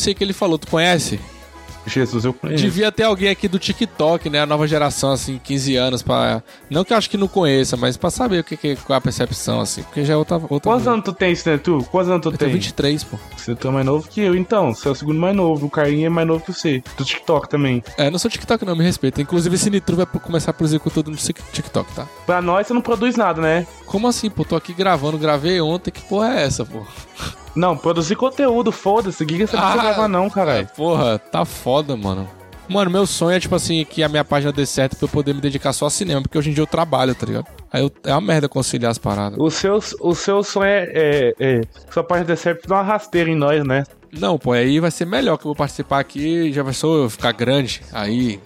aí 0.09 0.15
que 0.15 0.23
ele 0.23 0.33
falou, 0.33 0.57
tu 0.57 0.67
conhece? 0.67 1.19
Jesus 1.89 2.25
eu 2.25 2.33
conheço. 2.33 2.63
Devia 2.63 2.91
ter 2.91 3.03
alguém 3.03 3.29
aqui 3.29 3.47
do 3.47 3.59
TikTok, 3.59 4.29
né? 4.29 4.41
A 4.41 4.45
nova 4.45 4.67
geração, 4.67 5.11
assim, 5.11 5.39
15 5.43 5.75
anos, 5.75 6.01
pra. 6.01 6.41
Não 6.69 6.83
que 6.83 6.93
eu 6.93 6.97
acho 6.97 7.09
que 7.09 7.17
não 7.17 7.27
conheça, 7.27 7.77
mas 7.77 7.95
pra 7.97 8.09
saber 8.09 8.39
o 8.39 8.43
que, 8.43 8.57
que 8.57 8.75
qual 8.77 8.95
é 8.95 8.97
a 8.97 9.01
percepção, 9.01 9.59
assim. 9.61 9.83
Porque 9.83 10.03
já 10.03 10.13
é 10.13 10.17
outra. 10.17 10.37
outra 10.49 10.59
Quantos 10.71 10.87
anos 10.87 11.05
tu 11.05 11.13
tem, 11.13 11.33
né, 11.45 11.57
tu? 11.57 11.85
Quantos 11.91 12.09
anos 12.09 12.21
tu 12.23 12.27
Eu 12.29 12.37
tem? 12.37 12.47
tenho 12.49 12.53
23, 12.53 13.03
pô. 13.03 13.17
Você 13.37 13.55
tá 13.55 13.71
mais 13.71 13.85
novo 13.85 14.07
que 14.07 14.21
eu, 14.21 14.35
então. 14.35 14.73
Você 14.73 14.87
é 14.87 14.91
o 14.91 14.95
segundo 14.95 15.19
mais 15.19 15.35
novo. 15.35 15.67
O 15.67 15.69
Carlinho 15.69 16.07
é 16.07 16.09
mais 16.09 16.27
novo 16.27 16.43
que 16.43 16.51
você. 16.53 16.83
Do 16.97 17.05
TikTok 17.05 17.47
também. 17.49 17.83
É, 17.97 18.09
não 18.09 18.17
sou 18.19 18.29
TikTok, 18.31 18.65
não, 18.65 18.75
me 18.75 18.83
respeita. 18.83 19.21
Inclusive, 19.21 19.55
esse 19.55 19.69
Nitro 19.69 19.95
vai 19.95 20.05
começar 20.05 20.51
a 20.51 20.53
produzir 20.53 20.79
conteúdo 20.79 21.11
no 21.11 21.17
Tik- 21.17 21.41
TikTok, 21.51 21.93
tá? 21.93 22.07
Pra 22.25 22.41
nós, 22.41 22.67
você 22.67 22.73
não 22.73 22.81
produz 22.81 23.15
nada, 23.15 23.41
né? 23.41 23.65
Como 23.85 24.07
assim, 24.07 24.29
pô? 24.29 24.43
Tô 24.43 24.55
aqui 24.55 24.73
gravando, 24.73 25.17
gravei 25.17 25.61
ontem, 25.61 25.91
que 25.91 26.01
porra 26.01 26.33
é 26.39 26.43
essa, 26.43 26.65
pô? 26.65 26.85
Não, 27.55 27.77
produzir 27.77 28.15
conteúdo, 28.15 28.71
foda-se. 28.71 29.23
O 29.23 29.25
que 29.27 29.37
que 29.37 29.47
você 29.47 29.55
precisa 29.57 29.79
Ah, 29.79 29.81
gravar, 29.81 30.07
não, 30.07 30.29
caralho? 30.29 30.67
Porra, 30.75 31.17
tá 31.17 31.45
foda, 31.45 31.95
mano. 31.95 32.29
Mano, 32.67 32.89
meu 32.89 33.05
sonho 33.05 33.35
é, 33.37 33.39
tipo 33.39 33.53
assim, 33.55 33.85
que 33.85 34.01
a 34.01 34.09
minha 34.09 34.25
página 34.25 34.51
dê 34.51 34.65
certo 34.65 34.95
pra 34.97 35.05
eu 35.05 35.09
poder 35.09 35.35
me 35.35 35.39
dedicar 35.41 35.71
só 35.71 35.85
a 35.85 35.89
cinema, 35.89 36.21
porque 36.23 36.37
hoje 36.37 36.49
em 36.49 36.53
dia 36.53 36.63
eu 36.63 36.67
trabalho, 36.67 37.13
tá 37.13 37.25
ligado? 37.25 37.45
Aí 37.71 37.81
eu- 37.83 37.91
é 38.03 38.11
uma 38.11 38.21
merda 38.21 38.49
conciliar 38.49 38.89
as 38.91 38.97
paradas. 38.97 39.37
O 39.39 39.49
seu, 39.51 39.79
o 40.01 40.15
seu 40.15 40.43
sonho 40.43 40.65
é, 40.65 40.91
é, 40.93 41.33
é. 41.39 41.61
Sua 41.91 42.03
página 42.03 42.33
de 42.33 42.39
certo 42.39 42.67
dar 42.67 42.75
uma 42.77 42.83
rasteira 42.83 43.29
em 43.29 43.35
nós, 43.35 43.63
né? 43.63 43.83
Não, 44.11 44.37
pô, 44.39 44.51
aí 44.53 44.79
vai 44.79 44.89
ser 44.89 45.05
melhor 45.05 45.37
que 45.37 45.43
eu 45.43 45.49
vou 45.49 45.55
participar 45.55 45.99
aqui, 45.99 46.51
já 46.51 46.63
vai 46.63 46.73
só 46.73 46.87
eu 46.95 47.09
ficar 47.09 47.33
grande, 47.33 47.81
aí 47.93 48.39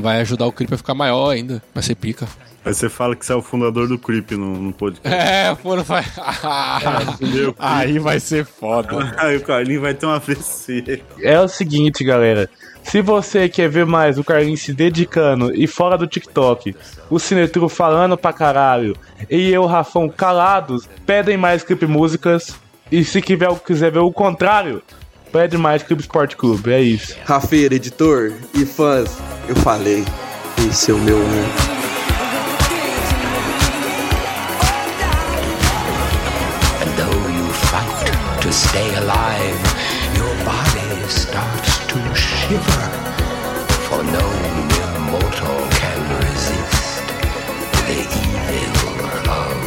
vai 0.00 0.20
ajudar 0.22 0.46
o 0.46 0.52
clipe 0.52 0.72
a 0.74 0.78
ficar 0.78 0.94
maior 0.94 1.28
ainda, 1.30 1.62
vai 1.74 1.82
ser 1.82 1.94
pica. 1.94 2.26
Aí 2.68 2.74
você 2.74 2.90
fala 2.90 3.16
que 3.16 3.24
você 3.24 3.32
é 3.32 3.34
o 3.34 3.40
fundador 3.40 3.88
do 3.88 3.98
Creep 3.98 4.32
no, 4.32 4.60
no 4.60 4.72
podcast. 4.74 5.08
É, 5.08 5.54
pô, 5.54 5.74
não 5.74 5.82
vai. 5.82 6.04
Entendeu? 7.14 7.54
Aí 7.58 7.98
vai 7.98 8.20
ser 8.20 8.44
foda. 8.44 9.14
Aí 9.16 9.38
o 9.38 9.40
Carlinho 9.40 9.80
vai 9.80 9.94
ter 9.94 10.04
um 10.04 10.10
AVC. 10.10 11.02
É 11.22 11.40
o 11.40 11.48
seguinte, 11.48 12.04
galera. 12.04 12.50
Se 12.82 13.00
você 13.00 13.48
quer 13.48 13.70
ver 13.70 13.86
mais 13.86 14.18
o 14.18 14.24
Carlinhos 14.24 14.60
se 14.60 14.74
dedicando 14.74 15.50
e 15.54 15.66
fora 15.66 15.96
do 15.96 16.06
TikTok, 16.06 16.76
o 17.08 17.18
Cinetru 17.18 17.70
falando 17.70 18.18
pra 18.18 18.34
caralho 18.34 18.94
e 19.30 19.50
eu, 19.50 19.64
Rafão, 19.64 20.06
calados, 20.06 20.86
pedem 21.06 21.38
mais 21.38 21.62
clipe 21.62 21.86
músicas. 21.86 22.54
E 22.92 23.02
se 23.02 23.22
quiser, 23.22 23.48
quiser 23.60 23.92
ver 23.92 24.00
o 24.00 24.12
contrário, 24.12 24.82
pede 25.32 25.56
mais 25.56 25.82
clipe 25.82 26.02
Sport 26.02 26.34
Clube. 26.36 26.70
É 26.70 26.82
isso. 26.82 27.16
Rafeira, 27.24 27.74
editor 27.74 28.34
e 28.52 28.66
fãs, 28.66 29.16
eu 29.48 29.56
falei. 29.56 30.04
Esse 30.68 30.90
é 30.90 30.94
o 30.94 30.98
meu 30.98 31.16
ano. 31.16 31.77
Stay 38.78 38.94
alive, 38.94 39.60
your 40.14 40.34
body 40.44 40.90
starts 41.08 41.72
to 41.90 41.98
shiver. 42.14 42.86
For 43.86 44.02
no 44.04 44.26
mere 44.70 44.98
mortal 45.10 45.60
can 45.80 46.00
resist 46.22 47.06
the 47.88 48.00
evil 48.54 48.98
of 49.42 49.58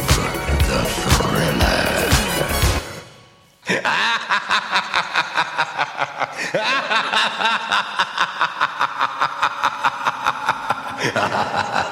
the 0.68 0.80
thriller. 0.98 1.88